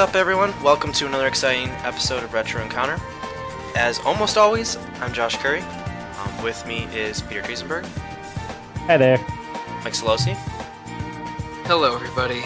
What's 0.00 0.12
up, 0.12 0.16
everyone? 0.16 0.54
Welcome 0.62 0.92
to 0.92 1.06
another 1.06 1.26
exciting 1.26 1.68
episode 1.84 2.22
of 2.24 2.32
Retro 2.32 2.62
Encounter. 2.62 2.98
As 3.76 3.98
almost 3.98 4.38
always, 4.38 4.78
I'm 4.98 5.12
Josh 5.12 5.36
Curry. 5.36 5.60
Um, 5.60 6.42
with 6.42 6.66
me 6.66 6.84
is 6.84 7.20
Peter 7.20 7.42
Triesenberg, 7.42 7.84
Hi 8.86 8.96
there. 8.96 9.18
Mike 9.84 9.92
Solosi, 9.92 10.32
Hello, 11.66 11.94
everybody. 11.94 12.42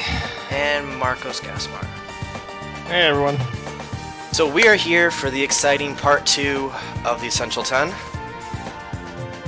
and 0.51 0.99
Marcos 0.99 1.39
Gaspar. 1.39 1.87
Hey 2.89 3.03
everyone. 3.03 3.39
So 4.33 4.53
we 4.53 4.67
are 4.67 4.75
here 4.75 5.13
for 5.13 5.31
the 5.31 5.41
exciting 5.41 5.95
part 5.95 6.27
two 6.27 6.73
of 7.05 7.21
the 7.21 7.29
Essential 7.29 7.63
10, 7.63 7.91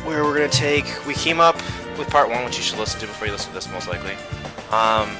where 0.04 0.22
we're 0.22 0.36
going 0.36 0.48
to 0.48 0.56
take. 0.56 1.04
We 1.08 1.14
came 1.14 1.40
up 1.40 1.56
with 1.98 2.08
part 2.08 2.28
one, 2.30 2.44
which 2.44 2.56
you 2.56 2.62
should 2.62 2.78
listen 2.78 3.00
to 3.00 3.08
before 3.08 3.26
you 3.26 3.32
listen 3.32 3.48
to 3.48 3.54
this, 3.56 3.68
most 3.72 3.88
likely. 3.88 4.14
Um, 4.70 5.10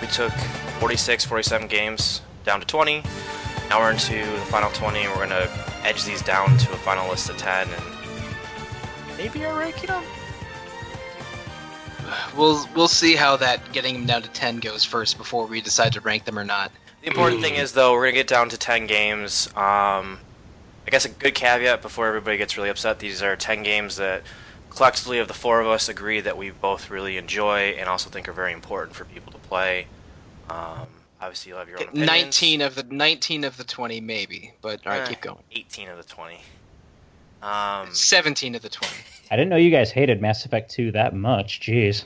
we 0.00 0.06
took 0.06 0.32
46, 0.82 1.24
47 1.26 1.68
games 1.68 2.22
down 2.44 2.58
to 2.58 2.66
20. 2.66 3.04
Now 3.68 3.78
we're 3.78 3.92
into 3.92 4.16
the 4.16 4.46
final 4.50 4.68
20, 4.72 5.06
we're 5.06 5.14
going 5.14 5.28
to 5.28 5.48
edge 5.84 6.02
these 6.02 6.20
down 6.22 6.58
to 6.58 6.72
a 6.72 6.76
final 6.78 7.08
list 7.08 7.30
of 7.30 7.36
10, 7.36 7.68
and 7.68 7.84
maybe 9.16 9.44
our 9.44 9.56
ranking 9.56 9.86
them. 9.86 10.02
We'll 12.36 12.68
we'll 12.74 12.88
see 12.88 13.14
how 13.14 13.36
that 13.36 13.72
getting 13.72 13.94
them 13.94 14.06
down 14.06 14.22
to 14.22 14.28
ten 14.30 14.58
goes 14.58 14.82
first 14.84 15.18
before 15.18 15.46
we 15.46 15.60
decide 15.60 15.92
to 15.92 16.00
rank 16.00 16.24
them 16.24 16.36
or 16.36 16.44
not. 16.44 16.72
The 17.02 17.06
important 17.06 17.42
thing 17.42 17.54
is, 17.54 17.72
though, 17.72 17.92
we're 17.92 18.02
gonna 18.02 18.14
get 18.14 18.26
down 18.26 18.48
to 18.48 18.58
ten 18.58 18.88
games. 18.88 19.46
Um, 19.54 20.18
I 20.84 20.90
guess 20.90 21.04
a 21.04 21.10
good 21.10 21.36
caveat 21.36 21.80
before 21.80 22.08
everybody 22.08 22.38
gets 22.38 22.56
really 22.56 22.70
upset: 22.70 22.98
these 22.98 23.22
are 23.22 23.36
ten 23.36 23.62
games 23.62 23.96
that 23.96 24.24
collectively, 24.68 25.20
of 25.20 25.28
the 25.28 25.34
four 25.34 25.60
of 25.60 25.68
us, 25.68 25.88
agree 25.88 26.20
that 26.20 26.36
we 26.36 26.50
both 26.50 26.90
really 26.90 27.18
enjoy 27.18 27.76
and 27.78 27.88
also 27.88 28.10
think 28.10 28.28
are 28.28 28.32
very 28.32 28.52
important 28.52 28.96
for 28.96 29.04
people 29.04 29.32
to 29.32 29.38
play. 29.38 29.86
Um, 30.50 30.86
obviously, 31.20 31.50
you'll 31.50 31.58
have 31.58 31.68
your 31.68 31.78
own 31.78 31.84
opinions. 31.88 32.06
Nineteen 32.06 32.60
of 32.60 32.74
the 32.74 32.82
nineteen 32.84 33.44
of 33.44 33.56
the 33.56 33.64
twenty, 33.64 34.00
maybe. 34.00 34.52
But 34.60 34.86
all 34.86 34.92
right, 34.92 35.02
Eh, 35.02 35.06
keep 35.10 35.20
going. 35.20 35.38
Eighteen 35.52 35.88
of 35.88 35.96
the 35.96 36.04
twenty. 36.04 36.40
Um, 37.42 37.92
Seventeen 37.94 38.54
of 38.54 38.62
the 38.62 38.68
twenty. 38.68 38.94
I 39.30 39.36
didn't 39.36 39.48
know 39.48 39.56
you 39.56 39.70
guys 39.70 39.90
hated 39.90 40.20
Mass 40.20 40.44
Effect 40.44 40.70
2 40.72 40.92
that 40.92 41.14
much. 41.14 41.60
Jeez. 41.60 42.04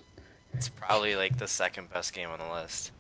it's 0.55 0.69
probably 0.69 1.17
like 1.17 1.37
the 1.39 1.49
second 1.49 1.91
best 1.93 2.13
game 2.15 2.31
on 2.31 2.39
the 2.39 2.49
list. 2.55 2.93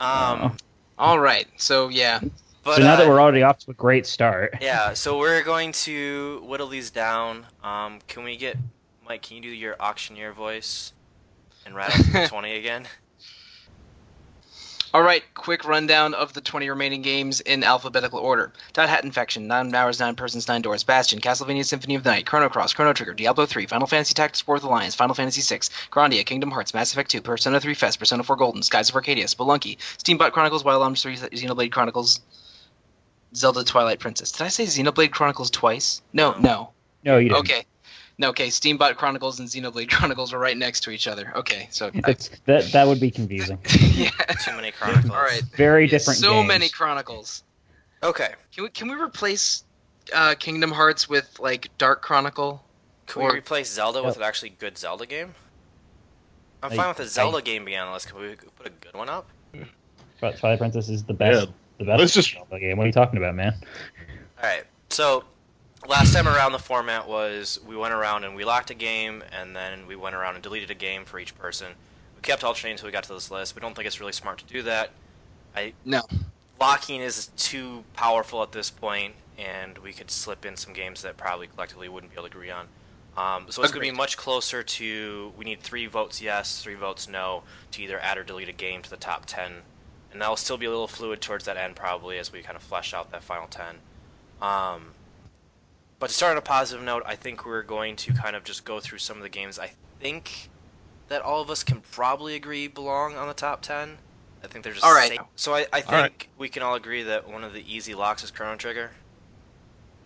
Oh. 0.00 0.06
Um, 0.42 0.56
All 0.98 1.18
right. 1.20 1.46
So 1.58 1.88
yeah, 1.88 2.18
but 2.64 2.76
so 2.76 2.82
now 2.82 2.96
that 2.96 3.06
uh, 3.06 3.08
we're 3.08 3.20
already 3.20 3.42
off 3.44 3.60
to 3.60 3.70
a 3.70 3.74
great 3.74 4.04
start. 4.06 4.58
Yeah, 4.60 4.94
so 4.94 5.16
we're 5.18 5.42
going 5.44 5.70
to 5.72 6.42
whittle 6.44 6.66
these 6.68 6.90
down. 6.90 7.46
Um, 7.62 8.00
can 8.08 8.24
we 8.24 8.36
get 8.36 8.56
Mike? 9.08 9.22
Can 9.22 9.36
you 9.36 9.42
do 9.44 9.48
your 9.48 9.76
auctioneer 9.80 10.32
voice 10.32 10.92
and 11.64 11.74
rattle 11.76 12.02
through 12.04 12.22
the 12.22 12.28
twenty 12.28 12.56
again? 12.56 12.86
All 14.98 15.04
right, 15.04 15.22
quick 15.34 15.64
rundown 15.64 16.12
of 16.14 16.32
the 16.32 16.40
20 16.40 16.68
remaining 16.68 17.02
games 17.02 17.40
in 17.40 17.62
alphabetical 17.62 18.18
order. 18.18 18.52
.hack//Infection, 18.74 19.42
9 19.42 19.72
Hours, 19.72 20.00
9 20.00 20.16
Persons, 20.16 20.48
9 20.48 20.60
Doors, 20.60 20.82
Bastion, 20.82 21.20
Castlevania 21.20 21.64
Symphony 21.64 21.94
of 21.94 22.02
the 22.02 22.10
Night, 22.10 22.26
Chrono 22.26 22.48
Cross, 22.48 22.72
Chrono 22.72 22.92
Trigger, 22.92 23.14
Diablo 23.14 23.46
3, 23.46 23.66
Final 23.66 23.86
Fantasy 23.86 24.12
Tactics 24.12 24.42
the 24.42 24.52
Alliance, 24.66 24.96
Final 24.96 25.14
Fantasy 25.14 25.40
VI, 25.40 25.60
Grandia, 25.92 26.26
Kingdom 26.26 26.50
Hearts, 26.50 26.74
Mass 26.74 26.92
Effect 26.92 27.12
2, 27.12 27.22
Persona 27.22 27.60
3 27.60 27.74
FES, 27.74 27.96
Persona 27.96 28.24
4 28.24 28.34
Golden, 28.34 28.60
Skies 28.64 28.88
of 28.88 28.96
Arcadia, 28.96 29.26
Spelunky, 29.26 29.78
Steambot 29.98 30.32
Chronicles, 30.32 30.64
Wild 30.64 30.82
Arms 30.82 31.00
3, 31.00 31.16
Xenoblade 31.16 31.70
Chronicles, 31.70 32.20
Zelda 33.36 33.62
Twilight 33.62 34.00
Princess. 34.00 34.32
Did 34.32 34.42
I 34.42 34.48
say 34.48 34.64
Xenoblade 34.64 35.12
Chronicles 35.12 35.52
twice? 35.52 36.02
No, 36.12 36.34
no. 36.40 36.72
No, 37.04 37.18
you 37.18 37.28
didn't. 37.28 37.42
Okay. 37.42 37.64
No, 38.20 38.30
okay, 38.30 38.48
Steambot 38.48 38.96
Chronicles 38.96 39.38
and 39.38 39.48
Xenoblade 39.48 39.90
Chronicles 39.92 40.32
are 40.32 40.38
right 40.38 40.56
next 40.56 40.80
to 40.80 40.90
each 40.90 41.06
other. 41.06 41.32
Okay, 41.36 41.68
so 41.70 41.90
I, 42.04 42.16
that, 42.46 42.70
that 42.72 42.86
would 42.86 43.00
be 43.00 43.10
confusing. 43.12 43.58
yeah. 43.92 44.10
Too 44.44 44.56
many 44.56 44.72
chronicles. 44.72 45.10
All 45.12 45.22
right. 45.22 45.42
Very 45.56 45.86
different 45.86 46.18
so 46.18 46.32
games. 46.34 46.48
many 46.48 46.68
chronicles. 46.68 47.44
Okay. 48.02 48.34
Can 48.54 48.64
we 48.64 48.70
can 48.70 48.88
we 48.88 48.94
replace 49.00 49.62
uh, 50.14 50.34
Kingdom 50.38 50.72
Hearts 50.72 51.08
with 51.08 51.38
like 51.38 51.68
Dark 51.78 52.02
Chronicle? 52.02 52.64
Can 53.06 53.22
Or- 53.22 53.32
we 53.32 53.38
replace 53.38 53.70
Zelda 53.72 54.00
with 54.02 54.14
Yep. 54.14 54.16
an 54.16 54.22
actually 54.24 54.50
good 54.50 54.76
Zelda 54.78 55.06
game? 55.06 55.34
I'm 56.62 56.72
I- 56.72 56.76
fine 56.76 56.88
with 56.88 57.00
a 57.00 57.06
Zelda 57.08 57.40
game 57.40 57.64
being 57.64 57.78
on 57.78 57.86
the 57.86 57.92
list. 57.92 58.08
Can 58.08 58.20
we 58.20 58.34
put 58.56 58.66
a 58.66 58.70
good 58.70 58.94
one 58.94 59.08
up? 59.08 59.28
Twi- 60.18 60.32
Twilight 60.32 60.58
Princess 60.58 60.88
is 60.88 61.04
the 61.04 61.14
best. 61.14 61.46
Yeah. 61.46 61.52
The 61.78 61.84
best 61.84 62.00
Let's 62.00 62.14
just- 62.14 62.32
Zelda 62.32 62.58
game. 62.58 62.76
What 62.78 62.84
are 62.84 62.86
you 62.88 62.92
talking 62.92 63.16
about, 63.18 63.36
man? 63.36 63.54
All 64.42 64.48
right. 64.48 64.64
So 64.90 65.22
last 65.86 66.12
time 66.12 66.26
around, 66.26 66.52
the 66.52 66.58
format 66.58 67.08
was 67.08 67.60
we 67.66 67.76
went 67.76 67.94
around 67.94 68.24
and 68.24 68.34
we 68.34 68.44
locked 68.44 68.70
a 68.70 68.74
game, 68.74 69.22
and 69.32 69.54
then 69.54 69.86
we 69.86 69.96
went 69.96 70.14
around 70.14 70.34
and 70.34 70.42
deleted 70.42 70.70
a 70.70 70.74
game 70.74 71.04
for 71.04 71.18
each 71.18 71.36
person. 71.38 71.68
We 72.16 72.22
kept 72.22 72.42
alternating 72.42 72.74
until 72.74 72.86
we 72.88 72.92
got 72.92 73.04
to 73.04 73.12
this 73.12 73.30
list. 73.30 73.54
We 73.54 73.60
don't 73.60 73.74
think 73.74 73.86
it's 73.86 74.00
really 74.00 74.12
smart 74.12 74.38
to 74.38 74.44
do 74.44 74.62
that. 74.62 74.90
I 75.54 75.72
No. 75.84 76.02
locking 76.60 77.00
is 77.00 77.28
too 77.36 77.84
powerful 77.94 78.42
at 78.42 78.52
this 78.52 78.70
point, 78.70 79.14
and 79.38 79.78
we 79.78 79.92
could 79.92 80.10
slip 80.10 80.44
in 80.44 80.56
some 80.56 80.72
games 80.72 81.02
that 81.02 81.16
probably 81.16 81.46
collectively 81.46 81.88
wouldn't 81.88 82.12
be 82.12 82.18
able 82.18 82.28
to 82.28 82.34
agree 82.34 82.50
on. 82.50 82.66
Um, 83.16 83.46
so 83.50 83.62
it's 83.62 83.72
going 83.72 83.84
to 83.84 83.92
be 83.92 83.96
much 83.96 84.16
closer 84.16 84.62
to 84.62 85.32
we 85.36 85.44
need 85.44 85.60
three 85.60 85.86
votes 85.86 86.20
yes, 86.22 86.62
three 86.62 86.74
votes 86.74 87.08
no 87.08 87.42
to 87.72 87.82
either 87.82 87.98
add 87.98 88.16
or 88.16 88.22
delete 88.22 88.48
a 88.48 88.52
game 88.52 88.82
to 88.82 88.90
the 88.90 88.96
top 88.96 89.26
ten, 89.26 89.62
and 90.12 90.20
that'll 90.20 90.36
still 90.36 90.56
be 90.56 90.66
a 90.66 90.70
little 90.70 90.86
fluid 90.86 91.20
towards 91.20 91.44
that 91.46 91.56
end 91.56 91.74
probably 91.74 92.18
as 92.18 92.32
we 92.32 92.42
kind 92.42 92.56
of 92.56 92.62
flesh 92.62 92.94
out 92.94 93.10
that 93.10 93.24
final 93.24 93.48
ten. 93.48 93.76
Um, 94.40 94.94
but 95.98 96.08
to 96.08 96.14
start 96.14 96.32
on 96.32 96.38
a 96.38 96.42
positive 96.42 96.84
note, 96.84 97.02
I 97.06 97.16
think 97.16 97.44
we're 97.46 97.62
going 97.62 97.96
to 97.96 98.12
kind 98.12 98.36
of 98.36 98.44
just 98.44 98.64
go 98.64 98.80
through 98.80 98.98
some 98.98 99.16
of 99.16 99.22
the 99.22 99.28
games 99.28 99.58
I 99.58 99.70
think 100.00 100.48
that 101.08 101.22
all 101.22 101.40
of 101.40 101.50
us 101.50 101.64
can 101.64 101.80
probably 101.92 102.34
agree 102.34 102.68
belong 102.68 103.16
on 103.16 103.28
the 103.28 103.34
top 103.34 103.62
ten. 103.62 103.98
I 104.44 104.46
think 104.46 104.62
they're 104.62 104.72
just 104.72 104.84
All 104.84 104.94
right. 104.94 105.08
safe. 105.10 105.20
So 105.36 105.54
I, 105.54 105.66
I 105.72 105.80
think 105.80 105.92
All 105.92 106.00
right. 106.00 106.26
we 106.38 106.48
can 106.48 106.62
all 106.62 106.74
agree 106.76 107.02
that 107.02 107.28
one 107.28 107.42
of 107.42 107.52
the 107.52 107.64
easy 107.72 107.94
locks 107.94 108.22
is 108.22 108.30
Chrono 108.30 108.56
Trigger. 108.56 108.90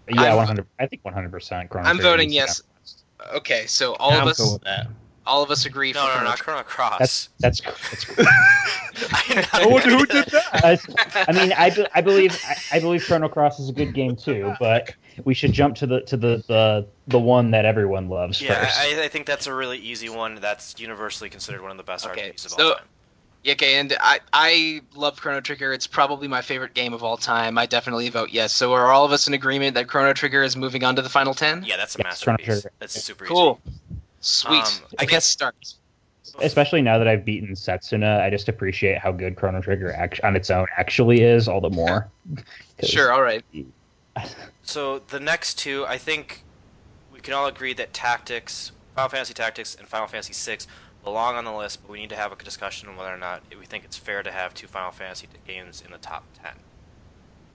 Yeah, 0.09 0.23
I'm- 0.23 0.37
100. 0.37 0.67
I 0.79 0.87
think 0.87 1.05
100. 1.05 1.31
percent 1.31 1.69
Chrono. 1.71 1.87
Trigger. 1.89 1.99
I'm 1.99 2.03
voting 2.03 2.33
yes. 2.33 2.63
Okay, 3.35 3.67
so 3.67 3.95
all 3.97 4.13
I'm 4.13 4.23
of 4.23 4.29
us 4.29 4.39
cool 4.39 4.55
with 4.55 4.65
that. 4.65 4.89
all 5.27 5.43
of 5.45 5.51
us 5.51 5.65
agree. 5.67 5.93
No, 5.93 6.01
for 6.01 6.07
no, 6.07 6.13
Chrono 6.15 6.29
not 6.31 6.39
Chrono 6.41 6.63
Cross. 6.63 6.99
That's 6.99 7.29
that's. 7.39 7.61
that's 7.61 8.07
I'm 8.19 9.45
I 9.63 9.67
wonder 9.67 9.91
who 9.91 10.07
did 10.07 10.25
that. 10.27 10.45
I, 10.53 11.25
I 11.29 11.33
mean, 11.33 11.53
I, 11.53 11.71
be- 11.71 11.87
I 11.95 12.01
believe 12.01 12.37
I, 12.49 12.77
I 12.77 12.81
believe 12.81 13.05
Chrono 13.05 13.29
Cross 13.29 13.61
is 13.61 13.69
a 13.69 13.73
good 13.73 13.95
game 13.95 14.17
too, 14.17 14.55
but 14.59 14.93
we 15.25 15.35
should 15.35 15.53
jump 15.53 15.77
to 15.77 15.87
the 15.87 16.01
to 16.03 16.17
the 16.17 16.43
the, 16.49 16.87
the 17.09 17.19
one 17.19 17.51
that 17.53 17.65
everyone 17.65 18.09
loves 18.09 18.41
Yeah, 18.41 18.65
first. 18.65 18.79
I, 18.81 19.05
I 19.05 19.09
think 19.09 19.27
that's 19.27 19.47
a 19.47 19.55
really 19.55 19.79
easy 19.79 20.09
one. 20.09 20.37
That's 20.37 20.79
universally 20.79 21.31
considered 21.31 21.63
one 21.63 21.71
of 21.71 21.77
the 21.77 21.83
best 21.83 22.07
Okay, 22.07 22.31
RPGs 22.31 22.45
of 22.47 22.51
so- 22.53 22.69
all 22.69 22.75
time. 22.77 22.85
Yeah, 23.45 23.55
okay, 23.55 23.75
and 23.81 23.97
I 24.01 24.21
I 24.33 24.83
love 24.95 25.21
Chrono 25.21 25.41
Trigger. 25.41 25.73
It's 25.73 25.89
probably 25.89 26.29
my 26.29 26.43
favorite 26.43 26.75
game 26.75 26.93
of 26.93 27.03
all 27.03 27.17
time. 27.17 27.59
I 27.59 27.67
definitely 27.67 28.09
vote 28.09 28.31
yes. 28.31 28.53
So 28.53 28.73
are 28.73 28.93
all 28.93 29.05
of 29.05 29.11
us 29.11 29.27
in 29.27 29.35
agreement 29.35 29.75
that 29.75 29.89
Chrono 29.89 30.13
Trigger 30.13 30.45
is 30.45 30.57
moving 30.57 30.85
on 30.85 30.95
to 30.95 31.03
the 31.03 31.09
final 31.09 31.35
ten? 31.35 31.65
Yeah, 31.65 31.77
that's 31.77 31.97
a 31.97 32.03
Yes, 32.05 32.23
Chrono 32.23 32.39
masterpiece. 32.39 32.73
That's 32.79 33.03
super 33.03 33.25
Cool. 33.27 33.61
easy. 33.67 33.77
Sweet. 34.21 34.59
Um, 34.59 34.65
I 34.65 35.03
I 35.03 35.05
guess- 35.07 35.11
guess 35.11 35.25
start. 35.25 35.55
Especially 36.41 36.81
now 36.83 36.99
that 36.99 37.09
I've 37.09 37.25
beaten 37.25 37.51
Setsuna, 37.55 38.21
I 38.21 38.31
just 38.31 38.49
appreciate 38.49 38.97
how 38.99 39.11
good 39.13 39.35
Chrono 39.37 39.61
Trigger 39.61 39.93
act- 39.93 40.21
on 40.23 40.35
its 40.37 40.49
own 40.49 40.67
actually 40.79 41.23
is 41.23 41.49
all 41.49 41.61
the 41.61 41.69
more. 41.71 42.09
Sure. 42.85 43.13
All 43.13 43.23
right. 43.23 43.45
So 44.63 45.01
the 45.09 45.21
next 45.21 45.59
two, 45.59 45.85
I 45.87 45.99
think 45.99 46.45
we 47.13 47.21
can 47.21 47.35
all 47.35 47.47
agree 47.47 47.75
that 47.75 47.93
Tactics, 47.93 48.73
Final 48.95 49.09
Fantasy 49.09 49.35
Tactics, 49.35 49.75
and 49.75 49.87
Final 49.87 50.07
Fantasy 50.07 50.33
VI 50.33 50.59
belong 51.05 51.37
on 51.37 51.45
the 51.45 51.53
list, 51.53 51.83
but 51.83 51.91
we 51.91 52.01
need 52.01 52.11
to 52.11 52.17
have 52.17 52.33
a 52.33 52.37
discussion 52.37 52.89
on 52.89 52.97
whether 52.97 53.13
or 53.13 53.19
not 53.19 53.43
we 53.59 53.67
think 53.67 53.85
it's 53.85 53.97
fair 53.97 54.23
to 54.23 54.31
have 54.31 54.55
two 54.55 54.67
Final 54.67 54.93
Fantasy 54.93 55.27
games 55.47 55.83
in 55.85 55.93
the 55.93 55.99
top 55.99 56.25
ten. 56.43 56.55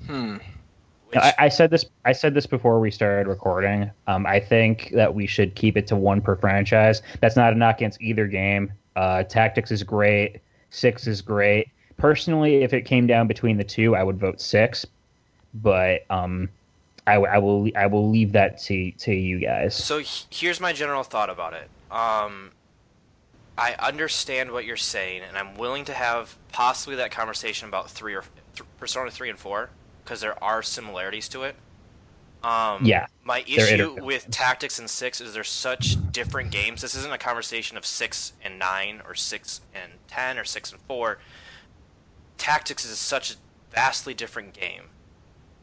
Hmm. 0.06 0.38
Which, 1.07 1.18
I, 1.18 1.33
I 1.39 1.50
said 1.50 1.69
this. 1.69 1.86
I 2.04 2.12
said 2.12 2.33
this 2.33 2.45
before 2.45 2.81
we 2.81 2.92
started 2.92 3.30
recording. 3.30 3.89
Um, 4.07 4.25
I 4.25 4.42
think 4.42 4.92
that 4.94 5.15
we 5.15 5.25
should 5.25 5.56
keep 5.56 5.77
it 5.77 5.88
to 5.88 5.95
one 5.95 6.21
per 6.21 6.36
franchise. 6.36 7.01
That's 7.21 7.38
not 7.38 7.54
a 7.54 7.56
knock 7.56 7.77
against 7.77 8.01
either 8.01 8.27
game. 8.27 8.74
Uh, 8.98 9.24
Tactics 9.24 9.71
is 9.71 9.83
great. 9.83 10.42
Six 10.69 11.07
is 11.07 11.21
great. 11.21 11.69
Personally, 11.95 12.63
if 12.63 12.74
it 12.74 12.81
came 12.81 13.07
down 13.07 13.25
between 13.27 13.56
the 13.56 13.63
two, 13.63 13.95
I 13.95 14.04
would 14.04 14.19
vote 14.19 14.42
six. 14.42 14.86
But 15.53 16.05
um, 16.09 16.49
I, 17.05 17.15
I 17.15 17.38
will. 17.38 17.69
I 17.75 17.88
will 17.88 18.09
leave 18.09 18.33
that 18.33 18.59
to 18.63 18.91
to 18.91 19.13
you 19.13 19.39
guys. 19.39 19.75
So 19.75 20.01
here's 20.29 20.59
my 20.59 20.73
general 20.73 21.03
thought 21.03 21.29
about 21.29 21.53
it. 21.53 21.69
Um, 21.89 22.51
I 23.57 23.75
understand 23.79 24.51
what 24.51 24.65
you're 24.65 24.77
saying, 24.77 25.23
and 25.27 25.38
I'm 25.38 25.55
willing 25.55 25.85
to 25.85 25.94
have 25.94 26.35
possibly 26.51 26.97
that 26.97 27.11
conversation 27.11 27.67
about 27.67 27.89
three 27.89 28.13
or 28.13 28.23
th- 28.55 28.67
Persona 28.77 29.09
three 29.09 29.29
and 29.29 29.39
four 29.39 29.69
because 30.03 30.21
there 30.21 30.41
are 30.44 30.61
similarities 30.61 31.27
to 31.29 31.44
it. 31.44 31.55
Um, 32.44 32.85
Yeah, 32.85 33.07
My 33.23 33.44
issue 33.47 33.97
with 34.03 34.29
Tactics 34.29 34.77
and 34.77 34.89
Six 34.89 35.21
is 35.21 35.33
they're 35.33 35.44
such 35.44 35.97
different 36.11 36.51
games. 36.51 36.81
This 36.81 36.94
isn't 36.95 37.11
a 37.11 37.17
conversation 37.17 37.77
of 37.77 37.85
six 37.85 38.33
and 38.44 38.59
nine, 38.59 39.01
or 39.07 39.15
six 39.15 39.61
and 39.73 39.94
ten, 40.07 40.38
or 40.38 40.44
six 40.44 40.71
and 40.71 40.79
four. 40.81 41.17
Tactics 42.38 42.85
is 42.85 42.99
such 42.99 43.31
a 43.31 43.35
vastly 43.73 44.13
different 44.13 44.53
game. 44.53 44.83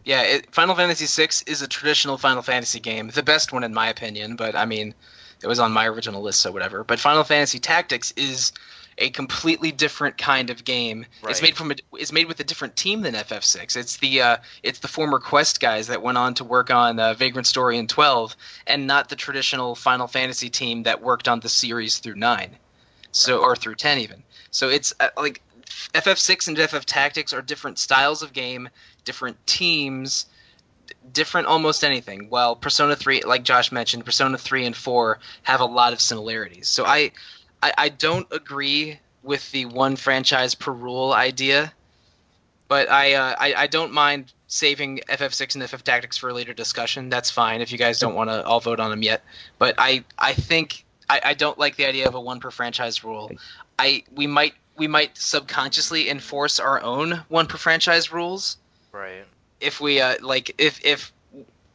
Yeah, 0.04 0.22
it, 0.22 0.52
Final 0.54 0.74
Fantasy 0.74 1.06
VI 1.06 1.30
is 1.46 1.62
a 1.62 1.68
traditional 1.68 2.18
Final 2.18 2.42
Fantasy 2.42 2.80
game, 2.80 3.08
the 3.08 3.22
best 3.22 3.52
one 3.52 3.64
in 3.64 3.72
my 3.72 3.88
opinion. 3.88 4.36
But 4.36 4.54
I 4.54 4.66
mean, 4.66 4.94
it 5.42 5.46
was 5.46 5.58
on 5.58 5.72
my 5.72 5.86
original 5.86 6.22
list, 6.22 6.40
so 6.40 6.52
whatever. 6.52 6.84
But 6.84 7.00
Final 7.00 7.24
Fantasy 7.24 7.58
Tactics 7.58 8.12
is 8.16 8.52
a 8.98 9.10
completely 9.10 9.72
different 9.72 10.18
kind 10.18 10.50
of 10.50 10.64
game. 10.64 11.06
It's 11.26 11.42
made 11.42 11.56
from 11.56 11.72
a, 11.72 11.74
it's 11.94 12.12
made 12.12 12.28
with 12.28 12.38
a 12.40 12.44
different 12.44 12.76
team 12.76 13.00
than 13.00 13.14
FF6. 13.14 13.76
It's 13.76 13.96
the 13.96 14.22
uh, 14.22 14.36
it's 14.62 14.78
the 14.80 14.88
former 14.88 15.18
Quest 15.18 15.60
guys 15.60 15.86
that 15.88 16.02
went 16.02 16.18
on 16.18 16.34
to 16.34 16.44
work 16.44 16.70
on 16.70 17.00
uh, 17.00 17.14
Vagrant 17.14 17.46
Story 17.46 17.78
and 17.78 17.88
12, 17.88 18.36
and 18.66 18.86
not 18.86 19.08
the 19.08 19.16
traditional 19.16 19.74
Final 19.74 20.06
Fantasy 20.06 20.50
team 20.50 20.84
that 20.84 21.02
worked 21.02 21.28
on 21.28 21.40
the 21.40 21.48
series 21.48 21.98
through 21.98 22.16
nine, 22.16 22.56
so 23.12 23.38
or 23.38 23.56
through 23.56 23.74
10 23.76 23.98
even. 23.98 24.22
So 24.50 24.68
it's 24.68 24.94
uh, 25.00 25.08
like 25.16 25.42
FF6 25.94 26.48
and 26.48 26.58
FF 26.58 26.84
Tactics 26.86 27.32
are 27.32 27.42
different 27.42 27.78
styles 27.78 28.22
of 28.22 28.32
game, 28.32 28.68
different 29.04 29.44
teams, 29.46 30.26
different 31.12 31.46
almost 31.46 31.84
anything. 31.84 32.28
While 32.28 32.56
Persona 32.56 32.96
3, 32.96 33.22
like 33.22 33.44
Josh 33.44 33.72
mentioned, 33.72 34.04
Persona 34.04 34.38
3 34.38 34.66
and 34.66 34.76
4 34.76 35.18
have 35.42 35.60
a 35.60 35.66
lot 35.66 35.92
of 35.92 36.00
similarities. 36.00 36.68
So 36.68 36.84
I, 36.84 37.12
I, 37.62 37.72
I 37.76 37.88
don't 37.88 38.26
agree 38.30 38.98
with 39.22 39.50
the 39.52 39.66
one 39.66 39.96
franchise 39.96 40.54
per 40.54 40.72
rule 40.72 41.12
idea, 41.12 41.72
but 42.68 42.90
I, 42.90 43.14
uh, 43.14 43.34
I, 43.38 43.54
I 43.54 43.66
don't 43.66 43.92
mind 43.92 44.32
saving 44.48 45.00
FF6 45.08 45.54
and 45.54 45.68
FF 45.68 45.82
Tactics 45.82 46.16
for 46.16 46.28
a 46.28 46.34
later 46.34 46.52
discussion. 46.52 47.08
That's 47.08 47.30
fine 47.30 47.60
if 47.60 47.72
you 47.72 47.78
guys 47.78 47.98
don't 47.98 48.14
want 48.14 48.30
to 48.30 48.44
all 48.44 48.60
vote 48.60 48.80
on 48.80 48.90
them 48.90 49.02
yet. 49.02 49.22
But 49.58 49.74
I, 49.78 50.04
I 50.18 50.34
think 50.34 50.84
I, 51.08 51.20
I 51.24 51.34
don't 51.34 51.58
like 51.58 51.76
the 51.76 51.86
idea 51.86 52.06
of 52.06 52.14
a 52.14 52.20
one 52.20 52.40
per 52.40 52.50
franchise 52.50 53.04
rule. 53.04 53.30
I 53.78 54.04
we 54.14 54.26
might 54.26 54.54
we 54.76 54.86
might 54.88 55.16
subconsciously 55.16 56.08
enforce 56.10 56.58
our 56.58 56.82
own 56.82 57.22
one 57.28 57.46
per 57.46 57.56
franchise 57.58 58.12
rules 58.12 58.56
Right. 58.92 59.24
if 59.60 59.80
we 59.80 60.00
uh, 60.00 60.16
like 60.20 60.54
if 60.58 60.84
if 60.84 61.12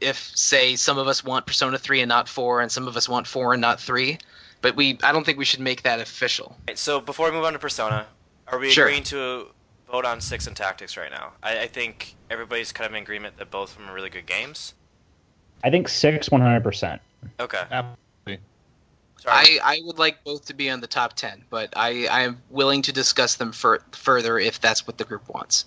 if 0.02 0.18
say 0.36 0.76
some 0.76 0.98
of 0.98 1.08
us 1.08 1.24
want 1.24 1.46
Persona 1.46 1.78
3 1.78 2.02
and 2.02 2.10
not 2.10 2.30
4 2.30 2.62
and 2.62 2.72
some 2.72 2.88
of 2.88 2.96
us 2.96 3.10
want 3.10 3.28
4 3.28 3.54
and 3.54 3.62
not 3.62 3.80
3 3.82 4.18
but 4.62 4.76
we 4.76 4.98
I 5.04 5.12
don't 5.12 5.26
think 5.26 5.38
we 5.38 5.46
should 5.46 5.60
make 5.62 5.84
that 5.84 6.00
official. 6.00 6.56
Right, 6.68 6.78
so 6.78 7.00
before 7.00 7.28
we 7.30 7.36
move 7.36 7.46
on 7.46 7.54
to 7.54 7.60
Persona, 7.60 8.08
are 8.48 8.60
we 8.60 8.70
Sure. 8.72 8.86
agreeing 8.88 9.04
to 9.04 9.48
vote 9.90 10.06
on 10.06 10.20
six 10.22 10.48
and 10.48 10.56
tactics 10.56 10.98
right 10.98 11.12
now? 11.12 11.32
I, 11.42 11.62
I 11.62 11.68
think 11.68 12.16
everybody's 12.30 12.72
kind 12.72 12.86
of 12.90 12.94
in 12.96 13.02
agreement 13.04 13.38
that 13.38 13.50
both 13.52 13.72
of 13.72 13.78
them 13.78 13.90
are 13.90 13.94
really 13.94 14.10
good 14.10 14.26
games. 14.26 14.74
I 15.64 15.70
think 15.70 15.88
six, 15.90 16.30
one 16.30 16.42
hundred 16.42 16.64
percent. 16.64 17.02
Okay. 17.40 17.62
Absolutely. 17.72 17.96
Sorry. 19.22 19.60
I, 19.60 19.76
I 19.76 19.82
would 19.84 20.00
like 20.00 20.24
both 20.24 20.46
to 20.46 20.54
be 20.54 20.70
on 20.70 20.80
the 20.82 20.88
top 20.88 21.14
10, 21.16 21.44
but 21.50 21.74
I 21.76 22.08
I 22.08 22.22
am 22.22 22.42
willing 22.50 22.82
to 22.84 22.94
discuss 22.94 23.36
them 23.36 23.52
fur- 23.52 23.84
further 23.92 24.40
if 24.40 24.60
that's 24.62 24.88
what 24.88 24.98
the 24.98 25.04
group 25.06 25.28
wants. 25.28 25.66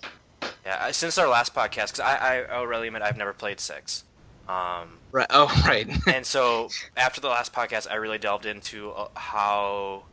yeah. 0.65 0.89
Since 0.91 1.17
our 1.17 1.27
last 1.29 1.53
podcast, 1.53 1.93
because 1.93 1.99
I, 2.01 2.15
I 2.15 2.41
I'll 2.51 2.67
really 2.67 2.87
admit 2.87 3.01
I've 3.03 3.17
never 3.17 3.33
played 3.33 3.59
six. 3.59 4.03
Um, 4.47 4.99
Right. 5.11 5.27
Oh, 5.29 5.47
right. 5.67 5.87
and 6.07 6.25
so 6.25 6.69
after 6.97 7.21
the 7.21 7.29
last 7.29 7.53
podcast, 7.53 7.89
I 7.89 7.95
really 7.95 8.17
delved 8.17 8.45
into 8.45 8.91
uh, 8.91 9.07
how 9.15 10.03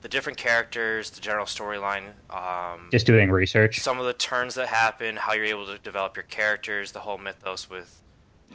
the 0.00 0.08
different 0.08 0.38
characters, 0.38 1.10
the 1.10 1.20
general 1.20 1.44
storyline, 1.44 2.12
um, 2.30 2.88
Just 2.90 3.04
doing 3.06 3.30
research. 3.30 3.80
some 3.80 3.98
of 4.00 4.06
the 4.06 4.12
turns 4.14 4.54
that 4.54 4.68
happen, 4.68 5.16
how 5.16 5.34
you're 5.34 5.44
able 5.44 5.66
to 5.66 5.76
develop 5.78 6.16
your 6.16 6.22
characters, 6.24 6.92
the 6.92 7.00
whole 7.00 7.18
mythos 7.18 7.68
with 7.68 8.00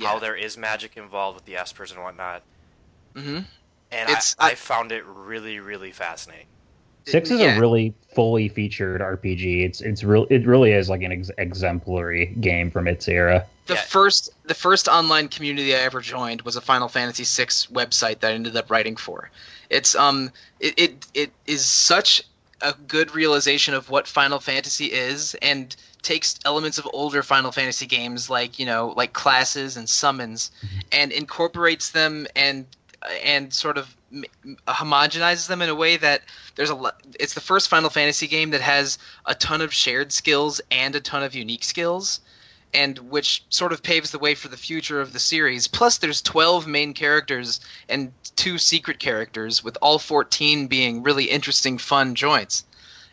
how 0.01 0.18
there 0.19 0.36
is 0.36 0.57
magic 0.57 0.98
involved 0.98 1.36
with 1.36 1.45
the 1.45 1.54
espers 1.54 1.92
and 1.94 2.01
whatnot. 2.01 2.42
hmm 3.16 3.40
And 3.94 4.10
It's- 4.10 4.36
I, 4.40 4.48
I 4.48 4.51
I- 4.51 4.56
found 4.56 4.92
it 4.92 5.04
really, 5.06 5.60
really 5.60 5.92
fascinating. 5.92 6.48
Six 7.06 7.30
is 7.31 7.42
Yeah. 7.42 7.57
a 7.57 7.60
really 7.60 7.94
fully 8.16 8.48
featured 8.48 9.01
RPG. 9.01 9.66
It's 9.66 9.81
it's 9.81 10.06
real. 10.06 10.25
It 10.30 10.45
really 10.48 10.72
is 10.72 10.90
like 10.90 11.01
an 11.01 11.12
ex- 11.12 11.31
exemplary 11.38 12.28
game 12.40 12.72
from 12.72 12.88
its 12.88 13.07
era. 13.10 13.45
The 13.66 13.74
Yeah. 13.74 13.81
first 13.81 14.30
the 14.45 14.54
first 14.54 14.88
online 14.88 15.28
community 15.28 15.75
I 15.75 15.80
ever 15.80 16.00
joined 16.00 16.44
was 16.44 16.56
a 16.56 16.62
Final 16.62 16.88
Fantasy 16.88 17.24
VI 17.25 17.48
website 17.74 18.19
that 18.22 18.31
I 18.31 18.34
ended 18.34 18.56
up 18.56 18.72
writing 18.72 18.95
for. 18.95 19.30
It's 19.69 19.95
um 19.95 20.31
it 20.62 20.74
it, 20.80 21.06
it 21.13 21.31
is 21.45 21.66
such 21.66 22.24
a 22.62 22.74
good 22.88 23.13
realization 23.13 23.74
of 23.74 23.90
what 23.90 24.07
Final 24.07 24.40
Fantasy 24.40 24.86
is 24.86 25.36
and 25.42 25.75
takes 26.04 26.40
elements 26.45 26.78
of 26.78 26.88
older 26.94 27.22
Final 27.22 27.51
Fantasy 27.51 27.86
games 27.86 28.30
like, 28.30 28.60
you 28.60 28.66
know, 28.66 28.94
like 28.95 29.12
classes 29.12 29.75
and 29.75 29.90
summons 29.90 30.51
and 30.94 31.12
incorporates 31.12 31.90
them 31.90 32.28
and 32.36 32.66
and 33.24 33.54
sort 33.54 33.78
of 33.78 33.96
m- 34.12 34.24
m- 34.46 34.58
homogenizes 34.68 35.48
them 35.48 35.62
in 35.62 35.70
a 35.70 35.76
way 35.76 35.98
that 35.98 36.22
there's 36.56 36.70
a 36.70 36.76
lot 36.76 37.02
it's 37.20 37.34
the 37.34 37.42
first 37.42 37.68
Final 37.70 37.90
Fantasy 37.90 38.28
game 38.28 38.52
that 38.52 38.62
has 38.62 38.98
a 39.26 39.36
ton 39.36 39.62
of 39.62 39.74
shared 39.74 40.12
skills 40.12 40.62
and 40.72 40.96
a 40.96 41.00
ton 41.02 41.24
of 41.24 41.36
unique 41.36 41.64
skills 41.64 42.20
and 42.74 42.98
which 43.12 43.44
sort 43.50 43.72
of 43.72 43.84
paves 43.84 44.10
the 44.12 44.18
way 44.18 44.34
for 44.34 44.48
the 44.48 44.58
future 44.58 45.00
of 45.00 45.14
the 45.14 45.20
series. 45.20 45.68
Plus, 45.68 46.00
there's 46.00 46.24
12 46.24 46.66
main 46.66 46.92
characters 46.96 47.60
and 47.88 48.12
two 48.36 48.58
secret 48.58 48.98
characters, 48.98 49.64
with 49.64 49.78
all 49.80 50.00
14 50.00 50.66
being 50.66 51.04
really 51.04 51.26
interesting, 51.26 51.78
fun 51.78 52.16
joints. 52.16 52.66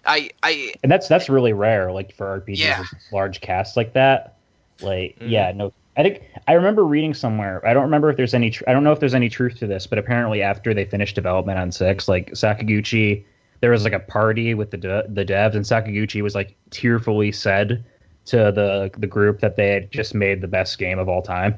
I, 0.07 0.31
I, 0.43 0.73
and 0.83 0.91
that's 0.91 1.09
that's 1.09 1.29
really 1.29 1.53
rare 1.53 1.93
like 1.93 2.15
for 2.15 2.41
rpgs 2.41 2.57
Yeah. 2.57 2.81
with 2.81 2.89
large 3.13 3.43
casts 3.43 3.77
like 3.77 3.93
that 3.93 4.37
like 4.81 5.19
Mhm. 5.21 5.29
yeah 5.31 5.53
no 5.53 5.75
i 5.97 6.03
think 6.03 6.23
i 6.49 6.53
remember 6.53 6.85
reading 6.85 7.15
somewhere 7.15 7.67
i 7.67 7.73
don't 7.73 7.85
remember 7.85 8.11
if 8.11 8.17
there's 8.17 8.35
any 8.35 8.51
tr- 8.51 8.65
i 8.69 8.73
don't 8.73 8.85
know 8.85 8.93
if 8.93 9.01
there's 9.01 9.15
any 9.15 9.29
truth 9.29 9.57
to 9.59 9.67
this 9.67 9.87
but 9.87 9.99
apparently 9.99 10.43
after 10.43 10.73
they 10.73 10.85
finished 10.85 11.15
development 11.15 11.59
on 11.59 11.71
six 11.73 12.09
like 12.09 12.31
sakaguchi 12.33 13.25
there 13.61 13.71
was 13.71 13.85
like 13.85 13.93
a 13.93 14.01
party 14.01 14.55
with 14.55 14.71
the 14.71 14.77
de- 14.77 15.05
the 15.09 15.25
devs 15.25 15.55
and 15.55 15.65
sakaguchi 15.65 16.23
was 16.23 16.35
like 16.35 16.55
tearfully 16.71 17.33
said 17.33 17.85
to 18.27 18.53
the 18.53 18.91
the 18.99 19.07
group 19.07 19.41
that 19.41 19.57
they 19.57 19.71
had 19.71 19.91
just 19.91 20.15
made 20.15 20.41
the 20.41 20.49
best 20.49 20.79
game 20.79 20.99
of 20.99 21.09
all 21.09 21.23
time. 21.23 21.57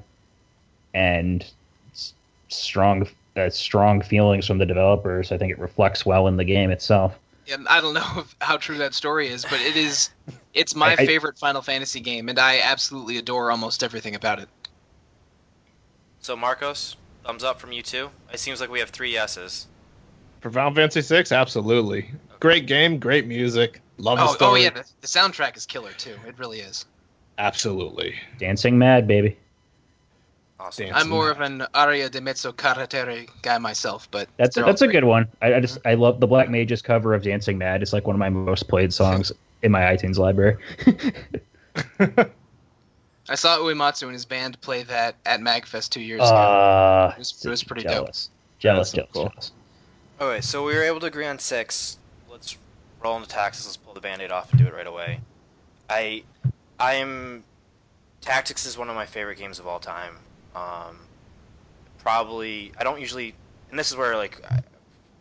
And 0.94 1.44
strong 2.48 3.06
uh, 3.36 3.50
strong 3.50 4.02
feelings 4.02 4.46
from 4.46 4.58
the 4.58 4.66
developers. 4.66 5.32
I 5.32 5.38
think 5.38 5.52
it 5.52 5.58
reflects 5.58 6.04
well 6.06 6.26
in 6.28 6.36
the 6.36 6.44
game 6.44 6.70
itself 6.70 7.18
and 7.50 7.66
I 7.68 7.80
don't 7.80 7.94
know 8.00 8.24
how 8.40 8.56
true 8.56 8.78
that 8.78 8.94
story 8.94 9.28
is, 9.28 9.44
but 9.44 9.60
it 9.60 9.76
is. 9.76 10.10
It's 10.54 10.74
my 10.74 10.90
I- 10.90 10.96
I- 10.98 11.06
favorite 11.06 11.38
Final 11.38 11.62
Fantasy 11.62 11.98
game, 12.00 12.28
and 12.28 12.38
I 12.38 12.60
absolutely 12.60 13.16
adore 13.16 13.50
almost 13.50 13.82
everything 13.82 14.14
about 14.14 14.38
it. 14.38 14.50
So 16.20 16.36
Marcos, 16.36 16.96
thumbs 17.24 17.42
up 17.42 17.58
from 17.58 17.72
you 17.72 17.82
too. 17.82 18.10
It 18.32 18.38
seems 18.38 18.60
like 18.60 18.70
we 18.70 18.78
have 18.80 18.90
three 18.90 19.10
yeses. 19.12 19.66
For 20.40 20.50
Final 20.50 20.74
Fantasy 20.74 21.00
VI, 21.00 21.34
absolutely. 21.34 22.10
Great 22.38 22.66
game, 22.66 22.98
great 22.98 23.26
music. 23.26 23.80
Love 23.96 24.18
the 24.18 24.44
Oh, 24.44 24.50
oh 24.52 24.54
yeah, 24.56 24.70
the, 24.70 24.84
the 25.00 25.06
soundtrack 25.06 25.56
is 25.56 25.64
killer 25.64 25.92
too. 25.92 26.16
It 26.26 26.38
really 26.38 26.60
is. 26.60 26.84
Absolutely. 27.38 28.14
dancing 28.38 28.76
mad 28.76 29.06
baby 29.08 29.38
Awesome. 30.62 30.86
Damn. 30.86 30.94
I'm 30.94 31.08
more 31.08 31.28
of 31.30 31.40
an 31.40 31.64
Aria 31.74 32.08
di 32.08 32.20
Mezzo 32.20 32.52
Carattere 32.52 33.26
guy 33.42 33.58
myself, 33.58 34.08
but 34.12 34.28
That's 34.36 34.54
they're 34.54 34.64
that's 34.64 34.80
a 34.82 34.86
good 34.86 35.02
one. 35.04 35.26
I, 35.42 35.54
I 35.54 35.60
just 35.60 35.78
I 35.84 35.94
love 35.94 36.20
the 36.20 36.26
Black 36.28 36.48
Mages 36.50 36.80
cover 36.82 37.14
of 37.14 37.22
Dancing 37.24 37.58
Mad. 37.58 37.82
It's 37.82 37.92
like 37.92 38.06
one 38.06 38.14
of 38.14 38.20
my 38.20 38.30
most 38.30 38.68
played 38.68 38.92
songs 38.94 39.32
in 39.62 39.72
my 39.72 39.80
iTunes 39.80 40.18
library. 40.18 40.56
I 43.28 43.34
saw 43.34 43.58
Uematsu 43.58 44.02
and 44.04 44.12
his 44.12 44.24
band 44.24 44.60
play 44.60 44.82
that 44.84 45.16
at 45.26 45.40
Magfest 45.40 45.90
two 45.90 46.00
years 46.00 46.20
ago. 46.20 46.26
Uh, 46.34 47.12
It 47.16 47.18
was- 47.18 47.44
it 47.44 47.48
was 47.48 47.64
pretty 47.64 47.82
dope. 47.82 47.92
jealous. 47.92 48.30
Jealous, 48.58 48.90
so 48.90 48.96
jealous, 48.98 49.10
cool. 49.12 49.28
jealous. 49.30 49.52
Okay, 50.20 50.40
so 50.40 50.64
we 50.64 50.74
were 50.74 50.82
able 50.84 51.00
to 51.00 51.06
agree 51.06 51.26
on 51.26 51.38
six. 51.38 51.98
Let's 52.30 52.56
roll 53.02 53.16
into 53.16 53.28
Tactics. 53.28 53.64
Let's 53.66 53.76
pull 53.76 53.94
the 53.94 54.00
band-aid 54.00 54.30
off 54.30 54.50
and 54.52 54.60
do 54.60 54.66
it 54.66 54.74
right 54.74 54.86
away. 54.86 55.20
I, 55.90 56.22
I'm, 56.78 57.42
tactics 58.20 58.64
is 58.66 58.78
one 58.78 58.88
of 58.88 58.94
my 58.94 59.06
favorite 59.06 59.38
games 59.38 59.58
of 59.58 59.66
all 59.66 59.80
time. 59.80 60.18
Um, 60.54 60.98
probably 61.98 62.72
I 62.78 62.84
don't 62.84 63.00
usually, 63.00 63.34
and 63.70 63.78
this 63.78 63.90
is 63.90 63.96
where 63.96 64.16
like, 64.16 64.40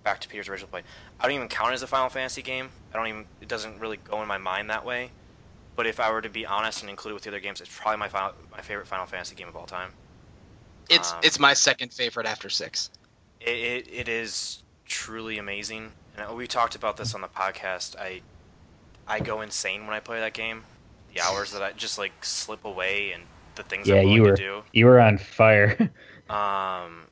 back 0.03 0.19
to 0.21 0.27
Peter's 0.27 0.50
original 0.50 0.69
point. 0.69 0.85
I 1.19 1.27
don't 1.27 1.35
even 1.35 1.47
count 1.47 1.71
it 1.71 1.75
as 1.75 1.83
a 1.83 1.88
Final 1.88 2.09
Fantasy 2.09 2.41
game. 2.41 2.69
I 2.93 2.97
don't 2.97 3.07
even. 3.07 3.25
It 3.39 3.47
doesn't 3.47 3.79
really 3.79 3.97
go 3.97 4.21
in 4.21 4.27
my 4.27 4.38
mind 4.38 4.69
that 4.69 4.85
way. 4.85 5.11
But 5.75 5.88
if 5.88 6.00
I 6.00 6.11
were 6.11 6.21
to 6.21 6.29
be 6.29 6.45
honest 6.45 6.81
and 6.81 6.89
include 6.89 7.11
it 7.11 7.13
with 7.15 7.23
the 7.23 7.29
other 7.29 7.39
games, 7.39 7.61
it's 7.61 7.75
probably 7.75 7.97
my 7.97 8.09
final, 8.09 8.33
my 8.51 8.61
favorite 8.61 8.88
Final 8.88 9.05
Fantasy 9.05 9.35
game 9.35 9.47
of 9.47 9.55
all 9.55 9.65
time. 9.65 9.91
It's 10.89 11.13
Um, 11.13 11.19
it's 11.23 11.39
my 11.39 11.53
second 11.53 11.93
favorite 11.93 12.25
after 12.25 12.50
six. 12.50 12.89
it, 13.39 13.50
it, 13.50 13.88
it 13.91 14.07
is 14.09 14.63
truly 14.85 15.38
amazing. 15.38 15.93
And 16.17 16.35
we 16.35 16.47
talked 16.47 16.75
about 16.75 16.97
this 16.97 17.15
on 17.15 17.21
the 17.21 17.27
podcast. 17.27 17.95
I 17.97 18.21
I 19.07 19.19
go 19.19 19.41
insane 19.41 19.85
when 19.88 19.95
I 19.95 20.00
play 20.00 20.19
that 20.19 20.33
game. 20.33 20.63
The 21.13 21.21
hours 21.21 21.51
that 21.53 21.61
I 21.63 21.71
just 21.71 21.97
like 21.97 22.23
slip 22.23 22.65
away 22.65 23.11
and 23.13 23.23
the 23.63 23.70
things 23.70 23.88
Yeah, 23.88 23.96
I'm 23.96 24.03
willing 24.06 24.15
you 24.15 24.22
were- 24.24 24.36
to 24.38 24.44
do. 24.44 24.63
You 24.74 24.86
were 24.86 25.00
on 25.00 25.18
fire. 25.18 25.89
Um, 26.30 27.08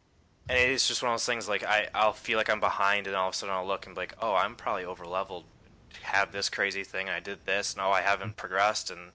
and 0.47 0.57
it's 0.57 0.87
just 0.87 1.03
one 1.03 1.11
of 1.11 1.15
those 1.15 1.25
things 1.25 1.49
like 1.49 1.65
I 1.65 1.89
I'll 1.93 2.13
feel 2.13 2.37
like 2.37 2.49
I'm 2.49 2.61
behind, 2.61 3.05
and 3.05 3.17
all 3.17 3.27
of 3.27 3.33
a 3.33 3.37
sudden 3.37 3.53
I'll 3.53 3.67
look 3.67 3.85
and 3.85 3.93
be 3.93 3.99
like, 3.99 4.15
oh, 4.21 4.33
I'm 4.33 4.55
probably 4.55 4.85
over 4.85 5.05
leveled. 5.05 5.43
Have 6.03 6.31
this 6.31 6.47
crazy 6.47 6.85
thing, 6.85 7.07
and 7.07 7.15
I 7.15 7.19
did 7.19 7.39
this, 7.45 7.73
and 7.73 7.81
oh, 7.81 7.89
I 7.91 7.99
haven't 7.99 8.37
progressed, 8.37 8.89
and 8.91 9.11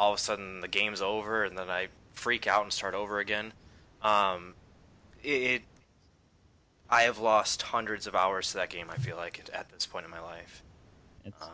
all 0.00 0.12
of 0.12 0.18
a 0.18 0.20
sudden 0.20 0.62
the 0.62 0.66
game's 0.68 1.00
over, 1.00 1.44
and 1.44 1.56
then 1.56 1.70
I 1.70 1.88
freak 2.12 2.48
out 2.48 2.64
and 2.64 2.72
start 2.72 2.94
over 2.94 3.20
again. 3.20 3.52
Um, 4.02 4.54
it, 5.22 5.28
it 5.42 5.62
I 6.90 7.02
have 7.02 7.20
lost 7.20 7.62
hundreds 7.62 8.08
of 8.08 8.16
hours 8.16 8.50
to 8.50 8.56
that 8.56 8.70
game. 8.70 8.88
I 8.90 8.96
feel 8.96 9.16
like 9.16 9.48
at 9.52 9.68
this 9.70 9.86
point 9.86 10.04
in 10.06 10.10
my 10.10 10.20
life. 10.20 10.64
It's- 11.24 11.40
Um, 11.40 11.50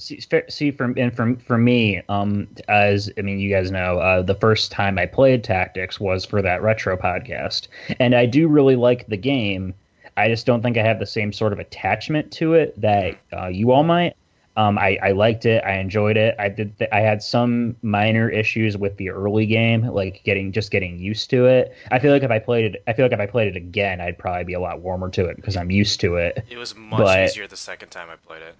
see, 0.00 0.20
see 0.48 0.70
from 0.70 0.94
and 0.96 1.14
from 1.14 1.36
for 1.36 1.58
me, 1.58 2.02
um, 2.08 2.48
as 2.68 3.10
I 3.18 3.22
mean, 3.22 3.38
you 3.38 3.50
guys 3.50 3.70
know, 3.70 3.98
uh, 3.98 4.22
the 4.22 4.34
first 4.34 4.72
time 4.72 4.98
I 4.98 5.06
played 5.06 5.44
Tactics 5.44 6.00
was 6.00 6.24
for 6.24 6.42
that 6.42 6.62
retro 6.62 6.96
podcast, 6.96 7.68
and 8.00 8.14
I 8.14 8.26
do 8.26 8.48
really 8.48 8.76
like 8.76 9.06
the 9.06 9.16
game. 9.16 9.74
I 10.16 10.28
just 10.28 10.46
don't 10.46 10.62
think 10.62 10.76
I 10.76 10.82
have 10.82 10.98
the 10.98 11.06
same 11.06 11.32
sort 11.32 11.52
of 11.52 11.58
attachment 11.58 12.30
to 12.32 12.54
it 12.54 12.78
that 12.80 13.16
uh, 13.32 13.46
you 13.46 13.70
all 13.70 13.84
might. 13.84 14.16
Um, 14.56 14.76
I, 14.78 14.98
I 15.02 15.12
liked 15.12 15.46
it. 15.46 15.62
I 15.64 15.74
enjoyed 15.78 16.16
it. 16.16 16.34
I 16.38 16.48
did. 16.48 16.76
Th- 16.78 16.90
I 16.92 17.00
had 17.00 17.22
some 17.22 17.76
minor 17.82 18.28
issues 18.28 18.76
with 18.76 18.96
the 18.96 19.10
early 19.10 19.46
game, 19.46 19.86
like 19.86 20.22
getting 20.24 20.50
just 20.52 20.70
getting 20.70 20.98
used 20.98 21.30
to 21.30 21.46
it. 21.46 21.72
I 21.92 22.00
feel 22.00 22.12
like 22.12 22.24
if 22.24 22.30
I 22.30 22.40
played 22.40 22.74
it, 22.74 22.82
I 22.86 22.92
feel 22.92 23.04
like 23.04 23.12
if 23.12 23.20
I 23.20 23.26
played 23.26 23.48
it 23.48 23.56
again, 23.56 24.00
I'd 24.00 24.18
probably 24.18 24.44
be 24.44 24.54
a 24.54 24.60
lot 24.60 24.80
warmer 24.80 25.08
to 25.10 25.26
it 25.26 25.36
because 25.36 25.56
I'm 25.56 25.70
used 25.70 26.00
to 26.00 26.16
it. 26.16 26.44
It 26.50 26.58
was 26.58 26.74
much 26.74 26.98
But- 26.98 27.24
easier 27.30 27.46
the 27.46 27.56
second 27.56 27.90
time 27.90 28.08
I 28.10 28.16
played 28.16 28.42
it. 28.42 28.54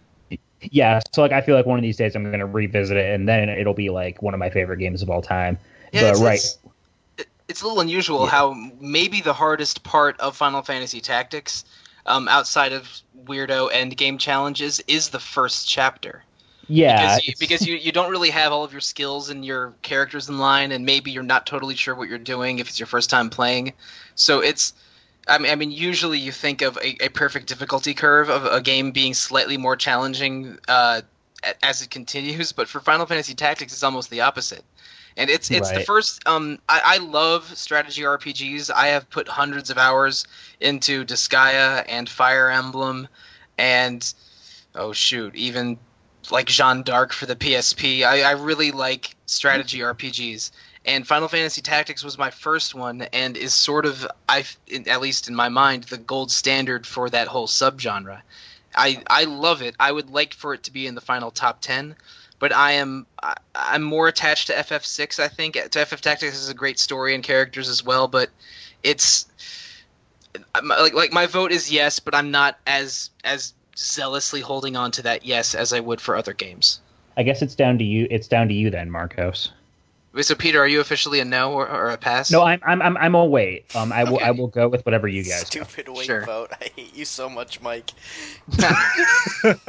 Yeah, 0.63 1.01
so 1.13 1.23
like 1.23 1.33
I 1.33 1.41
feel 1.41 1.57
like 1.57 1.67
one 1.67 1.79
of 1.79 1.83
these 1.83 1.97
days 1.97 2.15
I'm 2.15 2.25
going 2.25 2.39
to 2.41 2.47
revisit 2.47 2.97
it, 2.97 3.15
and 3.15 3.29
then 3.29 3.49
it'll 3.49 3.75
be 3.75 3.91
like 3.91 4.23
one 4.23 4.35
of 4.35 4.41
my 4.41 4.51
favorite 4.51 4.79
games 4.79 5.03
of 5.03 5.11
all 5.11 5.23
time. 5.23 5.59
Yeah, 5.93 6.03
but 6.03 6.11
it's, 6.11 6.21
right, 6.21 6.35
it's, 6.35 6.59
it's 7.49 7.63
a 7.63 7.67
little 7.67 7.81
unusual 7.81 8.27
Yeah. 8.27 8.31
how 8.31 8.53
maybe 8.81 9.21
the 9.21 9.33
hardest 9.33 9.83
part 9.83 10.21
of 10.21 10.37
Final 10.37 10.63
Fantasy 10.63 11.01
Tactics, 11.01 11.65
um, 12.07 12.29
outside 12.29 12.73
of 12.73 12.89
weirdo 13.25 13.71
end 13.73 13.97
game 13.97 14.19
challenges, 14.19 14.81
is 14.87 15.09
the 15.09 15.19
first 15.21 15.69
chapter. 15.69 16.25
yeah, 16.69 17.17
because, 17.17 17.27
you, 17.27 17.35
because 17.39 17.67
you, 17.67 17.77
you 17.77 17.93
don't 17.93 18.11
really 18.11 18.31
have 18.31 18.53
all 18.53 18.65
of 18.65 18.73
your 18.73 18.81
skills 18.81 19.31
and 19.31 19.45
your 19.45 19.75
characters 19.83 20.29
in 20.29 20.39
line, 20.39 20.73
and 20.73 20.85
maybe 20.87 21.11
you're 21.11 21.23
not 21.23 21.47
totally 21.47 21.75
sure 21.75 21.95
what 21.95 22.09
you're 22.09 22.19
doing 22.19 22.59
if 22.59 22.69
it's 22.69 22.79
your 22.79 22.87
first 22.87 23.11
time 23.11 23.31
playing. 23.31 23.73
So 24.15 24.41
it's, 24.41 24.75
I 25.29 25.39
mean, 25.39 25.53
I 25.53 25.55
mean 25.55 25.71
usually 25.71 26.19
you 26.19 26.33
think 26.33 26.63
of 26.63 26.77
a, 26.79 27.05
a 27.05 27.09
perfect 27.09 27.47
difficulty 27.47 27.95
curve 27.95 28.29
of 28.29 28.45
a 28.47 28.61
game 28.61 28.93
being 28.93 29.15
slightly 29.15 29.57
more 29.57 29.77
challenging 29.77 30.59
uh, 30.69 31.03
as 31.63 31.83
it 31.83 31.91
continues, 31.91 32.53
but 32.53 32.69
for 32.69 32.81
Final 32.81 33.07
Fantasy 33.07 33.35
Tactics, 33.35 33.73
it's 33.73 33.83
almost 33.83 34.11
the 34.11 34.23
opposite. 34.23 34.65
And 35.17 35.29
it's 35.29 35.51
it's 35.51 35.71
the 35.71 35.81
first. 35.81 36.27
Um, 36.27 36.61
I, 36.69 36.81
I 36.85 36.99
love 36.99 37.45
strategy 37.57 38.03
RPGs. 38.03 38.71
I 38.71 38.89
have 38.89 39.11
put 39.11 39.29
hundreds 39.29 39.69
of 39.69 39.77
hours 39.77 40.25
into 40.61 41.05
Disgaea 41.05 41.85
and 41.89 42.09
Fire 42.09 42.49
Emblem, 42.49 43.09
and 43.59 44.15
oh 44.75 44.93
shoot, 44.93 45.35
even 45.35 45.79
like 46.31 46.47
Jeanne 46.47 46.83
d'Arc 46.83 47.13
for 47.13 47.27
the 47.27 47.37
PSP. 47.37 48.05
I, 48.05 48.23
I 48.23 48.33
really 48.33 48.71
like 48.71 49.17
strategy 49.27 49.81
RPGs, 49.81 50.53
and 50.85 51.07
Final 51.07 51.29
Fantasy 51.29 51.61
Tactics 51.61 52.03
was 52.03 52.17
my 52.17 52.31
first 52.31 52.75
one, 52.75 53.03
and 53.13 53.37
is 53.37 53.53
sort 53.53 53.87
of 53.87 54.07
I, 54.29 54.45
at 54.87 55.01
least 55.01 55.29
in 55.29 55.35
my 55.35 55.49
mind, 55.49 55.85
the 55.85 55.99
gold 55.99 56.31
standard 56.31 56.87
for 56.87 57.11
that 57.11 57.29
whole 57.29 57.47
subgenre. 57.47 58.23
I 58.75 59.03
I 59.09 59.25
love 59.25 59.63
it. 59.63 59.75
I 59.79 59.93
would 59.93 60.11
like 60.11 60.35
for 60.35 60.55
it 60.55 60.65
to 60.65 60.73
be 60.73 60.87
in 60.87 60.95
the 60.95 61.01
final 61.01 61.31
top 61.31 61.61
ten, 61.61 61.97
but 62.39 62.55
I 62.55 62.73
am 62.73 63.07
I, 63.23 63.35
I'm 63.55 63.83
more 63.83 64.09
attached 64.09 64.47
to 64.47 64.55
FF6. 64.55 65.21
I 65.21 65.29
think 65.29 65.55
to 65.55 65.85
FF 65.85 66.01
Tactics 66.01 66.37
is 66.37 66.49
a 66.49 66.55
great 66.55 66.79
story 66.79 67.15
and 67.15 67.23
characters 67.23 67.69
as 67.69 67.85
well, 67.85 68.09
but 68.09 68.31
it's 68.83 69.27
like 70.65 70.95
like 70.95 71.13
my 71.13 71.27
vote 71.27 71.53
is 71.53 71.71
yes, 71.71 72.01
but 72.01 72.15
I'm 72.15 72.31
not 72.31 72.59
as 72.67 73.11
as 73.23 73.53
zealously 73.77 74.41
holding 74.41 74.77
on 74.77 74.93
to 74.93 75.03
that 75.03 75.25
yes 75.25 75.55
as 75.55 75.73
I 75.73 75.81
would 75.81 76.01
for 76.01 76.17
other 76.17 76.33
games. 76.33 76.81
I 77.17 77.23
guess 77.23 77.43
it's 77.43 77.55
down 77.55 77.79
to 77.79 77.85
you. 77.85 78.07
It's 78.11 78.29
down 78.29 78.49
to 78.49 78.55
you 78.55 78.71
then, 78.71 78.91
Marcos. 78.91 79.53
Wait, 80.13 80.25
So 80.27 80.35
Peter, 80.35 80.61
are 80.61 80.67
you 80.67 80.81
officially 80.81 81.21
a 81.21 81.25
no 81.25 81.53
or, 81.53 81.69
or 81.69 81.91
a 81.91 81.97
pass? 81.97 82.31
No, 82.33 82.43
I'm 82.43 82.61
I'm 82.65 82.83
I'm, 82.83 82.97
I'm 82.97 83.15
a 83.15 83.25
wait. 83.25 83.67
Um, 83.77 83.93
I 83.93 84.03
will 84.05 84.17
Okay. 84.17 84.25
I 84.25 84.31
will 84.33 84.49
go 84.49 84.69
with 84.69 84.85
whatever 84.85 85.07
you 85.07 85.23
guys. 85.23 85.45
go. 85.51 85.63
Stupid 85.63 85.89
wait 85.89 86.07
Sure. 86.07 86.25
vote. 86.25 86.51
I 86.61 86.71
hate 86.75 86.97
you 86.97 87.05
so 87.05 87.29
much, 87.29 87.61
Mike. 87.63 87.93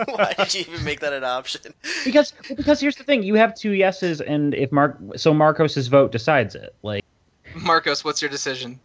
Why 0.06 0.34
did 0.38 0.54
you 0.54 0.62
even 0.62 0.84
make 0.84 1.00
that 1.02 1.14
an 1.14 1.24
option? 1.24 1.74
Because 2.06 2.34
well, 2.50 2.56
because 2.56 2.80
here's 2.80 2.96
the 2.96 3.04
thing: 3.04 3.24
you 3.24 3.36
have 3.36 3.54
two 3.56 3.72
yeses, 3.72 4.22
and 4.22 4.54
if 4.56 4.72
Mark 4.72 4.98
so 5.16 5.34
Marcos's 5.34 5.88
vote 5.88 6.12
decides 6.12 6.56
it. 6.56 6.76
Like 6.82 7.06
Marcos, 7.56 8.04
what's 8.04 8.22
your 8.22 8.30
decision? 8.32 8.80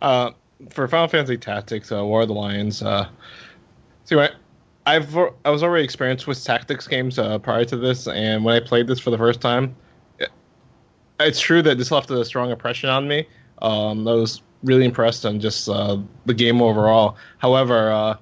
Uh, 0.00 0.30
for 0.70 0.86
Final 0.88 1.08
Fantasy 1.08 1.36
Tactics, 1.36 1.90
uh, 1.90 2.04
War 2.04 2.22
of 2.22 2.28
the 2.28 2.34
Lions. 2.34 2.82
Uh, 2.82 3.08
see, 4.04 4.14
what 4.14 4.34
I've 4.86 5.16
I 5.44 5.50
was 5.50 5.62
already 5.62 5.84
experienced 5.84 6.26
with 6.26 6.42
tactics 6.44 6.86
games 6.86 7.18
uh, 7.18 7.38
prior 7.38 7.64
to 7.64 7.76
this, 7.76 8.06
and 8.06 8.44
when 8.44 8.54
I 8.54 8.60
played 8.64 8.86
this 8.86 9.00
for 9.00 9.10
the 9.10 9.18
first 9.18 9.40
time, 9.40 9.64
it, 9.64 9.70
it's 11.26 11.40
true 11.40 11.62
that 11.62 11.78
this 11.78 11.90
left 11.90 12.10
a 12.10 12.24
strong 12.24 12.50
impression 12.50 12.88
on 12.88 13.08
me. 13.08 13.26
Um, 13.60 14.06
I 14.06 14.14
was 14.14 14.42
really 14.62 14.84
impressed 14.84 15.24
on 15.26 15.40
just 15.40 15.68
uh, 15.68 15.98
the 16.26 16.34
game 16.34 16.62
overall. 16.62 17.16
However, 17.38 17.90
uh, 17.90 18.16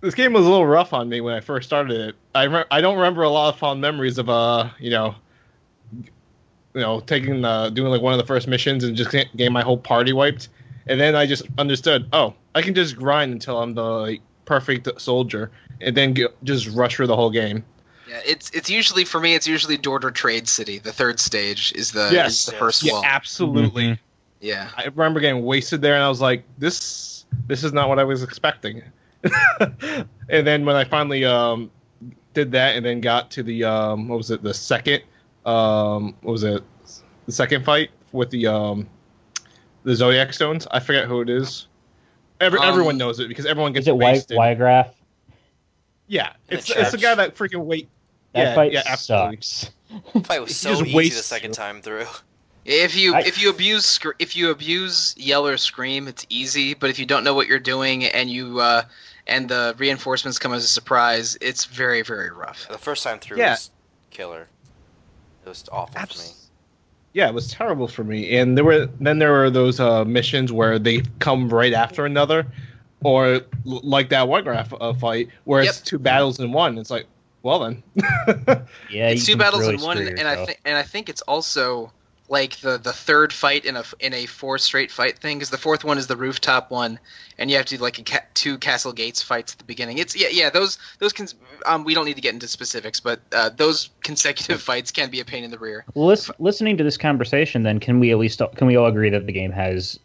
this 0.00 0.14
game 0.14 0.32
was 0.32 0.44
a 0.44 0.50
little 0.50 0.66
rough 0.66 0.92
on 0.92 1.08
me 1.08 1.20
when 1.20 1.34
I 1.34 1.40
first 1.40 1.68
started 1.68 1.98
it. 1.98 2.16
I 2.34 2.44
re- 2.44 2.64
I 2.70 2.80
don't 2.80 2.96
remember 2.96 3.22
a 3.22 3.28
lot 3.28 3.54
of 3.54 3.58
fond 3.58 3.80
memories 3.80 4.18
of 4.18 4.28
uh 4.28 4.68
you 4.78 4.90
know 4.90 5.14
you 5.92 6.80
know 6.80 7.00
taking 7.00 7.40
doing 7.42 7.90
like 7.90 8.02
one 8.02 8.12
of 8.12 8.18
the 8.18 8.26
first 8.26 8.48
missions 8.48 8.84
and 8.84 8.96
just 8.96 9.10
get- 9.10 9.34
getting 9.36 9.52
my 9.52 9.62
whole 9.62 9.78
party 9.78 10.12
wiped, 10.12 10.48
and 10.86 11.00
then 11.00 11.14
I 11.14 11.26
just 11.26 11.44
understood. 11.56 12.08
Oh, 12.12 12.34
I 12.54 12.62
can 12.62 12.74
just 12.74 12.96
grind 12.96 13.32
until 13.32 13.58
I'm 13.58 13.74
the 13.74 13.82
like, 13.82 14.20
perfect 14.44 14.88
soldier, 15.00 15.50
and 15.80 15.96
then 15.96 16.12
get, 16.12 16.44
just 16.44 16.68
rush 16.68 16.96
through 16.96 17.06
the 17.06 17.16
whole 17.16 17.30
game. 17.30 17.64
Yeah, 18.08 18.20
it's 18.26 18.50
it's 18.50 18.68
usually 18.70 19.04
for 19.04 19.20
me. 19.20 19.34
It's 19.34 19.46
usually 19.46 19.76
Dorter 19.76 20.10
Trade 20.10 20.48
City. 20.48 20.78
The 20.78 20.92
third 20.92 21.20
stage 21.20 21.72
is 21.74 21.92
the 21.92 22.10
Yes. 22.12 22.32
is 22.32 22.46
the 22.46 22.52
Yes. 22.52 22.58
first 22.60 22.82
Yeah, 22.82 22.92
wall. 22.94 23.02
absolutely. 23.04 23.84
Mhm. 23.84 23.98
Yeah. 24.40 24.68
I 24.76 24.84
remember 24.86 25.20
getting 25.20 25.44
wasted 25.44 25.80
there, 25.82 25.94
and 25.94 26.02
I 26.02 26.08
was 26.08 26.20
like, 26.20 26.44
"This, 26.58 27.24
this 27.46 27.62
is 27.64 27.72
not 27.72 27.88
what 27.88 27.98
I 27.98 28.04
was 28.04 28.22
expecting." 28.22 28.82
and 29.60 30.46
then 30.46 30.64
when 30.64 30.74
I 30.74 30.84
finally 30.84 31.24
um, 31.24 31.70
did 32.34 32.50
that, 32.52 32.76
and 32.76 32.84
then 32.84 33.00
got 33.00 33.30
to 33.32 33.42
the 33.44 33.62
um, 33.64 34.08
what 34.08 34.16
was 34.18 34.30
it, 34.32 34.42
the 34.42 34.52
second, 34.54 35.02
um, 35.46 36.14
what 36.22 36.32
was 36.32 36.42
it, 36.42 36.62
the 37.26 37.32
second 37.32 37.64
fight 37.64 37.90
with 38.10 38.30
the 38.30 38.48
um, 38.48 38.88
the 39.84 39.94
Zodiac 39.94 40.32
stones? 40.32 40.66
I 40.72 40.80
forget 40.80 41.06
who 41.06 41.20
it 41.20 41.30
is. 41.30 41.68
Every, 42.40 42.58
Um, 42.58 42.68
everyone 42.68 42.98
knows 42.98 43.20
it 43.20 43.28
because 43.28 43.46
everyone 43.46 43.72
gets 43.72 43.84
is 43.84 43.88
it 43.88 43.96
Wy- 43.96 44.12
wasted. 44.12 44.36
Wiegraf? 46.12 46.14
Yeah, 46.14 46.32
it's 46.48 46.68
the 46.68 46.80
it's 46.80 46.92
the 46.92 46.98
guy 46.98 47.14
that 47.14 47.34
freaking 47.36 47.64
wait. 47.64 47.88
That 48.32 48.40
yeah, 48.42 48.54
fight 48.54 48.72
yeah, 48.72 48.82
absolutely. 48.86 49.38
sucks. 49.42 49.70
Fight 50.26 50.40
was 50.40 50.56
so 50.56 50.70
just 50.70 50.86
easy 50.86 51.08
the 51.16 51.22
second 51.22 51.50
you. 51.50 51.54
time 51.54 51.82
through. 51.82 52.06
If 52.64 52.96
you 52.96 53.14
I- 53.14 53.20
if 53.20 53.42
you 53.42 53.50
abuse 53.50 53.98
if 54.18 54.36
you 54.36 54.50
abuse 54.50 55.14
yell 55.16 55.46
or 55.46 55.56
scream, 55.56 56.08
it's 56.08 56.24
easy. 56.28 56.74
But 56.74 56.90
if 56.90 56.98
you 56.98 57.06
don't 57.06 57.24
know 57.24 57.34
what 57.34 57.46
you're 57.48 57.58
doing 57.58 58.04
and 58.04 58.30
you 58.30 58.60
uh, 58.60 58.82
and 59.26 59.48
the 59.48 59.74
reinforcements 59.78 60.38
come 60.38 60.52
as 60.52 60.64
a 60.64 60.68
surprise, 60.68 61.36
it's 61.40 61.64
very 61.64 62.02
very 62.02 62.30
rough. 62.30 62.68
The 62.68 62.78
first 62.78 63.02
time 63.04 63.18
through 63.18 63.38
Yeah. 63.38 63.50
was 63.52 63.70
killer. 64.10 64.48
It 65.44 65.48
was 65.48 65.64
awful 65.72 66.00
for 66.06 66.18
me. 66.18 66.28
Yeah, 67.14 67.28
it 67.28 67.34
was 67.34 67.50
terrible 67.50 67.88
for 67.88 68.04
me. 68.04 68.36
And 68.38 68.56
there 68.56 68.64
were 68.64 68.86
then 69.00 69.18
there 69.18 69.32
were 69.32 69.50
those 69.50 69.80
uh, 69.80 70.04
missions 70.04 70.52
where 70.52 70.78
they 70.78 71.02
come 71.18 71.48
right 71.50 71.72
after 71.74 72.06
another, 72.06 72.46
or 73.04 73.40
like 73.64 74.08
that 74.10 74.26
Wiegraf 74.28 74.76
uh, 74.80 74.92
fight 74.94 75.28
where 75.44 75.62
it's 75.62 75.78
Yep. 75.78 75.84
two 75.84 75.98
battles 75.98 76.40
in 76.40 76.52
one. 76.52 76.78
It's 76.78 76.90
like, 76.90 77.06
well 77.42 77.58
then. 77.60 77.82
Yeah, 78.90 79.08
it's 79.08 79.26
two 79.26 79.36
battles 79.36 79.62
really 79.62 79.74
in 79.74 79.80
one, 79.80 79.96
screw 79.96 80.08
and, 80.08 80.18
and 80.20 80.28
I 80.28 80.44
think 80.44 80.60
and 80.64 80.76
I 80.76 80.82
think 80.82 81.08
it's 81.08 81.22
also 81.22 81.92
like 82.28 82.56
the 82.60 82.78
the 82.78 82.92
third 82.92 83.32
fight 83.32 83.64
in 83.64 83.76
a 83.76 83.84
in 84.00 84.14
a 84.14 84.26
four 84.26 84.56
straight 84.58 84.90
fight 84.90 85.18
thing 85.18 85.38
because 85.38 85.50
the 85.50 85.58
fourth 85.58 85.84
one 85.84 85.98
is 85.98 86.06
the 86.06 86.16
rooftop 86.16 86.70
one, 86.70 86.98
and 87.38 87.50
you 87.50 87.56
have 87.56 87.66
to 87.66 87.76
do 87.76 87.82
like 87.82 87.98
a 87.98 88.02
ca- 88.04 88.24
two 88.34 88.58
castle 88.58 88.92
gates 88.92 89.22
fights 89.22 89.52
at 89.52 89.58
the 89.58 89.64
beginning. 89.64 89.98
It's 89.98 90.14
yeah 90.16 90.28
yeah 90.30 90.50
those 90.50 90.78
those 90.98 91.12
cons- 91.12 91.34
um 91.66 91.84
we 91.84 91.94
don't 91.94 92.04
need 92.04 92.14
to 92.16 92.22
get 92.22 92.32
into 92.34 92.46
specifics, 92.48 93.00
but 93.00 93.20
uh, 93.32 93.50
those 93.50 93.90
consecutive 94.02 94.62
fights 94.70 94.90
can 94.90 95.10
be 95.10 95.20
a 95.20 95.24
pain 95.24 95.42
in 95.44 95.50
the 95.50 95.58
rear. 95.58 95.84
Well, 95.94 96.06
lis- 96.06 96.30
listening 96.38 96.76
to 96.78 96.84
this 96.84 96.96
conversation, 96.96 97.62
then 97.64 97.80
can 97.80 97.98
we 98.00 98.10
at 98.12 98.18
least 98.18 98.40
can 98.56 98.66
we 98.66 98.76
all 98.76 98.86
agree 98.86 99.10
that 99.10 99.26
the 99.26 99.32
game 99.32 99.52
has 99.52 99.98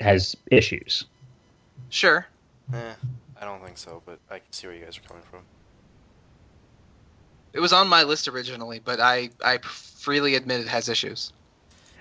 has 0.00 0.36
issues? 0.50 1.04
Sure. 1.94 2.26
Eh, 2.74 2.92
I 3.40 3.44
don't 3.44 3.62
think 3.64 3.78
so, 3.78 4.02
but 4.04 4.18
I 4.28 4.40
can 4.40 4.50
see 4.52 4.66
where 4.66 4.74
you 4.74 4.84
guys 4.84 4.98
are 4.98 5.08
coming 5.08 5.22
from. 5.30 5.42
It 7.52 7.60
was 7.60 7.72
on 7.72 7.86
my 7.86 8.02
list 8.02 8.26
originally, 8.26 8.80
but 8.84 8.98
I, 8.98 9.30
I 9.44 9.58
freely 9.58 10.34
admit 10.34 10.60
it 10.60 10.66
has 10.66 10.88
issues. 10.88 11.32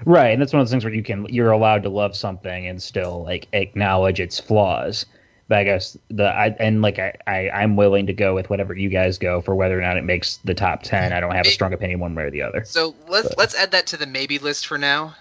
Right, 0.04 0.30
and 0.30 0.42
that's 0.42 0.52
one 0.52 0.62
of 0.62 0.66
those 0.66 0.72
things 0.72 0.84
where 0.84 0.92
you 0.96 1.04
can 1.04 1.28
you're 1.30 1.52
allowed 1.52 1.84
to 1.84 1.90
love 1.90 2.16
something 2.16 2.66
and 2.66 2.82
still 2.82 3.22
like 3.24 3.48
acknowledge 3.54 4.20
its 4.20 4.40
flaws. 4.40 5.06
But 5.48 5.60
I 5.60 5.64
guess 5.64 5.96
the 6.10 6.26
I 6.26 6.48
and 6.60 6.82
like 6.82 6.98
I, 6.98 7.14
I 7.28 7.50
I'm 7.52 7.76
willing 7.76 8.08
to 8.08 8.14
go 8.14 8.34
with 8.34 8.50
whatever 8.50 8.76
you 8.76 8.90
guys 8.90 9.20
go 9.20 9.42
for 9.42 9.54
whether 9.54 9.78
or 9.78 9.82
not 9.84 9.96
it 9.98 10.04
makes 10.06 10.38
the 10.38 10.56
top 10.56 10.82
ten. 10.82 11.14
I 11.14 11.20
don't 11.20 11.36
have 11.36 11.46
a 11.46 11.52
strong 11.52 11.72
opinion 11.72 12.00
one 12.00 12.16
way 12.16 12.24
or 12.24 12.32
the 12.32 12.42
other. 12.42 12.66
So 12.66 12.96
let's 13.08 13.28
But- 13.28 13.38
let's 13.38 13.54
add 13.56 13.70
that 13.74 13.86
to 13.88 13.98
the 13.98 14.08
maybe 14.08 14.40
list 14.40 14.66
for 14.66 14.80
now. 14.80 15.14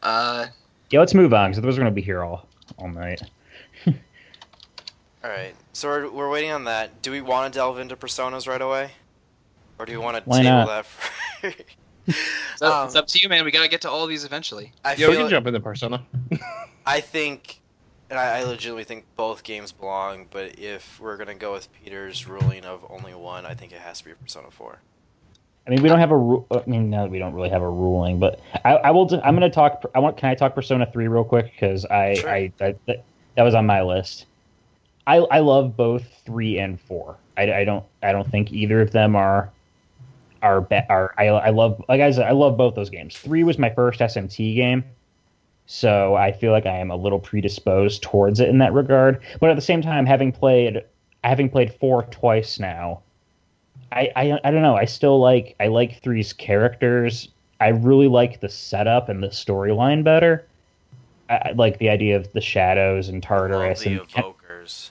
Uh, 0.00 0.46
Yeah, 0.90 1.00
let's 1.00 1.14
move 1.14 1.34
on 1.34 1.50
because 1.50 1.58
otherwise 1.58 1.76
we're 1.76 1.82
gonna 1.82 1.90
be 1.90 2.02
here 2.02 2.22
all 2.22 2.46
all 2.78 2.88
night. 2.88 3.22
All 5.24 5.32
right, 5.32 5.54
so 5.72 5.88
we're, 5.88 6.08
we're 6.08 6.30
waiting 6.30 6.52
on 6.52 6.64
that. 6.64 7.02
Do 7.02 7.10
we 7.10 7.20
want 7.20 7.52
to 7.52 7.58
delve 7.58 7.80
into 7.80 7.96
personas 7.96 8.46
right 8.46 8.62
away, 8.62 8.92
or 9.76 9.84
do 9.84 9.90
we 9.90 9.98
want 9.98 10.16
to 10.18 10.22
Why 10.24 10.42
table 10.42 10.50
not? 10.50 10.66
that? 10.68 10.86
For... 10.86 11.52
so 12.56 12.72
Um, 12.72 12.86
it's 12.86 12.94
up 12.94 13.08
to 13.08 13.18
you, 13.18 13.28
man. 13.28 13.44
We 13.44 13.50
gotta 13.50 13.66
get 13.66 13.80
to 13.80 13.90
all 13.90 14.04
of 14.04 14.08
these 14.08 14.24
eventually. 14.24 14.72
I 14.84 14.94
yeah, 14.94 15.08
we 15.08 15.14
feel 15.14 15.22
can 15.22 15.30
jump 15.30 15.48
into 15.48 15.58
Persona. 15.58 16.06
I 16.86 17.00
think, 17.00 17.60
and 18.08 18.20
I, 18.20 18.38
I 18.38 18.44
legitimately 18.44 18.84
think 18.84 19.04
both 19.16 19.42
games 19.42 19.72
belong. 19.72 20.26
But 20.30 20.60
if 20.60 21.00
we're 21.00 21.16
gonna 21.16 21.34
go 21.34 21.52
with 21.54 21.68
Peter's 21.72 22.28
ruling 22.28 22.64
of 22.64 22.86
only 22.88 23.14
one, 23.14 23.46
I 23.46 23.54
think 23.54 23.72
it 23.72 23.78
has 23.78 23.98
to 23.98 24.04
be 24.04 24.12
Persona 24.12 24.52
Four. 24.52 24.78
I 25.66 25.70
mean, 25.70 25.82
we 25.82 25.88
don't 25.88 25.98
have 25.98 26.12
a. 26.12 26.16
Ru- 26.16 26.46
I 26.50 26.62
mean, 26.66 26.90
no, 26.90 27.06
we 27.06 27.18
don't 27.18 27.34
really 27.34 27.48
have 27.48 27.62
a 27.62 27.68
ruling, 27.68 28.20
but 28.20 28.40
I, 28.64 28.76
I 28.76 28.90
will. 28.92 29.12
I'm 29.24 29.36
going 29.36 29.50
to 29.50 29.54
talk. 29.54 29.84
I 29.94 29.98
want. 29.98 30.16
Can 30.16 30.30
I 30.30 30.34
talk 30.34 30.54
Persona 30.54 30.88
Three 30.92 31.08
real 31.08 31.24
quick? 31.24 31.46
Because 31.46 31.84
I, 31.86 32.14
Sure. 32.14 32.30
I, 32.30 32.52
I, 32.60 32.74
that, 32.86 33.04
that 33.34 33.42
was 33.42 33.54
on 33.54 33.66
my 33.66 33.82
list. 33.82 34.26
I, 35.08 35.16
I 35.16 35.40
love 35.40 35.76
both 35.76 36.04
three 36.24 36.58
and 36.58 36.80
four. 36.80 37.16
I, 37.36 37.52
I 37.52 37.64
don't. 37.64 37.84
I 38.02 38.12
don't 38.12 38.30
think 38.30 38.52
either 38.52 38.80
of 38.80 38.92
them 38.92 39.16
are, 39.16 39.50
are. 40.40 40.60
Be, 40.60 40.80
are 40.88 41.12
I, 41.18 41.26
I 41.26 41.50
love. 41.50 41.82
Like 41.88 42.00
I 42.00 42.12
said, 42.12 42.26
I 42.26 42.32
love 42.32 42.56
both 42.56 42.76
those 42.76 42.90
games. 42.90 43.16
Three 43.16 43.42
was 43.42 43.58
my 43.58 43.70
first 43.70 43.98
SMT 43.98 44.54
game, 44.54 44.84
so 45.66 46.14
I 46.14 46.30
feel 46.30 46.52
like 46.52 46.66
I 46.66 46.78
am 46.78 46.92
a 46.92 46.96
little 46.96 47.18
predisposed 47.18 48.02
towards 48.02 48.38
it 48.38 48.48
in 48.48 48.58
that 48.58 48.72
regard. 48.72 49.20
But 49.40 49.50
at 49.50 49.56
the 49.56 49.62
same 49.62 49.82
time, 49.82 50.06
having 50.06 50.30
played, 50.30 50.84
having 51.24 51.48
played 51.48 51.74
four 51.74 52.04
twice 52.04 52.60
now. 52.60 53.02
I, 53.92 54.10
I 54.16 54.40
I 54.44 54.50
don't 54.50 54.62
know. 54.62 54.76
I 54.76 54.84
still 54.84 55.20
like 55.20 55.54
I 55.60 55.68
like 55.68 56.02
three's 56.02 56.32
characters. 56.32 57.28
I 57.60 57.68
really 57.68 58.08
like 58.08 58.40
the 58.40 58.48
setup 58.48 59.08
and 59.08 59.22
the 59.22 59.28
storyline 59.28 60.04
better. 60.04 60.46
I, 61.30 61.34
I 61.34 61.52
like 61.52 61.78
the 61.78 61.88
idea 61.88 62.16
of 62.16 62.32
the 62.32 62.40
shadows 62.40 63.08
and 63.08 63.22
Tartarus 63.22 63.80
the 63.80 63.92
and 63.92 64.08
evokers. 64.08 64.90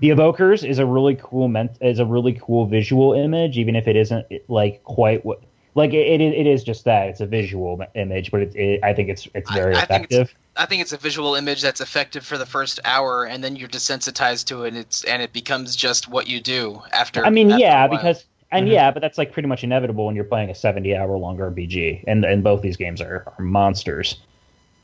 the 0.00 0.10
evokers 0.10 0.68
is 0.68 0.78
a 0.78 0.86
really 0.86 1.16
cool 1.22 1.48
ment- 1.48 1.78
is 1.80 1.98
a 1.98 2.04
really 2.06 2.34
cool 2.34 2.66
visual 2.66 3.12
image, 3.14 3.58
even 3.58 3.76
if 3.76 3.88
it 3.88 3.96
isn't 3.96 4.26
like 4.48 4.82
quite 4.84 5.24
what 5.24 5.42
like 5.74 5.92
it, 5.92 6.20
it, 6.20 6.20
it 6.20 6.46
is 6.46 6.64
just 6.64 6.84
that 6.84 7.08
it's 7.08 7.20
a 7.20 7.26
visual 7.26 7.80
image, 7.94 8.30
but 8.30 8.40
it, 8.42 8.56
it, 8.56 8.84
I 8.84 8.92
think 8.92 9.08
it's 9.08 9.28
it's 9.34 9.50
very 9.52 9.74
I 9.76 9.84
think 9.86 10.04
it's- 10.04 10.18
effective. 10.20 10.36
I 10.56 10.66
think 10.66 10.82
it's 10.82 10.92
a 10.92 10.96
visual 10.96 11.34
image 11.34 11.62
that's 11.62 11.80
effective 11.80 12.24
for 12.24 12.38
the 12.38 12.46
first 12.46 12.80
hour, 12.84 13.24
and 13.24 13.42
then 13.42 13.56
you're 13.56 13.68
desensitized 13.68 14.46
to 14.46 14.64
it, 14.64 14.68
and 14.68 14.78
it's 14.78 15.04
and 15.04 15.22
it 15.22 15.32
becomes 15.32 15.76
just 15.76 16.08
what 16.08 16.26
you 16.28 16.40
do 16.40 16.82
after. 16.92 17.24
I 17.24 17.30
mean, 17.30 17.50
after 17.50 17.60
yeah, 17.60 17.86
because 17.86 18.24
and 18.52 18.66
Mhm. 18.66 18.72
yeah, 18.72 18.90
but 18.90 19.00
that's 19.00 19.18
like 19.18 19.32
pretty 19.32 19.48
much 19.48 19.64
inevitable 19.64 20.06
when 20.06 20.14
you're 20.14 20.24
playing 20.24 20.50
a 20.50 20.54
70 20.54 20.94
hour 20.96 21.16
long 21.18 21.38
RPG, 21.38 22.04
and 22.06 22.24
and 22.24 22.42
both 22.42 22.62
these 22.62 22.76
games 22.76 23.00
are, 23.00 23.24
are 23.38 23.44
monsters 23.44 24.16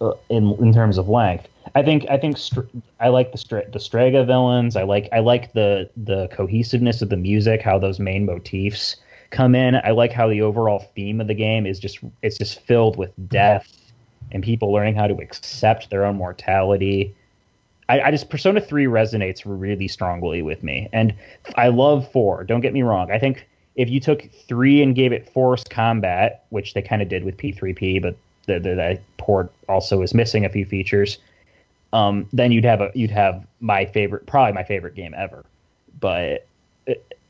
uh, 0.00 0.12
in 0.30 0.56
in 0.60 0.72
terms 0.72 0.98
of 0.98 1.08
length. 1.08 1.48
I 1.74 1.82
think 1.82 2.06
I 2.10 2.18
think 2.18 2.36
Str- 2.36 2.60
I 3.00 3.08
like 3.08 3.32
the 3.32 3.38
Stra- 3.38 3.70
the 3.70 3.80
Strega 3.80 4.24
villains. 4.24 4.76
I 4.76 4.82
like 4.82 5.08
I 5.12 5.20
like 5.20 5.52
the 5.52 5.88
the 5.96 6.28
cohesiveness 6.32 7.02
of 7.02 7.08
the 7.08 7.16
music, 7.16 7.62
how 7.62 7.78
those 7.78 7.98
main 8.00 8.26
motifs 8.26 8.96
come 9.30 9.54
in. 9.54 9.76
I 9.76 9.90
like 9.92 10.12
how 10.12 10.28
the 10.28 10.42
overall 10.42 10.80
theme 10.94 11.20
of 11.20 11.28
the 11.28 11.34
game 11.34 11.66
is 11.66 11.78
just 11.78 12.00
it's 12.22 12.36
just 12.36 12.60
filled 12.60 12.96
with 12.96 13.12
death 13.28 13.66
and 14.32 14.42
people 14.42 14.72
learning 14.72 14.94
how 14.94 15.06
to 15.06 15.14
accept 15.14 15.90
their 15.90 16.04
own 16.04 16.16
mortality. 16.16 17.14
I, 17.88 18.00
I 18.00 18.10
just 18.10 18.30
Persona 18.30 18.60
3 18.60 18.86
resonates 18.86 19.42
really 19.44 19.88
strongly 19.88 20.42
with 20.42 20.62
me. 20.62 20.88
And 20.92 21.14
I 21.56 21.68
love 21.68 22.10
4. 22.10 22.44
Don't 22.44 22.60
get 22.60 22.72
me 22.72 22.82
wrong. 22.82 23.10
I 23.10 23.18
think 23.18 23.46
if 23.76 23.88
you 23.88 24.00
took 24.00 24.28
3 24.48 24.82
and 24.82 24.94
gave 24.94 25.12
it 25.12 25.28
forced 25.28 25.70
combat, 25.70 26.44
which 26.50 26.74
they 26.74 26.82
kind 26.82 27.02
of 27.02 27.08
did 27.08 27.24
with 27.24 27.36
P3P, 27.36 28.02
but 28.02 28.16
the, 28.46 28.54
the, 28.54 28.74
the 28.74 29.00
port 29.18 29.52
also 29.68 30.02
is 30.02 30.14
missing 30.14 30.44
a 30.44 30.48
few 30.48 30.64
features, 30.64 31.18
um, 31.92 32.26
then 32.32 32.52
you'd 32.52 32.64
have 32.64 32.80
a 32.80 32.90
you'd 32.94 33.10
have 33.10 33.46
my 33.60 33.84
favorite, 33.84 34.26
probably 34.26 34.52
my 34.52 34.64
favorite 34.64 34.94
game 34.94 35.14
ever. 35.14 35.44
But 36.00 36.46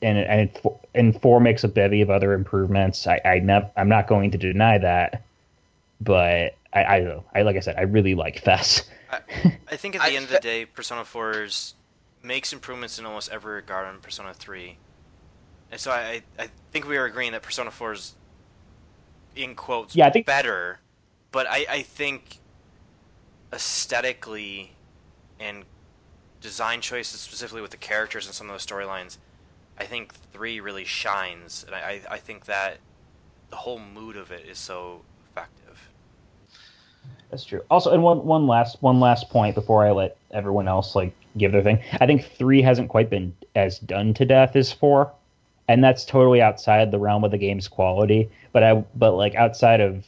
and 0.03 0.19
and 0.19 0.51
and 0.95 1.21
four 1.21 1.41
makes 1.41 1.65
a 1.65 1.69
bevy 1.69 2.01
of 2.01 2.11
other 2.11 2.33
improvements. 2.33 3.07
I 3.07 3.21
I 3.25 3.39
nev- 3.41 3.71
I'm 3.77 3.89
not 3.89 4.07
going 4.07 4.31
to 4.31 4.39
deny 4.39 4.79
that, 4.79 5.23
but 6.01 6.55
I 6.73 6.85
I, 6.85 6.99
don't 7.01 7.09
know. 7.09 7.25
I 7.35 7.43
like 7.43 7.57
I 7.57 7.61
said 7.61 7.77
I 7.77 7.83
really 7.83 8.15
like 8.15 8.41
FES. 8.43 8.85
I 9.11 9.21
think 9.77 9.95
at 9.97 10.03
the 10.03 10.09
I- 10.09 10.15
end 10.17 10.25
of 10.27 10.31
the 10.31 10.39
day, 10.41 10.65
Persona 10.65 11.03
4's 11.03 11.75
makes 12.23 12.53
improvements 12.53 12.99
in 12.99 13.05
almost 13.07 13.31
every 13.31 13.55
regard 13.55 13.87
on 13.87 13.99
Persona 14.01 14.33
3. 14.33 14.77
And 15.71 15.81
so 15.81 15.91
I, 15.91 16.23
I 16.39 16.49
think 16.71 16.87
we 16.87 16.97
are 16.97 17.05
agreeing 17.05 17.33
that 17.33 17.43
Persona 17.43 17.71
4 17.71 17.93
is, 17.93 18.15
in 19.35 19.55
quotes, 19.55 19.97
Yeah, 19.97 20.07
I 20.07 20.11
think- 20.11 20.27
better. 20.27 20.79
But 21.33 21.47
I, 21.49 21.67
I 21.69 21.83
think 21.83 22.39
aesthetically 23.53 24.73
and 25.41 25.65
design 26.41 26.81
choices, 26.81 27.21
specifically 27.21 27.61
with 27.63 27.71
the 27.71 27.77
characters 27.77 28.27
and 28.27 28.35
some 28.35 28.49
of 28.49 28.55
those 28.55 28.67
storylines, 28.67 29.19
I 29.79 29.85
think 29.85 30.13
3 30.33 30.61
really 30.61 30.85
shines. 30.85 31.65
And 31.67 31.75
I, 31.75 31.79
I, 32.09 32.15
I 32.15 32.19
think 32.19 32.47
that 32.47 32.79
the 33.51 33.57
whole 33.57 33.79
mood 33.79 34.17
of 34.17 34.31
it 34.31 34.47
is 34.47 34.59
so 34.59 35.03
effective. 35.31 35.72
That's 37.33 37.47
true. 37.47 37.63
Also, 37.71 37.91
and 37.91 38.03
one 38.03 38.27
one 38.27 38.47
last 38.47 38.77
one 38.83 39.01
last 39.01 39.31
point 39.31 39.55
before 39.55 39.87
I 39.87 39.91
let 39.91 40.19
everyone 40.33 40.69
else 40.69 40.95
like 40.95 41.15
give 41.39 41.51
their 41.51 41.63
thing. 41.63 41.83
I 41.99 42.05
think 42.05 42.27
three 42.27 42.61
hasn't 42.61 42.91
quite 42.91 43.09
been 43.09 43.35
as 43.57 43.79
done 43.79 44.13
to 44.15 44.27
death 44.27 44.55
as 44.55 44.71
four, 44.71 45.11
and 45.67 45.83
that's 45.83 46.05
totally 46.05 46.43
outside 46.43 46.91
the 46.91 46.99
realm 46.99 47.25
of 47.25 47.31
the 47.31 47.39
game's 47.39 47.69
quality. 47.69 48.31
But 48.53 48.63
I 48.63 48.75
but 48.95 49.13
like 49.13 49.35
outside 49.35 49.81
of 49.81 50.05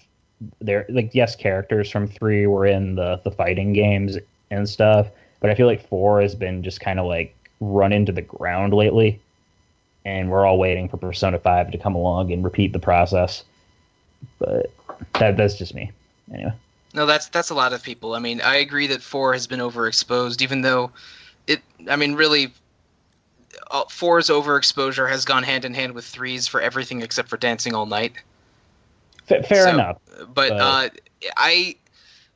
their 0.61 0.85
like 0.91 1.15
yes, 1.15 1.35
characters 1.35 1.91
from 1.91 2.09
three 2.09 2.47
were 2.47 2.67
in 2.67 2.97
the 2.97 3.19
the 3.25 3.31
fighting 3.31 3.73
games 3.73 4.19
and 4.51 4.69
stuff, 4.69 5.09
but 5.41 5.49
I 5.49 5.55
feel 5.55 5.67
like 5.67 5.89
four 5.89 6.21
has 6.21 6.35
been 6.35 6.63
just 6.63 6.81
kind 6.81 7.01
of 7.01 7.07
like 7.07 7.35
run 7.59 7.95
into 7.95 8.13
the 8.13 8.21
ground 8.21 8.75
lately, 8.75 9.19
and 10.05 10.31
we're 10.31 10.45
all 10.45 10.59
waiting 10.59 10.91
for 10.91 10.99
Persona 10.99 11.39
five 11.39 11.71
to 11.71 11.79
come 11.79 11.95
along 11.95 12.33
and 12.33 12.45
repeat 12.45 12.75
the 12.75 12.79
process. 12.79 13.45
But 14.39 14.71
that 15.19 15.39
that's 15.39 15.57
just 15.57 15.75
me. 15.75 15.91
Anyway. 16.31 16.53
No, 16.95 17.07
that's 17.07 17.27
that's 17.29 17.51
a 17.51 17.55
lot 17.55 17.73
of 17.73 17.83
people. 17.83 18.15
I 18.15 18.21
mean, 18.21 18.41
I 18.41 18.57
agree 18.57 18.87
that 18.87 19.03
four 19.03 19.33
has 19.33 19.47
been 19.47 19.61
overexposed, 19.61 20.41
even 20.41 20.63
though 20.63 20.93
it. 21.47 21.61
I 21.91 21.97
mean, 21.97 22.15
really, 22.15 22.55
uh, 23.71 23.85
four's 23.91 24.29
overexposure 24.29 25.09
has 25.09 25.25
gone 25.25 25.43
hand 25.43 25.65
in 25.65 25.75
hand 25.75 25.93
with 25.93 26.05
threes 26.05 26.47
for 26.47 26.61
everything 26.61 27.03
except 27.03 27.29
for 27.29 27.37
Dancing 27.37 27.75
All 27.75 27.87
Night. 27.87 28.13
F- 29.29 29.47
fair 29.47 29.65
So- 29.65 29.71
enough. 29.71 29.99
But 30.33 30.51
But- 30.51 30.53
uh, 30.61 30.89
I 31.37 31.77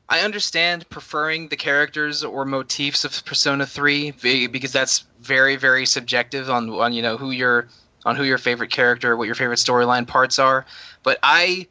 I 0.09 0.21
understand 0.21 0.89
preferring 0.89 1.47
the 1.47 1.55
characters 1.55 2.23
or 2.23 2.43
motifs 2.43 3.05
of 3.05 3.23
Persona 3.25 3.65
Three 3.65 4.11
because 4.11 4.73
that's 4.73 5.05
very 5.21 5.55
very 5.55 5.85
subjective 5.85 6.49
on 6.49 6.69
on 6.71 6.91
you 6.93 7.01
know 7.01 7.15
who 7.15 7.31
your 7.31 7.67
on 8.05 8.15
who 8.15 8.23
your 8.23 8.37
favorite 8.37 8.71
character, 8.71 9.15
what 9.15 9.25
your 9.25 9.35
favorite 9.35 9.59
storyline 9.59 10.07
parts 10.07 10.39
are. 10.39 10.65
But 11.03 11.19
I, 11.23 11.67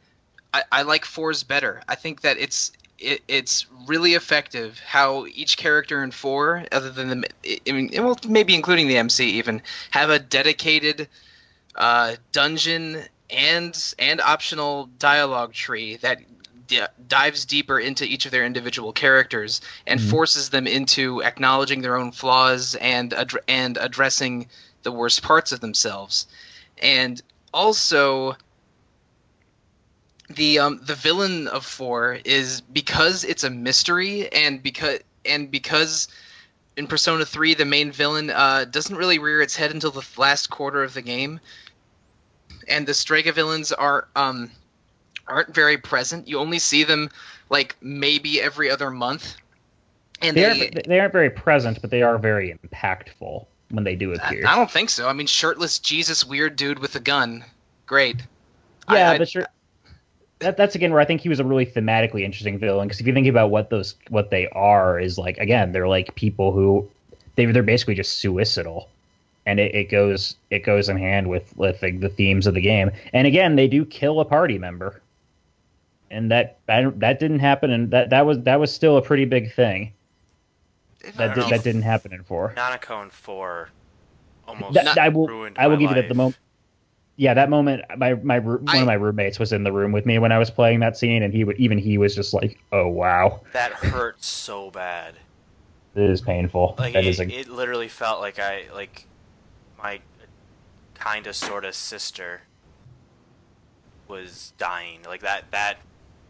I 0.53 0.63
I 0.71 0.81
like 0.83 1.05
fours 1.05 1.43
better. 1.43 1.81
I 1.87 1.95
think 1.95 2.21
that 2.21 2.37
it's 2.37 2.71
it, 2.99 3.21
it's 3.27 3.65
really 3.87 4.13
effective 4.13 4.79
how 4.85 5.25
each 5.27 5.57
character 5.57 6.03
in 6.03 6.11
four, 6.11 6.65
other 6.71 6.89
than 6.89 7.21
the 7.21 7.29
I 7.67 7.71
mean, 7.71 7.89
well 7.93 8.17
maybe 8.27 8.55
including 8.55 8.87
the 8.87 8.97
MC 8.97 9.29
even, 9.31 9.61
have 9.91 10.09
a 10.09 10.19
dedicated 10.19 11.07
uh, 11.75 12.15
dungeon 12.31 13.03
and 13.29 13.93
and 13.99 14.21
optional 14.21 14.89
dialogue 14.97 15.53
tree 15.53 15.97
that 15.97 16.19
d- 16.67 16.81
dives 17.07 17.45
deeper 17.45 17.79
into 17.79 18.05
each 18.05 18.25
of 18.25 18.31
their 18.31 18.45
individual 18.45 18.91
characters 18.91 19.61
and 19.87 19.99
Mhm. 19.99 20.09
forces 20.09 20.49
them 20.49 20.67
into 20.67 21.21
acknowledging 21.23 21.81
their 21.81 21.95
own 21.95 22.11
flaws 22.11 22.75
and 22.75 23.11
addr- 23.11 23.43
and 23.47 23.77
addressing 23.77 24.47
the 24.83 24.91
worst 24.91 25.21
parts 25.21 25.51
of 25.51 25.59
themselves 25.59 26.27
and 26.81 27.21
also 27.53 28.35
the 30.29 30.59
um 30.59 30.79
the 30.83 30.95
villain 30.95 31.47
of 31.47 31.65
four 31.65 32.19
is 32.23 32.61
because 32.61 33.23
it's 33.23 33.43
a 33.43 33.49
mystery 33.49 34.31
and 34.31 34.61
because 34.61 34.99
and 35.25 35.49
because 35.51 36.07
in 36.77 36.87
persona 36.87 37.25
3 37.25 37.55
the 37.55 37.65
main 37.65 37.91
villain 37.91 38.29
uh, 38.29 38.65
doesn't 38.65 38.95
really 38.95 39.19
rear 39.19 39.41
its 39.41 39.55
head 39.55 39.71
until 39.71 39.91
the 39.91 40.05
last 40.17 40.49
quarter 40.49 40.83
of 40.83 40.93
the 40.93 41.01
game. 41.01 41.39
And 42.67 42.87
the 42.87 42.93
strega 42.93 43.31
villains 43.31 43.71
are 43.71 44.07
um 44.15 44.51
aren't 45.27 45.53
very 45.53 45.77
present. 45.77 46.27
You 46.27 46.39
only 46.39 46.59
see 46.59 46.83
them 46.83 47.09
like 47.49 47.75
maybe 47.81 48.41
every 48.41 48.69
other 48.69 48.89
month. 48.91 49.35
And 50.21 50.35
They, 50.35 50.41
they, 50.43 50.59
aren't, 50.61 50.87
they 50.87 50.99
aren't 50.99 51.13
very 51.13 51.29
present, 51.29 51.81
but 51.81 51.91
they 51.91 52.01
are 52.01 52.17
very 52.17 52.57
impactful 52.65 53.45
when 53.71 53.83
they 53.83 53.95
do 53.95 54.13
appear. 54.13 54.43
I 54.45 54.55
don't 54.55 54.69
think 54.69 54.89
so. 54.89 55.07
I 55.07 55.13
mean 55.13 55.27
shirtless 55.27 55.79
jesus 55.79 56.23
weird 56.25 56.55
dude 56.55 56.79
with 56.79 56.95
a 56.95 56.99
gun. 56.99 57.43
Great. 57.87 58.17
Yeah, 58.87 59.09
I- 59.09 59.15
I- 59.15 59.17
but 59.17 59.29
sure. 59.29 59.47
That, 60.39 60.55
that's 60.55 60.75
again 60.75 60.91
where 60.91 61.01
I 61.01 61.05
think 61.05 61.21
he 61.21 61.29
was 61.29 61.39
a 61.39 61.43
really 61.43 61.65
thematically 61.65 62.21
interesting 62.21 62.57
villain 62.57 62.87
because 62.87 63.01
if 63.01 63.07
you 63.07 63.13
think 63.13 63.27
about 63.27 63.49
what 63.49 63.69
those 63.69 63.95
what 64.09 64.29
they 64.29 64.47
are 64.49 64.99
is 64.99 65.17
like 65.17 65.37
again 65.37 65.73
they're 65.73 65.87
like 65.87 66.15
people 66.15 66.53
who 66.53 66.89
they 67.39 67.45
they're 67.45 67.63
basically 67.63 67.95
just 67.95 68.17
suicidal, 68.17 68.89
and 69.45 69.59
it, 69.59 69.73
it 69.73 69.89
goes 69.89 70.35
it 70.49 70.59
goes 70.59 70.89
in 70.89 70.97
hand 70.97 71.29
with 71.29 71.55
with 71.55 71.81
like, 71.81 72.01
the 72.01 72.09
themes 72.09 72.47
of 72.47 72.53
the 72.53 72.61
game. 72.61 72.91
And 73.13 73.25
again, 73.25 73.55
they 73.55 73.67
do 73.67 73.85
kill 73.85 74.19
a 74.19 74.25
party 74.25 74.57
member, 74.57 75.01
and 76.11 76.29
that 76.31 76.57
that, 76.65 76.99
that 76.99 77.19
didn't 77.19 77.39
happen, 77.39 77.71
and 77.71 77.91
that 77.91 78.09
that 78.09 78.25
was 78.25 78.39
that 78.41 78.59
was 78.59 78.73
still 78.73 78.97
a 78.97 79.01
pretty 79.01 79.25
big 79.25 79.53
thing. 79.53 79.93
That 81.15 81.33
did, 81.33 81.45
that 81.49 81.63
didn't 81.63 81.83
happen 81.83 82.11
in 82.11 82.23
four. 82.23 82.53
Nanako 82.57 83.03
and 83.03 83.11
4 83.11 83.69
almost 84.49 84.73
That, 84.73 84.97
I 84.97 85.07
will 85.07 85.27
ruined 85.27 85.57
I 85.57 85.67
will 85.67 85.77
give 85.77 85.89
you 85.89 85.95
that 85.95 86.09
the 86.09 86.15
moment. 86.15 86.37
Yeah, 87.19 87.33
that 87.33 87.49
moment. 87.49 87.83
My 87.97 88.13
my 88.13 88.39
one 88.39 88.63
I- 88.69 88.77
of 88.77 88.87
my 88.87 88.93
roommates 88.93 89.39
was 89.39 89.51
in 89.51 89.65
the 89.65 89.73
room 89.73 89.91
with 89.91 90.05
me 90.05 90.19
when 90.19 90.31
I 90.31 90.39
was 90.39 90.49
playing 90.49 90.79
that 90.79 90.95
scene, 90.95 91.21
and 91.21 91.33
he 91.33 91.43
would 91.43 91.59
even 91.59 91.77
he 91.77 91.97
was 91.97 92.15
just 92.15 92.33
like, 92.33 92.57
"Oh 92.71 92.87
wow, 92.87 93.41
That 93.51 93.73
hurt 93.73 94.23
so 94.23 94.71
bad. 94.71 95.15
it 95.95 96.09
is 96.09 96.21
painful." 96.21 96.75
Like 96.77 96.93
that 96.93 97.03
it, 97.03 97.07
is 97.07 97.19
a, 97.19 97.27
it 97.27 97.49
literally 97.49 97.89
felt 97.89 98.21
like 98.21 98.39
I 98.39 98.67
like 98.73 99.05
my 99.77 99.99
kind 100.95 101.27
of 101.27 101.35
sort 101.35 101.65
of 101.65 101.75
sister 101.75 102.39
was 104.07 104.53
dying. 104.57 104.99
Like 105.05 105.19
that 105.19 105.51
that 105.51 105.79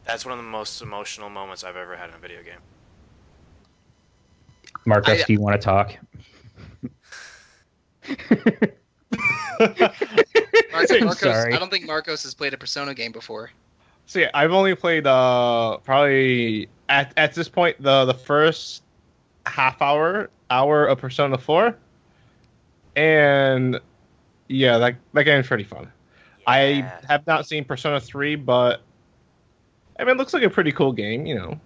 that's 0.08 0.26
one 0.26 0.32
of 0.32 0.40
the 0.44 0.50
most 0.50 0.82
emotional 0.82 1.30
moments 1.30 1.64
I've 1.64 1.76
ever 1.76 1.98
had 1.98 2.10
in 2.10 2.16
a 2.16 2.18
video 2.18 2.42
game. 2.42 2.62
Marcos, 4.88 5.22
I- 5.22 5.26
do 5.26 5.34
you 5.34 5.40
want 5.40 5.62
to 5.62 5.64
talk? 5.64 5.96
Marcos, 10.72 10.92
I'm 11.00 11.06
Marcos- 11.06 11.20
sorry. 11.20 11.54
I 11.54 11.60
don't 11.60 11.72
think 11.72 11.86
Marcos 11.86 12.24
has 12.24 12.34
played 12.34 12.54
a 12.54 12.58
Persona 12.58 12.94
game 12.94 13.12
before. 13.12 13.52
See, 14.06 14.26
I've 14.34 14.52
only 14.52 14.74
played 14.76 15.06
uh 15.06 15.78
probably 15.84 16.68
at 16.88 17.14
at 17.16 17.34
this 17.36 17.48
point 17.48 17.82
the 17.82 18.06
the 18.06 18.14
first 18.14 18.82
half 19.46 19.82
hour 19.82 20.30
hour 20.50 20.88
of 20.88 20.98
Persona 20.98 21.38
4, 21.38 21.78
and 22.96 23.80
yeah, 24.48 24.78
that 24.80 24.96
that 25.14 25.24
game's 25.24 25.48
pretty 25.48 25.64
fun. 25.64 25.92
I 26.48 26.92
have 27.08 27.28
not 27.28 27.48
seen 27.48 27.64
Persona 27.64 28.00
3, 28.00 28.36
but 28.36 28.82
I 30.00 30.04
mean, 30.04 30.16
it 30.16 30.18
looks 30.18 30.34
like 30.34 30.42
a 30.42 30.50
pretty 30.50 30.72
cool 30.72 30.92
game, 30.92 31.28
you 31.28 31.36
know. 31.36 31.60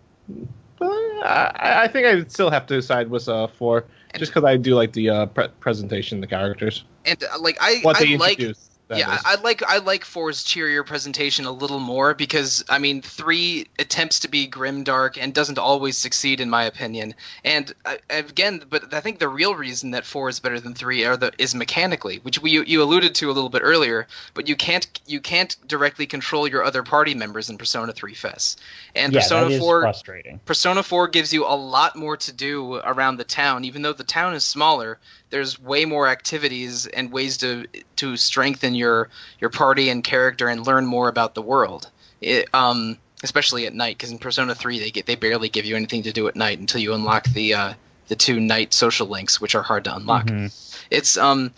But 0.78 0.88
I, 0.88 1.84
I 1.84 1.88
think 1.88 2.06
I 2.06 2.28
still 2.28 2.50
have 2.50 2.66
to 2.68 2.76
decide 2.76 3.10
with 3.10 3.30
uh 3.30 3.48
4, 3.48 3.86
just 4.18 4.34
because 4.34 4.44
I 4.44 4.58
do 4.58 4.76
like 4.76 4.92
the 4.92 5.10
uh, 5.10 5.26
pre- 5.28 5.48
presentation, 5.62 6.20
the 6.20 6.28
characters, 6.28 6.84
And 7.06 7.24
uh, 7.24 7.39
like 7.39 7.58
I, 7.62 7.80
what 7.84 7.98
they 8.00 8.16
I 8.16 8.18
like 8.18 8.39
introduced. 8.39 8.73
That 8.88 8.98
yeah, 8.98 9.15
is. 9.15 9.22
I, 9.26 9.34
I 9.34 9.41
like 9.41 9.63
I 9.63 9.78
like 9.78 10.06
four's 10.06 10.43
cheerier 10.43 10.84
presentation 10.84 11.46
a 11.46 11.52
little 11.52 11.80
more 11.80 12.13
because 12.13 12.63
I 12.69 12.80
mean 12.80 13.02
three 13.02 13.67
attempts 13.80 14.22
to 14.22 14.28
be 14.28 14.48
grim 14.48 14.84
dark 14.84 15.17
and 15.17 15.34
doesn't 15.34 15.58
always 15.58 15.98
succeed 15.98 16.39
in 16.39 16.50
my 16.50 16.65
opinion. 16.65 17.15
And 17.43 17.72
uh, 17.86 17.96
again, 18.10 18.63
but 18.69 18.93
I 18.93 19.00
think 19.00 19.19
the 19.19 19.28
real 19.28 19.56
reason 19.56 19.91
that 19.91 20.06
four 20.06 20.30
is 20.30 20.39
better 20.39 20.60
than 20.60 20.74
three 20.74 21.06
are 21.06 21.17
the 21.17 21.32
is 21.38 21.56
mechanically, 21.56 22.17
which 22.17 22.41
we 22.41 22.52
you, 22.52 22.63
you 22.63 22.84
alluded 22.84 23.15
to 23.15 23.32
a 23.32 23.34
little 23.34 23.50
bit 23.50 23.62
earlier. 23.63 24.08
But 24.34 24.48
you 24.48 24.56
can't 24.56 24.88
you 25.06 25.22
can't 25.22 25.56
directly 25.67 26.06
control 26.06 26.48
your 26.48 26.63
other 26.63 26.84
party 26.84 27.15
members 27.15 27.50
in 27.50 27.58
Persona 27.58 27.93
Three 27.93 28.13
FES. 28.13 28.58
And 28.96 29.13
yeah, 29.13 29.22
Persona 29.22 29.60
Four 29.60 29.82
frustrating. 29.82 30.39
Persona 30.46 30.84
4 30.84 31.08
gives 31.08 31.34
you 31.34 31.46
a 31.46 31.56
lot 31.56 31.96
more 31.96 32.17
to 32.17 32.32
do 32.32 32.76
around 32.76 33.17
the 33.17 33.24
town. 33.24 33.65
Even 33.65 33.82
though 33.82 33.93
the 33.93 34.04
town 34.04 34.34
is 34.34 34.43
smaller, 34.43 35.00
there's 35.34 35.60
way 35.60 35.84
more 35.84 36.08
activities 36.08 36.86
and 36.86 37.12
ways 37.12 37.38
to 37.39 37.65
to 37.96 38.15
strengthen 38.17 38.76
your 38.76 39.10
your 39.41 39.50
party 39.50 39.89
and 39.89 40.04
character 40.04 40.48
and 40.48 40.65
learn 40.65 40.86
more 40.86 41.10
about 41.10 41.34
the 41.34 41.41
world. 41.41 41.89
It, 42.22 42.48
um, 42.54 43.00
especially 43.24 43.65
at 43.65 43.74
night, 43.74 43.98
because 43.98 44.12
in 44.12 44.19
Persona 44.19 44.54
3 44.54 44.78
they 44.78 44.91
get 44.91 45.08
they 45.08 45.15
barely 45.15 45.50
give 45.50 45.65
you 45.65 45.76
anything 45.76 46.04
to 46.04 46.13
do 46.13 46.28
at 46.28 46.36
night 46.36 46.60
until 46.60 46.82
you 46.82 46.93
unlock 46.93 47.24
the 47.26 47.56
uh, 47.56 47.74
the 48.10 48.15
two 48.15 48.39
night 48.39 48.76
social 48.76 49.08
links, 49.08 49.41
which 49.41 49.56
are 49.56 49.63
hard 49.63 49.86
to 49.86 49.96
unlock 49.96 50.28
Mhm. 50.28 50.54
it's 50.91 51.17
um 51.17 51.52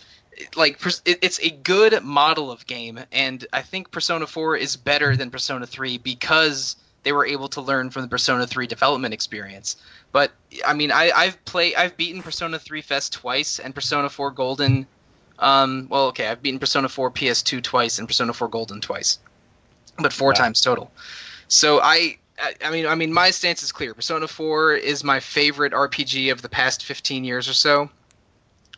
like 0.54 0.80
it's 1.04 1.40
a 1.40 1.50
good 1.50 2.02
model 2.02 2.50
of 2.50 2.66
game 2.66 3.00
and 3.10 3.46
i 3.54 3.62
think 3.62 3.90
persona 3.90 4.26
4 4.26 4.56
is 4.56 4.76
better 4.76 5.16
than 5.16 5.30
persona 5.30 5.66
3 5.66 5.96
because 5.98 6.76
they 7.06 7.12
were 7.12 7.26
able 7.26 7.48
to 7.48 7.62
learn 7.62 7.90
from 7.90 8.02
the 8.02 8.08
persona 8.08 8.46
3 8.48 8.66
development 8.66 9.14
experience 9.14 9.76
but 10.12 10.32
i 10.66 10.74
mean 10.74 10.90
I, 10.92 11.12
i've 11.12 11.44
played 11.46 11.76
i've 11.76 11.96
beaten 11.96 12.22
persona 12.22 12.58
3 12.58 12.82
FES 12.82 13.10
twice 13.10 13.60
and 13.60 13.74
persona 13.74 14.10
4 14.10 14.32
golden 14.32 14.88
um 15.38 15.88
well 15.90 16.08
okay 16.08 16.28
i've 16.28 16.42
beaten 16.42 16.58
persona 16.60 16.88
4 16.88 17.12
ps2 17.12 17.62
twice 17.62 18.00
and 18.00 18.08
persona 18.08 18.32
4 18.34 18.48
golden 18.48 18.80
twice 18.80 19.20
but 19.98 20.12
four 20.12 20.32
Wow. 20.32 20.38
times 20.38 20.60
total 20.60 20.92
so 21.48 21.80
I, 21.80 22.18
I 22.38 22.54
I 22.64 22.70
mean 22.70 22.86
I 22.86 22.96
mean 22.96 23.12
my 23.12 23.30
stance 23.30 23.62
is 23.62 23.72
clear. 23.72 23.94
Persona 23.94 24.28
4 24.28 24.74
is 24.74 25.04
my 25.04 25.20
favorite 25.20 25.72
RPG 25.72 26.32
of 26.32 26.42
the 26.42 26.48
past 26.48 26.84
15 26.84 27.24
years 27.24 27.48
or 27.48 27.54
so, 27.54 27.90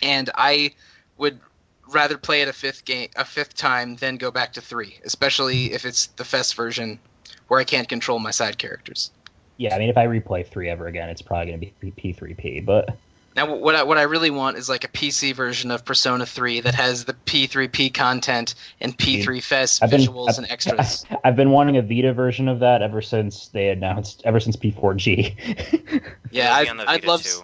and 0.02 0.30
I 0.34 0.74
would 1.16 1.40
rather 1.88 2.18
play 2.18 2.42
it 2.42 2.48
a 2.48 2.52
fifth 2.52 2.84
game 2.84 3.08
a 3.16 3.24
fifth 3.24 3.54
time 3.54 3.96
than 3.96 4.16
go 4.18 4.30
back 4.30 4.54
to 4.54 4.62
3, 4.62 5.00
especially 5.04 5.72
if 5.72 5.86
it's 5.86 6.08
the 6.08 6.24
FES 6.24 6.52
version 6.52 7.00
where 7.48 7.60
I 7.60 7.64
can't 7.64 7.88
control 7.88 8.18
my 8.18 8.30
side 8.30 8.58
characters. 8.58 9.10
Yeah, 9.56 9.74
I 9.74 9.78
mean, 9.78 9.88
if 9.88 9.96
I 9.98 10.06
replay 10.06 10.46
three 10.46 10.68
ever 10.68 10.86
again, 10.86 11.08
it's 11.08 11.22
probably 11.22 11.46
going 11.46 11.60
to 11.60 11.66
be 11.80 11.90
P3P. 11.90 12.64
But 12.64 12.96
Now 13.34 13.56
what 13.56 13.74
I, 13.74 13.82
what 13.82 13.98
I 13.98 14.02
really 14.02 14.30
want 14.30 14.56
is 14.56 14.68
like 14.68 14.84
a 14.84 14.88
PC 14.88 15.34
version 15.34 15.72
of 15.72 15.84
Persona 15.84 16.24
3 16.24 16.60
that 16.60 16.76
has 16.76 17.04
the 17.04 17.14
P3P 17.14 17.92
content 17.92 18.54
and 18.80 18.96
P3 18.96 19.42
FES 19.42 19.82
I've 19.82 19.90
been 19.90 20.00
visuals 20.02 20.28
I've, 20.28 20.38
and 20.38 20.50
extras. 20.50 21.04
I've 21.24 21.34
been 21.34 21.50
wanting 21.50 21.76
a 21.76 21.82
Vita 21.82 22.12
version 22.12 22.46
of 22.46 22.60
that 22.60 22.82
ever 22.82 23.02
since 23.02 23.48
they 23.48 23.70
announced, 23.70 24.22
ever 24.24 24.38
since 24.38 24.56
P4G. 24.56 26.02
Yeah, 26.30 26.60
It'll 26.60 26.80
I'd, 26.82 26.86
I'd 26.86 27.04
love 27.06 27.22
too. 27.22 27.40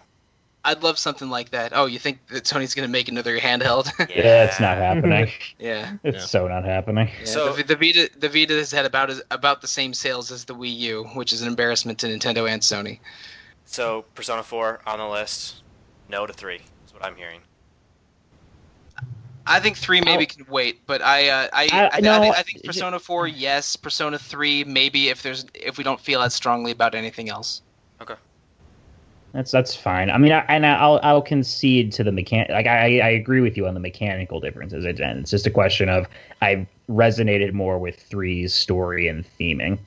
I'd 0.67 0.83
love 0.83 0.99
something 0.99 1.29
like 1.29 1.51
that. 1.51 1.73
Oh, 1.75 1.87
you 1.87 1.99
think 1.99 2.27
that 2.29 2.45
Sony's 2.45 2.75
gonna 2.75 2.89
make 2.89 3.09
another 3.09 3.39
handheld? 3.39 3.87
yeah, 4.09 4.45
it's 4.45 4.59
not 4.61 4.79
happening. 4.79 5.31
yeah. 5.59 5.93
It's 6.03 6.17
Yeah. 6.19 6.25
so 6.25 6.49
not 6.49 6.65
happening. 6.65 7.11
yeah. 7.21 7.27
So- 7.27 7.53
the, 7.53 7.63
the 7.65 7.77
Vita 7.77 8.11
the 8.19 8.29
Vita 8.29 8.55
has 8.55 8.73
had 8.73 8.87
about 8.87 9.11
as, 9.11 9.23
about 9.31 9.61
the 9.61 9.69
same 9.69 9.93
sales 9.93 10.31
as 10.33 10.45
the 10.47 10.55
Wii 10.55 10.75
U, 10.79 11.05
which 11.15 11.33
is 11.33 11.43
an 11.43 11.49
embarrassment 11.49 11.99
to 12.01 12.07
Nintendo 12.07 12.49
and 12.49 12.63
Sony. 12.63 12.99
So 13.67 14.05
Persona 14.15 14.43
4 14.43 14.81
on 14.87 14.99
the 14.99 15.07
list. 15.09 15.63
No 16.09 16.27
to 16.27 16.33
3 16.33 16.57
is 16.57 16.63
what 16.95 17.05
I'm 17.05 17.17
hearing. 17.17 17.41
I 19.47 19.61
think 19.61 19.77
three 19.77 20.01
maybe 20.01 20.25
can 20.25 20.47
wait, 20.49 20.87
but 20.87 21.03
I 21.03 21.29
uh, 21.29 21.49
I, 21.53 21.69
I- 21.71 21.85
I, 21.85 21.91
I, 21.95 22.01
no, 22.01 22.19
think, 22.21 22.35
I 22.39 22.43
think 22.43 22.65
Persona 22.65 22.99
four 22.99 23.27
yes, 23.29 23.77
Persona 23.77 24.19
three 24.19 24.65
maybe 24.65 25.11
if 25.11 25.23
there's 25.23 25.45
if 25.53 25.77
we 25.77 25.85
don't 25.85 26.01
feel 26.01 26.23
as 26.23 26.33
strongly 26.33 26.71
about 26.73 26.95
anything 26.95 27.29
else. 27.29 27.61
That's 29.35 29.51
that's 29.51 29.75
fine. 29.75 30.11
I 30.11 30.19
mean, 30.19 30.31
I, 30.31 30.45
and 30.49 30.65
I'll 30.65 31.01
I'll 31.03 31.21
concede 31.21 31.91
to 31.95 32.05
the 32.05 32.13
mechanic. 32.13 32.51
Like 32.51 32.69
I 32.69 33.01
I 33.01 33.09
agree 33.09 33.41
with 33.41 33.57
you 33.57 33.67
on 33.67 33.75
the 33.75 33.81
mechanical 33.81 34.39
differences. 34.39 34.85
It's, 34.85 35.01
it's 35.01 35.31
just 35.31 35.45
a 35.45 35.51
question 35.51 35.89
of 35.89 36.07
I 36.41 36.69
resonated 36.89 37.53
more 37.53 37.77
with 37.77 37.99
three's 37.99 38.55
story 38.55 39.09
and 39.09 39.25
theming 39.39 39.79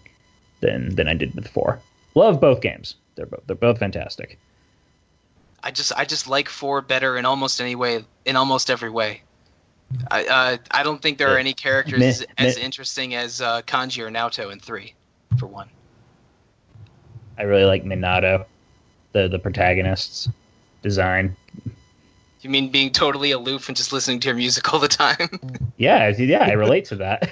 than 0.59 0.93
than 0.95 1.07
I 1.07 1.13
did 1.13 1.33
with 1.33 1.47
four. 1.47 1.79
Love 2.13 2.41
both 2.41 2.59
games. 2.59 2.95
They're 3.15 3.25
both 3.25 3.43
they're 3.47 3.55
both 3.55 3.79
fantastic. 3.79 4.37
I 5.63 5.71
just 5.71 5.93
I 5.97 6.03
just 6.03 6.27
like 6.27 6.49
four 6.49 6.81
better 6.81 7.15
in 7.17 7.25
almost 7.25 7.61
any 7.61 7.75
way 7.75 8.03
in 8.25 8.35
almost 8.35 8.69
every 8.69 8.89
way. 8.89 9.21
I 10.11 10.25
uh, 10.25 10.57
I 10.71 10.83
don't 10.83 11.01
think 11.01 11.19
there 11.19 11.33
are 11.33 11.37
any 11.37 11.53
characters 11.53 11.99
Meh, 11.99 12.25
as 12.37 12.57
meh. 12.57 12.61
interesting 12.61 13.15
as 13.15 13.39
uh, 13.39 13.61
Kanji 13.61 14.05
or 14.05 14.11
Naoto 14.11 14.51
in 14.51 14.59
three, 14.59 14.93
for 15.39 15.47
one. 15.47 15.69
I 17.37 17.43
really 17.43 17.63
like 17.63 17.85
Minato, 17.85 18.45
the 19.17 19.27
the 19.27 19.39
protagonist's 19.39 20.29
design. 20.83 21.35
You 22.41 22.51
mean 22.51 22.69
being 22.69 22.91
totally 22.91 23.31
aloof 23.31 23.67
and 23.67 23.75
just 23.75 23.91
listening 23.91 24.19
to 24.21 24.27
your 24.27 24.35
music 24.35 24.71
all 24.71 24.79
the 24.79 24.87
time? 24.87 25.27
Yeah, 25.79 26.07
yeah, 26.17 26.43
I 26.43 26.53
relate 26.53 26.85
to 26.85 26.95
that. 26.95 27.29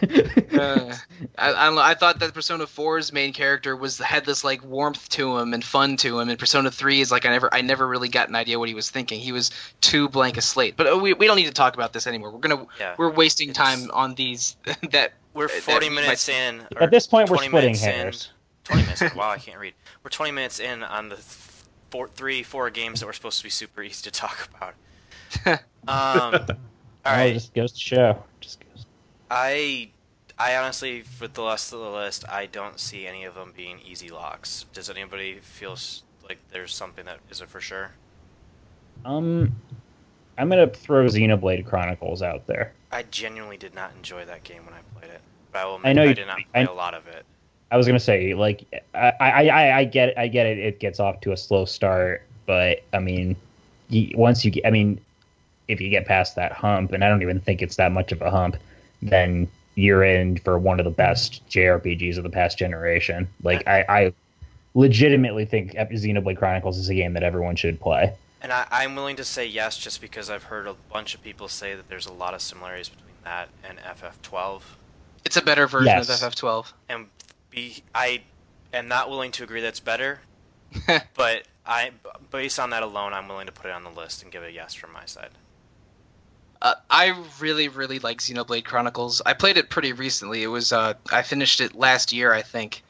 Uh, 0.56 0.96
I, 1.38 1.52
I 1.52 1.66
don't 1.66 1.76
know. 1.76 1.82
I 1.82 1.96
thought 1.96 2.20
that 2.20 2.34
Persona 2.34 2.66
4's 2.66 3.12
main 3.12 3.34
character 3.34 3.76
was 3.76 3.98
had 3.98 4.24
this 4.24 4.44
like 4.44 4.64
warmth 4.64 5.10
to 5.10 5.38
him 5.38 5.54
and 5.54 5.62
fun 5.64 5.98
to 5.98 6.20
him, 6.20 6.30
and 6.30 6.40
Persona 6.40 6.72
3 6.72 7.02
is 7.02 7.12
like 7.12 7.26
I 7.26 7.30
never 7.32 7.54
I 7.54 7.60
never 7.62 7.86
really 7.88 8.08
got 8.08 8.30
an 8.30 8.36
idea 8.36 8.58
what 8.60 8.70
he 8.70 8.76
was 8.76 8.90
thinking. 8.90 9.20
He 9.20 9.32
was 9.34 9.52
too 9.82 10.08
blank 10.08 10.38
a 10.38 10.42
slate. 10.42 10.78
But 10.78 10.94
uh, 10.94 10.98
we, 10.98 11.12
we 11.14 11.26
don't 11.28 11.36
need 11.36 11.48
to 11.48 11.52
talk 11.54 11.74
about 11.74 11.92
this 11.92 12.08
anymore. 12.08 12.32
We're 12.32 12.40
gonna 12.40 12.66
Yeah. 12.80 12.96
we're 12.98 13.10
wasting 13.12 13.50
It's- 13.50 13.58
time 13.80 13.90
on 13.92 14.14
these 14.16 14.56
that 14.92 15.14
We're 15.34 15.50
40 15.50 15.90
we 15.90 15.96
minutes 15.96 16.28
might- 16.30 16.36
in. 16.36 16.62
At 16.80 16.92
this 16.92 17.06
point, 17.08 17.30
we're 17.30 17.38
20 17.38 17.50
splitting 17.50 17.68
minutes 17.72 17.84
in- 17.84 17.92
hairs. 17.92 18.30
20 18.66 18.82
minutes. 18.84 19.02
in. 19.02 19.12
Wow, 19.18 19.30
I 19.32 19.38
can't 19.40 19.60
read. 19.60 19.74
We're 20.04 20.10
20 20.12 20.32
minutes 20.32 20.60
in 20.60 20.84
on 20.84 21.10
the 21.10 21.16
th- 21.16 21.28
four, 21.90 22.08
three, 22.08 22.44
four 22.44 22.70
games 22.70 23.00
that 23.00 23.06
were 23.06 23.14
supposed 23.14 23.38
to 23.40 23.44
be 23.44 23.50
super 23.50 23.82
easy 23.84 24.04
to 24.04 24.12
talk 24.12 24.50
about. 24.56 25.62
Um, 25.88 26.34
all 27.06 27.16
Well, 27.18 27.32
just 27.34 27.54
goes 27.54 27.72
to 27.74 27.80
show. 27.80 28.24
Just 28.42 28.60
goes. 28.60 28.88
I, 29.30 29.92
I 30.40 30.56
honestly, 30.56 31.02
for 31.02 31.28
the 31.28 31.44
rest 31.44 31.74
of 31.74 31.80
the 31.80 31.92
list, 31.92 32.26
I 32.28 32.48
don't 32.48 32.80
see 32.80 33.06
any 33.06 33.24
of 33.26 33.36
them 33.36 33.54
being 33.56 33.78
easy 33.86 34.10
locks. 34.10 34.66
Does 34.74 34.90
anybody 34.90 35.38
feel 35.42 35.78
like 36.28 36.40
there's 36.52 36.74
something 36.74 37.06
that 37.06 37.20
isn't 37.30 37.50
for 37.52 37.62
sure? 37.62 37.92
Um, 39.06 39.56
I'm 40.40 40.50
gonna 40.50 40.66
throw 40.68 41.06
Xenoblade 41.06 41.68
Chronicles 41.68 42.24
out 42.24 42.48
there. 42.48 42.74
I 42.92 43.04
genuinely 43.04 43.58
did 43.58 43.76
not 43.76 43.92
enjoy 43.96 44.26
that 44.26 44.44
game 44.44 44.66
when 44.66 44.74
I 44.74 44.80
played 45.00 45.12
it. 45.12 45.22
But 45.52 45.60
I 45.60 45.66
will 45.66 45.74
I 45.84 45.92
admit 45.92 45.96
know 45.98 46.02
I 46.02 46.06
you- 46.06 46.14
did 46.16 46.28
not 46.28 46.40
play 46.52 46.64
a 46.64 46.72
lot 46.74 46.96
of 46.96 47.06
it. 47.08 47.26
I 47.72 47.78
was 47.78 47.88
gonna 47.88 48.00
say 48.00 48.34
like 48.34 48.66
I 48.94 49.12
I, 49.20 49.50
I, 49.50 49.78
I 49.80 49.84
get 49.86 50.10
it, 50.10 50.18
I 50.18 50.28
get 50.28 50.46
it. 50.46 50.60
It 50.60 50.80
gets 50.80 51.00
off 51.00 51.22
to 51.22 51.32
a 51.32 51.38
slow 51.38 51.66
start, 51.66 52.24
but 52.46 52.84
I 52.94 53.00
mean, 53.00 53.36
once 54.16 54.46
you 54.46 54.52
get, 54.52 54.66
I 54.66 54.70
mean, 54.72 55.00
if 55.68 55.82
you 55.82 55.90
get 55.90 56.06
past 56.06 56.36
that 56.36 56.52
hump, 56.52 56.92
and 56.92 57.04
I 57.04 57.10
don't 57.10 57.22
even 57.22 57.40
think 57.40 57.62
it's 57.62 57.76
that 57.78 57.92
much 57.92 58.12
of 58.12 58.22
a 58.22 58.30
hump, 58.30 58.58
then 59.02 59.48
you're 59.76 60.04
in 60.04 60.38
for 60.38 60.58
one 60.58 60.80
of 60.80 60.86
the 60.86 60.92
best 60.92 61.46
JRPGs 61.50 62.18
of 62.18 62.24
the 62.24 62.30
past 62.30 62.58
generation. 62.58 63.28
Like 63.44 63.68
I, 63.68 63.84
I 63.90 64.14
legitimately 64.74 65.46
think 65.46 65.74
Xenoblade 65.74 66.38
Chronicles 66.38 66.78
is 66.78 66.90
a 66.90 66.96
game 66.96 67.14
that 67.14 67.24
everyone 67.24 67.56
should 67.56 67.80
play. 67.80 68.14
And 68.42 68.52
I, 68.54 68.68
I'm 68.72 68.96
willing 68.96 69.16
to 69.16 69.24
say 69.24 69.46
yes 69.46 69.78
just 69.78 70.02
because 70.02 70.30
I've 70.30 70.44
heard 70.44 70.68
a 70.68 70.76
bunch 70.94 71.16
of 71.16 71.24
people 71.24 71.48
say 71.48 71.76
that 71.76 71.90
there's 71.90 72.06
a 72.06 72.14
lot 72.14 72.34
of 72.34 72.42
similarities 72.42 72.90
between 72.90 73.16
that 73.24 73.50
and 73.68 73.80
FF12. 73.80 74.62
it's 75.26 75.36
a 75.38 75.42
better 75.42 75.68
version 75.68 75.88
Yes. 75.88 76.22
of 76.22 76.32
FF12. 76.34 76.72
And 76.90 77.08
be 77.56 77.84
I 77.96 78.22
am 78.74 78.88
not 78.88 79.10
willing 79.10 79.32
to 79.32 79.44
agree 79.44 79.62
that's 79.62 79.80
better, 79.80 80.20
but 81.16 81.44
I 81.66 81.92
based 82.30 82.60
on 82.60 82.70
that 82.72 82.84
alone, 82.84 83.14
I'm 83.14 83.28
willing 83.28 83.48
to 83.48 83.52
put 83.52 83.68
it 83.68 83.72
on 83.72 83.84
the 83.84 83.90
list 83.90 84.22
and 84.22 84.32
give 84.32 84.44
it 84.44 84.48
a 84.48 84.52
yes 84.52 84.74
from 84.74 84.94
my 84.94 85.06
side. 85.06 85.32
Uh, 86.62 86.76
I 86.90 87.16
really, 87.40 87.68
really 87.68 88.00
like 88.00 88.20
Xenoblade 88.20 88.66
Chronicles. 88.66 89.22
I 89.26 89.34
played 89.34 89.58
it 89.58 89.70
pretty 89.70 89.94
recently. 89.94 90.44
It 90.44 90.48
was 90.48 90.72
uh, 90.72 90.94
I 91.12 91.22
finished 91.22 91.62
it 91.62 91.76
last 91.76 92.14
year, 92.14 92.34
I 92.34 92.42
think. 92.42 92.84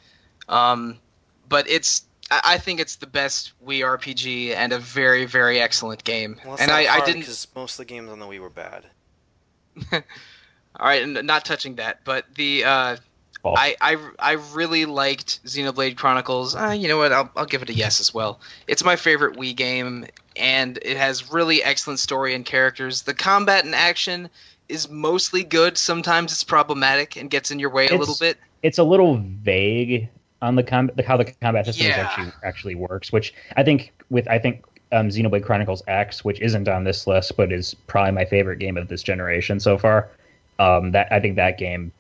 Um, 0.47 0.99
but 1.47 1.69
it's 1.69 2.03
I 2.31 2.41
I 2.45 2.57
think 2.57 2.79
it's 2.79 2.97
the 2.97 3.07
best 3.07 3.53
Wii 3.65 3.79
RPG 3.81 4.55
and 4.55 4.73
a 4.73 4.79
very, 4.79 5.25
very 5.25 5.59
excellent 5.59 6.03
game. 6.03 6.37
Well, 6.45 6.57
and 6.59 6.69
not 6.69 6.79
I, 6.79 6.87
I 6.87 7.05
didn't. 7.05 7.21
because 7.21 7.47
most 7.55 7.73
of 7.73 7.77
the 7.79 7.85
games 7.85 8.09
on 8.09 8.19
the 8.19 8.25
Wii 8.25 8.39
were 8.39 8.49
bad. 8.49 8.85
All 9.91 10.87
right, 10.87 11.03
and 11.03 11.25
not 11.25 11.45
touching 11.45 11.75
that, 11.75 12.03
but 12.03 12.25
the 12.35 12.65
uh, 12.65 12.97
Well, 13.45 13.53
I, 13.57 13.75
I 13.79 13.97
I 14.17 14.31
really 14.53 14.85
liked 14.85 15.43
Xenoblade 15.45 15.97
Chronicles. 15.97 16.55
Uh, 16.55 16.69
you 16.77 16.87
know 16.87 16.97
what? 16.97 17.13
I'll 17.13 17.29
I'll 17.35 17.45
give 17.45 17.61
it 17.61 17.69
a 17.69 17.73
yes 17.73 17.99
as 17.99 18.13
well. 18.13 18.39
It's 18.67 18.83
my 18.83 18.95
favorite 18.95 19.37
Wii 19.37 19.55
game, 19.55 20.07
and 20.35 20.77
it 20.81 20.97
has 20.97 21.31
really 21.31 21.61
excellent 21.63 21.99
story 21.99 22.33
and 22.33 22.43
characters. 22.43 23.03
The 23.03 23.13
combat 23.13 23.63
and 23.63 23.75
action 23.75 24.29
is 24.67 24.89
mostly 24.89 25.43
good. 25.43 25.77
Sometimes 25.77 26.31
it's 26.31 26.43
problematic 26.43 27.15
and 27.17 27.29
gets 27.29 27.51
in 27.51 27.59
your 27.59 27.69
way 27.69 27.83
a 27.83 27.85
It's- 27.85 27.99
little 27.99 28.15
bit. 28.19 28.37
it's 28.63 28.79
a 28.79 28.83
little 28.83 29.17
vague 29.17 30.09
on 30.41 30.55
the 30.55 30.63
com- 30.63 30.89
the- 30.95 31.03
how 31.03 31.15
the 31.17 31.25
combat 31.25 31.67
system 31.67 31.85
Yeah. 31.85 31.97
actually 31.99 32.31
actually 32.43 32.75
works, 32.75 33.11
which 33.11 33.31
I 33.55 33.61
think 33.63 33.93
with 34.09 34.27
I 34.27 34.39
think 34.39 34.65
um, 34.91 35.09
Xenoblade 35.09 35.43
Chronicles 35.43 35.83
X, 35.87 36.23
which 36.25 36.41
isn't 36.41 36.67
on 36.67 36.83
this 36.83 37.05
list, 37.05 37.37
but 37.37 37.51
is 37.51 37.75
probably 37.87 38.11
my 38.11 38.25
favorite 38.25 38.57
game 38.57 38.75
of 38.77 38.87
this 38.87 39.03
generation 39.03 39.59
so 39.59 39.77
far. 39.77 40.09
Um, 40.57 40.91
that 40.93 41.11
I 41.11 41.19
think 41.19 41.35
that 41.35 41.57
game, 41.59 41.91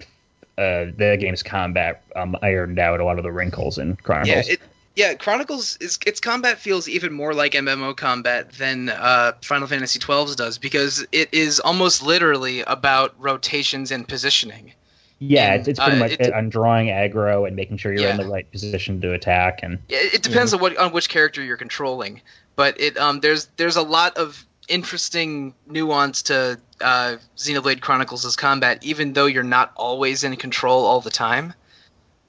uh, 0.57 0.85
the 0.97 1.17
game's 1.19 1.43
combat 1.43 2.03
um, 2.15 2.35
ironed 2.41 2.79
out 2.79 2.99
a 2.99 3.05
lot 3.05 3.17
of 3.17 3.23
the 3.23 3.31
wrinkles 3.31 3.77
in 3.77 3.89
Yeah, 3.89 3.95
Chronicles. 4.03 4.47
it 4.49 4.61
yeah 4.95 5.13
Chronicles 5.15 5.77
is 5.81 5.99
its 6.05 6.19
combat 6.19 6.57
feels 6.59 6.87
even 6.87 7.11
more 7.13 7.33
like 7.33 7.53
MMO 7.53 7.95
combat 7.97 8.51
than 8.53 8.89
uh, 8.89 9.33
Final 9.41 9.67
Fantasy 9.67 9.99
XII's 9.99 10.35
does 10.35 10.57
because 10.57 11.05
it 11.11 11.33
is 11.33 11.59
almost 11.59 12.01
literally 12.03 12.61
about 12.61 13.13
rotations 13.19 13.91
and 13.91 14.07
positioning. 14.07 14.71
yeah, 15.19 15.51
and, 15.53 15.59
it's, 15.59 15.67
it's 15.67 15.79
pretty 15.79 15.97
uh, 15.97 15.99
much 15.99 16.11
it- 16.13 16.33
on 16.33 16.49
drawing 16.49 16.87
aggro 16.87 17.45
and 17.47 17.55
making 17.55 17.77
sure 17.77 17.93
you're 17.93 18.09
in 18.09 18.17
the 18.17 18.25
right 18.25 18.49
position 18.51 19.01
to 19.01 19.13
attack. 19.13 19.59
And 19.63 19.79
It, 19.89 20.15
it 20.15 20.23
depends 20.23 20.53
on 20.53 20.59
what 20.61 20.77
on 20.77 20.91
which 20.93 21.09
character 21.09 21.43
you're 21.43 21.57
controlling, 21.57 22.21
but 22.55 22.79
it 22.79 22.97
um 22.97 23.19
there's 23.19 23.47
there's 23.57 23.75
a 23.75 23.81
lot 23.81 24.17
of 24.17 24.45
interesting 24.67 25.53
nuance 25.67 26.23
to 26.23 26.59
uh, 26.81 27.17
Xenoblade 27.37 27.81
Chronicles' 27.81 28.35
combat, 28.35 28.83
even 28.83 29.13
though 29.13 29.25
you're 29.25 29.43
not 29.43 29.71
always 29.75 30.23
in 30.23 30.35
control 30.35 30.85
all 30.85 31.01
the 31.01 31.09
time. 31.09 31.53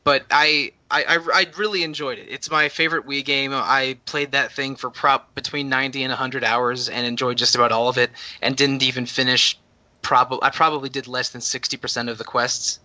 But 0.04 0.24
I, 0.30 0.72
I 0.90 1.04
I 1.04 1.18
I 1.34 1.46
really 1.58 1.82
enjoyed 1.82 2.18
it. 2.18 2.28
It's 2.30 2.48
my 2.50 2.68
favorite 2.68 3.06
Wii 3.06 3.24
game. 3.24 3.50
I 3.52 3.98
played 4.06 4.32
that 4.32 4.52
thing 4.52 4.76
for 4.76 4.88
prop 4.88 5.34
between 5.34 5.68
90 5.68 6.04
and 6.04 6.10
100 6.12 6.44
hours 6.44 6.88
and 6.88 7.04
enjoyed 7.06 7.38
just 7.38 7.56
about 7.56 7.72
all 7.72 7.88
of 7.88 7.98
it, 7.98 8.10
and 8.40 8.56
didn't 8.56 8.82
even 8.84 9.06
finish. 9.06 9.58
Probably 10.02 10.38
I 10.42 10.50
probably 10.50 10.88
did 10.88 11.08
less 11.08 11.30
than 11.30 11.40
60% 11.40 12.08
of 12.08 12.18
the 12.18 12.22
quests 12.24 12.78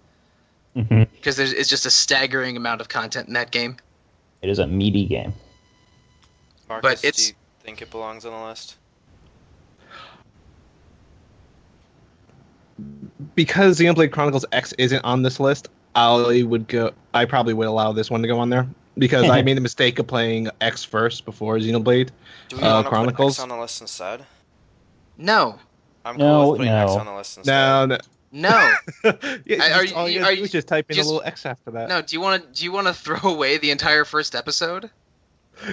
Mhm. 0.75 1.07
because 1.11 1.35
there's 1.35 1.53
it's 1.53 1.69
just 1.69 1.85
a 1.85 1.91
staggering 1.91 2.57
amount 2.57 2.81
of 2.81 2.89
content 2.89 3.27
in 3.27 3.35
that 3.35 3.51
game. 3.51 3.77
it 4.41 4.49
is 4.49 4.57
a 4.57 4.65
meaty 4.65 5.05
game. 5.05 5.33
Marcos, 6.67 7.03
it's- 7.03 7.15
do 7.27 7.29
you 7.33 7.35
think 7.61 7.81
it 7.83 7.91
belongs 7.91 8.25
on 8.25 8.31
the 8.31 8.47
list? 8.47 8.75
Because 13.35 13.79
Xenoblade 13.79 14.11
Chronicles 14.11 14.45
X 14.51 14.73
isn't 14.73 15.03
on 15.03 15.23
this 15.23 15.39
list, 15.39 15.69
I 15.95 16.43
would 16.43 16.67
go. 16.67 16.91
I 17.13 17.25
probably 17.25 17.53
would 17.53 17.67
allow 17.67 17.91
this 17.91 18.09
one 18.09 18.21
to 18.21 18.27
go 18.27 18.39
on 18.39 18.49
there 18.49 18.67
because 18.97 19.29
I 19.29 19.41
made 19.43 19.57
the 19.57 19.61
mistake 19.61 19.99
of 19.99 20.07
playing 20.07 20.49
X 20.61 20.83
first 20.83 21.25
before 21.25 21.57
Xenoblade. 21.57 22.09
Do 22.49 22.57
we 22.57 22.63
Uh, 22.63 22.73
want 22.75 22.85
to 22.85 22.89
Chronicles? 22.89 23.35
put 23.37 23.41
X 23.41 23.43
on 23.43 23.49
the 23.49 23.57
list 23.61 23.81
instead? 23.81 24.25
No, 25.17 25.59
I'm 26.05 26.17
No, 26.17 26.25
cool 26.43 26.51
with 26.51 26.57
putting 26.59 26.73
X 26.73 26.91
no. 26.91 26.97
on 26.99 27.05
the 27.05 27.13
list 27.15 27.37
instead. 27.37 27.53
No, 27.53 27.85
no. 27.85 27.97
no. 29.03 29.17
yeah, 29.45 29.77
Are 29.77 29.85
you- 29.85 29.95
all 29.95 30.09
you 30.09 30.23
are 30.23 30.31
you- 30.31 30.47
just 30.47 30.67
type 30.67 30.89
in 30.89 30.95
just- 30.95 31.07
a 31.09 31.11
little 31.13 31.27
X 31.27 31.45
after 31.45 31.71
that. 31.71 31.89
No, 31.89 32.01
do 32.01 32.15
you 32.15 32.21
want 32.21 32.41
to 32.43 32.49
do 32.59 32.63
you 32.63 32.71
want 32.71 32.87
to 32.87 32.93
throw 32.93 33.19
away 33.29 33.57
the 33.57 33.71
entire 33.71 34.05
first 34.05 34.35
episode? 34.35 34.89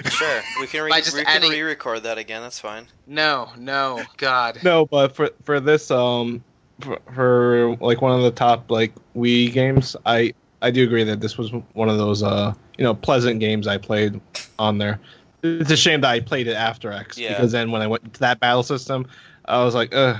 Sure, 0.09 0.41
we 0.59 0.67
can, 0.67 0.83
re- 0.83 0.89
By 0.91 1.01
just 1.01 1.15
we 1.15 1.23
can 1.25 1.41
re-record 1.41 2.03
that 2.03 2.19
again. 2.19 2.41
That's 2.43 2.59
fine. 2.59 2.85
No, 3.07 3.49
no, 3.57 4.03
God. 4.17 4.59
No, 4.61 4.85
but 4.85 5.15
for 5.15 5.31
for 5.45 5.59
this 5.59 5.89
um 5.89 6.43
for, 6.81 6.99
for 7.13 7.75
like 7.81 8.01
one 8.01 8.11
of 8.11 8.21
the 8.21 8.31
top 8.31 8.69
like 8.71 8.93
Wii 9.15 9.51
games, 9.51 9.95
I 10.05 10.33
I 10.61 10.71
do 10.71 10.83
agree 10.83 11.03
that 11.03 11.19
this 11.21 11.37
was 11.37 11.51
one 11.73 11.89
of 11.89 11.97
those 11.97 12.23
uh 12.23 12.53
you 12.77 12.83
know 12.83 12.93
pleasant 12.93 13.39
games 13.39 13.67
I 13.67 13.77
played 13.77 14.19
on 14.57 14.77
there. 14.77 14.99
It's 15.41 15.71
a 15.71 15.77
shame 15.77 16.01
that 16.01 16.09
I 16.09 16.19
played 16.19 16.47
it 16.47 16.55
after 16.55 16.91
X 16.91 17.17
Yeah. 17.17 17.29
because 17.29 17.51
then 17.51 17.71
when 17.71 17.81
I 17.81 17.87
went 17.87 18.13
to 18.13 18.19
that 18.21 18.39
battle 18.39 18.63
system, 18.63 19.07
I 19.45 19.63
was 19.63 19.73
like, 19.73 19.93
ugh, 19.95 20.19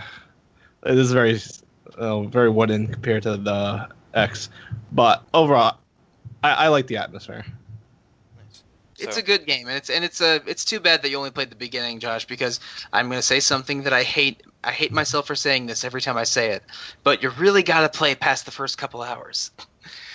this 0.83 0.97
is 0.97 1.11
very 1.11 1.39
uh, 1.97 2.21
very 2.23 2.49
wooden 2.49 2.87
compared 2.87 3.23
to 3.23 3.35
the 3.37 3.87
X. 4.13 4.49
But 4.91 5.23
overall, 5.33 5.77
I, 6.43 6.51
I 6.51 6.67
like 6.69 6.87
the 6.87 6.97
atmosphere. 6.97 7.45
It's 9.01 9.17
a 9.17 9.21
good 9.21 9.45
game, 9.45 9.67
and 9.67 9.77
it's 9.77 9.89
and 9.89 10.03
it's 10.03 10.21
a 10.21 10.41
it's 10.45 10.65
too 10.65 10.79
bad 10.79 11.01
that 11.01 11.09
you 11.09 11.17
only 11.17 11.31
played 11.31 11.49
the 11.49 11.55
beginning, 11.55 11.99
Josh, 11.99 12.25
because 12.25 12.59
I'm 12.91 13.09
gonna 13.09 13.21
say 13.21 13.39
something 13.39 13.83
that 13.83 13.93
I 13.93 14.03
hate. 14.03 14.43
I 14.63 14.71
hate 14.71 14.91
myself 14.91 15.27
for 15.27 15.35
saying 15.35 15.67
this 15.67 15.83
every 15.83 16.01
time 16.01 16.17
I 16.17 16.25
say 16.25 16.51
it, 16.51 16.63
but 17.03 17.23
you 17.23 17.29
really 17.29 17.63
gotta 17.63 17.89
play 17.89 18.15
past 18.15 18.45
the 18.45 18.51
first 18.51 18.77
couple 18.77 19.01
hours, 19.01 19.51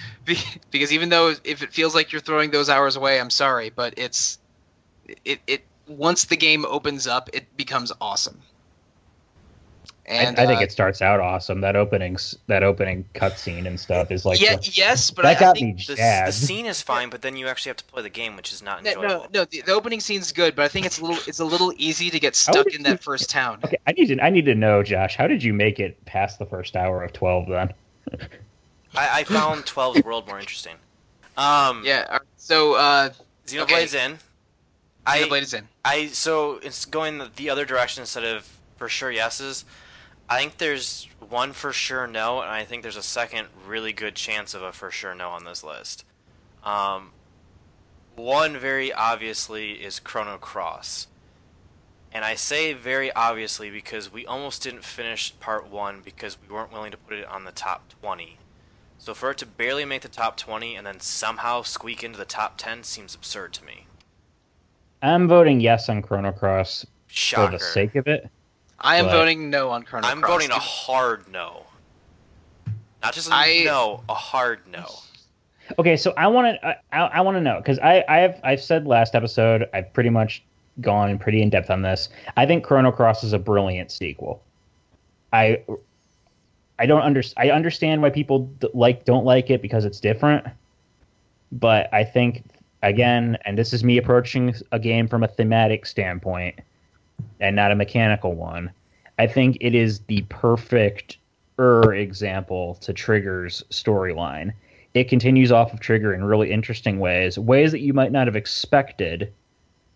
because 0.70 0.92
even 0.92 1.08
though 1.08 1.34
if 1.44 1.62
it 1.62 1.72
feels 1.72 1.94
like 1.94 2.12
you're 2.12 2.20
throwing 2.20 2.50
those 2.50 2.68
hours 2.68 2.96
away, 2.96 3.20
I'm 3.20 3.30
sorry, 3.30 3.70
but 3.70 3.94
it's 3.96 4.38
it 5.24 5.40
it 5.46 5.64
once 5.86 6.24
the 6.26 6.36
game 6.36 6.64
opens 6.64 7.06
up, 7.06 7.30
it 7.32 7.56
becomes 7.56 7.92
awesome. 8.00 8.40
And 10.06 10.38
I, 10.38 10.42
I 10.42 10.46
think 10.46 10.60
uh, 10.60 10.64
it 10.64 10.70
starts 10.72 11.00
out 11.00 11.18
awesome. 11.20 11.62
That 11.62 11.76
openings, 11.76 12.36
that 12.46 12.62
opening 12.62 13.06
cutscene 13.14 13.66
and 13.66 13.80
stuff 13.80 14.10
is 14.10 14.26
like 14.26 14.38
yeah, 14.40 14.56
the- 14.56 14.70
yes, 14.74 15.10
but 15.10 15.22
that 15.22 15.36
I, 15.36 15.36
I 15.36 15.40
got 15.40 15.56
think 15.56 15.78
me 15.78 15.84
The, 15.86 15.94
the 16.26 16.30
scene 16.30 16.66
is 16.66 16.82
fine, 16.82 17.08
but 17.08 17.22
then 17.22 17.36
you 17.38 17.48
actually 17.48 17.70
have 17.70 17.78
to 17.78 17.84
play 17.84 18.02
the 18.02 18.10
game, 18.10 18.36
which 18.36 18.52
is 18.52 18.62
not 18.62 18.82
No, 18.82 18.90
enjoyable. 18.90 19.08
no, 19.32 19.40
no. 19.40 19.44
The, 19.46 19.62
the 19.62 19.72
opening 19.72 20.00
scene's 20.00 20.30
good, 20.32 20.54
but 20.54 20.66
I 20.66 20.68
think 20.68 20.84
it's 20.84 20.98
a 20.98 21.04
little 21.04 21.22
it's 21.26 21.40
a 21.40 21.44
little 21.44 21.72
easy 21.78 22.10
to 22.10 22.20
get 22.20 22.36
stuck 22.36 22.64
did 22.66 22.74
in 22.74 22.80
you- 22.80 22.84
that 22.90 23.02
first 23.02 23.30
town. 23.30 23.60
Okay, 23.64 23.78
I 23.86 23.92
need 23.92 24.06
to 24.08 24.20
I 24.22 24.28
need 24.28 24.44
to 24.44 24.54
know, 24.54 24.82
Josh. 24.82 25.16
How 25.16 25.26
did 25.26 25.42
you 25.42 25.54
make 25.54 25.80
it 25.80 26.04
past 26.04 26.38
the 26.38 26.44
first 26.46 26.76
hour 26.76 27.02
of 27.02 27.14
twelve? 27.14 27.48
Then 27.48 27.72
I, 28.96 29.20
I 29.20 29.24
found 29.24 29.64
12's 29.64 30.04
world 30.04 30.26
more 30.28 30.38
interesting. 30.38 30.76
Um, 31.36 31.82
Yeah. 31.84 32.04
all 32.08 32.12
right, 32.18 32.20
So 32.36 32.74
uh, 32.74 33.10
Xenoblade's 33.46 33.94
in. 33.94 34.18
I, 35.06 35.20
Xenoblade 35.22 35.42
is 35.42 35.54
in. 35.54 35.66
I 35.84 36.06
so 36.08 36.58
it's 36.62 36.84
going 36.84 37.18
the, 37.18 37.30
the 37.36 37.50
other 37.50 37.64
direction 37.64 38.02
instead 38.02 38.24
of 38.24 38.46
for 38.76 38.88
sure 38.88 39.10
yeses. 39.10 39.64
I 40.28 40.38
think 40.38 40.58
there's 40.58 41.08
one 41.28 41.52
for 41.52 41.72
sure 41.72 42.06
no, 42.06 42.40
and 42.40 42.50
I 42.50 42.64
think 42.64 42.82
there's 42.82 42.96
a 42.96 43.02
second 43.02 43.48
really 43.66 43.92
good 43.92 44.14
chance 44.14 44.54
of 44.54 44.62
a 44.62 44.72
for 44.72 44.90
sure 44.90 45.14
no 45.14 45.30
on 45.30 45.44
this 45.44 45.62
list. 45.62 46.04
Um, 46.62 47.12
one 48.16 48.56
very 48.56 48.92
obviously 48.92 49.72
is 49.72 50.00
Chrono 50.00 50.38
Cross, 50.38 51.08
and 52.12 52.24
I 52.24 52.36
say 52.36 52.72
very 52.72 53.12
obviously 53.12 53.70
because 53.70 54.12
we 54.12 54.24
almost 54.24 54.62
didn't 54.62 54.84
finish 54.84 55.38
part 55.40 55.68
one 55.68 56.00
because 56.02 56.38
we 56.40 56.54
weren't 56.54 56.72
willing 56.72 56.92
to 56.92 56.96
put 56.96 57.18
it 57.18 57.26
on 57.26 57.44
the 57.44 57.52
top 57.52 57.88
twenty. 58.00 58.38
So 58.98 59.12
for 59.12 59.32
it 59.32 59.38
to 59.38 59.46
barely 59.46 59.84
make 59.84 60.02
the 60.02 60.08
top 60.08 60.36
twenty 60.38 60.76
and 60.76 60.86
then 60.86 61.00
somehow 61.00 61.62
squeak 61.62 62.02
into 62.02 62.16
the 62.16 62.24
top 62.24 62.56
ten 62.56 62.82
seems 62.82 63.14
absurd 63.14 63.52
to 63.54 63.64
me. 63.64 63.86
I'm 65.02 65.28
voting 65.28 65.60
yes 65.60 65.90
on 65.90 66.00
Chrono 66.00 66.32
Cross 66.32 66.86
Shocker. 67.08 67.46
for 67.46 67.58
the 67.58 67.58
sake 67.58 67.94
of 67.96 68.06
it. 68.06 68.30
I 68.80 68.96
am 68.96 69.06
But- 69.06 69.12
voting 69.12 69.50
no 69.50 69.70
on 69.70 69.82
Chrono 69.82 70.06
I'm 70.08 70.20
Cross. 70.20 70.30
voting 70.32 70.50
a 70.50 70.58
hard 70.58 71.28
no. 71.30 71.62
Not 73.02 73.14
just 73.14 73.28
a 73.30 73.34
I- 73.34 73.62
no, 73.64 74.02
a 74.08 74.14
hard 74.14 74.60
no. 74.70 74.86
Okay, 75.78 75.96
so 75.96 76.12
I 76.16 76.26
want 76.26 76.60
to 76.60 76.76
I, 76.92 77.00
I 77.00 77.20
want 77.22 77.36
to 77.36 77.40
know 77.40 77.56
because 77.58 77.78
I 77.78 78.04
I've 78.08 78.40
I've 78.44 78.60
said 78.62 78.86
last 78.86 79.14
episode 79.14 79.68
I've 79.72 79.92
pretty 79.92 80.10
much 80.10 80.42
gone 80.80 81.18
pretty 81.18 81.40
in 81.40 81.50
depth 81.50 81.70
on 81.70 81.82
this. 81.82 82.08
I 82.36 82.44
think 82.46 82.64
Chrono 82.64 82.90
Cross 82.92 83.24
is 83.24 83.32
a 83.32 83.38
brilliant 83.38 83.90
sequel. 83.90 84.42
I 85.32 85.62
I 86.78 86.86
don't 86.86 87.02
under 87.02 87.22
I 87.36 87.50
understand 87.50 88.02
why 88.02 88.10
people 88.10 88.40
d- 88.60 88.68
like 88.74 89.04
don't 89.04 89.24
like 89.24 89.48
it 89.50 89.62
because 89.62 89.84
it's 89.86 90.00
different, 90.00 90.46
but 91.52 91.88
I 91.94 92.04
think 92.04 92.44
again, 92.82 93.38
and 93.46 93.56
this 93.56 93.72
is 93.72 93.82
me 93.84 93.96
approaching 93.96 94.54
a 94.72 94.78
game 94.78 95.08
from 95.08 95.22
a 95.22 95.28
thematic 95.28 95.86
standpoint 95.86 96.58
and 97.40 97.56
not 97.56 97.70
a 97.70 97.74
mechanical 97.74 98.34
one. 98.34 98.70
I 99.18 99.26
think 99.26 99.58
it 99.60 99.74
is 99.74 100.00
the 100.00 100.22
perfect 100.28 101.18
er 101.58 101.94
example 101.94 102.74
to 102.80 102.92
Trigger's 102.92 103.62
storyline 103.70 104.52
it 104.94 105.08
continues 105.08 105.50
off 105.50 105.72
of 105.72 105.80
Trigger 105.80 106.14
in 106.14 106.24
really 106.24 106.50
interesting 106.52 107.00
ways, 107.00 107.36
ways 107.36 107.72
that 107.72 107.80
you 107.80 107.92
might 107.92 108.12
not 108.12 108.28
have 108.28 108.36
expected, 108.36 109.32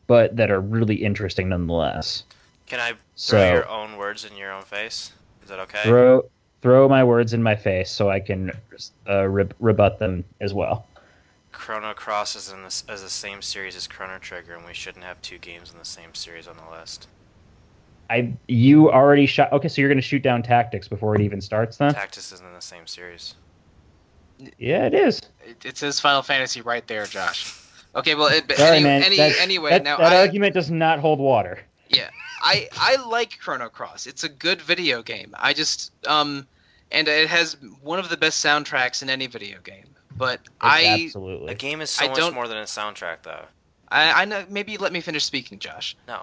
but 0.08 0.36
that 0.36 0.50
are 0.50 0.60
really 0.60 0.96
interesting 0.96 1.48
nonetheless. 1.48 2.24
Can 2.66 2.80
I 2.80 2.90
throw 2.90 2.96
So- 3.16 3.52
your 3.52 3.68
own 3.68 3.96
words 3.96 4.24
in 4.24 4.36
your 4.36 4.52
own 4.52 4.62
face? 4.62 5.12
Is 5.42 5.48
that 5.48 5.60
okay? 5.60 5.82
Throw 5.84 6.28
throw 6.60 6.88
my 6.88 7.04
words 7.04 7.32
in 7.32 7.40
my 7.40 7.54
face 7.54 7.88
so 7.88 8.10
I 8.10 8.18
can 8.18 8.50
uh, 9.08 9.28
re- 9.28 9.46
rebut 9.60 10.00
them 10.00 10.24
as 10.40 10.52
well. 10.52 10.87
Chrono 11.58 11.92
Cross 11.92 12.36
is 12.36 12.52
in 12.52 12.62
this 12.62 12.84
as 12.88 13.02
the 13.02 13.10
same 13.10 13.42
series 13.42 13.74
as 13.74 13.88
Chrono 13.88 14.18
Trigger, 14.18 14.54
and 14.54 14.64
we 14.64 14.72
shouldn't 14.72 15.04
have 15.04 15.20
two 15.20 15.38
games 15.38 15.72
in 15.72 15.78
the 15.78 15.84
same 15.84 16.14
series 16.14 16.46
on 16.46 16.56
the 16.56 16.78
list. 16.78 17.08
I 18.08 18.32
you 18.46 18.90
already 18.90 19.26
shot. 19.26 19.52
Okay, 19.52 19.68
so 19.68 19.82
you're 19.82 19.90
going 19.90 19.98
to 19.98 20.02
shoot 20.02 20.22
down 20.22 20.42
tactics 20.42 20.86
before 20.86 21.16
it 21.16 21.20
even 21.20 21.40
starts, 21.40 21.76
then? 21.76 21.92
Tactics 21.92 22.32
isn't 22.32 22.46
in 22.46 22.54
the 22.54 22.60
same 22.62 22.86
series. 22.86 23.34
Yeah, 24.56 24.86
it 24.86 24.94
is. 24.94 25.20
It, 25.46 25.66
it 25.66 25.76
says 25.76 25.98
Final 25.98 26.22
Fantasy 26.22 26.60
right 26.60 26.86
there, 26.86 27.04
Josh. 27.06 27.60
Okay, 27.96 28.14
well, 28.14 28.28
it, 28.28 28.50
Sorry, 28.56 28.76
any, 28.76 28.84
man. 28.84 29.02
any, 29.02 29.18
anyway, 29.18 29.70
that, 29.70 29.82
now 29.82 29.96
that 29.96 30.12
I, 30.12 30.20
argument 30.20 30.54
does 30.54 30.70
not 30.70 31.00
hold 31.00 31.18
water. 31.18 31.58
Yeah, 31.88 32.08
I 32.40 32.68
I 32.76 32.96
like 33.04 33.38
Chrono 33.40 33.68
Cross. 33.68 34.06
It's 34.06 34.22
a 34.22 34.28
good 34.28 34.62
video 34.62 35.02
game. 35.02 35.34
I 35.36 35.54
just 35.54 35.90
um, 36.06 36.46
and 36.92 37.08
it 37.08 37.28
has 37.28 37.56
one 37.82 37.98
of 37.98 38.08
the 38.10 38.16
best 38.16 38.44
soundtracks 38.44 39.02
in 39.02 39.10
any 39.10 39.26
video 39.26 39.58
game. 39.60 39.96
But 40.18 40.40
I 40.60 41.04
absolutely. 41.04 41.52
A 41.52 41.54
game 41.54 41.80
is 41.80 41.90
so 41.90 42.04
I 42.04 42.08
much 42.08 42.16
don't- 42.18 42.34
more 42.34 42.48
than 42.48 42.58
a 42.58 42.62
soundtrack, 42.64 43.18
though. 43.22 43.44
I 43.88 44.22
I 44.22 44.24
know 44.26 44.44
maybe 44.48 44.76
let 44.76 44.92
me 44.92 45.00
finish 45.00 45.24
speaking, 45.24 45.58
Josh. 45.58 45.96
No. 46.06 46.22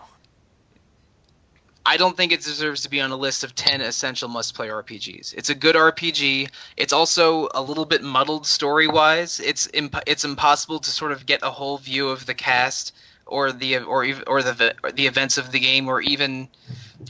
I 1.88 1.98
don't 1.98 2.18
think 2.18 2.32
it 2.32 2.42
deserves 2.44 2.82
to 2.82 2.90
be 2.90 3.00
on 3.00 3.12
a 3.12 3.16
list 3.16 3.44
of 3.44 3.54
10 3.54 3.80
essential 3.82 4.28
must 4.28 4.56
play 4.56 4.70
RPGs. 4.70 5.36
It's 5.38 5.52
a 5.52 5.56
good 5.56 5.76
RPG. 5.76 6.50
It's 6.78 6.94
also 6.94 7.48
a 7.54 7.62
little 7.62 7.86
bit 7.86 8.02
muddled 8.02 8.48
story 8.48 8.88
wise. 8.88 9.40
It's 9.40 9.68
imp- 9.72 10.02
it's 10.08 10.26
impossible 10.26 10.80
to 10.80 10.90
sort 10.90 11.12
of 11.12 11.26
get 11.28 11.42
a 11.44 11.52
whole 11.52 11.78
view 11.78 12.10
of 12.10 12.26
the 12.26 12.34
cast 12.34 12.92
or 13.28 13.52
the 13.52 13.78
or 13.78 14.04
ev- 14.04 14.24
or 14.26 14.42
the 14.42 14.76
or 14.84 14.92
the 14.92 15.06
events 15.06 15.38
of 15.38 15.52
the 15.52 15.60
game 15.60 15.88
or 15.88 16.02
even 16.02 16.50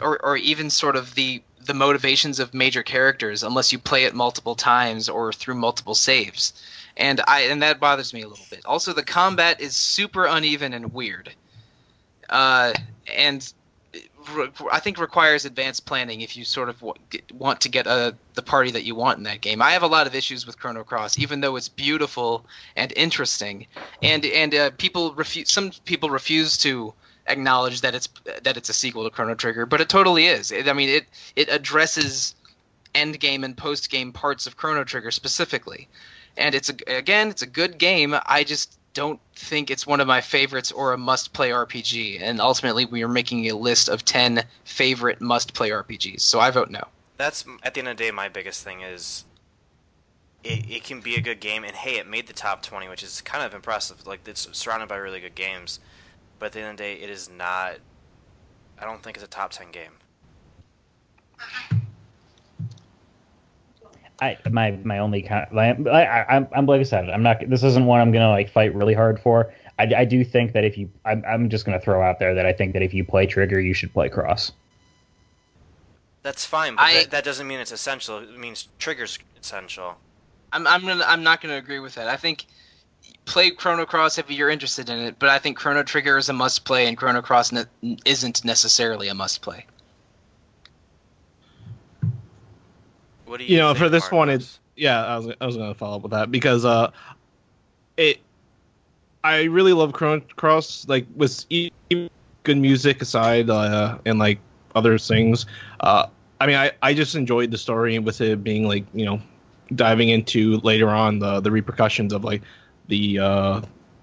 or 0.02 0.22
or 0.24 0.36
even 0.36 0.70
sort 0.70 0.98
of 0.98 1.16
the 1.16 1.42
the 1.62 1.74
motivations 1.74 2.40
of 2.40 2.54
major 2.54 2.84
characters 2.84 3.44
unless 3.44 3.72
you 3.72 3.80
play 3.80 4.04
it 4.04 4.14
multiple 4.14 4.56
times 4.56 5.08
or 5.10 5.32
through 5.32 5.56
multiple 5.56 5.96
saves. 5.96 6.54
And 6.98 7.22
I 7.28 7.42
and 7.42 7.62
that 7.62 7.80
bothers 7.80 8.14
me 8.14 8.22
a 8.22 8.28
little 8.28 8.46
bit. 8.50 8.66
Also 8.66 8.94
the 8.94 9.04
combat 9.04 9.60
is 9.62 9.76
super 9.76 10.26
uneven 10.26 10.74
and 10.74 10.94
weird. 10.94 11.34
Uh 12.30 12.74
and 13.16 13.54
re- 14.34 14.50
I 14.72 14.80
think 14.80 15.00
requires 15.00 15.46
advanced 15.46 15.86
planning 15.86 16.22
if 16.22 16.36
you 16.38 16.46
sort 16.46 16.70
of 16.70 16.82
wa- 16.82 16.94
get- 17.10 17.32
want 17.32 17.62
to 17.62 17.70
get 17.70 17.88
uh, 17.88 18.14
the 18.34 18.42
party 18.42 18.72
that 18.72 18.84
you 18.84 18.96
want 18.96 19.18
in 19.18 19.24
that 19.24 19.42
game. 19.42 19.62
I 19.62 19.72
have 19.72 19.84
a 19.84 19.88
lot 19.88 20.08
of 20.08 20.16
issues 20.16 20.46
with 20.46 20.60
Chrono 20.60 20.84
Cross, 20.84 21.20
even 21.20 21.42
though 21.42 21.56
it's 21.56 21.70
beautiful 21.70 22.46
and 22.76 22.92
interesting, 22.96 23.68
and 24.02 24.26
and 24.26 24.54
uh, 24.56 24.72
people 24.78 25.14
refuse. 25.14 25.52
Some 25.52 25.72
people 25.86 26.10
refuse 26.10 26.58
to 26.60 26.94
acknowledge 27.28 27.82
that 27.82 27.96
it's 27.96 28.10
that 28.44 28.58
it's 28.58 28.70
a 28.70 28.74
sequel 28.74 29.04
to 29.04 29.10
Chrono 29.10 29.36
Trigger, 29.36 29.66
but 29.66 29.82
it 29.82 29.90
totally 29.90 30.26
is. 30.28 30.52
It, 30.52 30.68
I 30.68 30.74
mean, 30.74 30.90
it 30.90 31.06
it 31.36 31.50
addresses 31.50 32.36
end 32.94 33.20
game 33.20 33.44
and 33.44 33.56
post 33.56 33.90
game 33.90 34.14
parts 34.14 34.48
of 34.48 34.58
Chrono 34.58 34.84
Trigger 34.84 35.12
specifically, 35.12 35.88
and 36.38 36.56
it's 36.56 36.70
a, 36.70 36.76
again 36.88 37.30
it's 37.30 37.42
a 37.42 37.48
good 37.48 37.78
game. 37.78 38.16
I 38.26 38.44
just 38.44 38.78
don't 38.96 39.20
think 39.36 39.70
it's 39.70 39.86
one 39.86 40.00
of 40.00 40.08
my 40.08 40.22
favorites 40.22 40.72
or 40.72 40.94
a 40.94 40.98
must 40.98 41.34
play 41.34 41.50
RPG. 41.50 42.22
And 42.22 42.42
ultimately, 42.42 42.86
we 42.86 43.04
are 43.04 43.10
making 43.10 43.50
a 43.50 43.56
list 43.56 43.90
of 43.90 44.06
10 44.06 44.44
favorite 44.64 45.22
must 45.22 45.54
play 45.54 45.70
RPGs. 45.70 46.22
So 46.22 46.40
I 46.40 46.50
vote 46.50 46.72
no. 46.72 46.82
That's 47.18 47.46
at 47.62 47.74
the 47.74 47.80
end 47.80 47.90
of 47.90 47.98
the 47.98 48.04
day 48.06 48.12
my 48.12 48.30
biggest 48.30 48.64
thing 48.64 48.82
is 48.82 49.26
it, 50.44 50.70
it 50.70 50.84
can 50.84 51.02
be 51.02 51.16
a 51.16 51.22
good 51.22 51.40
game 51.40 51.64
and 51.64 51.76
hey 51.76 51.98
it 51.98 52.08
made 52.08 52.28
the 52.28 52.34
top 52.34 52.62
20 52.62 52.88
which 52.90 53.04
is 53.04 53.22
kind 53.22 53.44
of 53.44 53.54
impressive 53.54 54.06
like 54.06 54.28
it's 54.28 54.48
surrounded 54.52 54.90
by 54.90 54.98
really 54.98 55.22
good 55.22 55.34
games 55.34 55.80
but 56.40 56.48
at 56.48 56.52
the 56.52 56.60
end 56.60 56.72
of 56.72 56.78
the 56.78 56.84
day 56.84 56.94
it 56.96 57.10
is 57.10 57.30
not 57.30 57.78
I 58.78 58.84
don't 58.84 59.02
think 59.02 59.16
it's 59.16 59.24
a 59.24 59.30
top 59.30 59.52
10 59.52 59.72
game 59.72 59.92
I 64.22 64.38
my 64.50 64.72
my 64.84 65.00
only 65.00 65.22
kind 65.22 65.46
my, 65.52 65.72
I, 65.90 66.36
I'm 66.36 66.48
I'm 66.56 66.66
like 66.66 66.80
I 66.80 66.84
said 66.84 67.10
I'm 67.10 67.24
not 67.24 67.38
this 67.50 67.64
isn't 67.64 67.86
one 67.86 68.00
I'm 68.00 68.12
gonna 68.12 68.30
like 68.30 68.50
fight 68.50 68.74
really 68.74 68.94
hard 68.94 69.20
for. 69.20 69.54
I, 69.78 69.92
I 69.98 70.06
do 70.06 70.24
think 70.24 70.54
that 70.54 70.64
if 70.64 70.78
you 70.78 70.90
I'm 71.04 71.24
I'm 71.28 71.50
just 71.50 71.66
gonna 71.66 71.82
throw 71.82 72.02
out 72.02 72.20
there 72.20 72.34
that 72.36 72.46
I 72.46 72.54
think 72.54 72.74
that 72.74 72.82
if 72.82 72.94
you 72.94 73.04
play 73.04 73.26
Trigger 73.26 73.60
you 73.60 73.74
should 73.74 73.92
play 73.94 74.08
Cross. 74.10 74.54
that's 76.24 76.46
fine 76.46 76.76
but 76.76 76.84
I- 76.84 76.94
that, 76.94 77.12
that 77.12 77.24
doesn't 77.24 77.48
mean 77.48 77.60
it's 77.60 77.72
essential 77.72 78.20
it 78.20 78.38
means 78.38 78.68
triggers 78.80 79.20
essential 79.40 79.96
I'm, 80.54 80.66
I'm, 80.68 80.86
gonna, 80.86 81.04
I'm 81.06 81.22
not 81.24 81.42
going 81.42 81.52
to 81.52 81.58
agree 81.58 81.80
with 81.80 81.96
that. 81.96 82.08
I 82.08 82.16
think 82.16 82.46
play 83.26 83.52
Chrono 83.52 83.86
Cross 83.86 84.20
if 84.20 84.32
you're 84.32 84.50
interested 84.50 84.90
in 84.90 85.00
it, 85.00 85.20
but 85.20 85.28
I 85.28 85.38
think 85.38 85.58
Chrono 85.58 85.84
Trigger 85.84 86.18
is 86.18 86.30
a 86.30 86.34
must 86.34 86.64
play 86.64 86.88
and 86.88 86.96
Chrono 86.96 87.22
Cross 87.22 87.52
ne- 87.52 87.98
isn't 88.06 88.46
necessarily 88.46 89.10
a 89.10 89.14
must 89.14 89.42
play. 89.42 89.66
What 93.26 93.40
do 93.40 93.46
you 93.46 93.54
You 93.54 93.58
know, 93.58 93.74
think, 93.74 93.80
for 93.80 93.90
this 93.90 94.12
one, 94.12 94.30
it's 94.30 94.60
yeah. 94.76 95.06
I 95.06 95.18
was 95.18 95.36
I 95.40 95.46
was 95.46 95.58
gonna 95.58 95.74
follow 95.74 95.98
up 95.98 96.04
with 96.04 96.12
that 96.12 96.32
because 96.32 96.66
uh, 96.66 96.92
it. 97.98 98.20
I 99.24 99.44
really 99.44 99.74
love 99.74 99.94
Chrono 99.94 100.24
Cross. 100.36 100.88
Like 100.88 101.08
with 101.16 101.46
good 101.50 102.58
music 102.58 103.02
aside, 103.02 103.50
uh, 103.50 103.98
and 104.06 104.20
like 104.20 104.40
other 104.76 104.98
things, 104.98 105.46
uh, 105.80 106.08
I 106.40 106.48
mean, 106.48 106.56
I 106.58 106.72
I 106.82 106.94
just 106.94 107.16
enjoyed 107.16 107.52
the 107.52 107.58
story 107.58 107.98
with 108.00 108.22
it 108.22 108.44
being 108.44 108.68
like 108.68 108.86
you 108.94 109.06
know, 109.06 109.22
diving 109.74 110.10
into 110.10 110.58
later 110.58 110.90
on 110.90 111.20
the 111.20 111.40
the 111.40 111.52
repercussions 111.52 112.14
of 112.14 112.24
like 112.24 112.42
the 112.88 113.20
uh 113.20 113.62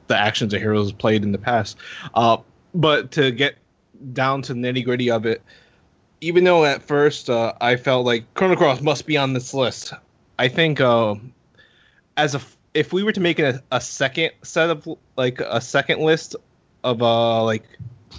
the 0.08 0.16
actions 0.16 0.52
the 0.52 0.58
heroes 0.58 0.92
played 0.92 1.22
in 1.22 1.32
the 1.32 1.38
past. 1.38 1.76
Uh, 2.14 2.38
but 2.74 3.10
to 3.12 3.30
get 3.30 3.56
down 4.12 4.42
to 4.42 4.54
the 4.54 4.60
nitty 4.60 4.84
gritty 4.84 5.10
of 5.10 5.26
it, 5.26 5.42
even 6.22 6.44
though 6.44 6.64
at 6.64 6.82
first 6.82 7.28
uh, 7.28 7.52
I 7.60 7.76
felt 7.76 8.06
like 8.06 8.32
Chrono 8.34 8.56
Cross 8.56 8.80
must 8.80 9.06
be 9.06 9.16
on 9.16 9.32
this 9.34 9.52
list, 9.52 9.92
I 10.38 10.48
think 10.48 10.80
uh, 10.80 11.16
as 12.16 12.34
a 12.34 12.40
if 12.74 12.92
we 12.92 13.02
were 13.02 13.12
to 13.12 13.20
make 13.20 13.38
a, 13.38 13.62
a 13.70 13.80
second 13.80 14.30
set 14.42 14.70
of 14.70 14.88
like 15.16 15.40
a 15.40 15.60
second 15.60 16.00
list 16.00 16.36
of 16.84 17.02
uh 17.02 17.42
like 17.44 17.64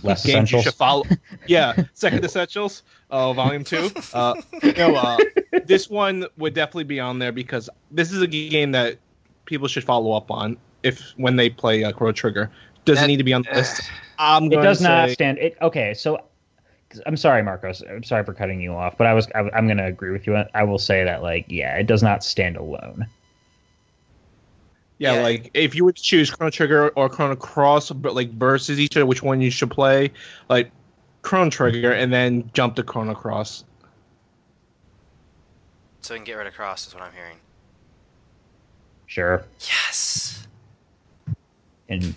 Less 0.02 0.26
games 0.26 0.52
you 0.52 0.62
should 0.62 0.74
follow, 0.74 1.04
yeah, 1.48 1.76
second 1.94 2.26
essentials, 2.26 2.82
uh, 3.12 3.32
volume 3.32 3.64
two. 3.64 3.90
Uh, 4.14 4.34
you 4.62 4.74
know, 4.74 4.96
uh, 4.96 5.18
this 5.66 5.90
one 5.90 6.26
would 6.38 6.54
definitely 6.56 6.84
be 6.86 7.00
on 7.00 7.20
there 7.20 7.32
because 7.32 7.70
this 7.92 8.12
is 8.12 8.22
a 8.22 8.28
game 8.28 8.72
that 8.72 8.98
people 9.46 9.68
should 9.68 9.84
follow 9.84 10.12
up 10.14 10.30
on 10.32 10.58
if 10.82 11.14
when 11.16 11.36
they 11.36 11.48
play 11.50 11.84
uh, 11.84 11.92
Chrono 11.94 12.12
Trigger. 12.12 12.52
Does 12.86 12.98
That- 12.98 13.06
it 13.06 13.08
need 13.08 13.18
to 13.18 13.24
be 13.24 13.34
on 13.34 13.44
the 13.44 13.52
list? 13.56 13.82
I'm 14.20 14.46
It 14.46 14.50
going 14.50 14.64
does 14.64 14.80
to 14.80 14.84
not 14.84 15.10
say, 15.10 15.14
stand. 15.14 15.38
It 15.38 15.58
okay. 15.62 15.94
So 15.94 16.26
I'm 17.06 17.18
sorry, 17.18 17.44
Marcos. 17.44 17.82
I'm 17.90 18.04
sorry 18.04 18.24
for 18.24 18.34
cutting 18.34 18.62
you 18.62 18.74
off, 18.74 18.98
but 18.98 19.08
I 19.08 19.14
was 19.14 19.28
I, 19.36 19.40
I'm 19.56 19.66
going 19.68 19.78
to 19.78 19.86
agree 19.86 20.12
with 20.12 20.26
you. 20.28 20.36
I 20.54 20.64
will 20.64 20.80
say 20.80 21.04
that 21.04 21.22
like 21.22 21.46
yeah, 21.50 21.76
it 21.78 21.88
does 21.88 22.04
not 22.04 22.24
stand 22.24 22.58
alone. 22.58 23.08
Yeah, 25.00 25.16
Yeah. 25.16 25.22
like 25.24 25.52
if 25.54 25.76
you 25.76 25.86
would 25.86 25.96
choose 25.96 26.30
Chrono 26.32 26.50
Trigger 26.52 26.90
or 26.90 27.10
Chrono 27.10 27.36
Cross, 27.36 27.92
but 27.92 28.16
like 28.16 28.32
versus 28.32 28.80
each 28.80 28.96
other, 28.96 29.06
which 29.06 29.24
one 29.24 29.42
you 29.42 29.50
should 29.52 29.72
play, 29.72 30.12
like 30.50 30.72
Chrono 31.24 31.50
Trigger, 31.50 31.92
and 31.92 32.14
then 32.14 32.50
jump 32.54 32.76
to 32.76 32.84
Chrono 32.84 33.14
Cross. 33.16 33.64
so 36.02 36.14
we 36.14 36.18
can 36.20 36.26
get 36.26 36.34
rid 36.34 36.48
of 36.48 36.54
cross 36.54 36.86
is 36.88 36.94
what 36.94 37.02
I'm 37.04 37.14
hearing 37.14 37.38
Sure. 39.08 39.44
yes 39.60 40.48
And 41.88 42.14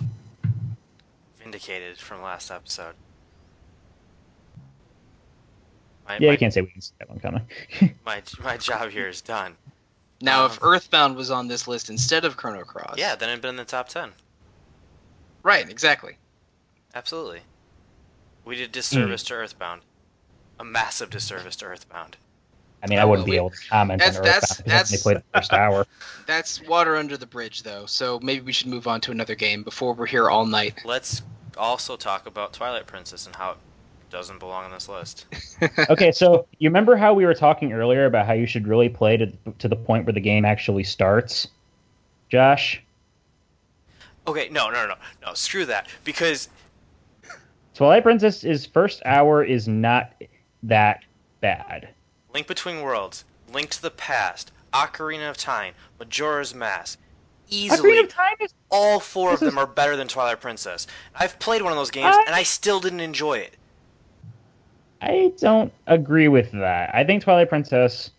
vindicated 1.38 1.96
from 1.98 2.20
last 2.22 2.50
episode 2.50 2.94
my, 6.06 6.14
yeah, 6.20 6.26
my, 6.28 6.32
you 6.32 6.38
can't 6.38 6.52
say 6.52 6.60
we 6.60 6.68
didn't 6.68 6.84
see 6.84 6.92
that 6.98 7.08
one 7.08 7.18
coming. 7.20 7.42
my, 8.06 8.22
my 8.42 8.56
job 8.56 8.90
here 8.90 9.08
is 9.08 9.20
done 9.20 9.56
Now, 10.20 10.46
if 10.46 10.52
Um, 10.62 10.68
Earthbound 10.70 11.16
was 11.16 11.30
on 11.30 11.48
this 11.48 11.66
list 11.68 11.90
instead 11.90 12.24
of 12.24 12.36
Chrono 12.36 12.62
Cross. 12.64 12.94
yeah 12.98 13.14
then 13.16 13.28
it'd 13.30 13.42
been 13.42 13.50
in 13.50 13.56
the 13.56 13.64
top 13.64 13.88
10 13.88 14.12
Right, 15.42 15.68
exactly. 15.68 16.16
Absolutely. 16.94 17.40
We 18.44 18.56
did 18.56 18.72
disservice 18.72 19.22
to 19.24 19.34
Earthbound. 19.34 19.82
A 20.58 20.64
massive 20.64 21.10
disservice 21.10 21.54
to 21.56 21.66
Earthbound. 21.66 22.16
I 22.82 22.88
mean, 22.88 22.98
I 22.98 23.04
wouldn't 23.04 23.26
well, 23.26 23.26
be 23.26 23.30
we- 23.32 23.36
able 23.38 23.50
to 23.50 23.68
comment 23.68 24.00
that's- 24.00 24.16
on 24.18 24.24
that's- 24.24 24.60
Earthbound 24.60 24.64
because 24.64 24.90
they 24.90 24.96
that's- 24.96 25.02
played 25.02 25.16
the 25.18 25.22
first 25.38 25.52
hour. 25.52 25.86
That's 26.26 26.60
water 26.62 26.96
under 26.96 27.16
the 27.16 27.26
bridge, 27.26 27.62
though, 27.62 27.86
so 27.86 28.18
maybe 28.20 28.40
we 28.44 28.50
should 28.52 28.66
move 28.66 28.88
on 28.88 29.00
to 29.02 29.12
another 29.12 29.36
game 29.36 29.62
before 29.62 29.92
we're 29.94 30.06
here 30.06 30.28
all 30.28 30.44
night. 30.44 30.80
Let's 30.84 31.22
also 31.56 31.96
talk 31.96 32.26
about 32.26 32.52
Twilight 32.52 32.88
Princess 32.88 33.26
and 33.26 33.36
how 33.36 33.52
it 33.52 33.56
doesn't 34.10 34.38
belong 34.38 34.64
on 34.64 34.70
this 34.70 34.88
list. 34.88 35.26
okay, 35.90 36.12
so 36.12 36.46
you 36.58 36.68
remember 36.68 36.96
how 36.96 37.14
we 37.14 37.24
were 37.26 37.34
talking 37.34 37.72
earlier 37.72 38.06
about 38.06 38.26
how 38.26 38.32
you 38.32 38.46
should 38.46 38.66
really 38.66 38.88
play 38.88 39.16
to 39.16 39.32
to 39.58 39.68
the 39.68 39.76
point 39.76 40.06
where 40.06 40.12
the 40.12 40.20
game 40.20 40.44
actually 40.44 40.84
starts, 40.84 41.48
Josh? 42.28 42.82
Okay, 44.26 44.48
no, 44.50 44.70
no, 44.70 44.86
no, 44.86 44.94
no, 45.24 45.34
screw 45.34 45.64
that. 45.66 45.88
Because 46.04 46.48
Twilight 47.74 48.02
Princess's 48.02 48.66
first 48.66 49.02
hour 49.04 49.44
is 49.44 49.68
not 49.68 50.12
that 50.62 51.04
bad. 51.40 51.88
Link 52.34 52.46
Between 52.46 52.80
Worlds, 52.82 53.24
Link 53.52 53.70
to 53.70 53.82
the 53.82 53.90
Past, 53.90 54.50
Ocarina 54.72 55.30
of 55.30 55.36
Time, 55.36 55.74
Majora's 55.98 56.54
Mask, 56.54 56.98
easily 57.48 57.98
of 57.98 58.08
Time 58.08 58.34
is 58.40 58.52
all 58.70 58.98
four 58.98 59.32
of 59.32 59.40
this 59.40 59.48
them 59.48 59.58
are 59.58 59.66
better 59.66 59.96
than 59.96 60.08
Twilight 60.08 60.40
Princess. 60.40 60.86
I've 61.14 61.38
played 61.38 61.62
one 61.62 61.72
of 61.72 61.78
those 61.78 61.90
games 61.90 62.16
I- 62.16 62.24
and 62.26 62.34
I 62.34 62.42
still 62.42 62.80
didn't 62.80 63.00
enjoy 63.00 63.38
it. 63.38 63.56
I 65.06 65.32
don't 65.38 65.72
agree 65.86 66.26
with 66.26 66.50
that. 66.52 66.92
I 66.92 67.04
think 67.04 67.22
Twilight 67.22 67.48
Princess 67.48 68.10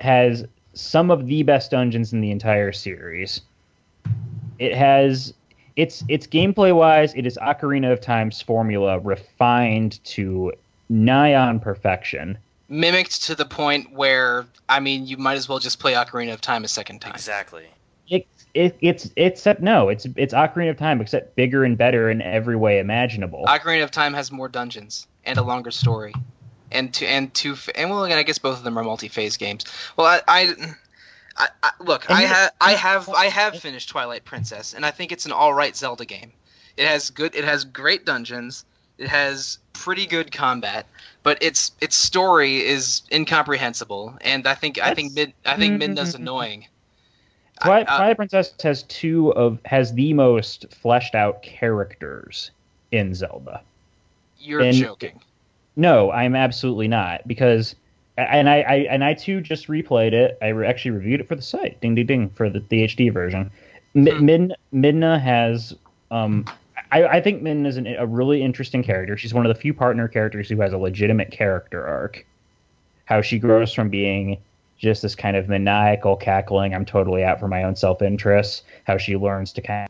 has 0.00 0.44
some 0.74 1.10
of 1.10 1.26
the 1.26 1.42
best 1.42 1.70
dungeons 1.70 2.12
in 2.12 2.20
the 2.20 2.30
entire 2.30 2.72
series. 2.72 3.40
It 4.58 4.74
has 4.74 5.32
it's 5.76 6.04
it's 6.08 6.26
gameplay 6.26 6.74
wise, 6.74 7.14
it 7.14 7.24
is 7.24 7.38
Ocarina 7.40 7.90
of 7.90 8.02
Time's 8.02 8.42
formula 8.42 8.98
refined 8.98 10.04
to 10.04 10.52
nigh 10.90 11.34
on 11.34 11.58
perfection. 11.58 12.36
Mimicked 12.68 13.22
to 13.24 13.34
the 13.34 13.46
point 13.46 13.90
where 13.92 14.46
I 14.68 14.78
mean, 14.78 15.06
you 15.06 15.16
might 15.16 15.36
as 15.36 15.48
well 15.48 15.58
just 15.58 15.78
play 15.78 15.94
Ocarina 15.94 16.34
of 16.34 16.42
Time 16.42 16.64
a 16.64 16.68
second 16.68 17.00
time. 17.00 17.14
Exactly. 17.14 17.66
It, 18.08 18.26
it 18.52 18.76
it's 18.82 19.10
it's 19.16 19.46
no, 19.60 19.88
it's 19.88 20.06
it's 20.16 20.34
Ocarina 20.34 20.68
of 20.68 20.76
Time 20.76 21.00
except 21.00 21.34
bigger 21.34 21.64
and 21.64 21.78
better 21.78 22.10
in 22.10 22.20
every 22.20 22.56
way 22.56 22.78
imaginable. 22.78 23.46
Ocarina 23.46 23.84
of 23.84 23.90
Time 23.90 24.12
has 24.12 24.30
more 24.30 24.48
dungeons 24.48 25.06
and 25.24 25.38
a 25.38 25.42
longer 25.42 25.70
story, 25.70 26.14
and 26.70 26.92
two 26.92 27.06
and 27.06 27.32
two 27.34 27.56
and 27.74 27.90
well, 27.90 28.04
again, 28.04 28.18
I 28.18 28.22
guess 28.22 28.38
both 28.38 28.58
of 28.58 28.64
them 28.64 28.78
are 28.78 28.84
multi-phase 28.84 29.36
games. 29.36 29.64
Well, 29.96 30.06
I. 30.06 30.20
I 30.28 30.54
I, 31.36 31.48
I, 31.62 31.70
look, 31.80 32.10
I 32.10 32.22
have, 32.22 32.52
I 32.60 32.72
have, 32.72 33.08
I 33.08 33.26
have 33.26 33.56
finished 33.56 33.88
Twilight 33.88 34.24
Princess, 34.24 34.74
and 34.74 34.84
I 34.84 34.90
think 34.90 35.10
it's 35.10 35.24
an 35.24 35.32
all 35.32 35.54
right 35.54 35.74
Zelda 35.74 36.04
game. 36.04 36.32
It 36.76 36.86
has 36.86 37.08
good, 37.08 37.34
it 37.34 37.44
has 37.44 37.64
great 37.64 38.04
dungeons, 38.04 38.64
it 38.98 39.08
has 39.08 39.58
pretty 39.72 40.06
good 40.06 40.32
combat, 40.32 40.86
but 41.22 41.42
its 41.42 41.72
its 41.80 41.96
story 41.96 42.66
is 42.66 43.02
incomprehensible, 43.12 44.18
and 44.20 44.46
I 44.46 44.54
think 44.54 44.78
I 44.82 44.92
think 44.92 45.14
mid 45.14 45.32
I 45.46 45.56
think 45.56 45.80
Midna's 45.80 46.14
annoying. 46.14 46.66
Twilight, 47.62 47.88
I- 47.88 47.92
uh, 47.92 47.96
Twilight 47.98 48.16
Princess 48.16 48.54
has 48.62 48.82
two 48.82 49.32
of 49.34 49.58
has 49.64 49.94
the 49.94 50.12
most 50.12 50.66
fleshed 50.74 51.14
out 51.14 51.42
characters 51.42 52.50
in 52.92 53.14
Zelda. 53.14 53.62
You're 54.40 54.60
And- 54.60 54.74
joking. 54.76 55.20
No, 55.76 56.10
I'm 56.10 56.34
absolutely 56.34 56.88
not 56.88 57.26
because 57.28 57.76
and 58.18 58.50
I, 58.50 58.60
I 58.62 58.74
and 58.90 59.04
I 59.04 59.14
too 59.14 59.40
just 59.40 59.68
replayed 59.68 60.12
it. 60.12 60.36
I 60.42 60.48
re- 60.48 60.66
actually 60.66 60.90
reviewed 60.92 61.20
it 61.20 61.28
for 61.28 61.36
the 61.36 61.42
site. 61.42 61.80
Ding 61.80 61.94
ding 61.94 62.06
ding 62.06 62.30
for 62.30 62.50
the, 62.50 62.60
the 62.68 62.84
HD 62.84 63.12
version. 63.12 63.50
Hmm. 63.94 64.24
Min, 64.24 64.54
Midna 64.74 65.20
has 65.20 65.74
um 66.10 66.44
I, 66.92 67.04
I 67.04 67.20
think 67.20 67.42
Midna 67.42 67.66
is 67.66 67.76
an, 67.76 67.86
a 67.86 68.06
really 68.06 68.42
interesting 68.42 68.82
character. 68.82 69.16
She's 69.16 69.32
one 69.32 69.46
of 69.46 69.54
the 69.54 69.60
few 69.60 69.72
partner 69.72 70.08
characters 70.08 70.48
who 70.48 70.60
has 70.60 70.72
a 70.72 70.78
legitimate 70.78 71.30
character 71.30 71.86
arc. 71.86 72.26
How 73.04 73.22
she 73.22 73.38
grows 73.38 73.72
from 73.72 73.88
being 73.90 74.38
just 74.76 75.02
this 75.02 75.14
kind 75.14 75.36
of 75.36 75.48
maniacal 75.48 76.16
cackling, 76.16 76.74
I'm 76.74 76.84
totally 76.84 77.22
out 77.22 77.38
for 77.38 77.48
my 77.48 77.62
own 77.62 77.76
self 77.76 78.02
interest. 78.02 78.64
How 78.84 78.96
she 78.96 79.16
learns 79.16 79.52
to 79.54 79.62
kind 79.62 79.88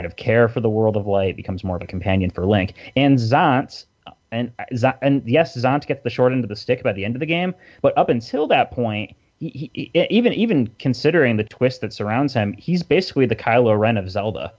kind 0.00 0.06
of 0.06 0.16
care 0.16 0.48
for 0.48 0.60
the 0.60 0.70
world 0.70 0.96
of 0.96 1.06
light, 1.06 1.36
becomes 1.36 1.62
more 1.62 1.76
of 1.76 1.82
a 1.82 1.86
companion 1.86 2.30
for 2.30 2.46
Link. 2.46 2.72
And 2.96 3.18
Zant, 3.18 3.84
and 4.32 4.50
and 5.02 5.22
yes, 5.26 5.54
Zant 5.58 5.86
gets 5.86 6.02
the 6.02 6.08
short 6.08 6.32
end 6.32 6.42
of 6.42 6.48
the 6.48 6.56
stick 6.56 6.82
by 6.82 6.94
the 6.94 7.04
end 7.04 7.16
of 7.16 7.20
the 7.20 7.26
game, 7.26 7.54
but 7.82 7.96
up 7.98 8.08
until 8.08 8.46
that 8.46 8.70
point, 8.70 9.14
he, 9.40 9.70
he, 9.74 9.90
even 10.08 10.32
even 10.32 10.70
considering 10.78 11.36
the 11.36 11.44
twist 11.44 11.82
that 11.82 11.92
surrounds 11.92 12.32
him, 12.32 12.54
he's 12.54 12.82
basically 12.82 13.26
the 13.26 13.36
Kylo 13.36 13.78
Ren 13.78 13.98
of 13.98 14.10
Zelda. 14.10 14.54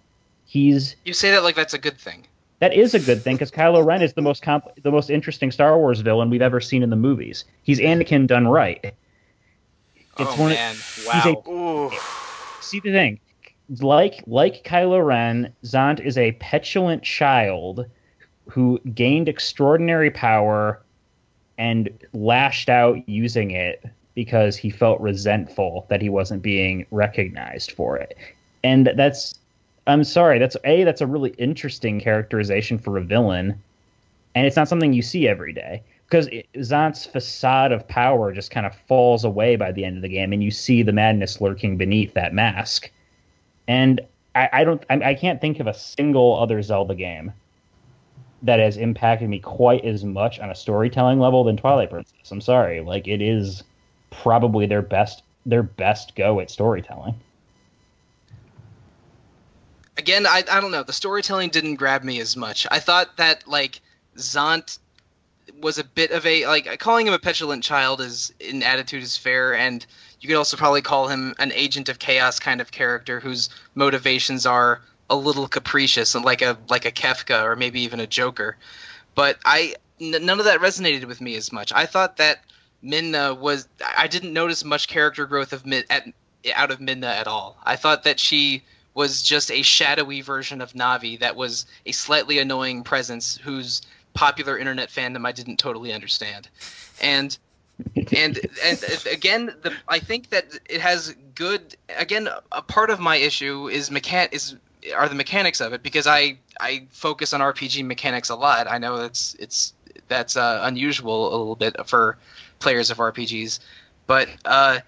He's 0.46 0.96
You 1.06 1.14
say 1.14 1.32
that 1.32 1.42
like 1.44 1.56
that's 1.56 1.74
a 1.74 1.80
good 1.80 1.98
thing. 1.98 2.28
that 2.60 2.72
is 2.76 2.94
a 2.94 3.00
good 3.00 3.24
thing 3.24 3.36
because 3.38 3.50
Kylo 3.50 3.84
Ren 3.84 4.04
is 4.04 4.14
the 4.14 4.22
most 4.22 4.44
comp- 4.44 4.70
the 4.84 4.92
most 4.92 5.10
interesting 5.10 5.50
Star 5.50 5.76
Wars 5.80 6.02
villain 6.02 6.30
we've 6.30 6.42
ever 6.44 6.62
seen 6.62 6.84
in 6.84 6.92
the 6.92 6.96
movies. 6.96 7.46
He's 7.64 7.80
Anakin 7.80 8.28
done 8.28 8.48
right. 8.48 8.94
oh 10.20 10.26
one 10.40 10.52
of- 10.52 10.58
man, 10.58 10.76
he's 10.76 11.08
wow. 11.08 11.90
a- 11.92 12.64
See 12.64 12.80
the 12.80 12.92
thing, 12.92 13.20
like 13.80 14.24
like 14.28 14.64
Kylo 14.64 15.06
Ren, 15.06 15.54
Zant 15.64 16.00
is 16.00 16.18
a 16.18 16.34
petulant 16.34 17.04
child 17.04 17.86
who 18.50 18.80
gained 18.94 19.30
extraordinary 19.30 20.12
power 20.12 20.82
and 21.58 21.90
lashed 22.14 22.70
out 22.70 23.08
using 23.08 23.52
it 23.52 23.86
because 24.14 24.58
he 24.58 24.70
felt 24.70 25.00
resentful 25.00 25.86
that 25.90 26.02
he 26.02 26.10
wasn't 26.10 26.42
being 26.42 26.86
recognized 26.92 27.72
for 27.72 27.98
it. 27.98 28.18
And 28.64 28.92
that's 28.96 29.40
I'm 29.88 30.04
sorry, 30.04 30.38
that's 30.38 30.58
a 30.64 30.84
that's 30.84 31.02
a 31.02 31.08
really 31.08 31.32
interesting 31.38 32.00
characterization 32.00 32.78
for 32.78 32.98
a 32.98 33.04
villain, 33.04 33.62
and 34.36 34.46
it's 34.46 34.56
not 34.56 34.68
something 34.68 34.94
you 34.94 35.02
see 35.02 35.28
every 35.28 35.54
day 35.54 35.82
because 36.06 36.30
Zant's 36.58 37.06
facade 37.06 37.72
of 37.72 37.88
power 37.88 38.34
just 38.34 38.52
kind 38.52 38.66
of 38.66 38.76
falls 38.76 39.24
away 39.24 39.56
by 39.56 39.72
the 39.72 39.86
end 39.86 39.96
of 39.96 40.02
the 40.02 40.10
game, 40.10 40.34
and 40.34 40.44
you 40.44 40.52
see 40.52 40.84
the 40.84 40.92
madness 40.92 41.42
lurking 41.42 41.78
beneath 41.78 42.14
that 42.14 42.34
mask. 42.34 42.92
And 43.72 44.02
I, 44.36 44.50
I 44.52 44.64
don't, 44.66 44.84
I, 44.90 45.02
I 45.02 45.14
can't 45.16 45.40
think 45.40 45.62
of 45.62 45.68
a 45.68 45.74
single 45.74 46.38
other 46.38 46.62
Zelda 46.62 46.94
game 46.94 47.32
that 48.42 48.60
has 48.60 48.76
impacted 48.76 49.30
me 49.30 49.40
quite 49.40 49.86
as 49.86 50.04
much 50.04 50.42
on 50.42 50.50
a 50.50 50.56
storytelling 50.56 51.22
level 51.22 51.46
than 51.46 51.56
Twilight 51.56 51.90
Princess. 51.90 52.32
I'm 52.32 52.42
sorry, 52.42 52.82
like 52.82 53.08
it 53.08 53.22
is 53.22 53.64
probably 54.10 54.66
their 54.66 54.82
best, 54.82 55.24
their 55.46 55.64
best 55.64 56.18
go 56.18 56.42
at 56.42 56.52
storytelling. 56.52 57.16
Again, 59.98 60.28
I 60.28 60.44
I 60.52 60.60
don't 60.60 60.72
know. 60.72 60.84
The 60.84 60.92
storytelling 60.92 61.50
didn't 61.50 61.76
grab 61.76 62.04
me 62.04 62.20
as 62.20 62.36
much. 62.36 62.68
I 62.70 62.80
thought 62.80 63.16
that 63.18 63.48
like 63.48 63.80
Zant 64.18 64.80
was 65.62 65.78
a 65.78 65.86
bit 65.86 66.12
of 66.12 66.26
a 66.26 66.46
like 66.46 66.78
calling 66.80 67.08
him 67.08 67.14
a 67.14 67.20
petulant 67.20 67.64
child 67.64 68.02
is 68.02 68.34
in 68.42 68.64
attitude 68.64 69.02
is 69.02 69.16
fair 69.16 69.56
and 69.56 69.86
you 70.22 70.28
could 70.28 70.38
also 70.38 70.56
probably 70.56 70.82
call 70.82 71.08
him 71.08 71.34
an 71.40 71.52
agent 71.52 71.90
of 71.90 72.00
chaos 72.00 72.40
kind 72.40 72.62
of 72.62 72.72
character 72.72 73.20
whose 73.20 73.50
motivations 73.74 74.46
are 74.46 74.82
a 75.10 75.16
little 75.16 75.48
capricious 75.48 76.16
and 76.16 76.24
like 76.24 76.42
a 76.42 76.58
like 76.70 76.86
a 76.86 76.92
Kefka 76.92 77.44
or 77.44 77.56
maybe 77.56 77.82
even 77.82 78.00
a 78.00 78.08
Joker. 78.08 78.56
But 79.16 79.40
I 79.44 79.76
n- 80.00 80.26
none 80.26 80.40
of 80.40 80.46
that 80.46 80.62
resonated 80.62 81.06
with 81.06 81.20
me 81.20 81.36
as 81.36 81.52
much. 81.52 81.74
I 81.74 81.88
thought 81.88 82.18
that 82.18 82.44
Midna 82.84 83.38
was 83.38 83.68
I 83.98 84.08
didn't 84.08 84.34
notice 84.34 84.64
much 84.64 84.88
character 84.88 85.26
growth 85.26 85.54
of 85.54 85.66
Min 85.66 85.84
at 85.90 86.06
out 86.56 86.72
of 86.72 86.80
Midna 86.80 87.14
at 87.14 87.28
all. 87.28 87.58
I 87.64 87.76
thought 87.76 88.04
that 88.04 88.20
she 88.20 88.64
was 88.94 89.24
just 89.24 89.52
a 89.52 89.64
shadowy 89.64 90.22
version 90.22 90.62
of 90.62 90.74
Navi 90.74 91.20
that 91.20 91.36
was 91.36 91.66
a 91.86 91.92
slightly 91.94 92.40
annoying 92.40 92.84
presence 92.84 93.38
whose 93.38 93.82
popular 94.14 94.58
internet 94.58 94.90
fandom 94.90 95.26
I 95.26 95.32
didn't 95.32 95.58
totally 95.58 95.94
understand. 95.94 96.50
And 97.02 97.38
and 98.12 98.40
and 98.64 99.06
again, 99.12 99.54
the 99.62 99.74
I 99.88 100.00
think 100.00 100.30
that 100.30 100.46
it 100.70 100.82
has 100.82 101.16
good. 101.36 101.76
Again, 101.98 102.30
a 102.52 102.62
part 102.62 102.90
of 102.90 103.00
my 103.00 103.16
issue 103.16 103.70
is 103.70 103.90
mechan 103.90 104.32
is 104.32 104.56
are 104.96 105.08
the 105.08 105.16
mechanics 105.16 105.62
of 105.62 105.74
it 105.74 105.84
because 105.84 106.08
I 106.08 106.38
I 106.60 106.88
focus 106.90 107.34
on 107.34 107.42
RPG 107.42 107.86
mechanics 107.86 108.30
a 108.30 108.36
lot. 108.36 108.70
I 108.70 108.78
know 108.78 108.98
that's 108.98 109.36
it's 109.40 109.74
that's 110.08 110.36
uh, 110.36 110.62
unusual 110.64 111.28
a 111.30 111.38
little 111.38 111.56
bit 111.56 111.76
for 111.88 112.18
players 112.60 112.92
of 112.92 112.98
RPGs, 112.98 113.60
but 114.08 114.30
uh, 114.46 114.80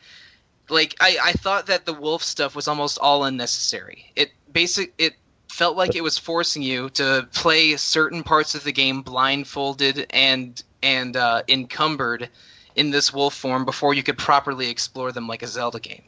like 0.70 0.96
I 1.00 1.18
I 1.24 1.32
thought 1.34 1.68
that 1.68 1.86
the 1.86 1.94
wolf 1.94 2.24
stuff 2.24 2.56
was 2.56 2.68
almost 2.68 3.00
all 3.00 3.24
unnecessary. 3.24 4.12
It 4.16 4.32
basic 4.52 4.94
it 4.98 5.14
felt 5.50 5.78
like 5.78 5.96
it 5.96 6.02
was 6.02 6.18
forcing 6.18 6.64
you 6.64 6.90
to 6.90 7.28
play 7.34 7.76
certain 7.78 8.24
parts 8.24 8.56
of 8.56 8.64
the 8.64 8.72
game 8.72 9.02
blindfolded 9.02 10.08
and 10.10 10.62
and 10.82 11.16
uh, 11.16 11.44
encumbered 11.48 12.30
in 12.76 12.92
this 12.92 13.14
wolf 13.14 13.34
form 13.36 13.66
before 13.66 13.94
you 13.94 14.04
could 14.04 14.18
properly 14.18 14.70
explore 14.70 15.12
them 15.12 15.28
like 15.28 15.44
a 15.44 15.48
Zelda 15.48 15.80
game. 15.80 16.02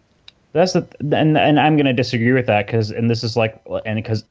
That's 0.53 0.73
the 0.73 0.87
and 1.01 1.37
and 1.37 1.59
I'm 1.59 1.75
going 1.75 1.85
to 1.85 1.93
disagree 1.93 2.31
with 2.31 2.45
that 2.47 2.65
because 2.65 2.91
and 2.91 3.09
this 3.09 3.23
is 3.23 3.35
like 3.35 3.61
and 3.85 3.97
because 3.97 4.23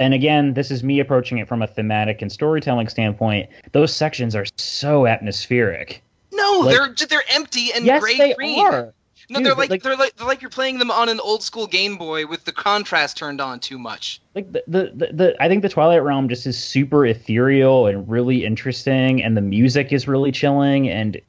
and 0.00 0.12
again 0.12 0.54
this 0.54 0.70
is 0.70 0.82
me 0.82 0.98
approaching 1.00 1.38
it 1.38 1.46
from 1.46 1.62
a 1.62 1.66
thematic 1.68 2.20
and 2.20 2.32
storytelling 2.32 2.88
standpoint. 2.88 3.48
Those 3.72 3.94
sections 3.94 4.34
are 4.34 4.44
so 4.56 5.06
atmospheric. 5.06 6.02
No, 6.32 6.60
Like- 6.60 6.74
they're 6.96 7.06
they're 7.08 7.22
empty 7.30 7.72
and 7.74 7.84
yes, 7.84 8.02
gray 8.02 8.16
they 8.16 8.34
green. 8.34 8.58
are. 8.58 8.92
No, 9.30 9.40
Dude, 9.40 9.46
they're 9.46 9.54
like, 9.56 9.70
like- 9.70 9.82
they're 9.82 9.96
like 9.96 10.16
they're 10.16 10.26
like 10.26 10.40
you're 10.40 10.50
playing 10.50 10.78
them 10.78 10.90
on 10.90 11.08
an 11.10 11.20
old 11.20 11.42
school 11.42 11.66
Game 11.66 11.96
Boy 11.96 12.26
with 12.26 12.44
the 12.44 12.52
contrast 12.52 13.16
turned 13.18 13.40
on 13.42 13.60
too 13.60 13.78
much. 13.78 14.22
Like 14.34 14.50
the, 14.50 14.64
the, 14.66 14.92
the, 14.94 15.06
the 15.12 15.36
I 15.42 15.48
think 15.48 15.62
the 15.62 15.68
Twilight 15.68 16.02
Realm 16.02 16.28
just 16.30 16.46
is 16.46 16.58
super 16.58 17.04
ethereal 17.04 17.86
and 17.86 18.08
really 18.08 18.44
interesting, 18.44 19.22
and 19.22 19.36
the 19.36 19.42
music 19.42 19.92
is 19.92 20.08
really 20.08 20.32
chilling 20.32 20.88
and 20.88 21.20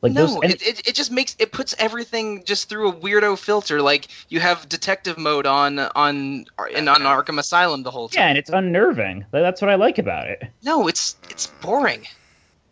like 0.00 0.12
no, 0.12 0.26
those. 0.26 0.34
And, 0.42 0.52
it, 0.52 0.62
it 0.62 0.88
it 0.88 0.94
just 0.94 1.10
makes 1.10 1.34
it 1.38 1.50
puts 1.52 1.74
everything 1.78 2.44
just 2.44 2.68
through 2.68 2.88
a 2.88 2.92
weirdo 2.92 3.38
filter. 3.38 3.82
Like 3.82 4.08
you 4.28 4.40
have 4.40 4.68
detective 4.68 5.18
mode 5.18 5.46
on 5.46 5.78
on 5.78 6.46
in 6.72 6.88
on 6.88 7.00
Arkham 7.02 7.38
Asylum 7.38 7.82
the 7.82 7.90
whole 7.90 8.08
time. 8.08 8.20
yeah, 8.22 8.28
and 8.28 8.38
it's 8.38 8.50
unnerving. 8.50 9.26
That's 9.32 9.60
what 9.60 9.70
I 9.70 9.74
like 9.74 9.98
about 9.98 10.28
it. 10.28 10.42
No, 10.62 10.86
it's 10.88 11.16
it's 11.30 11.46
boring. 11.46 12.06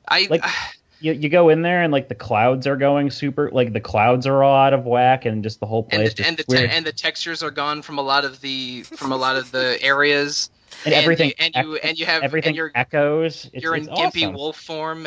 I 0.08 0.28
Like- 0.30 0.44
uh, 0.44 0.50
You, 0.98 1.12
you 1.12 1.28
go 1.28 1.50
in 1.50 1.60
there 1.60 1.82
and 1.82 1.92
like 1.92 2.08
the 2.08 2.14
clouds 2.14 2.66
are 2.66 2.76
going 2.76 3.10
super 3.10 3.50
like 3.50 3.74
the 3.74 3.80
clouds 3.80 4.26
are 4.26 4.42
all 4.42 4.56
out 4.56 4.72
of 4.72 4.86
whack 4.86 5.26
and 5.26 5.42
just 5.42 5.60
the 5.60 5.66
whole 5.66 5.82
and 5.90 6.00
place 6.00 6.10
the, 6.10 6.14
just 6.14 6.28
and 6.28 6.36
the 6.38 6.44
te- 6.44 6.66
and 6.68 6.86
the 6.86 6.92
textures 6.92 7.42
are 7.42 7.50
gone 7.50 7.82
from 7.82 7.98
a 7.98 8.02
lot 8.02 8.24
of 8.24 8.40
the 8.40 8.82
from 8.82 9.12
a 9.12 9.16
lot 9.16 9.36
of 9.36 9.50
the 9.52 9.76
areas. 9.82 10.48
and 10.86 10.94
everything 10.94 11.28
you, 11.28 11.34
and 11.38 11.54
you 11.54 11.76
and 11.76 11.98
you 11.98 12.06
have 12.06 12.22
everything 12.22 12.50
and 12.50 12.56
you're 12.56 12.72
echoes. 12.74 13.50
It's, 13.52 13.62
you're 13.62 13.74
in 13.74 13.82
it's 13.82 13.90
gimpy 13.90 14.22
awesome. 14.22 14.34
wolf 14.34 14.56
form. 14.56 15.06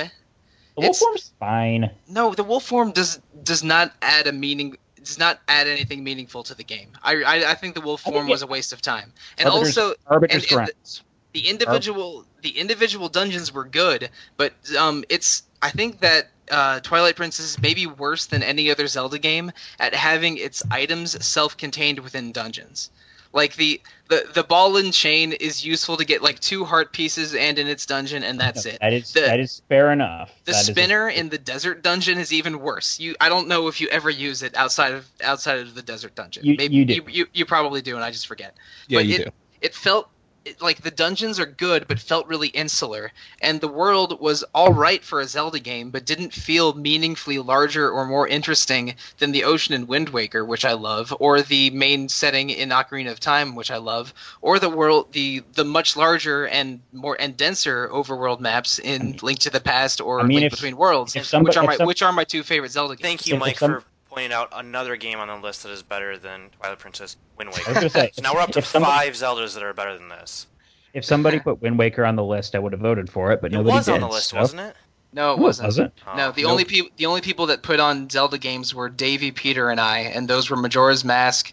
The 0.80 0.88
wolf 0.88 0.98
form's 0.98 1.34
fine. 1.40 1.92
No, 2.08 2.34
the 2.34 2.44
wolf 2.44 2.64
form 2.66 2.92
does 2.92 3.20
does 3.44 3.64
not 3.64 3.94
add 4.02 4.28
a 4.28 4.32
meaning. 4.32 4.78
Does 5.02 5.18
not 5.18 5.40
add 5.48 5.68
anything 5.68 6.04
meaningful 6.04 6.44
to 6.44 6.54
the 6.56 6.64
game. 6.64 6.92
I 7.04 7.24
I, 7.24 7.52
I 7.52 7.54
think 7.56 7.76
the 7.76 7.82
wolf 7.82 8.02
form 8.02 8.28
it- 8.28 8.32
was 8.32 8.42
a 8.42 8.48
waste 8.48 8.74
of 8.74 8.82
time. 8.82 9.14
And 9.38 9.48
Arbiter's- 9.48 9.78
also, 9.78 9.96
Arbiter's 10.08 10.44
and- 10.52 10.60
and 10.60 10.68
the- 10.68 11.02
the 11.34 11.48
individual 11.48 12.26
the 12.42 12.58
individual 12.58 13.10
dungeons 13.10 13.54
were 13.54 13.66
good, 13.66 14.10
but 14.38 14.54
um, 14.78 15.04
it's 15.10 15.44
I 15.62 15.70
think 15.70 16.00
that 16.02 16.30
uh, 16.52 16.80
Twilight 16.80 17.16
Princess 17.16 17.60
may 17.62 17.74
be 17.74 17.86
worse 17.86 18.26
than 18.26 18.42
any 18.44 18.72
other 18.72 18.88
Zelda 18.88 19.20
game 19.20 19.52
at 19.80 19.94
having 19.94 20.38
its 20.38 20.64
items 20.72 21.24
self-contained 21.26 22.00
within 22.00 22.32
dungeons. 22.32 22.90
Like 23.34 23.56
the, 23.56 23.80
the 24.10 24.28
the 24.34 24.43
ball 24.43 24.76
and 24.78 24.91
chain 24.93 25.32
is 25.34 25.64
useful 25.66 25.95
to 25.97 26.03
get 26.03 26.22
like 26.22 26.39
two 26.39 26.66
heart 26.66 26.91
pieces 26.91 27.34
and 27.36 27.57
in 27.57 27.68
its 27.68 27.86
dungeon, 27.86 28.24
and 28.24 28.39
that's 28.39 28.66
it. 28.66 28.80
That 28.82 28.91
is 28.91 29.14
The- 29.14 29.22
that 29.22 29.39
is 29.39 29.62
fair 29.70 29.91
enough. 29.91 30.32
The 30.45 30.51
That 30.51 30.62
is 30.62 30.70
a- 30.70 30.72
spinner 30.74 31.07
in 31.10 31.30
the 31.30 31.38
desert 31.38 31.84
dungeon 31.84 32.18
is 32.18 32.34
even 32.34 32.60
worse. 32.60 32.99
You, 32.99 33.16
I 33.22 33.30
don't 33.30 33.47
know 33.47 33.68
if 33.68 33.80
you 33.80 33.88
ever 33.89 34.10
use 34.10 34.43
it 34.43 34.57
outside 34.57 34.93
of 34.93 35.07
outside 35.24 35.60
of 35.60 35.76
the 35.76 35.82
desert 35.82 36.16
dungeon. 36.16 36.45
You- 36.45 36.55
Maybe 36.57 36.76
you 36.76 36.86
do. 36.86 36.93
You, 36.95 37.03
you, 37.07 37.26
you 37.34 37.45
probably 37.45 37.82
do, 37.82 37.95
and 37.95 38.03
I 38.03 38.12
just 38.12 38.28
forget. 38.28 38.55
Yeah, 38.88 38.99
But 38.99 39.05
you 39.05 39.16
it, 39.16 39.26
do. 39.26 39.32
It 39.62 39.74
felt 39.76 40.10
it, 40.46 40.62
like 40.62 40.82
the 40.82 40.92
dungeons 40.92 41.40
are 41.40 41.46
good, 41.46 41.88
but 41.88 42.00
felt 42.00 42.28
really 42.28 42.48
insular, 42.50 43.12
and 43.42 43.60
the 43.62 43.68
world 43.68 44.20
was 44.20 44.44
all 44.54 44.74
right 44.74 45.04
for 45.04 45.20
a 45.20 45.26
Zelda 45.26 45.60
game, 45.60 45.90
but 45.90 46.06
didn't 46.06 46.34
feel 46.34 46.74
meaningfully 46.74 47.38
larger 47.40 47.90
or 47.90 48.06
more 48.06 48.28
interesting 48.28 48.96
than 49.18 49.32
the 49.32 49.44
ocean 49.44 49.74
in 49.74 49.88
Wind 49.88 50.10
Waker, 50.10 50.44
which 50.46 50.66
I 50.66 50.74
love, 50.74 51.14
or 51.20 51.42
the 51.42 51.70
main 51.72 52.10
setting 52.10 52.50
in 52.50 52.70
Ocarina 52.70 53.12
of 53.12 53.20
Time, 53.20 53.56
which 53.56 53.72
I 53.72 53.78
love, 53.78 54.14
or 54.42 54.60
the 54.60 54.70
world 54.70 55.12
the 55.14 55.44
the 55.54 55.66
much 55.66 55.96
larger 55.98 56.48
and 56.48 56.80
more 56.94 57.18
and 57.20 57.36
denser 57.36 57.90
overworld 57.92 58.40
maps 58.40 58.80
in 58.80 59.18
Link 59.22 59.40
to 59.40 59.50
the 59.50 59.60
Past 59.60 60.02
or 60.02 60.20
I 60.20 60.24
mean, 60.24 60.36
Link 60.40 60.46
if- 60.48 60.52
Between 60.60 60.78
Worlds, 60.78 61.16
if 61.16 61.26
somebody- 61.26 61.50
which 61.50 61.58
are 61.58 61.64
my 61.68 61.76
some- 61.78 61.88
which 61.88 62.02
are 62.02 62.12
my 62.12 62.24
two 62.24 62.44
favorite 62.44 62.72
Zelda 62.72 62.96
games. 62.96 63.02
Thank 63.02 63.28
you, 63.28 63.36
If 63.36 63.40
Mike, 63.40 63.60
some- 63.60 63.72
for 63.82 63.84
pointing 64.10 64.34
out 64.34 64.49
another 64.53 64.95
game 64.95 65.20
on 65.20 65.28
the 65.28 65.36
list 65.45 65.64
that 65.64 65.72
is 65.72 65.84
better 65.84 66.18
than 66.18 66.49
Twilight 66.60 66.80
Princess 66.80 67.18
Wind 67.38 67.49
I 67.49 67.51
was 67.51 67.60
Waker. 67.60 67.74
gonna 67.74 67.89
say, 67.89 68.12
so 68.14 68.22
now 68.22 68.34
we're 68.34 68.41
up 68.41 68.51
to 68.51 68.62
somebody, 68.62 68.91
five 68.91 69.14
Zeldas 69.14 69.53
that 69.53 69.64
are 69.64 69.74
better 69.74 69.97
than 69.97 70.10
this. 70.10 70.47
if 70.93 71.05
somebody 71.05 71.39
put 71.41 71.62
Wind 71.62 71.78
Waker 71.78 72.05
on 72.05 72.16
the 72.16 72.24
list, 72.24 72.55
I 72.55 72.60
would 72.60 72.72
have 72.72 72.82
voted 72.82 73.10
for 73.10 73.32
it, 73.32 73.41
but 73.41 73.51
It 73.51 73.55
nobody 73.55 73.76
was 73.76 73.86
did. 73.86 73.95
on 73.95 74.01
the 74.01 74.07
list, 74.07 74.30
so- 74.30 74.38
wasn't 74.38 74.62
it? 74.62 74.76
No, 75.12 75.34
it 75.34 75.38
No, 75.38 75.43
wasn't. 75.43 75.68
wasn't. 75.68 75.93
No, 76.16 76.28
Oh. 76.28 76.32
the 76.32 76.43
Nope. 76.43 76.51
only 76.51 76.66
people 76.66 76.89
the 76.97 77.07
only 77.07 77.22
people 77.22 77.47
that 77.47 77.64
put 77.64 77.80
on 77.80 78.07
Zelda 78.12 78.38
games 78.38 78.76
were 78.76 78.89
Davey, 78.89 79.32
Peter, 79.32 79.72
and 79.72 79.80
I, 79.82 79.99
and 80.01 80.28
those 80.28 80.51
were 80.51 80.55
Majora's 80.55 81.03
Mask, 81.03 81.51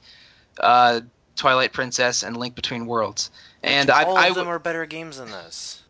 uh, 0.60 1.00
Twilight 1.36 1.72
Princess, 1.72 2.22
and 2.22 2.36
Link 2.36 2.54
Between 2.54 2.84
Worlds. 2.86 3.30
And 3.62 3.90
I, 3.90 4.04
all 4.04 4.16
I 4.18 4.26
of 4.28 4.34
them 4.34 4.42
w- 4.44 4.56
are 4.56 4.58
better 4.58 4.84
games 4.84 5.16
than 5.16 5.30
this. 5.30 5.82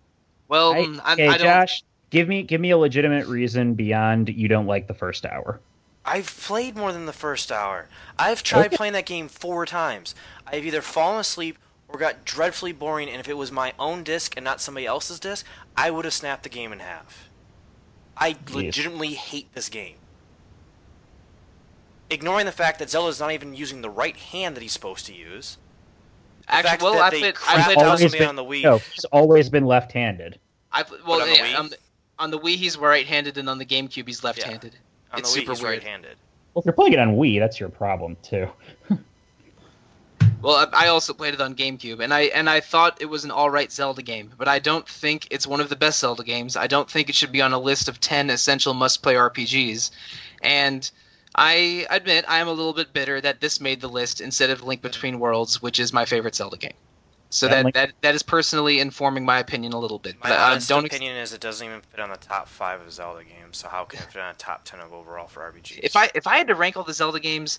well, 0.46 0.74
I, 0.74 0.86
I, 1.04 1.12
okay, 1.14 1.26
I 1.28 1.36
don't. 1.38 1.40
Josh, 1.46 1.82
give 2.10 2.28
me 2.28 2.44
give 2.44 2.60
me 2.60 2.70
a 2.70 2.78
legitimate 2.78 3.26
reason 3.26 3.74
beyond 3.74 4.28
you 4.28 4.46
don't 4.46 4.66
like 4.66 4.86
the 4.86 4.94
first 4.94 5.26
hour. 5.26 5.58
I've 6.06 6.26
played 6.40 6.76
more 6.76 6.92
than 6.92 7.06
the 7.06 7.12
first 7.12 7.50
hour. 7.50 7.88
I've 8.18 8.42
tried 8.44 8.66
Okay. 8.66 8.76
playing 8.76 8.92
that 8.92 9.06
game 9.06 9.28
four 9.28 9.66
times. 9.66 10.14
I've 10.46 10.64
either 10.64 10.80
fallen 10.80 11.18
asleep 11.20 11.58
or 11.88 11.98
got 11.98 12.24
dreadfully 12.24 12.72
boring, 12.72 13.08
and 13.10 13.18
if 13.20 13.28
it 13.28 13.36
was 13.36 13.50
my 13.50 13.72
own 13.78 14.04
disc 14.04 14.34
and 14.36 14.44
not 14.44 14.60
somebody 14.60 14.86
else's 14.86 15.18
disc, 15.18 15.44
I 15.76 15.90
would 15.90 16.04
have 16.04 16.14
snapped 16.14 16.44
the 16.44 16.48
game 16.48 16.72
in 16.72 16.78
half. 16.78 17.28
I 18.16 18.36
legitimately 18.50 19.14
hate 19.14 19.52
this 19.54 19.68
game. 19.68 19.96
Ignoring 22.08 22.46
the 22.46 22.52
fact 22.52 22.78
that 22.78 22.88
Zelda's 22.88 23.18
not 23.18 23.32
even 23.32 23.54
using 23.54 23.82
the 23.82 23.90
right 23.90 24.16
hand 24.16 24.56
that 24.56 24.62
he's 24.62 24.72
supposed 24.72 25.06
to 25.06 25.12
use. 25.12 25.58
The 26.42 26.52
fact 26.52 26.66
Actually, 26.66 26.84
well, 26.84 26.94
that 26.94 27.02
I 27.02 27.10
they 27.10 27.18
played, 27.20 27.34
I 27.34 27.36
crapped 27.36 27.64
played, 27.64 27.78
out 27.78 27.84
Always 27.86 28.12
been- 28.12 28.28
on 28.28 28.36
the 28.36 28.44
Wii. 28.44 28.62
No, 28.62 28.78
he's 28.78 29.04
always 29.06 29.50
been 29.50 29.66
left-handed. 29.66 30.38
I, 30.70 30.84
well, 31.04 31.20
on 31.20 31.28
the 31.28 31.34
yeah, 31.34 31.46
Wii? 31.54 31.58
on, 31.58 31.68
the, 31.70 31.76
on 32.20 32.30
the 32.30 32.38
Wii 32.38 32.54
he's 32.56 32.76
right-handed, 32.76 33.38
and 33.38 33.48
on 33.50 33.58
the 33.58 33.66
GameCube 33.66 34.06
he's 34.06 34.22
left-handed. 34.22 34.76
On 35.16 35.20
it's 35.20 35.34
the 35.34 35.40
Wii, 35.40 35.42
super 35.42 35.52
he's 35.52 35.62
weird. 35.62 35.72
right-handed. 35.82 36.16
Well, 36.54 36.60
if 36.60 36.66
you're 36.66 36.72
playing 36.72 36.94
it 36.94 36.98
on 36.98 37.16
Wii, 37.16 37.38
that's 37.38 37.60
your 37.60 37.68
problem 37.68 38.16
too. 38.22 38.48
Well, 40.42 40.68
I 40.72 40.86
I 40.86 40.88
also 40.88 41.12
played 41.12 41.34
it 41.34 41.40
on 41.40 41.54
GameCube, 41.54 42.00
and 42.00 42.12
I 42.14 42.22
and 42.22 42.48
I 42.48 42.60
thought 42.60 43.00
it 43.00 43.06
was 43.06 43.24
an 43.24 43.30
all 43.30 43.50
right 43.50 43.72
Zelda 43.72 44.02
game, 44.02 44.30
but 44.36 44.48
I 44.48 44.58
don't 44.58 44.86
think 44.88 45.26
it's 45.30 45.46
one 45.46 45.60
of 45.60 45.68
the 45.68 45.76
best 45.76 45.98
Zelda 45.98 46.22
games. 46.22 46.56
I 46.56 46.66
don't 46.66 46.90
think 46.90 47.08
it 47.08 47.14
should 47.14 47.32
be 47.32 47.42
on 47.42 47.52
a 47.52 47.58
list 47.58 47.88
of 47.88 48.00
ten 48.00 48.30
essential 48.30 48.74
must-play 48.74 49.14
RPGs, 49.14 49.90
and 50.42 50.88
I 51.34 51.86
admit 51.90 52.26
I 52.28 52.38
am 52.38 52.48
a 52.48 52.52
little 52.52 52.74
bit 52.74 52.92
bitter 52.92 53.20
that 53.20 53.40
this 53.40 53.60
made 53.60 53.80
the 53.80 53.88
list 53.88 54.20
instead 54.20 54.50
of 54.50 54.62
Link 54.62 54.82
Between 54.82 55.18
Worlds, 55.18 55.60
which 55.60 55.80
is 55.80 55.92
my 55.92 56.04
favorite 56.04 56.34
Zelda 56.34 56.58
game. 56.58 56.74
So 57.30 57.48
That 57.48 57.54
that 57.54 57.64
Link- 57.64 57.74
that, 57.74 57.92
that 58.02 58.14
is 58.14 58.22
personally 58.22 58.80
informing 58.80 59.24
my 59.24 59.38
opinion 59.38 59.72
a 59.72 59.78
little 59.78 59.98
bit. 59.98 60.14
My 60.22 60.30
But, 60.30 60.38
uh, 60.38 60.42
honest 60.42 60.68
don't 60.68 60.84
ex- 60.84 60.94
opinion 60.94 61.16
is 61.16 61.32
it 61.32 61.40
doesn't 61.40 61.66
even 61.66 61.80
fit 61.80 62.00
on 62.00 62.10
the 62.10 62.16
top 62.16 62.48
five 62.48 62.80
of 62.80 62.90
Zelda 62.92 63.24
games, 63.24 63.58
so 63.58 63.68
how 63.68 63.84
can 63.84 64.00
it 64.00 64.12
fit 64.12 64.22
on 64.22 64.30
a 64.30 64.34
top 64.34 64.64
ten 64.64 64.80
of 64.80 64.92
overall 64.92 65.26
for 65.26 65.42
RPGs? 65.42 65.80
if 65.82 65.96
I 65.96 66.10
if 66.14 66.26
I 66.26 66.38
had 66.38 66.46
to 66.48 66.54
rank 66.54 66.76
all 66.76 66.84
the 66.84 66.92
Zelda 66.94 67.20
games, 67.20 67.58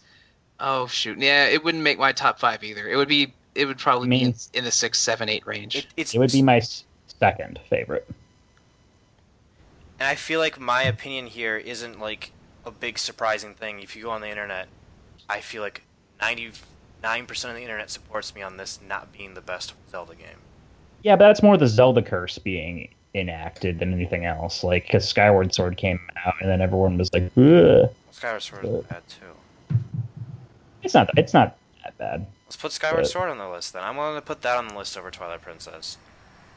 oh 0.60 0.88
shoot, 0.88 1.18
yeah, 1.20 1.46
it 1.46 1.64
wouldn't 1.64 1.84
make 1.84 2.00
my 2.00 2.12
top 2.12 2.40
five 2.40 2.64
either. 2.64 2.88
It 2.88 2.96
would 2.96 3.10
be 3.10 3.34
it 3.56 3.66
would 3.66 3.78
probably 3.78 4.08
be 4.08 4.22
in, 4.22 4.26
mean- 4.28 4.36
in 4.54 4.64
the 4.64 4.72
six, 4.72 5.00
seven, 5.00 5.30
eight 5.30 5.46
range. 5.46 5.76
it, 5.76 5.86
it's 5.98 6.16
It 6.16 6.20
would 6.20 6.32
be 6.32 6.42
my 6.42 6.62
second 7.20 7.60
favorite. 7.70 8.08
And 10.00 10.08
I 10.08 10.16
feel 10.16 10.40
like 10.40 10.60
my 10.60 10.84
opinion 10.84 11.26
here 11.28 11.58
isn't 11.58 12.00
like 12.00 12.32
a 12.66 12.72
big 12.72 13.00
surprising 13.00 13.56
thing. 13.56 13.80
If 13.82 13.96
you 13.96 14.04
go 14.04 14.12
on 14.12 14.22
the 14.22 14.30
internet, 14.30 14.68
I 15.28 15.42
feel 15.42 15.64
like 15.64 15.82
99% 17.04 17.50
of 17.50 17.56
the 17.56 17.62
internet 17.62 17.90
supports 17.90 18.34
me 18.36 18.42
on 18.42 18.58
this 18.58 18.80
not 18.88 19.12
being 19.14 19.34
the 19.34 19.42
best 19.42 19.74
Zelda 19.90 20.16
game. 20.16 20.38
Yeah, 21.04 21.16
but 21.16 21.28
that's 21.28 21.44
more 21.44 21.58
the 21.58 21.68
Zelda 21.68 22.02
curse 22.02 22.38
being 22.38 22.90
enacted 23.14 23.80
than 23.80 23.94
anything 23.94 24.26
else. 24.26 24.64
Like, 24.64 24.86
because 24.88 25.08
Skyward 25.08 25.54
Sword 25.54 25.78
came 25.78 26.00
out, 26.26 26.36
and 26.42 26.50
then 26.50 26.62
everyone 26.62 26.98
was 26.98 27.12
like, 27.14 27.32
Ugh. 27.38 27.90
Skyward 28.12 28.42
Sword 28.42 28.66
is 28.66 28.84
bad 28.86 29.04
too. 29.08 29.76
"It's 30.84 30.94
not. 30.94 31.10
It's 31.18 31.34
not 31.34 31.58
that 31.84 31.98
bad." 31.98 32.26
Let's 32.46 32.56
put 32.56 32.72
Skyward 32.72 33.04
But- 33.04 33.10
Sword 33.10 33.30
on 33.30 33.38
the 33.38 33.48
list 33.50 33.74
then. 33.74 33.84
I'm 33.84 33.98
willing 33.98 34.16
to 34.16 34.22
put 34.22 34.42
that 34.42 34.58
on 34.58 34.68
the 34.70 34.76
list 34.78 34.98
over 34.98 35.12
Twilight 35.12 35.42
Princess. 35.42 35.98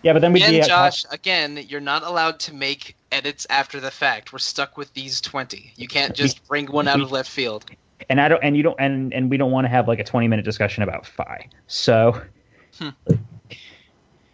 Yeah, 0.03 0.15
but 0.15 0.21
then 0.21 0.33
we'd 0.33 0.43
Again, 0.43 0.53
be 0.53 0.61
at 0.63 0.69
Josh, 0.69 1.05
again, 1.11 1.59
you're 1.69 1.79
not 1.81 2.03
allowed 2.03 2.41
to 2.41 2.55
make 2.55 2.97
edits 3.13 3.47
after 3.51 3.81
the 3.81 3.91
fact. 3.91 4.33
We're 4.33 4.39
stuck 4.39 4.79
with 4.79 4.95
these 4.95 5.21
20. 5.21 5.75
You 5.77 5.89
can't 5.89 6.15
just 6.15 6.43
bring 6.49 6.67
one 6.73 6.89
out 6.89 7.03
of 7.03 7.13
left 7.13 7.29
field. 7.31 7.67
And 8.09 8.21
I 8.21 8.29
don't, 8.29 8.43
and 8.43 8.57
you 8.57 8.63
don't, 8.63 8.77
and 8.79 9.13
and 9.13 9.31
we 9.31 9.37
don't 9.37 9.51
want 9.51 9.65
to 9.65 9.69
have 9.69 9.89
like 9.89 9.99
a 9.99 10.05
twenty 10.05 10.29
minute 10.29 10.45
discussion 10.45 10.83
about 10.83 11.07
phi. 11.07 11.49
So 11.67 12.21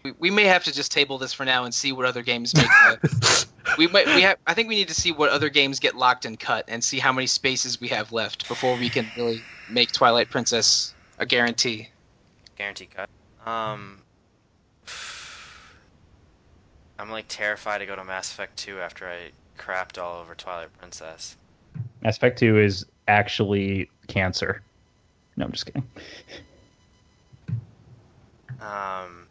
We, 0.06 0.12
we 0.20 0.30
may 0.30 0.44
have 0.44 0.62
to 0.64 0.72
just 0.72 0.92
table 0.92 1.18
this 1.18 1.32
for 1.32 1.44
now 1.44 1.64
and 1.64 1.74
see 1.74 1.90
what 1.90 2.06
other 2.06 2.22
games 2.22 2.54
make 2.54 2.66
the, 3.02 3.46
we 3.76 3.88
might 3.88 4.06
we 4.06 4.22
have 4.22 4.38
I 4.46 4.54
think 4.54 4.68
we 4.68 4.76
need 4.76 4.86
to 4.86 4.94
see 4.94 5.10
what 5.10 5.30
other 5.30 5.48
games 5.48 5.80
get 5.80 5.96
locked 5.96 6.24
and 6.24 6.38
cut 6.38 6.64
and 6.68 6.84
see 6.84 7.00
how 7.00 7.12
many 7.12 7.26
spaces 7.26 7.80
we 7.80 7.88
have 7.88 8.12
left 8.12 8.46
before 8.46 8.76
we 8.76 8.88
can 8.88 9.10
really 9.16 9.42
make 9.68 9.90
Twilight 9.90 10.30
Princess 10.30 10.94
a 11.18 11.26
guarantee. 11.26 11.88
Guarantee 12.56 12.86
cut. 12.86 13.10
Um, 13.44 14.02
I'm 17.00 17.10
like 17.10 17.26
terrified 17.28 17.78
to 17.78 17.86
go 17.86 17.96
to 17.96 18.04
Mass 18.04 18.30
Effect 18.30 18.56
2 18.58 18.78
after 18.78 19.08
I 19.08 19.30
crapped 19.58 20.00
all 20.00 20.20
over 20.20 20.36
Twilight 20.36 20.76
Princess. 20.78 21.36
Effect 22.14 22.38
Two 22.38 22.59
is 22.59 22.86
actually 23.09 23.90
cancer. 24.07 24.62
No, 25.36 25.44
I'm 25.44 25.52
just 25.52 25.66
kidding. 25.66 25.86
Um, 28.61 29.26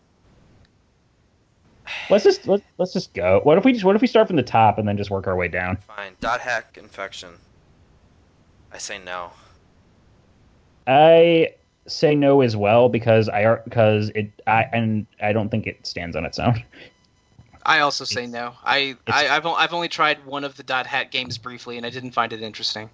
Let's 2.09 2.23
just 2.23 2.47
let, 2.47 2.61
let's 2.77 2.93
just 2.93 3.13
go. 3.13 3.41
What 3.43 3.57
if 3.57 3.65
we 3.65 3.73
just 3.73 3.85
what 3.85 3.95
if 3.95 4.01
we 4.01 4.07
start 4.07 4.27
from 4.27 4.35
the 4.35 4.43
top 4.43 4.77
and 4.77 4.87
then 4.87 4.97
just 4.97 5.09
work 5.09 5.27
our 5.27 5.35
way 5.35 5.47
down? 5.47 5.77
fine. 5.77 6.15
Dot 6.19 6.41
hack 6.41 6.77
infection. 6.79 7.33
I 8.71 8.77
say 8.77 8.99
no. 8.99 9.31
I 10.87 11.53
say 11.87 12.15
no 12.15 12.41
as 12.41 12.55
well 12.55 12.89
because 12.89 13.29
I 13.29 13.55
because 13.63 14.09
it 14.15 14.41
I 14.47 14.63
and 14.71 15.05
I 15.21 15.33
don't 15.33 15.49
think 15.49 15.67
it 15.67 15.85
stands 15.85 16.15
on 16.15 16.25
its 16.25 16.39
own. 16.39 16.63
I 17.65 17.79
also 17.79 18.03
say 18.05 18.27
no. 18.27 18.53
I, 18.63 18.75
I 18.75 18.79
it's- 18.79 19.31
I've 19.31 19.45
o- 19.45 19.53
I've 19.55 19.73
only 19.73 19.87
tried 19.87 20.23
one 20.25 20.43
of 20.43 20.55
the 20.55 20.63
Dot 20.63 20.85
Hack 20.85 21.11
games 21.11 21.37
briefly 21.37 21.77
and 21.77 21.85
I 21.85 21.89
didn't 21.89 22.11
find 22.11 22.31
it 22.31 22.41
interesting. 22.41 22.89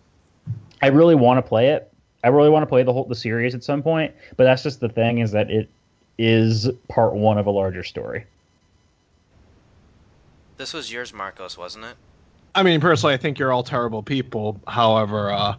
I 0.82 0.88
really 0.88 1.15
want 1.15 1.38
to 1.38 1.41
play 1.47 1.69
it. 1.69 1.91
I 2.24 2.30
really 2.30 2.49
want 2.49 2.63
to 2.63 2.67
play 2.67 2.84
the 2.84 2.93
whole 2.93 3.05
the 3.05 3.15
series 3.15 3.53
at 3.55 3.63
some 3.63 3.84
point, 3.84 4.13
but 4.38 4.43
that's 4.45 4.63
just 4.63 4.80
the 4.80 4.89
thing 4.89 5.17
is 5.19 5.32
that 5.32 5.49
it 5.51 5.69
is 6.17 6.69
part 6.88 7.13
one 7.13 7.38
of 7.38 7.47
a 7.47 7.51
larger 7.51 7.84
story. 7.84 8.26
This 10.57 10.74
was 10.74 10.91
yours, 10.91 11.13
Marcos, 11.13 11.57
wasn't 11.57 11.86
it? 11.86 11.95
I 12.53 12.63
mean, 12.63 12.80
personally, 12.82 13.13
I 13.13 13.17
think 13.17 13.39
you're 13.39 13.51
all 13.51 13.63
terrible 13.63 14.03
people. 14.03 14.59
However, 14.67 15.32
uh, 15.32 15.55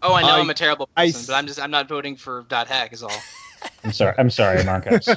Oh, 0.00 0.14
I 0.14 0.22
know 0.22 0.28
I- 0.28 0.36
I, 0.36 0.40
am 0.40 0.50
a 0.50 0.54
terrible 0.54 0.88
person, 0.96 1.20
s- 1.20 1.26
but 1.26 1.34
I'm 1.34 1.46
just 1.46 1.60
I'm 1.60 1.70
not 1.72 1.88
voting 1.88 2.16
for 2.16 2.44
Dot 2.48 2.68
Hack 2.68 2.92
is 2.92 3.02
all. 3.02 3.10
I'm 3.84 3.92
sorry. 3.92 4.14
I'm 4.18 4.30
sorry, 4.30 4.64
Marcos. 4.64 5.08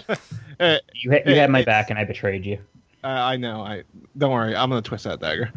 eh, 0.60 0.80
you 0.96 1.12
ha- 1.12 1.20
you 1.26 1.36
had 1.36 1.50
my 1.52 1.64
back 1.64 1.90
and 1.92 2.00
I 2.00 2.04
betrayed 2.04 2.46
you. 2.46 2.58
I 3.04 3.34
I 3.34 3.38
know. 3.38 3.62
I 3.62 3.84
don't 4.18 4.32
worry. 4.32 4.56
I'm 4.56 4.70
gonna 4.70 4.82
twist 4.82 5.04
that 5.06 5.20
dagger. 5.20 5.52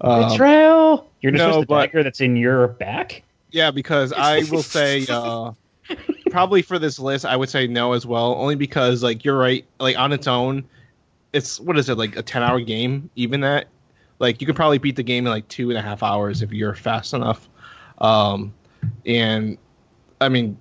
Um, 0.00 0.30
Betrayal. 0.30 1.10
You're 1.20 1.32
just 1.32 1.42
no, 1.42 1.60
the 1.60 1.66
but- 1.66 1.86
dagger 1.86 2.02
that's 2.02 2.20
in 2.20 2.36
your 2.36 2.68
back. 2.68 3.22
Yeah, 3.50 3.70
because 3.70 4.12
I 4.12 4.42
will 4.50 4.62
say 4.62 5.06
uh, 5.08 5.52
probably 6.30 6.60
for 6.62 6.78
this 6.78 6.98
list, 6.98 7.24
I 7.24 7.36
would 7.36 7.48
say 7.48 7.66
no 7.66 7.92
as 7.92 8.04
well. 8.04 8.34
Only 8.34 8.56
because 8.56 9.02
like 9.02 9.24
you're 9.24 9.38
right, 9.38 9.64
like 9.78 9.96
on 9.96 10.12
its 10.12 10.26
own, 10.26 10.64
it's 11.32 11.60
what 11.60 11.78
is 11.78 11.88
it 11.88 11.96
like 11.96 12.16
a 12.16 12.22
ten 12.22 12.42
hour 12.42 12.60
game? 12.60 13.08
Even 13.14 13.40
that, 13.42 13.68
like 14.18 14.40
you 14.40 14.46
could 14.46 14.56
probably 14.56 14.78
beat 14.78 14.96
the 14.96 15.02
game 15.04 15.26
in 15.26 15.30
like 15.32 15.46
two 15.48 15.70
and 15.70 15.78
a 15.78 15.82
half 15.82 16.02
hours 16.02 16.42
if 16.42 16.52
you're 16.52 16.74
fast 16.74 17.14
enough. 17.14 17.48
Um, 17.98 18.52
and 19.06 19.56
I 20.20 20.28
mean, 20.28 20.58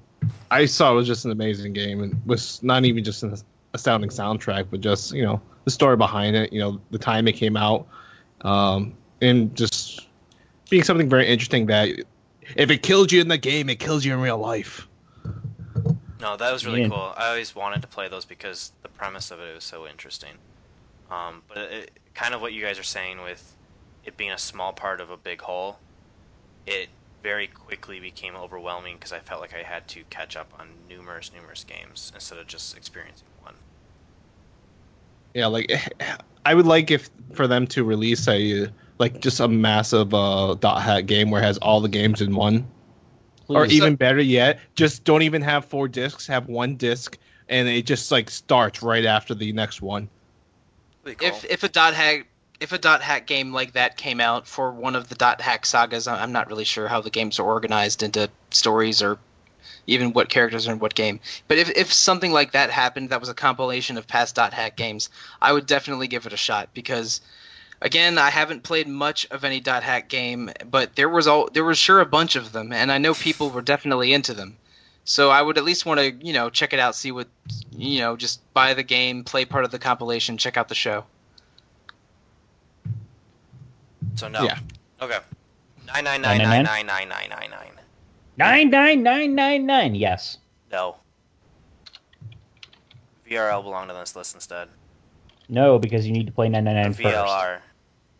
I 0.51 0.65
saw 0.65 0.91
it 0.91 0.95
was 0.95 1.07
just 1.07 1.25
an 1.25 1.31
amazing 1.31 1.73
game 1.73 2.01
and 2.03 2.21
was 2.27 2.61
not 2.61 2.85
even 2.85 3.03
just 3.03 3.23
an 3.23 3.35
astounding 3.73 4.11
soundtrack, 4.11 4.67
but 4.69 4.81
just 4.81 5.13
you 5.13 5.23
know 5.23 5.41
the 5.65 5.71
story 5.71 5.97
behind 5.97 6.35
it. 6.35 6.53
You 6.53 6.59
know 6.59 6.81
the 6.91 6.97
time 6.97 7.27
it 7.27 7.33
came 7.33 7.57
out, 7.57 7.87
um, 8.41 8.93
and 9.21 9.55
just 9.55 10.07
being 10.69 10.83
something 10.83 11.09
very 11.09 11.27
interesting 11.27 11.67
that 11.67 11.89
if 12.55 12.69
it 12.69 12.83
kills 12.83 13.11
you 13.11 13.21
in 13.21 13.27
the 13.27 13.37
game, 13.37 13.69
it 13.69 13.79
kills 13.79 14.03
you 14.05 14.13
in 14.13 14.19
real 14.19 14.37
life. 14.37 14.87
No, 16.19 16.37
that 16.37 16.51
was 16.51 16.65
really 16.65 16.81
Yeah. 16.81 16.89
cool. 16.89 17.13
I 17.17 17.27
always 17.27 17.53
wanted 17.53 17.81
to 17.81 17.87
play 17.87 18.07
those 18.07 18.25
because 18.25 18.71
the 18.81 18.89
premise 18.89 19.29
of 19.31 19.39
it 19.39 19.53
was 19.53 19.63
so 19.63 19.85
interesting. 19.87 20.39
Um, 21.09 21.43
but 21.47 21.57
it, 21.57 21.99
kind 22.13 22.33
of 22.33 22.41
what 22.41 22.53
you 22.53 22.63
guys 22.63 22.79
are 22.79 22.83
saying 22.83 23.21
with 23.21 23.57
it 24.03 24.17
being 24.17 24.31
a 24.31 24.37
small 24.37 24.73
part 24.73 25.01
of 25.01 25.09
a 25.09 25.17
big 25.17 25.41
whole, 25.41 25.79
it 26.65 26.89
very 27.21 27.47
quickly 27.47 27.99
became 27.99 28.35
overwhelming 28.35 28.95
because 28.95 29.11
I 29.11 29.19
felt 29.19 29.41
like 29.41 29.53
I 29.53 29.63
had 29.63 29.87
to 29.89 30.03
catch 30.09 30.35
up 30.35 30.53
on 30.57 30.67
numerous, 30.87 31.31
numerous 31.33 31.63
games 31.63 32.11
instead 32.13 32.37
of 32.37 32.47
just 32.47 32.75
experiencing 32.75 33.27
one. 33.27 33.32
Yeah, 35.33 35.47
like 35.47 35.71
I 36.45 36.53
would 36.53 36.65
like 36.65 36.91
if 36.91 37.09
for 37.33 37.47
them 37.47 37.67
to 37.67 37.83
release 37.83 38.27
a 38.27 38.69
like 38.99 39.19
just 39.19 39.39
a 39.39 39.47
massive 39.47 40.13
uh, 40.13 40.55
dot 40.55 40.81
hack 40.81 41.05
game 41.05 41.31
where 41.31 41.41
it 41.41 41.45
has 41.45 41.57
all 41.59 41.81
the 41.81 41.89
games 41.89 42.21
in 42.21 42.35
one, 42.35 42.67
or 43.47 43.65
even 43.65 43.95
better 43.95 44.21
yet, 44.21 44.59
just 44.75 45.03
don't 45.03 45.23
even 45.23 45.41
have 45.41 45.65
four 45.65 45.87
discs, 45.87 46.27
have 46.27 46.47
one 46.47 46.75
disc, 46.75 47.17
and 47.49 47.67
it 47.67 47.85
just 47.85 48.11
like 48.11 48.29
starts 48.29 48.81
right 48.81 49.05
after 49.05 49.33
the 49.33 49.51
next 49.53 49.81
one. 49.81 50.09
Cool. 51.03 51.15
If 51.19 51.45
if 51.45 51.63
a 51.63 51.69
dot 51.69 51.93
hack 51.93 52.27
if 52.59 52.71
a 52.71 52.77
dot 52.77 53.01
hack 53.01 53.27
game 53.27 53.51
like 53.51 53.73
that 53.73 53.97
came 53.97 54.21
out 54.21 54.47
for 54.47 54.71
one 54.71 54.95
of 54.95 55.09
the 55.09 55.15
dot 55.15 55.41
hack 55.41 55.65
sagas, 55.65 56.07
I'm 56.07 56.31
not 56.31 56.47
really 56.47 56.63
sure 56.63 56.87
how 56.87 57.01
the 57.01 57.09
games 57.09 57.39
are 57.39 57.45
organized 57.45 58.03
into 58.03 58.29
stories 58.51 59.01
or 59.01 59.19
even 59.87 60.13
what 60.13 60.29
characters 60.29 60.67
are 60.67 60.71
in 60.71 60.79
what 60.79 60.95
game. 60.95 61.19
But 61.47 61.57
if 61.57 61.69
if 61.71 61.91
something 61.93 62.31
like 62.31 62.51
that 62.53 62.69
happened, 62.69 63.09
that 63.09 63.19
was 63.19 63.29
a 63.29 63.33
compilation 63.33 63.97
of 63.97 64.07
past 64.07 64.35
dot 64.35 64.53
hack 64.53 64.75
games, 64.75 65.09
I 65.41 65.53
would 65.53 65.65
definitely 65.65 66.07
give 66.07 66.25
it 66.25 66.33
a 66.33 66.37
shot 66.37 66.69
because. 66.73 67.21
Again, 67.81 68.17
I 68.17 68.29
haven't 68.29 68.63
played 68.63 68.87
much 68.87 69.25
of 69.29 69.43
any 69.43 69.59
dot 69.59 69.83
hack 69.83 70.07
game, 70.07 70.49
but 70.71 70.95
there 70.95 71.09
was 71.09 71.27
all 71.27 71.49
there 71.51 71.65
was 71.65 71.77
sure 71.77 71.99
a 71.99 72.05
bunch 72.05 72.37
of 72.37 72.53
them, 72.53 72.71
and 72.71 72.89
I 72.89 72.97
know 72.97 73.13
people 73.13 73.49
were 73.49 73.61
definitely 73.61 74.13
into 74.13 74.33
them. 74.33 74.55
So 75.03 75.29
I 75.29 75.41
would 75.41 75.57
at 75.57 75.65
least 75.65 75.85
want 75.85 75.99
to, 75.99 76.13
you 76.25 76.31
know, 76.31 76.49
check 76.49 76.71
it 76.71 76.79
out, 76.79 76.95
see 76.95 77.11
what, 77.11 77.27
you 77.75 77.99
know, 77.99 78.15
just 78.15 78.39
buy 78.53 78.73
the 78.73 78.83
game, 78.83 79.25
play 79.25 79.43
part 79.43 79.65
of 79.65 79.71
the 79.71 79.79
compilation, 79.79 80.37
check 80.37 80.55
out 80.55 80.69
the 80.69 80.75
show. 80.75 81.03
so 84.15 84.27
no. 84.27 84.43
Yeah. 84.43 84.59
Okay. 85.01 85.17
Nine 85.87 86.03
nine 86.03 86.21
nine 86.21 86.37
nine 86.37 86.63
nine 86.63 86.85
nine 86.85 87.09
nine 87.09 87.29
nine 87.29 87.49
nine. 87.49 87.72
Nine 88.37 88.69
nine 88.69 89.03
nine 89.03 89.35
nine 89.35 89.65
nine. 89.65 89.95
Yes. 89.95 90.37
No. 90.71 90.95
VRL 93.29 93.63
belong 93.63 93.89
on 93.89 93.99
this 93.99 94.15
list 94.15 94.35
instead. 94.35 94.67
No, 95.49 95.77
because 95.77 96.07
you 96.07 96.13
need 96.13 96.25
to 96.25 96.31
play 96.31 96.49
nine 96.49 96.63
nine 96.63 96.87
Or. 96.87 96.89
VLR, 96.91 97.59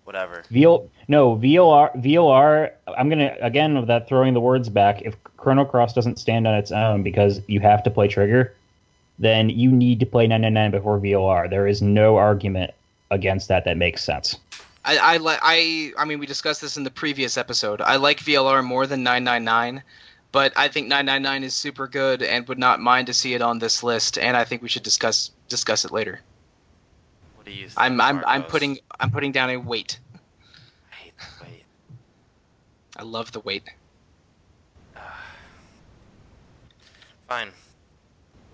whatever. 0.04 0.44
VO 0.52 0.90
no 1.08 1.36
VOR 1.36 1.92
VOR. 1.96 2.72
I'm 2.96 3.10
gonna 3.10 3.36
again 3.42 3.76
with 3.76 3.88
that 3.88 4.08
throwing 4.08 4.34
the 4.34 4.40
words 4.40 4.70
back. 4.70 5.02
If 5.02 5.16
Chrono 5.38 5.66
Cross 5.66 5.94
doesn't 5.94 6.20
stand 6.20 6.48
on 6.48 6.56
its 6.56 6.72
own 6.72 7.04
because 7.04 7.42
you 7.48 7.60
have 7.62 7.84
to 7.84 7.90
play 7.90 8.08
Trigger, 8.08 8.56
then 9.20 9.50
you 9.50 9.72
need 9.72 10.00
to 10.00 10.06
play 10.06 10.28
999 10.28 10.72
before 10.72 11.00
VOR. 11.00 11.48
There 11.48 11.68
is 11.68 11.82
no 11.82 12.18
argument 12.18 12.72
against 13.12 13.48
that 13.48 13.66
that 13.66 13.78
makes 13.78 14.04
sense. 14.04 14.38
I 14.86 14.98
I 14.98 15.18
li- 15.18 15.38
I 15.42 15.94
I 15.98 16.06
mean 16.06 16.20
we 16.20 16.26
discussed 16.26 16.62
this 16.62 16.78
in 16.78 16.84
the 16.84 16.92
previous 16.92 17.38
episode. 17.38 17.82
I 17.82 17.96
like 17.96 18.20
VLR 18.20 18.64
more 18.64 18.86
than 18.86 19.04
999, 19.04 19.84
but 20.32 20.54
I 20.56 20.68
think 20.68 20.88
999 20.88 21.44
is 21.44 21.54
super 21.54 21.88
good 21.88 22.22
and 22.22 22.48
would 22.48 22.60
not 22.60 22.80
mind 22.80 23.08
to 23.08 23.14
see 23.14 23.34
it 23.34 23.42
on 23.42 23.60
this 23.60 23.84
list. 23.84 24.18
And 24.18 24.36
I 24.36 24.44
think 24.44 24.62
we 24.62 24.70
should 24.70 24.84
discuss 24.84 25.32
discuss 25.48 25.86
it 25.86 25.92
later. 25.92 26.20
What 27.36 27.46
do 27.46 27.52
you 27.52 27.68
think? 27.68 27.78
I'm 27.78 28.02
I'm 28.02 28.24
I'm 28.26 28.44
putting 28.44 28.80
I'm 29.00 29.12
putting 29.12 29.32
down 29.32 29.50
a 29.50 29.58
weight. 29.58 30.00
I 30.92 30.96
hate 30.96 31.14
the 31.18 31.46
weight. 31.46 31.66
I 32.98 33.04
love 33.04 33.32
the 33.32 33.40
weight. 33.40 33.64
Fine. 37.28 37.52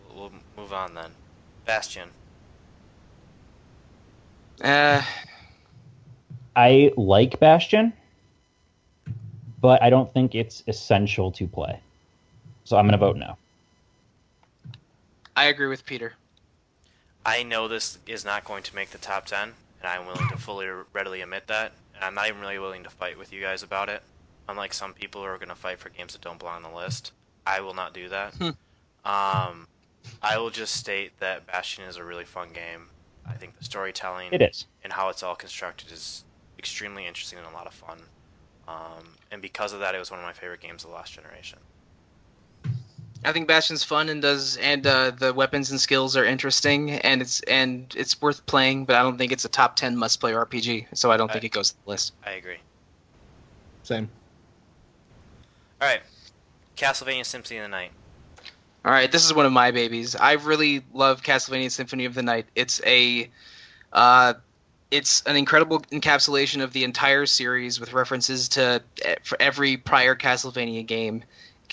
We'll, 0.09 0.17
we'll 0.17 0.31
move 0.57 0.73
on 0.73 0.93
then. 0.93 1.11
Bastion. 1.65 2.09
Uh, 4.63 5.01
I 6.59 6.91
like 6.97 7.39
Bastion, 7.39 7.93
but 9.61 9.81
I 9.81 9.89
don't 9.89 10.11
think 10.13 10.35
it's 10.35 10.61
essential 10.67 11.31
to 11.31 11.47
play. 11.47 11.79
So 12.65 12.75
I'm 12.77 12.85
gonna 12.85 12.97
vote 12.97 13.15
no. 13.15 13.37
I 15.37 15.45
agree 15.45 15.67
with 15.67 15.85
Peter. 15.85 16.15
I 17.25 17.43
know 17.43 17.69
this 17.69 17.97
is 18.07 18.25
not 18.25 18.43
going 18.43 18.63
to 18.63 18.75
make 18.75 18.89
the 18.89 18.97
top 18.97 19.25
10, 19.25 19.41
and 19.41 19.53
I'm 19.83 20.05
willing 20.05 20.27
to 20.27 20.37
fully 20.37 20.67
readily 20.91 21.21
admit 21.21 21.47
that. 21.47 21.71
And 21.95 22.03
I'm 22.03 22.13
not 22.13 22.27
even 22.27 22.41
really 22.41 22.59
willing 22.59 22.83
to 22.83 22.89
fight 22.89 23.17
with 23.17 23.31
you 23.31 23.39
guys 23.39 23.63
about 23.63 23.87
it. 23.87 24.03
Unlike 24.49 24.73
some 24.73 24.93
people 24.93 25.21
who 25.21 25.27
are 25.27 25.37
going 25.37 25.47
to 25.49 25.55
fight 25.55 25.79
for 25.79 25.87
games 25.89 26.11
that 26.11 26.21
don't 26.21 26.39
belong 26.39 26.65
on 26.65 26.71
the 26.71 26.77
list, 26.77 27.13
I 27.47 27.61
will 27.61 27.73
not 27.73 27.93
do 27.93 28.09
that. 28.09 28.33
Hmm. 28.33 28.49
um, 29.05 29.67
I 30.21 30.37
will 30.37 30.49
just 30.49 30.75
state 30.75 31.17
that 31.21 31.47
Bastion 31.47 31.85
is 31.85 31.95
a 31.95 32.03
really 32.03 32.25
fun 32.25 32.49
game. 32.51 32.87
I 33.25 33.33
think 33.33 33.57
the 33.57 33.63
storytelling 33.63 34.29
It 34.33 34.41
is. 34.41 34.65
and 34.83 34.91
how 34.91 35.07
it's 35.07 35.23
all 35.23 35.35
constructed 35.35 35.91
is 35.93 36.25
extremely 36.59 37.07
interesting 37.07 37.39
and 37.39 37.47
a 37.47 37.51
lot 37.51 37.65
of 37.65 37.73
fun. 37.73 37.97
Um, 38.67 39.15
and 39.31 39.41
because 39.41 39.73
of 39.73 39.79
that, 39.79 39.95
it 39.95 39.97
was 39.99 40.11
one 40.11 40.19
of 40.19 40.25
my 40.25 40.33
favorite 40.33 40.61
games 40.61 40.83
of 40.83 40.91
the 40.91 40.95
last 40.95 41.13
generation. 41.13 41.57
I 43.25 43.33
think 43.33 43.47
Bastion's 43.47 43.83
fun 43.83 44.07
and 44.07 44.21
does 44.21 44.55
and 44.57 44.85
uh, 44.87 45.11
the 45.11 45.33
weapons 45.33 45.71
and 45.71 45.81
skills 45.81 46.15
are 46.15 46.23
interesting 46.23 46.91
and 46.91 47.21
it's 47.21 47.41
and 47.41 47.93
it's 47.97 48.21
worth 48.21 48.45
playing, 48.45 48.85
but 48.85 48.95
I 48.95 49.01
don't 49.01 49.17
think 49.17 49.31
it's 49.31 49.43
a 49.43 49.49
top 49.49 49.75
10 49.75 49.97
must 49.97 50.19
play 50.21 50.31
RPG. 50.31 50.87
So 50.93 51.11
I 51.11 51.17
don't 51.17 51.31
think 51.31 51.43
it 51.43 51.51
goes 51.51 51.71
to 51.71 51.77
the 51.83 51.89
list. 51.89 52.13
I 52.25 52.31
agree. 52.31 52.59
Same. 53.83 54.09
All 55.81 55.87
right, 55.87 56.01
Castlevania 56.77 57.25
Symphony 57.25 57.59
of 57.59 57.63
the 57.63 57.69
Night. 57.69 57.91
All 58.85 58.91
right, 58.91 59.11
this 59.11 59.25
is 59.25 59.33
one 59.33 59.45
of 59.45 59.51
my 59.51 59.71
babies. 59.71 60.15
I 60.15 60.33
really 60.33 60.85
love 60.93 61.21
Castlevania 61.23 61.71
Symphony 61.71 62.05
of 62.05 62.13
the 62.13 62.23
Night. 62.23 62.45
It's 62.55 62.81
a, 62.85 63.29
uh, 63.91 64.35
it's 64.91 65.21
an 65.23 65.35
incredible 65.35 65.81
encapsulation 65.91 66.63
of 66.63 66.73
the 66.73 66.83
entire 66.83 67.25
series 67.25 67.79
with 67.79 67.93
references 67.93 68.49
to 68.49 68.81
for 69.23 69.39
every 69.39 69.77
prior 69.77 70.15
Castlevania 70.15 70.85
game. 70.85 71.23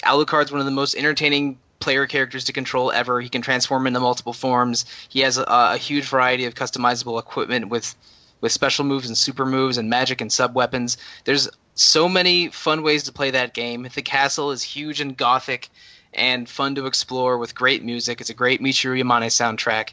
Alucard's 0.04 0.52
one 0.52 0.60
of 0.60 0.66
the 0.66 0.72
most 0.72 0.94
entertaining 0.94 1.58
player 1.78 2.06
characters 2.06 2.44
to 2.44 2.52
control 2.52 2.92
ever. 2.92 3.20
He 3.20 3.28
can 3.28 3.42
transform 3.42 3.86
into 3.86 4.00
multiple 4.00 4.32
forms. 4.32 4.84
He 5.08 5.20
has 5.20 5.38
a, 5.38 5.44
a 5.46 5.76
huge 5.76 6.04
variety 6.04 6.44
of 6.44 6.54
customizable 6.54 7.18
equipment 7.18 7.68
with 7.68 7.94
with 8.40 8.52
special 8.52 8.84
moves 8.84 9.06
and 9.06 9.16
super 9.16 9.46
moves 9.46 9.78
and 9.78 9.88
magic 9.88 10.20
and 10.20 10.30
sub 10.30 10.54
weapons. 10.54 10.98
There's 11.24 11.48
so 11.74 12.08
many 12.08 12.48
fun 12.48 12.82
ways 12.82 13.04
to 13.04 13.12
play 13.12 13.30
that 13.30 13.54
game. 13.54 13.88
The 13.94 14.02
castle 14.02 14.50
is 14.50 14.62
huge 14.62 15.00
and 15.00 15.16
gothic 15.16 15.70
and 16.12 16.48
fun 16.48 16.74
to 16.74 16.86
explore 16.86 17.38
with 17.38 17.54
great 17.54 17.82
music. 17.82 18.20
It's 18.20 18.30
a 18.30 18.34
great 18.34 18.60
Michiru 18.60 19.00
Yamane 19.00 19.26
soundtrack. 19.26 19.92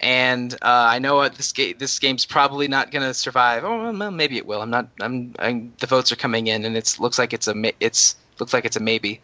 And 0.00 0.52
uh, 0.54 0.56
I 0.62 0.98
know 0.98 1.26
this 1.28 1.52
this 1.52 1.98
game's 1.98 2.26
probably 2.26 2.68
not 2.68 2.90
going 2.90 3.02
to 3.02 3.14
survive. 3.14 3.64
Oh, 3.64 3.92
well, 3.92 4.10
maybe 4.10 4.36
it 4.36 4.46
will. 4.46 4.60
I'm 4.60 4.70
not. 4.70 4.88
I'm, 5.00 5.34
I'm. 5.38 5.72
The 5.78 5.86
votes 5.86 6.12
are 6.12 6.16
coming 6.16 6.46
in, 6.46 6.64
and 6.64 6.76
it 6.76 6.96
looks 6.98 7.18
like 7.18 7.32
it's 7.32 7.48
a. 7.48 7.54
It's 7.80 8.16
looks 8.38 8.52
like 8.52 8.64
it's 8.64 8.76
a 8.76 8.80
maybe. 8.80 9.20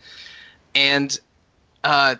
And 0.74 1.18
uh, 1.82 2.14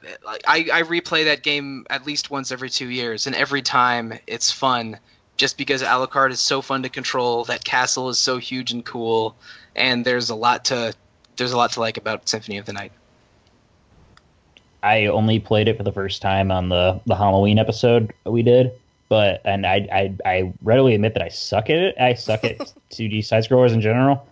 I 0.47 0.69
I 0.73 0.83
replay 0.83 1.25
that 1.25 1.43
game 1.43 1.87
at 1.91 2.07
least 2.07 2.31
once 2.31 2.51
every 2.51 2.71
two 2.71 2.89
years, 2.89 3.27
and 3.27 3.37
every 3.37 3.63
time 3.63 4.19
it's 4.27 4.51
fun. 4.51 4.99
Just 5.37 5.57
because 5.57 5.83
Alucard 5.83 6.33
is 6.33 6.41
so 6.41 6.61
fun 6.61 6.83
to 6.83 6.91
control, 6.91 7.45
that 7.45 7.65
castle 7.65 8.11
is 8.11 8.19
so 8.19 8.37
huge 8.37 8.73
and 8.73 8.85
cool, 8.85 9.37
and 9.75 10.05
there's 10.05 10.29
a 10.29 10.35
lot 10.35 10.67
to 10.67 10.93
there's 11.37 11.53
a 11.53 11.57
lot 11.57 11.73
to 11.73 11.81
like 11.81 11.97
about 11.97 12.29
Symphony 12.29 12.59
of 12.59 12.67
the 12.67 12.75
Night. 12.75 12.93
I 14.83 15.07
only 15.07 15.39
played 15.39 15.69
it 15.69 15.77
for 15.77 15.83
the 15.83 15.93
first 15.93 16.23
time 16.23 16.51
on 16.51 16.69
the 16.69 17.01
the 17.07 17.17
Halloween 17.17 17.59
episode 17.59 18.13
we 18.25 18.43
did, 18.43 18.73
but 19.09 19.41
and 19.45 19.67
I 19.67 19.89
I, 19.93 20.15
I 20.25 20.53
readily 20.63 20.95
admit 20.95 21.15
that 21.15 21.23
I 21.23 21.29
suck 21.29 21.71
at 21.71 21.77
it. 21.77 21.95
I 21.99 22.15
suck 22.15 22.45
at 22.45 22.59
2D 22.91 23.25
side 23.25 23.45
scrollers 23.45 23.73
in 23.73 23.81
general. 23.81 24.27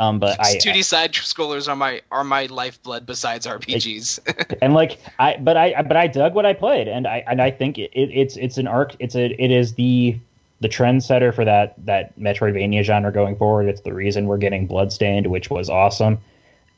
Um, 0.00 0.18
but 0.20 0.38
I 0.40 0.54
2D 0.56 0.84
side 0.84 1.12
scrollers 1.12 1.68
are 1.68 1.76
my 1.76 2.00
are 2.10 2.24
my 2.24 2.46
lifeblood 2.46 3.06
besides 3.06 3.46
RPGs. 3.46 4.56
and 4.62 4.74
like 4.74 4.98
I 5.18 5.36
but 5.36 5.56
I 5.56 5.82
but 5.82 5.96
I 5.96 6.06
dug 6.06 6.34
what 6.34 6.46
I 6.46 6.52
played 6.52 6.88
and 6.88 7.06
I 7.06 7.24
and 7.26 7.42
I 7.42 7.50
think 7.50 7.78
it, 7.78 7.90
it, 7.92 8.10
it's 8.12 8.36
it's 8.36 8.58
an 8.58 8.66
arc 8.66 8.94
it's 8.98 9.14
a 9.14 9.26
it 9.42 9.50
is 9.50 9.74
the 9.74 10.18
the 10.60 10.68
trendsetter 10.68 11.34
for 11.34 11.44
that 11.44 11.74
that 11.86 12.18
Metroidvania 12.18 12.82
genre 12.82 13.12
going 13.12 13.36
forward. 13.36 13.68
It's 13.68 13.80
the 13.82 13.94
reason 13.94 14.26
we're 14.26 14.38
getting 14.38 14.66
Bloodstained, 14.66 15.28
which 15.28 15.50
was 15.50 15.70
awesome, 15.70 16.18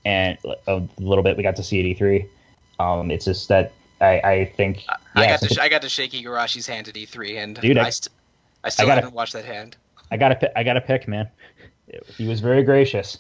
and 0.05 0.37
a 0.67 0.83
little 0.99 1.25
bit 1.25 1.37
we 1.37 1.43
got 1.43 1.57
to 1.57 1.63
see 1.63 1.81
at 1.81 1.99
E3. 1.99 2.27
Um, 2.81 3.11
it's 3.11 3.25
just 3.27 3.49
that 3.49 3.73
I 4.01 4.21
I 4.21 4.45
think 4.57 4.85
I 5.15 5.27
got 5.27 5.41
since 5.41 5.53
to 5.53 5.55
sh- 5.57 5.59
I 5.59 5.69
got 5.69 5.83
to 5.83 5.89
shake 5.89 6.13
Igarashi's 6.13 6.67
hand 6.67 6.89
at 6.89 6.95
E3, 6.95 7.43
and 7.43 7.61
Dude, 7.61 7.77
I- 7.77 7.87
I, 7.87 7.91
st- 7.91 8.09
I 8.65 8.69
still 8.71 8.87
gotta- 8.87 9.03
haven't 9.03 9.15
watched 9.15 9.35
that 9.35 9.45
hand. 9.45 9.77
I 10.11 10.17
gotta 10.17 10.59
I 10.59 10.63
gotta 10.63 10.81
pick 10.81 11.07
man. 11.07 11.29
He 12.17 12.27
was 12.27 12.41
very 12.41 12.63
gracious. 12.63 13.19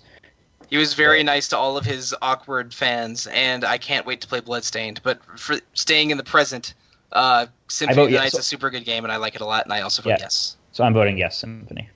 He 0.68 0.76
was 0.76 0.94
very 0.94 1.22
nice 1.24 1.48
to 1.48 1.58
all 1.58 1.76
of 1.76 1.84
his 1.84 2.14
awkward 2.22 2.72
fans, 2.72 3.26
and 3.26 3.64
I 3.64 3.76
can't 3.76 4.06
wait 4.06 4.20
to 4.20 4.28
play 4.28 4.40
Bloodstained. 4.40 5.00
But 5.02 5.20
for 5.38 5.56
staying 5.74 6.10
in 6.10 6.16
the 6.16 6.22
present, 6.24 6.74
uh, 7.12 7.46
Symphony 7.68 7.96
vote 7.96 8.02
of 8.02 8.08
the 8.08 8.12
yes. 8.14 8.22
Night's 8.22 8.38
a 8.38 8.42
super 8.42 8.70
good 8.70 8.84
game, 8.84 9.04
and 9.04 9.12
I 9.12 9.16
like 9.16 9.34
it 9.34 9.40
a 9.40 9.44
lot, 9.46 9.64
and 9.64 9.72
I 9.72 9.80
also 9.80 10.00
vote 10.02 10.10
Yeah. 10.10 10.18
yes. 10.20 10.56
So 10.72 10.84
I'm 10.84 10.94
voting 10.94 11.18
yes, 11.18 11.38
Symphony. 11.38 11.88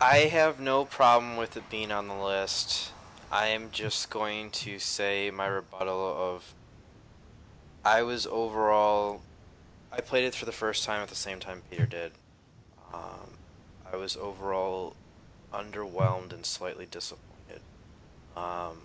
I 0.00 0.18
have 0.18 0.60
no 0.60 0.84
problem 0.84 1.36
with 1.36 1.56
it 1.56 1.68
being 1.68 1.90
on 1.90 2.06
the 2.08 2.14
list. 2.14 2.92
I 3.32 3.46
am 3.48 3.70
just 3.70 4.10
going 4.10 4.50
to 4.50 4.80
say 4.80 5.30
my 5.30 5.46
rebuttal 5.46 6.00
of 6.18 6.52
I 7.84 8.02
was 8.02 8.26
overall. 8.26 9.22
I 9.92 10.00
played 10.00 10.24
it 10.24 10.34
for 10.34 10.46
the 10.46 10.52
first 10.52 10.84
time 10.84 11.00
at 11.00 11.08
the 11.08 11.14
same 11.14 11.38
time 11.38 11.62
Peter 11.70 11.86
did. 11.86 12.12
Um, 12.92 13.30
I 13.90 13.96
was 13.96 14.16
overall 14.16 14.96
underwhelmed 15.52 16.32
and 16.32 16.44
slightly 16.44 16.86
disappointed. 16.86 17.60
Um, 18.36 18.78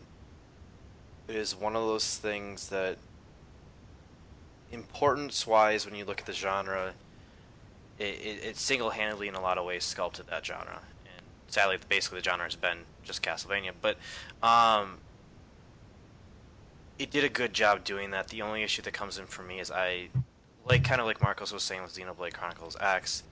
it 1.28 1.36
is 1.36 1.56
one 1.56 1.76
of 1.76 1.82
those 1.84 2.18
things 2.18 2.70
that, 2.70 2.98
importance 4.72 5.48
wise, 5.48 5.88
when 5.88 5.96
you 5.96 6.06
look 6.06 6.20
at 6.20 6.28
the 6.28 6.34
genre, 6.34 6.94
it, 7.98 8.04
it, 8.04 8.44
it 8.44 8.58
single 8.58 8.92
handedly, 8.92 9.28
in 9.28 9.34
a 9.34 9.42
lot 9.42 9.58
of 9.58 9.66
ways, 9.66 9.84
sculpted 9.84 10.28
that 10.28 10.46
genre. 10.46 10.82
Sadly, 11.48 11.78
basically, 11.88 12.20
the 12.20 12.24
genre 12.24 12.46
has 12.46 12.56
been 12.56 12.80
just 13.04 13.22
Castlevania. 13.22 13.72
But 13.82 13.98
um, 14.44 14.98
it 16.98 17.12
did 17.12 17.24
a 17.24 17.30
good 17.30 17.54
job 17.54 17.84
doing 17.84 18.12
that. 18.12 18.30
The 18.30 18.42
only 18.42 18.64
issue 18.64 18.82
that 18.84 18.94
comes 18.94 19.18
in 19.18 19.26
for 19.26 19.44
me 19.44 19.60
is 19.60 19.72
I, 19.72 20.10
like 20.68 20.84
kind 20.84 21.00
of 21.00 21.08
like 21.08 21.22
Marcos 21.22 21.54
was 21.54 21.64
saying 21.64 21.84
with 21.84 21.96
Xenoblade 21.96 22.34
Chronicles 22.34 22.76
X, 22.80 23.24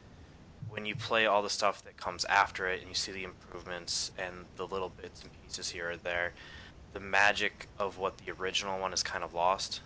when 0.69 0.85
you 0.85 0.95
play 0.95 1.25
all 1.25 1.41
the 1.41 1.49
stuff 1.49 1.83
that 1.83 1.97
comes 1.97 2.25
after 2.25 2.67
it 2.67 2.79
and 2.79 2.89
you 2.89 2.95
see 2.95 3.11
the 3.11 3.23
improvements 3.23 4.11
and 4.17 4.45
the 4.55 4.65
little 4.65 4.89
bits 4.89 5.21
and 5.21 5.31
pieces 5.43 5.69
here 5.69 5.91
or 5.91 5.97
there, 5.97 6.33
the 6.93 6.99
magic 6.99 7.67
of 7.77 7.97
what 7.97 8.17
the 8.19 8.31
original 8.31 8.79
one 8.79 8.93
is 8.93 9.03
kind 9.03 9.23
of 9.23 9.33
lost. 9.33 9.81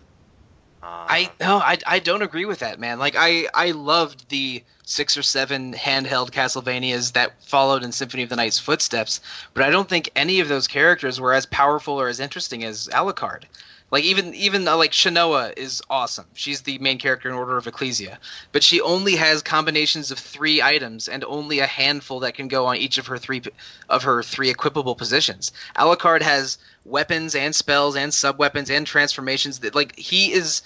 I 0.82 1.30
uh, 1.40 1.44
no, 1.44 1.58
I, 1.58 1.78
I 1.86 1.98
don't 1.98 2.22
agree 2.22 2.44
with 2.44 2.60
that, 2.60 2.78
man. 2.78 2.98
Like 2.98 3.14
I 3.16 3.48
I 3.52 3.72
loved 3.72 4.28
the 4.28 4.62
six 4.84 5.16
or 5.16 5.22
seven 5.22 5.74
handheld 5.74 6.30
Castlevanias 6.30 7.12
that 7.12 7.42
followed 7.42 7.82
in 7.82 7.92
Symphony 7.92 8.22
of 8.22 8.28
the 8.28 8.36
Night's 8.36 8.58
footsteps, 8.58 9.20
but 9.54 9.64
I 9.64 9.70
don't 9.70 9.88
think 9.88 10.10
any 10.16 10.40
of 10.40 10.48
those 10.48 10.66
characters 10.66 11.20
were 11.20 11.34
as 11.34 11.46
powerful 11.46 12.00
or 12.00 12.08
as 12.08 12.20
interesting 12.20 12.64
as 12.64 12.88
Alucard. 12.88 13.44
Like 13.90 14.04
even 14.04 14.34
even 14.34 14.68
uh, 14.68 14.76
like 14.76 14.92
Shanoa 14.92 15.56
is 15.56 15.82
awesome. 15.88 16.26
She's 16.34 16.62
the 16.62 16.78
main 16.78 16.98
character 16.98 17.28
in 17.28 17.34
Order 17.34 17.56
of 17.56 17.66
Ecclesia, 17.66 18.18
but 18.52 18.62
she 18.62 18.80
only 18.82 19.16
has 19.16 19.42
combinations 19.42 20.10
of 20.10 20.18
three 20.18 20.60
items 20.60 21.08
and 21.08 21.24
only 21.24 21.60
a 21.60 21.66
handful 21.66 22.20
that 22.20 22.34
can 22.34 22.48
go 22.48 22.66
on 22.66 22.76
each 22.76 22.98
of 22.98 23.06
her 23.06 23.16
three 23.16 23.42
of 23.88 24.02
her 24.02 24.22
three 24.22 24.52
equipable 24.52 24.96
positions. 24.96 25.52
Alucard 25.76 26.20
has 26.20 26.58
weapons 26.84 27.34
and 27.34 27.54
spells 27.54 27.96
and 27.96 28.12
sub 28.12 28.38
weapons 28.38 28.70
and 28.70 28.86
transformations 28.86 29.60
that 29.60 29.74
like 29.74 29.98
he 29.98 30.32
is 30.32 30.62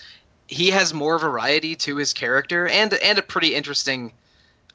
he 0.49 0.71
has 0.71 0.93
more 0.93 1.19
variety 1.19 1.77
to 1.77 1.97
his 1.97 2.13
character 2.13 2.67
and 2.67 2.93
and 2.95 3.19
a 3.19 3.23
pretty 3.23 3.55
interesting 3.55 4.13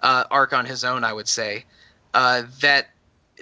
uh, 0.01 0.23
arc 0.31 0.53
on 0.53 0.65
his 0.65 0.83
own, 0.83 1.03
I 1.03 1.11
would 1.11 1.27
say. 1.27 1.65
Uh, 2.13 2.43
that 2.61 2.87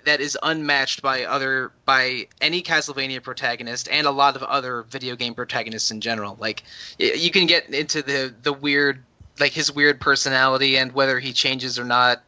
that 0.04 0.20
is 0.22 0.38
unmatched 0.44 1.02
by 1.02 1.24
other 1.24 1.72
by 1.86 2.28
any 2.42 2.62
Castlevania 2.62 3.24
protagonist 3.24 3.88
and 3.90 4.06
a 4.06 4.12
lot 4.12 4.36
of 4.36 4.44
other 4.44 4.84
video 4.84 5.16
game 5.16 5.34
protagonists 5.34 5.92
in 5.92 6.02
general. 6.02 6.38
Like 6.40 6.64
you 6.98 7.32
can 7.32 7.46
get 7.46 7.70
into 7.70 8.02
the 8.02 8.34
the 8.44 8.54
weird 8.54 9.04
like 9.40 9.52
his 9.52 9.72
weird 9.72 10.00
personality 10.00 10.78
and 10.78 10.92
whether 10.92 11.20
he 11.20 11.34
changes 11.34 11.80
or 11.80 11.86
not, 11.86 12.24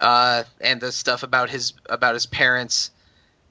uh, 0.00 0.44
and 0.60 0.80
the 0.80 0.92
stuff 0.92 1.22
about 1.22 1.50
his 1.50 1.72
about 1.88 2.14
his 2.14 2.26
parents. 2.26 2.90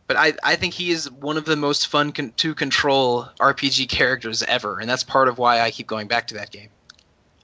But 0.08 0.16
I, 0.16 0.34
I 0.42 0.56
think 0.56 0.74
he 0.74 0.92
is 0.92 1.12
one 1.12 1.36
of 1.36 1.44
the 1.44 1.58
most 1.58 1.88
fun 1.88 2.14
con- 2.14 2.32
to 2.38 2.56
control 2.56 3.28
RPG 3.42 3.90
characters 3.90 4.42
ever, 4.44 4.80
and 4.80 4.90
that's 4.90 5.04
part 5.04 5.28
of 5.28 5.38
why 5.38 5.60
I 5.60 5.72
keep 5.72 5.88
going 5.88 6.08
back 6.08 6.28
to 6.28 6.36
that 6.36 6.52
game. 6.52 6.70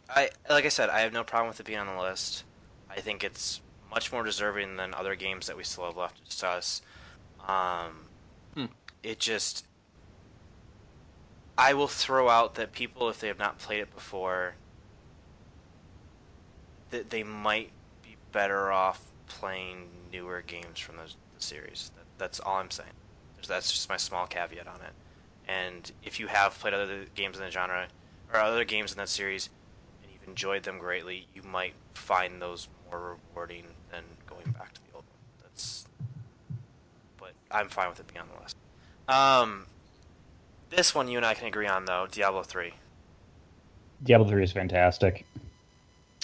I 0.09 0.29
like 0.49 0.65
I 0.65 0.69
said, 0.69 0.89
I 0.89 1.01
have 1.01 1.11
no 1.11 1.23
problem 1.23 1.49
with 1.49 1.59
it 1.59 1.65
being 1.65 1.79
on 1.79 1.87
the 1.87 2.01
list. 2.01 2.43
I 2.89 3.01
think 3.01 3.23
it's 3.23 3.59
much 3.93 4.11
more 4.11 4.23
deserving 4.23 4.75
than 4.77 4.93
other 4.93 5.15
games 5.15 5.47
that 5.47 5.55
we 5.57 5.63
still 5.63 5.85
have 5.85 5.95
left 5.97 6.17
to 6.17 6.23
discuss. 6.23 6.81
Um, 7.47 8.07
Hmm. 8.55 8.65
It 9.03 9.19
just, 9.19 9.65
I 11.57 11.73
will 11.73 11.87
throw 11.87 12.29
out 12.29 12.55
that 12.55 12.71
people, 12.71 13.09
if 13.09 13.19
they 13.19 13.27
have 13.27 13.39
not 13.39 13.57
played 13.59 13.79
it 13.81 13.93
before, 13.93 14.55
that 16.91 17.09
they 17.09 17.23
might 17.23 17.71
be 18.03 18.15
better 18.31 18.71
off 18.71 19.01
playing 19.27 19.87
newer 20.11 20.43
games 20.45 20.79
from 20.79 20.97
the, 20.97 21.03
the 21.35 21.41
series. 21.41 21.91
That, 21.95 22.05
that's 22.17 22.39
all 22.39 22.57
I'm 22.57 22.71
saying. 22.71 22.89
There's- 23.35 23.47
That's 23.47 23.71
just 23.71 23.89
my 23.89 23.97
small 23.97 24.27
caveat 24.27 24.67
on 24.67 24.81
it. 24.81 24.93
And 25.47 25.91
if 26.03 26.19
you 26.19 26.27
have 26.27 26.57
played 26.59 26.73
other 26.73 27.05
games 27.15 27.37
in 27.37 27.43
the 27.43 27.51
genre 27.51 27.87
or 28.31 28.39
other 28.39 28.63
games 28.63 28.91
in 28.91 28.97
that 28.99 29.09
series, 29.09 29.49
and 30.03 30.11
you've 30.13 30.27
enjoyed 30.27 30.63
them 30.63 30.77
greatly, 30.79 31.27
you 31.35 31.41
might 31.43 31.73
find 31.95 32.41
those 32.41 32.69
more 32.89 33.17
rewarding 33.33 33.65
going 34.43 34.53
back 34.53 34.73
to 34.73 34.81
the 34.87 34.95
old 34.95 35.03
one. 35.05 35.17
That's, 35.43 35.85
but 37.19 37.31
I'm 37.51 37.69
fine 37.69 37.89
with 37.89 37.99
it 37.99 38.07
being 38.07 38.21
on 38.21 38.27
the 38.35 38.41
list. 38.41 38.55
Um, 39.07 39.65
this 40.69 40.93
one 40.95 41.07
you 41.07 41.17
and 41.17 41.25
I 41.25 41.33
can 41.33 41.47
agree 41.47 41.67
on 41.67 41.85
though, 41.85 42.07
Diablo 42.11 42.43
three. 42.43 42.73
Diablo 44.03 44.27
3 44.27 44.43
is 44.43 44.51
fantastic. 44.51 45.25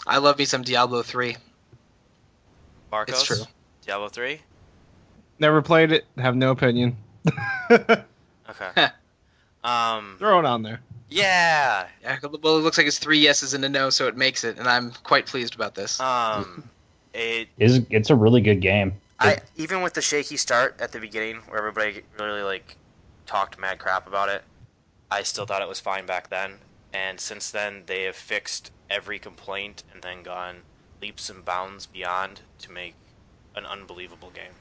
I 0.05 0.17
love 0.17 0.38
me 0.38 0.43
some 0.43 0.63
Diablo 0.63 1.01
three. 1.01 1.38
Marcos, 2.91 3.15
It's 3.20 3.24
true. 3.26 3.45
Diablo 3.86 4.09
three. 4.09 4.41
Never 5.39 5.61
played 5.61 5.93
it. 5.93 6.05
Have 6.17 6.36
no 6.36 6.51
opinion. 6.51 6.97
Okay. 8.49 8.88
um, 9.63 10.15
Throw 10.17 10.39
it 10.39 10.45
on 10.45 10.63
there. 10.63 10.82
yeah. 11.09 11.88
Yeah, 12.01 12.17
well, 12.41 12.57
it 12.57 12.61
looks 12.61 12.78
like 12.80 12.88
it's 12.88 12.97
three 12.97 13.20
yeses 13.20 13.53
and 13.53 13.63
a 13.63 13.70
no, 13.70 13.91
so 13.91 14.07
it 14.07 14.17
makes 14.17 14.43
it, 14.43 14.57
and 14.57 14.67
I'm 14.67 14.91
quite 15.03 15.28
pleased 15.28 15.53
about 15.53 15.76
this. 15.76 15.99
Um, 15.99 16.67
it 17.20 17.49
Is 17.57 17.82
It's 17.89 18.09
a 18.09 18.15
really 18.15 18.41
good 18.41 18.61
game. 18.61 18.93
I 19.20 19.39
even 19.57 19.82
with 19.82 19.93
the 19.93 20.01
shaky 20.01 20.38
start 20.38 20.78
at 20.80 20.91
the 20.91 20.99
beginning, 20.99 21.38
where 21.47 21.59
everybody 21.59 22.03
really 22.17 22.41
like 22.41 22.78
talked 23.26 23.59
mad 23.59 23.80
crap 23.80 24.07
about 24.07 24.30
it, 24.30 24.43
I 25.11 25.24
still 25.24 25.45
thought 25.45 25.61
it 25.61 25.67
was 25.67 25.80
fine 25.80 26.05
back 26.05 26.30
then. 26.30 26.55
And 26.93 27.20
since 27.20 27.51
then, 27.51 27.84
they 27.86 28.03
have 28.03 28.15
fixed 28.15 28.72
every 28.89 29.20
complaint 29.20 29.84
and 29.93 30.01
then 30.01 30.24
gone 30.24 30.61
leaps 31.01 31.30
and 31.30 31.45
bounds 31.45 31.86
beyond 31.86 32.41
to 32.59 32.72
make 32.72 32.95
an 33.55 33.65
unbelievable 33.65 34.32
game. 34.32 34.53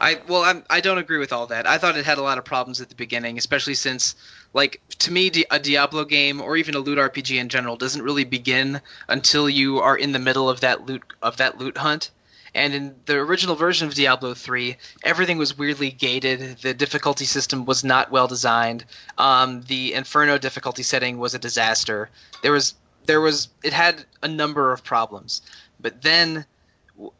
I 0.00 0.20
well, 0.28 0.42
I'm, 0.42 0.64
I 0.70 0.80
don't 0.80 0.98
agree 0.98 1.18
with 1.18 1.32
all 1.32 1.46
that. 1.48 1.66
I 1.66 1.78
thought 1.78 1.96
it 1.96 2.04
had 2.04 2.18
a 2.18 2.22
lot 2.22 2.38
of 2.38 2.44
problems 2.44 2.80
at 2.80 2.88
the 2.88 2.94
beginning, 2.94 3.38
especially 3.38 3.74
since, 3.74 4.14
like, 4.52 4.80
to 4.98 5.12
me, 5.12 5.30
a 5.50 5.58
Diablo 5.58 6.04
game 6.04 6.40
or 6.40 6.56
even 6.56 6.74
a 6.74 6.78
loot 6.78 6.98
RPG 6.98 7.38
in 7.38 7.48
general 7.48 7.76
doesn't 7.76 8.02
really 8.02 8.24
begin 8.24 8.80
until 9.08 9.48
you 9.48 9.78
are 9.78 9.96
in 9.96 10.12
the 10.12 10.18
middle 10.18 10.48
of 10.48 10.60
that 10.60 10.86
loot 10.86 11.02
of 11.22 11.38
that 11.38 11.58
loot 11.58 11.76
hunt. 11.76 12.10
And 12.54 12.72
in 12.72 12.94
the 13.04 13.16
original 13.16 13.54
version 13.54 13.86
of 13.86 13.94
Diablo 13.94 14.32
3, 14.32 14.76
everything 15.04 15.36
was 15.36 15.58
weirdly 15.58 15.90
gated. 15.90 16.58
The 16.62 16.72
difficulty 16.72 17.26
system 17.26 17.66
was 17.66 17.84
not 17.84 18.10
well 18.10 18.28
designed. 18.28 18.86
Um, 19.18 19.60
the 19.62 19.92
Inferno 19.92 20.38
difficulty 20.38 20.82
setting 20.82 21.18
was 21.18 21.34
a 21.34 21.38
disaster. 21.38 22.08
There 22.42 22.52
was 22.52 22.74
there 23.04 23.20
was 23.20 23.48
it 23.62 23.72
had 23.72 24.04
a 24.22 24.28
number 24.28 24.72
of 24.72 24.84
problems. 24.84 25.42
But 25.80 26.02
then 26.02 26.46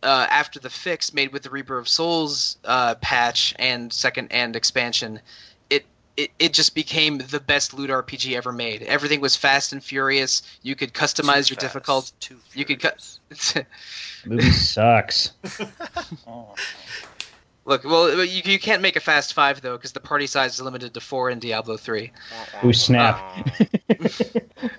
uh, 0.02 0.26
after 0.30 0.58
the 0.58 0.70
fix 0.70 1.12
made 1.12 1.32
with 1.32 1.42
the 1.42 1.50
Reaper 1.50 1.78
of 1.78 1.88
Souls 1.88 2.56
uh, 2.64 2.94
patch 2.96 3.54
and 3.58 3.92
second 3.92 4.28
and 4.30 4.56
expansion, 4.56 5.20
it, 5.70 5.84
it 6.16 6.30
it 6.38 6.52
just 6.52 6.74
became 6.74 7.18
the 7.18 7.40
best 7.40 7.74
loot 7.74 7.90
RPG 7.90 8.36
ever 8.36 8.52
made. 8.52 8.82
Everything 8.82 9.20
was 9.20 9.36
fast 9.36 9.72
and 9.72 9.82
furious. 9.82 10.42
You 10.62 10.74
could 10.76 10.92
customize 10.92 11.48
too 11.48 11.54
your 11.54 11.60
fast, 11.60 11.60
difficult. 11.60 12.12
too 12.20 12.36
you 12.54 12.64
could 12.64 12.80
cut- 12.80 13.18
movie 14.24 14.50
sucks. 14.50 15.32
Look, 17.66 17.82
well, 17.82 18.24
you, 18.24 18.42
you 18.44 18.60
can't 18.60 18.80
make 18.80 18.94
a 18.94 19.00
fast 19.00 19.34
five 19.34 19.60
though, 19.60 19.76
because 19.76 19.90
the 19.92 20.00
party 20.00 20.28
size 20.28 20.54
is 20.54 20.60
limited 20.60 20.94
to 20.94 21.00
four 21.00 21.30
in 21.30 21.40
Diablo 21.40 21.76
three. 21.76 22.12
Ooh, 22.64 22.72
snap. 22.72 23.20
Oh. 23.20 23.98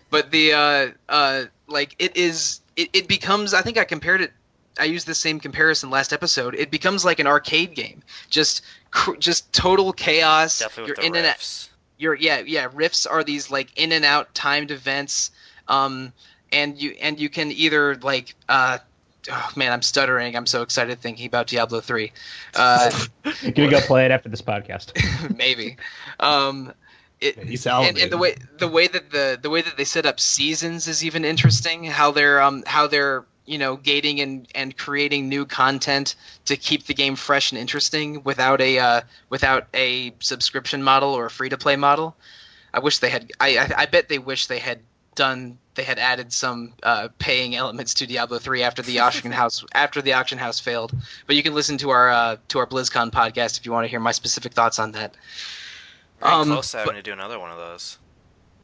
But 0.09 0.31
the 0.31 0.53
uh, 0.53 0.87
uh, 1.09 1.43
like 1.67 1.95
it 1.99 2.15
is, 2.15 2.61
it, 2.77 2.89
it 2.93 3.07
becomes. 3.07 3.53
I 3.53 3.61
think 3.61 3.77
I 3.77 3.83
compared 3.83 4.21
it. 4.21 4.31
I 4.79 4.85
used 4.85 5.07
the 5.07 5.15
same 5.15 5.39
comparison 5.39 5.89
last 5.89 6.13
episode. 6.13 6.55
It 6.55 6.71
becomes 6.71 7.03
like 7.05 7.19
an 7.19 7.27
arcade 7.27 7.75
game, 7.75 8.03
just 8.29 8.63
cr- 8.91 9.15
just 9.15 9.51
total 9.53 9.93
chaos. 9.93 10.59
Definitely 10.59 10.89
You're 10.89 10.95
with 10.95 10.97
the 10.97 11.05
in 11.05 11.15
and 11.15 11.25
out. 11.27 11.37
riffs. 11.37 11.69
You're 11.97 12.15
yeah 12.15 12.39
yeah. 12.45 12.67
Rifts 12.73 13.05
are 13.05 13.23
these 13.23 13.49
like 13.49 13.77
in 13.77 13.91
and 13.91 14.05
out 14.05 14.33
timed 14.33 14.71
events, 14.71 15.31
um, 15.67 16.13
and 16.51 16.79
you 16.79 16.95
and 17.01 17.19
you 17.19 17.29
can 17.29 17.51
either 17.51 17.95
like 17.95 18.35
uh, 18.47 18.77
oh 19.31 19.49
man, 19.55 19.71
I'm 19.71 19.81
stuttering. 19.81 20.35
I'm 20.35 20.45
so 20.45 20.61
excited 20.61 20.99
thinking 20.99 21.25
about 21.27 21.47
Diablo 21.47 21.81
three. 21.81 22.11
Uh, 22.55 22.91
You're 23.41 23.51
gonna 23.51 23.71
go 23.71 23.81
play 23.81 24.05
it 24.05 24.11
after 24.11 24.29
this 24.29 24.41
podcast. 24.41 25.37
maybe. 25.37 25.77
Um, 26.19 26.73
it, 27.19 27.39
He's 27.39 27.65
and, 27.65 27.97
and 27.97 28.11
the 28.11 28.17
way 28.17 28.35
the 28.57 28.67
way 28.67 28.87
that 28.87 29.09
the 29.09 29.39
the 29.41 29.49
way 29.49 29.61
that 29.61 29.75
they 29.75 29.85
set 29.85 30.05
up 30.05 30.19
seasons 30.19 30.87
is 30.87 31.03
even 31.03 31.25
interesting. 31.25 31.83
How 31.83 32.11
they're 32.11 32.41
um 32.41 32.63
how 32.67 32.87
they're 32.87 33.25
you 33.47 33.57
know 33.57 33.75
gating 33.77 34.21
and 34.21 34.47
and 34.53 34.77
creating 34.77 35.27
new 35.29 35.45
content 35.45 36.15
to 36.45 36.55
keep 36.55 36.85
the 36.85 36.93
game 36.93 37.15
fresh 37.15 37.51
and 37.51 37.59
interesting 37.59 38.21
without 38.23 38.61
a 38.61 38.77
uh, 38.77 39.01
without 39.29 39.67
a 39.73 40.13
subscription 40.19 40.83
model 40.83 41.13
or 41.13 41.25
a 41.25 41.29
free 41.31 41.49
to 41.49 41.57
play 41.57 41.75
model. 41.75 42.15
I 42.73 42.79
wish 42.79 42.99
they 42.99 43.09
had. 43.09 43.31
I, 43.39 43.57
I 43.57 43.71
I 43.77 43.85
bet 43.87 44.09
they 44.09 44.19
wish 44.19 44.45
they 44.47 44.59
had 44.59 44.79
done. 45.15 45.57
They 45.73 45.83
had 45.83 45.97
added 45.99 46.33
some 46.33 46.73
uh, 46.83 47.07
paying 47.19 47.55
elements 47.55 47.93
to 47.95 48.07
Diablo 48.07 48.39
3 48.39 48.63
after 48.63 48.81
the 48.81 48.99
auction 48.99 49.31
house 49.41 49.63
after 49.73 50.01
the 50.01 50.13
auction 50.13 50.37
house 50.37 50.59
failed. 50.59 50.91
But 51.25 51.35
you 51.35 51.43
can 51.43 51.53
listen 51.55 51.77
to 51.79 51.89
our 51.91 52.09
uh, 52.09 52.37
to 52.49 52.59
our 52.59 52.67
BlizzCon 52.67 53.11
podcast 53.11 53.57
if 53.59 53.65
you 53.65 53.71
want 53.71 53.85
to 53.85 53.89
hear 53.89 53.99
my 53.99 54.11
specific 54.11 54.53
thoughts 54.53 54.77
on 54.79 54.91
that. 54.91 55.15
Very 56.19 56.33
Um, 56.33 56.47
close 56.49 56.71
to 56.71 56.77
having 56.79 56.91
but- 56.93 56.95
to 56.97 57.01
do 57.03 57.13
another 57.13 57.39
one 57.39 57.51
of 57.51 57.57
those. 57.57 57.97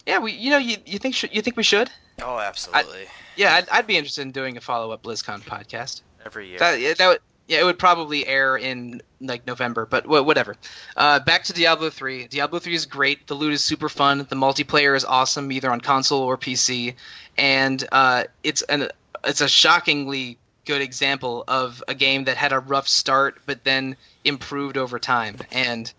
Yeah, 0.06 0.20
we. 0.20 0.34
You 0.34 0.50
know, 0.50 0.58
you, 0.58 0.78
you 0.86 1.00
think 1.00 1.16
sh- 1.16 1.32
you 1.32 1.42
think 1.42 1.56
we 1.56 1.64
should? 1.64 1.90
Oh, 2.22 2.38
absolutely. 2.39 3.05
Yeah, 3.36 3.55
I'd, 3.55 3.70
I'd 3.70 3.88
be 3.88 3.97
interested 3.97 4.22
in 4.22 4.32
doing 4.32 4.57
a 4.57 4.61
follow 4.61 4.91
up 4.91 5.03
BlizzCon 5.03 5.41
podcast. 5.41 6.01
Every 6.26 6.49
year. 6.49 6.59
That, 6.59 6.80
yeah, 6.80 6.93
that 6.93 7.07
would, 7.07 7.20
yeah, 7.47 7.59
it 7.59 7.66
would 7.66 7.80
probably 7.80 8.26
air 8.26 8.55
in 8.55 9.01
like 9.20 9.45
November, 9.45 9.86
but 9.86 10.05
wh- 10.05 10.26
whatever. 10.26 10.55
Uh, 10.95 11.20
back 11.20 11.43
to 11.45 11.53
Diablo 11.53 11.89
3. 11.89 12.28
Diablo 12.28 12.59
3 12.59 12.74
is 12.76 12.86
great. 12.86 13.28
The 13.28 13.34
loot 13.34 13.53
is 13.53 13.64
super 13.64 13.89
fun. 13.89 14.20
The 14.30 14.36
multiplayer 14.36 14.95
is 14.95 15.03
awesome, 15.03 15.51
either 15.51 15.72
on 15.72 15.82
console 15.82 16.22
or 16.22 16.38
PC, 16.38 16.95
and 17.38 17.84
uh, 17.91 18.26
it's 18.43 18.61
an 18.64 18.89
it's 19.26 19.41
a 19.41 19.47
shockingly 19.47 20.38
good 20.66 20.82
example 20.82 21.43
of 21.47 21.84
a 21.88 21.95
game 21.95 22.26
that 22.26 22.38
had 22.38 22.53
a 22.53 22.59
rough 22.59 22.88
start, 22.88 23.39
but 23.45 23.64
then 23.64 23.97
improved 24.24 24.78
over 24.78 24.99
time. 24.99 25.38
And 25.51 25.91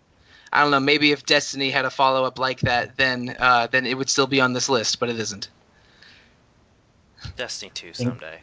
I 0.51 0.61
don't 0.61 0.71
know, 0.71 0.79
maybe 0.79 1.11
if 1.11 1.25
Destiny 1.25 1.69
had 1.69 1.85
a 1.85 1.89
follow 1.89 2.23
up 2.23 2.39
like 2.39 2.61
that, 2.61 2.97
then 2.97 3.35
uh, 3.37 3.67
then 3.67 3.85
it 3.85 3.95
would 3.95 4.09
still 4.09 4.27
be 4.27 4.41
on 4.41 4.53
this 4.53 4.69
list, 4.69 4.99
but 4.99 5.09
it 5.09 5.19
isn't. 5.19 5.49
Destiny 7.35 7.71
2 7.73 7.93
Think- 7.93 8.09
someday. 8.09 8.39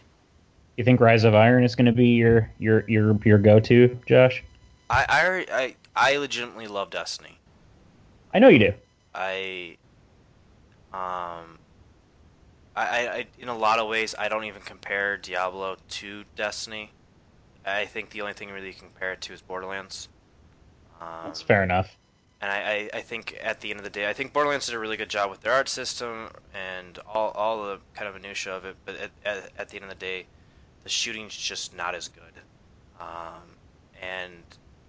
You 0.77 0.85
think 0.85 1.01
Rise 1.01 1.25
of 1.25 1.35
Iron 1.35 1.65
is 1.65 1.75
going 1.75 1.87
to 1.87 1.93
be 1.93 2.09
your 2.09 2.51
your 2.59 2.89
your 2.89 3.19
your 3.25 3.39
go 3.39 3.61
to, 3.61 3.99
Josh? 4.07 4.43
I, 4.89 5.05
I, 5.09 5.47
I, 5.53 5.77
I 5.95 6.17
legitimately 6.17 6.67
love 6.67 6.91
Destiny. 6.91 7.39
I 8.33 8.39
know 8.39 8.49
you 8.49 8.59
do. 8.59 8.73
I, 9.15 9.77
um, 10.93 11.59
I, 12.75 13.07
I, 13.09 13.27
in 13.39 13.49
a 13.49 13.57
lot 13.57 13.79
of 13.79 13.89
ways, 13.89 14.15
I 14.19 14.29
don't 14.29 14.45
even 14.45 14.63
compare 14.63 15.17
Diablo 15.17 15.77
to 15.89 16.25
Destiny. 16.37 16.91
I 17.65 17.85
think 17.85 18.11
the 18.11 18.23
only 18.23 18.33
thing 18.33 18.51
really 18.51 18.69
you 18.69 18.73
can 18.73 18.89
compare 18.89 19.13
it 19.13 19.21
to 19.23 19.33
is 19.33 19.43
Borderlands. 19.43 20.09
Um, 21.01 21.09
That's 21.25 21.43
fair 21.43 21.63
enough. 21.63 21.97
And 22.43 22.51
I, 22.51 22.57
I, 22.93 22.99
I 22.99 23.01
think 23.03 23.39
at 23.41 23.61
the 23.61 23.71
end 23.71 23.79
of 23.79 23.85
the 23.85 23.91
day, 23.91 24.11
I 24.11 24.13
think 24.13 24.33
Borderlands 24.33 24.67
did 24.67 24.75
a 24.75 24.79
really 24.79 24.97
good 24.97 25.09
job 25.09 25.31
with 25.31 25.43
their 25.43 25.53
art 25.53 25.69
system 25.69 26.29
and 26.53 26.99
all, 27.07 27.31
all 27.31 27.65
the 27.65 27.79
kind 27.95 28.09
of 28.09 28.21
minutia 28.21 28.55
of 28.55 28.65
it. 28.65 28.75
But 28.85 28.97
at, 28.97 29.11
at, 29.25 29.51
at 29.57 29.69
the 29.69 29.77
end 29.77 29.85
of 29.85 29.91
the 29.91 29.95
day, 29.95 30.27
the 30.83 30.89
shooting's 30.89 31.37
just 31.37 31.77
not 31.77 31.95
as 31.95 32.09
good. 32.09 32.43
Um, 33.01 33.57
and 34.03 34.43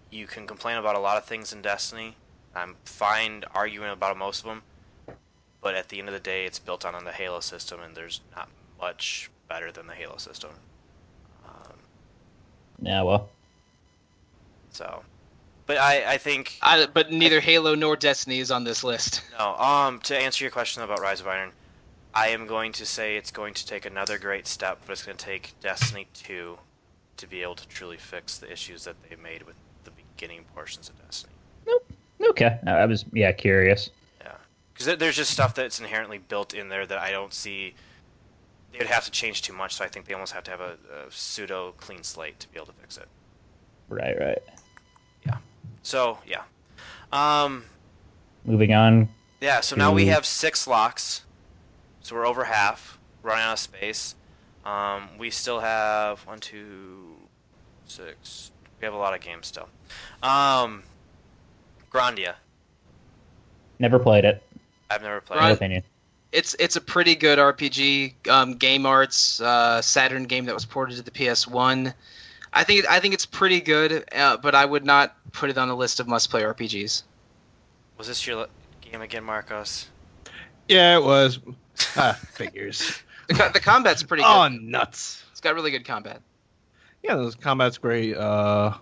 you 0.09 0.25
can 0.25 0.47
complain 0.47 0.77
about 0.77 0.95
a 0.95 0.99
lot 0.99 1.17
of 1.17 1.25
things 1.25 1.53
in 1.53 1.61
Destiny. 1.61 2.17
I'm 2.55 2.75
fine 2.85 3.43
arguing 3.53 3.91
about 3.91 4.17
most 4.17 4.39
of 4.39 4.45
them. 4.45 4.63
But 5.61 5.75
at 5.75 5.89
the 5.89 5.99
end 5.99 6.07
of 6.07 6.13
the 6.13 6.19
day, 6.19 6.45
it's 6.45 6.59
built 6.59 6.83
on, 6.83 6.95
on 6.95 7.05
the 7.05 7.11
Halo 7.11 7.39
system, 7.39 7.79
and 7.81 7.95
there's 7.95 8.21
not 8.35 8.49
much 8.81 9.29
better 9.47 9.71
than 9.71 9.85
the 9.85 9.93
Halo 9.93 10.17
system. 10.17 10.49
Um, 11.45 11.77
Yeah, 12.81 13.03
well, 13.03 13.29
so, 14.71 15.03
but 15.65 15.77
I, 15.77 16.13
I 16.13 16.17
think 16.17 16.57
I, 16.61 16.85
but 16.85 17.11
neither 17.11 17.39
Halo 17.39 17.75
nor 17.75 17.95
Destiny 17.95 18.39
is 18.39 18.51
on 18.51 18.63
this 18.63 18.83
list. 18.83 19.23
No, 19.37 19.55
um, 19.55 19.99
to 20.01 20.17
answer 20.17 20.43
your 20.43 20.51
question 20.51 20.83
about 20.83 20.99
Rise 20.99 21.21
of 21.21 21.27
Iron, 21.27 21.51
I 22.13 22.29
am 22.29 22.47
going 22.47 22.71
to 22.73 22.85
say 22.85 23.15
it's 23.15 23.31
going 23.31 23.53
to 23.55 23.65
take 23.65 23.85
another 23.85 24.17
great 24.17 24.47
step, 24.47 24.79
but 24.85 24.91
it's 24.91 25.03
going 25.03 25.17
to 25.17 25.25
take 25.25 25.53
Destiny 25.61 26.07
2 26.13 26.57
to 27.17 27.27
be 27.27 27.41
able 27.41 27.55
to 27.55 27.67
truly 27.67 27.97
fix 27.97 28.37
the 28.37 28.51
issues 28.51 28.83
that 28.83 28.95
they 29.09 29.15
made 29.15 29.43
with 29.43 29.55
the 29.83 29.91
beginning 29.91 30.43
portions 30.53 30.89
of 30.89 31.01
Destiny. 31.03 31.33
Nope. 31.65 31.91
Okay. 32.21 32.59
I 32.67 32.71
I 32.71 32.85
was 32.85 33.05
yeah 33.13 33.31
curious. 33.31 33.89
Yeah, 34.21 34.33
because 34.73 34.97
there's 34.97 35.15
just 35.15 35.31
stuff 35.31 35.55
that's 35.55 35.79
inherently 35.79 36.17
built 36.17 36.53
in 36.53 36.69
there 36.69 36.85
that 36.85 36.97
I 36.97 37.11
don't 37.11 37.33
see. 37.33 37.73
They 38.71 38.79
would 38.79 38.87
have 38.87 39.05
to 39.05 39.11
change 39.11 39.43
too 39.43 39.53
much, 39.53 39.75
so 39.75 39.85
I 39.85 39.87
think 39.87 40.07
they 40.07 40.13
almost 40.15 40.33
have 40.33 40.43
to 40.45 40.51
have 40.51 40.61
a, 40.61 40.77
a 41.05 41.11
pseudo 41.11 41.73
clean 41.77 42.01
slate 42.01 42.39
to 42.39 42.47
be 42.49 42.57
able 42.57 42.67
to 42.67 42.73
fix 42.73 42.97
it. 42.97 43.07
Right, 43.87 44.19
right. 44.19 44.41
So 45.83 46.17
yeah, 46.25 46.41
um, 47.11 47.65
Moving 48.45 48.73
on. 48.73 49.09
Yeah, 49.41 49.59
so 49.61 49.75
now 49.75 49.91
we 49.93 50.07
have 50.07 50.25
six 50.25 50.67
locks. 50.67 51.23
So 52.01 52.15
we're 52.15 52.25
over 52.25 52.43
half, 52.45 52.97
running 53.21 53.43
out 53.43 53.53
of 53.53 53.59
space. 53.59 54.15
Um, 54.65 55.09
we 55.17 55.29
still 55.29 55.59
have 55.59 56.25
one, 56.25 56.39
two, 56.39 57.15
six. 57.85 58.51
We 58.79 58.85
have 58.85 58.93
a 58.93 58.97
lot 58.97 59.13
of 59.13 59.21
games 59.21 59.47
still. 59.47 59.67
Um, 60.21 60.83
Grandia. 61.91 62.35
Never 63.79 63.99
played 63.99 64.25
it. 64.25 64.41
I've 64.89 65.01
never 65.01 65.21
played. 65.21 65.37
No 65.37 65.43
Right. 65.43 65.51
it. 65.51 65.55
opinion. 65.55 65.83
It's 66.31 66.55
it's 66.59 66.75
a 66.75 66.81
pretty 66.81 67.15
good 67.15 67.37
RPG. 67.39 68.27
Um, 68.29 68.55
Game 68.55 68.85
Arts 68.85 69.39
uh, 69.41 69.81
Saturn 69.81 70.23
game 70.23 70.45
that 70.45 70.53
was 70.55 70.65
ported 70.65 70.97
to 70.97 71.03
the 71.03 71.11
PS1. 71.11 71.93
I 72.53 72.63
think 72.63 72.85
I 72.89 72.99
think 72.99 73.13
it's 73.13 73.25
pretty 73.25 73.61
good, 73.61 74.03
uh, 74.15 74.37
but 74.37 74.55
I 74.55 74.65
would 74.65 74.85
not 74.85 75.15
put 75.33 75.49
it 75.49 75.57
on 75.57 75.67
the 75.67 75.75
list 75.75 75.99
of 75.99 76.07
must-play 76.07 76.43
RPGs. 76.43 77.03
Was 77.97 78.07
this 78.07 78.25
your 78.25 78.47
game 78.81 79.01
again, 79.01 79.23
Marcos? 79.23 79.87
Yeah, 80.69 80.97
it 80.97 81.03
was. 81.03 81.39
Ah, 81.97 82.13
figures. 82.31 83.01
The, 83.27 83.33
co- 83.35 83.49
the 83.51 83.59
combat's 83.59 84.03
pretty 84.03 84.23
good. 84.23 84.29
oh, 84.29 84.47
nuts. 84.47 85.23
It's 85.31 85.41
got 85.41 85.55
really 85.55 85.71
good 85.71 85.85
combat. 85.85 86.21
Yeah, 87.03 87.15
the 87.15 87.35
combat's 87.39 87.77
great. 87.77 88.15
Uh, 88.15 88.73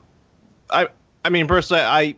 I 0.69 0.89
I 1.25 1.29
mean 1.29 1.47
personally, 1.47 1.81
I 1.81 2.15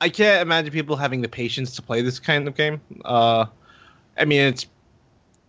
I 0.00 0.08
can't 0.08 0.42
imagine 0.42 0.72
people 0.72 0.96
having 0.96 1.20
the 1.22 1.28
patience 1.28 1.76
to 1.76 1.82
play 1.82 2.02
this 2.02 2.18
kind 2.18 2.48
of 2.48 2.56
game. 2.56 2.80
Uh, 3.04 3.46
I 4.18 4.24
mean 4.24 4.40
it's 4.40 4.66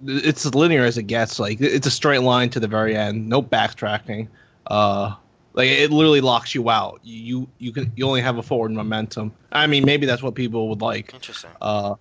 it's 0.06 0.46
as 0.46 0.54
linear 0.54 0.84
as 0.86 0.98
it 0.98 1.04
gets. 1.04 1.40
Like 1.40 1.60
it's 1.62 1.88
a 1.88 1.92
straight 1.92 2.20
line 2.22 2.50
to 2.52 2.60
the 2.60 2.68
very 2.68 2.96
end, 2.96 3.28
no 3.28 3.42
backtracking. 3.42 4.28
Uh, 4.68 5.16
like 5.56 5.70
it 5.70 5.92
literally 5.92 6.22
locks 6.22 6.54
you 6.54 6.70
out. 6.70 7.00
You 7.04 7.48
you 7.58 7.72
can 7.72 7.92
you 7.96 8.06
only 8.06 8.22
have 8.22 8.38
a 8.38 8.44
forward 8.44 8.72
momentum. 8.72 9.32
I 9.52 9.66
mean 9.68 9.86
maybe 9.86 10.06
that's 10.06 10.22
what 10.22 10.36
people 10.36 10.70
would 10.70 10.82
like. 10.82 11.14
Interesting. 11.14 11.52
uh 11.62 11.96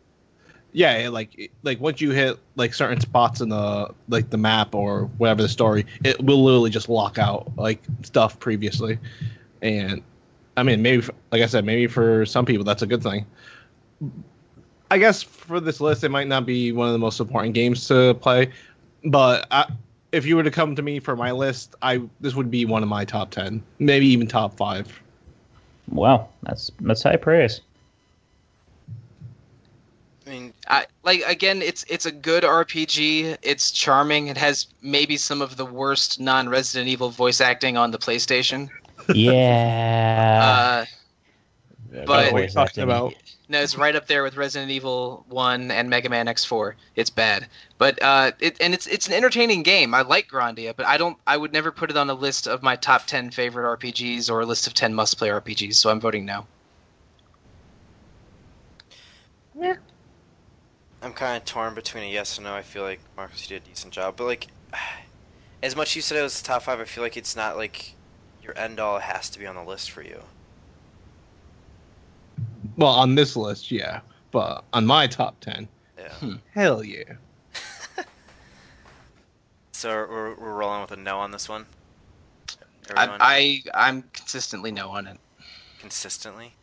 yeah 0.75 1.09
like 1.09 1.53
like 1.63 1.81
once 1.81 2.01
you 2.01 2.11
hit 2.11 2.37
like 2.57 2.75
certain 2.75 3.01
spots 3.01 3.41
in 3.41 3.49
the 3.49 3.89
like 4.09 4.29
the 4.31 4.37
map 4.37 4.75
or 4.75 5.05
whatever 5.19 5.41
the 5.41 5.49
story 5.49 5.87
it 6.03 6.21
will 6.23 6.43
literally 6.43 6.69
just 6.69 6.89
lock 6.89 7.17
out 7.17 7.51
like 7.57 7.81
stuff 8.03 8.39
previously 8.41 8.99
and 9.63 10.03
i 10.57 10.65
mean 10.65 10.83
maybe 10.83 11.07
like 11.31 11.43
i 11.43 11.47
said 11.47 11.65
maybe 11.65 11.87
for 11.87 12.27
some 12.27 12.45
people 12.45 12.65
that's 12.65 12.83
a 12.83 12.89
good 12.89 13.05
thing 13.05 13.25
i 14.91 14.99
guess 14.99 15.23
for 15.23 15.61
this 15.61 15.81
list 15.81 16.03
it 16.03 16.11
might 16.11 16.27
not 16.27 16.45
be 16.45 16.73
one 16.73 16.89
of 16.89 16.93
the 16.93 16.99
most 16.99 17.21
important 17.21 17.55
games 17.55 17.87
to 17.87 18.13
play 18.15 18.51
but 19.05 19.47
I, 19.53 19.73
if 20.15 20.25
you 20.27 20.37
were 20.37 20.43
to 20.43 20.51
come 20.51 20.77
to 20.77 20.83
me 20.83 21.01
for 21.01 21.17
my 21.17 21.31
list 21.31 21.75
i 21.83 22.01
this 22.21 22.35
would 22.35 22.51
be 22.51 22.65
one 22.65 22.83
of 22.83 22.89
my 22.89 23.05
top 23.05 23.31
10 23.31 23.63
maybe 23.79 24.07
even 24.07 24.27
top 24.27 24.57
5 24.57 25.03
Wow, 25.91 26.29
that's 26.43 26.71
that's 26.81 27.03
high 27.03 27.17
praise. 27.17 27.61
I 30.27 30.31
mean, 30.31 30.55
I, 30.67 30.87
like 31.03 31.23
again, 31.27 31.61
it's 31.61 31.85
it's 31.89 32.07
a 32.07 32.13
good 32.13 32.43
RPG. 32.43 33.37
It's 33.43 33.71
charming. 33.71 34.29
It 34.29 34.39
has 34.39 34.67
maybe 34.81 35.17
some 35.17 35.43
of 35.43 35.57
the 35.57 35.67
worst 35.67 36.19
non-Resident 36.19 36.89
Evil 36.89 37.11
voice 37.11 37.41
acting 37.41 37.77
on 37.77 37.91
the 37.91 37.99
PlayStation. 37.99 38.71
Yeah. 39.15 40.41
Uh, 40.43 40.85
But- 42.07 42.33
what 42.33 42.43
are 42.43 42.49
talking 42.49 42.83
about 42.83 43.15
no, 43.47 43.61
it's 43.61 43.77
right 43.77 43.95
up 43.95 44.07
there 44.07 44.23
with 44.23 44.37
Resident 44.37 44.71
Evil 44.71 45.25
One 45.29 45.71
and 45.71 45.91
Mega 45.91 46.09
Man 46.09 46.27
X4. 46.27 46.75
It's 46.97 47.11
bad, 47.11 47.47
but 47.77 48.03
uh, 48.03 48.33
it 48.41 48.57
and 48.61 48.73
it's 48.73 48.87
it's 48.87 49.07
an 49.07 49.13
entertaining 49.13 49.63
game. 49.63 49.95
I 49.95 50.01
like 50.01 50.29
Grandia, 50.29 50.75
but 50.75 50.87
I 50.87 50.97
don't. 50.97 51.19
I 51.27 51.37
would 51.37 51.53
never 51.53 51.71
put 51.71 51.91
it 51.91 51.97
on 51.97 52.09
a 52.09 52.15
list 52.15 52.49
of 52.49 52.63
my 52.63 52.77
top 52.77 53.07
ten 53.07 53.31
favorite 53.31 53.79
RPGs 53.79 54.31
or 54.31 54.41
a 54.41 54.47
list 54.47 54.67
of 54.67 54.73
ten 54.73 54.95
must-play 54.95 55.29
RPGs. 55.29 55.75
So 55.75 55.91
I'm 55.91 56.01
voting 56.01 56.25
no. 56.25 56.47
Yeah. 59.61 59.77
I'm 61.03 61.13
kind 61.13 61.37
of 61.37 61.45
torn 61.45 61.75
between 61.75 62.05
a 62.05 62.11
yes 62.11 62.39
and 62.39 62.47
no. 62.47 62.55
I 62.55 62.63
feel 62.63 62.83
like 62.83 63.01
Marcos 63.15 63.43
you 63.43 63.59
did 63.59 63.67
a 63.67 63.69
decent 63.69 63.93
job, 63.93 64.15
but 64.17 64.25
like, 64.25 64.47
as 65.63 65.77
much 65.77 65.91
as 65.91 65.97
you 65.97 66.03
said 66.03 66.19
it 66.19 66.23
was 66.23 66.41
the 66.41 66.47
top 66.47 66.63
five, 66.63 66.81
I 66.81 66.85
feel 66.85 67.05
like 67.05 67.19
it's 67.19 67.37
not 67.37 67.59
like 67.59 67.95
your 68.43 68.57
end 68.59 68.81
all. 68.81 68.97
It 68.97 69.03
has 69.03 69.29
to 69.31 69.39
be 69.39 69.47
on 69.47 69.55
the 69.55 69.63
list 69.63 69.91
for 69.91 70.01
you. 70.03 70.23
Well 72.77 72.91
on 72.93 73.15
this 73.15 73.37
list 73.37 73.71
yeah 73.71 74.01
but 74.31 74.65
on 74.73 74.85
my 74.87 75.07
top 75.07 75.39
10 75.41 75.69
Yeah. 75.99 76.09
Hmm. 76.15 76.35
hell 76.53 76.83
yeah 76.85 77.05
So 79.73 79.91
we're, 80.09 80.35
we're 80.37 80.55
rolling 80.55 80.81
with 80.83 80.93
a 80.93 80.97
no 80.97 81.19
on 81.19 81.31
this 81.31 81.49
one. 81.49 81.67
Everyone 82.91 83.21
I, 83.21 83.63
I 83.75 83.87
I'm 83.89 84.03
consistently 84.15 84.71
no 84.73 84.91
on 84.91 85.07
it. 85.07 85.19
consistently. 85.81 86.55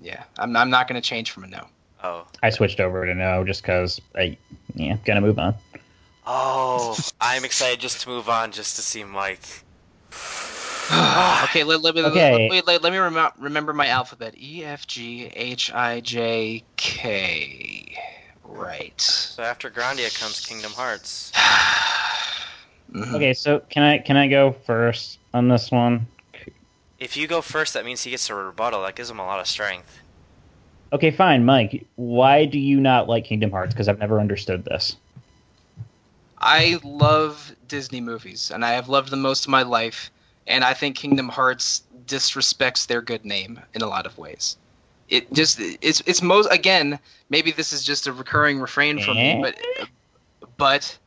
Yeah, 0.00 0.24
I'm 0.38 0.54
I'm 0.56 0.68
not 0.70 0.88
going 0.88 1.00
to 1.00 1.06
change 1.06 1.30
from 1.30 1.44
a 1.44 1.46
no. 1.46 1.66
Oh, 2.02 2.26
I 2.42 2.50
switched 2.50 2.80
over 2.80 3.06
to 3.06 3.14
no 3.14 3.44
just 3.44 3.62
because 3.62 4.00
I 4.14 4.36
yeah 4.74 4.96
gonna 5.04 5.20
move 5.20 5.38
on. 5.38 5.54
oh! 6.26 6.96
I'm 7.20 7.44
excited 7.44 7.78
just 7.80 8.00
to 8.02 8.08
move 8.08 8.28
on, 8.28 8.52
just 8.52 8.76
to 8.76 8.82
see 8.82 9.04
Mike. 9.04 9.64
okay, 11.44 11.62
let, 11.64 11.82
let 11.82 11.94
me 11.94 12.02
Okay. 12.02 12.48
Let, 12.50 12.66
let, 12.66 12.82
let 12.82 12.92
me 12.92 12.98
rem- 12.98 13.32
remember 13.38 13.72
my 13.72 13.86
alphabet: 13.88 14.34
E, 14.36 14.64
F, 14.64 14.86
G, 14.86 15.30
H, 15.34 15.72
I, 15.72 16.00
J, 16.00 16.64
K. 16.76 17.96
Right. 18.44 19.00
So 19.00 19.42
after 19.42 19.70
Grandia 19.70 20.18
comes 20.18 20.44
Kingdom 20.46 20.72
Hearts. 20.72 21.32
Mhm. 22.92 23.14
Okay, 23.14 23.32
so 23.34 23.60
can 23.70 23.84
I 23.84 23.98
can 23.98 24.16
I 24.16 24.26
go 24.26 24.50
first 24.50 25.20
on 25.32 25.46
this 25.48 25.70
one? 25.70 26.08
If 26.98 27.16
you 27.16 27.28
go 27.28 27.40
first, 27.40 27.72
that 27.74 27.84
means 27.84 28.02
he 28.02 28.10
gets 28.10 28.28
a 28.28 28.34
rebuttal. 28.34 28.82
That 28.82 28.96
gives 28.96 29.08
him 29.10 29.20
a 29.20 29.24
lot 29.26 29.38
of 29.38 29.46
strength. 29.46 30.00
Okay, 30.92 31.12
fine, 31.12 31.44
Mike. 31.44 31.86
Why 31.94 32.46
do 32.46 32.58
you 32.58 32.80
not 32.80 33.08
like 33.08 33.24
Kingdom 33.24 33.52
Hearts? 33.52 33.72
Because 33.72 33.88
I've 33.88 34.00
never 34.00 34.18
understood 34.18 34.64
this. 34.64 34.96
I 36.40 36.78
love 36.82 37.54
Disney 37.66 38.00
movies, 38.00 38.50
and 38.50 38.64
I 38.64 38.72
have 38.72 38.88
loved 38.88 39.10
them 39.10 39.20
most 39.20 39.44
of 39.44 39.50
my 39.50 39.62
life. 39.62 40.10
And 40.46 40.64
I 40.64 40.74
think 40.74 40.96
Kingdom 40.96 41.28
Hearts 41.28 41.82
disrespects 42.06 42.86
their 42.86 43.02
good 43.02 43.24
name 43.24 43.60
in 43.74 43.82
a 43.82 43.86
lot 43.86 44.06
of 44.06 44.18
ways. 44.18 44.56
It 45.08 45.32
just 45.32 45.58
it's 45.60 46.02
it's 46.06 46.22
most 46.22 46.50
again 46.52 46.98
maybe 47.28 47.50
this 47.50 47.72
is 47.72 47.82
just 47.82 48.06
a 48.06 48.12
recurring 48.12 48.60
refrain 48.60 49.00
from 49.00 49.16
me, 49.16 49.40
but 49.42 49.56
but 50.56 50.98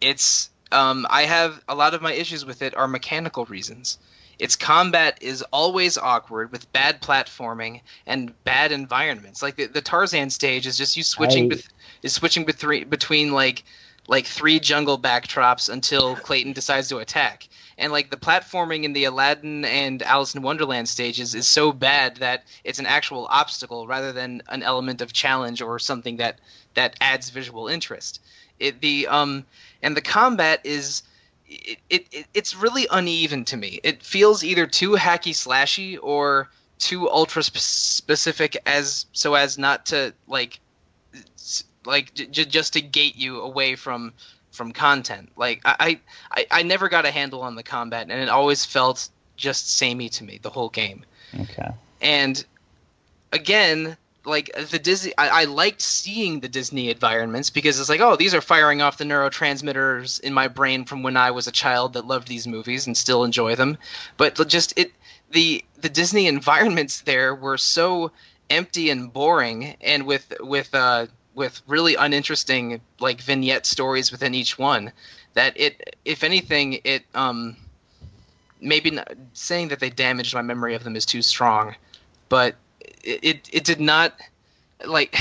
it's 0.00 0.50
um, 0.72 1.06
I 1.10 1.22
have 1.22 1.62
a 1.68 1.74
lot 1.74 1.94
of 1.94 2.02
my 2.02 2.12
issues 2.12 2.44
with 2.44 2.62
it 2.62 2.74
are 2.76 2.88
mechanical 2.88 3.44
reasons. 3.44 3.98
Its 4.38 4.56
combat 4.56 5.18
is 5.20 5.42
always 5.52 5.98
awkward 5.98 6.50
with 6.50 6.72
bad 6.72 7.00
platforming 7.02 7.82
and 8.06 8.32
bad 8.44 8.72
environments. 8.72 9.42
Like 9.42 9.56
the, 9.56 9.66
the 9.66 9.82
Tarzan 9.82 10.30
stage 10.30 10.66
is 10.66 10.76
just 10.78 10.96
you 10.96 11.02
switching 11.02 11.44
I- 11.44 11.56
bet- 11.56 11.68
is 12.02 12.14
switching 12.14 12.44
between 12.44 12.88
between 12.88 13.32
like 13.32 13.64
like 14.08 14.26
three 14.26 14.58
jungle 14.58 14.98
backdrops 14.98 15.68
until 15.68 16.16
Clayton 16.16 16.54
decides 16.54 16.88
to 16.88 16.98
attack. 16.98 17.48
And 17.78 17.92
like 17.92 18.10
the 18.10 18.16
platforming 18.16 18.84
in 18.84 18.92
the 18.92 19.04
Aladdin 19.04 19.64
and 19.64 20.02
Alice 20.02 20.34
in 20.34 20.42
Wonderland 20.42 20.88
stages 20.88 21.34
is 21.34 21.48
so 21.48 21.72
bad 21.72 22.16
that 22.18 22.44
it's 22.64 22.78
an 22.78 22.86
actual 22.86 23.26
obstacle 23.30 23.86
rather 23.86 24.12
than 24.12 24.42
an 24.48 24.62
element 24.62 25.00
of 25.00 25.12
challenge 25.12 25.62
or 25.62 25.78
something 25.78 26.18
that 26.18 26.38
that 26.74 26.96
adds 27.00 27.30
visual 27.30 27.68
interest. 27.68 28.20
It 28.58 28.80
the 28.80 29.08
um 29.08 29.44
and 29.82 29.96
the 29.96 30.02
combat 30.02 30.60
is 30.64 31.02
it, 31.48 31.78
it, 31.90 32.06
it 32.12 32.26
it's 32.34 32.54
really 32.54 32.86
uneven 32.90 33.44
to 33.46 33.56
me. 33.56 33.80
It 33.82 34.02
feels 34.02 34.44
either 34.44 34.66
too 34.66 34.92
hacky 34.92 35.32
slashy 35.34 35.98
or 36.00 36.48
too 36.78 37.08
ultra 37.10 37.42
sp- 37.44 37.58
specific 37.58 38.56
as 38.66 39.06
so 39.12 39.34
as 39.34 39.58
not 39.58 39.86
to 39.86 40.14
like 40.26 40.60
like 41.84 42.14
j- 42.14 42.44
just 42.44 42.72
to 42.74 42.80
gate 42.80 43.16
you 43.16 43.40
away 43.40 43.76
from 43.76 44.12
from 44.52 44.72
content. 44.72 45.30
Like 45.36 45.60
I, 45.64 46.00
I 46.30 46.46
I 46.50 46.62
never 46.62 46.88
got 46.88 47.04
a 47.04 47.10
handle 47.10 47.42
on 47.42 47.56
the 47.56 47.62
combat 47.62 48.08
and 48.10 48.20
it 48.20 48.28
always 48.28 48.64
felt 48.64 49.08
just 49.36 49.76
samey 49.76 50.08
to 50.10 50.24
me 50.24 50.38
the 50.40 50.50
whole 50.50 50.68
game. 50.68 51.04
Okay. 51.38 51.70
And 52.00 52.44
again, 53.32 53.96
like 54.24 54.52
the 54.70 54.78
Disney, 54.78 55.12
I, 55.18 55.42
I 55.42 55.44
liked 55.44 55.80
seeing 55.80 56.40
the 56.40 56.48
Disney 56.48 56.90
environments 56.90 57.50
because 57.50 57.80
it's 57.80 57.88
like, 57.88 58.00
oh, 58.00 58.16
these 58.16 58.34
are 58.34 58.40
firing 58.40 58.82
off 58.82 58.98
the 58.98 59.04
neurotransmitters 59.04 60.20
in 60.20 60.32
my 60.32 60.48
brain 60.48 60.84
from 60.84 61.02
when 61.02 61.16
I 61.16 61.30
was 61.30 61.46
a 61.46 61.52
child 61.52 61.94
that 61.94 62.06
loved 62.06 62.28
these 62.28 62.46
movies 62.46 62.86
and 62.86 62.96
still 62.96 63.24
enjoy 63.24 63.56
them. 63.56 63.78
But 64.16 64.46
just 64.48 64.78
it, 64.78 64.92
the 65.30 65.64
the 65.78 65.88
Disney 65.88 66.26
environments 66.28 67.00
there 67.00 67.34
were 67.34 67.58
so 67.58 68.12
empty 68.50 68.90
and 68.90 69.12
boring, 69.12 69.76
and 69.80 70.06
with 70.06 70.32
with 70.40 70.74
uh, 70.74 71.06
with 71.34 71.62
really 71.66 71.94
uninteresting 71.94 72.80
like 73.00 73.20
vignette 73.20 73.66
stories 73.66 74.12
within 74.12 74.34
each 74.34 74.58
one, 74.58 74.92
that 75.34 75.58
it, 75.58 75.96
if 76.04 76.22
anything, 76.24 76.80
it 76.84 77.02
um 77.14 77.56
maybe 78.60 78.90
not, 78.90 79.12
saying 79.32 79.68
that 79.68 79.80
they 79.80 79.90
damaged 79.90 80.34
my 80.34 80.42
memory 80.42 80.74
of 80.74 80.84
them 80.84 80.94
is 80.96 81.06
too 81.06 81.22
strong, 81.22 81.74
but 82.28 82.54
it, 83.02 83.20
it 83.22 83.48
it 83.52 83.64
did 83.64 83.80
not 83.80 84.14
like 84.86 85.16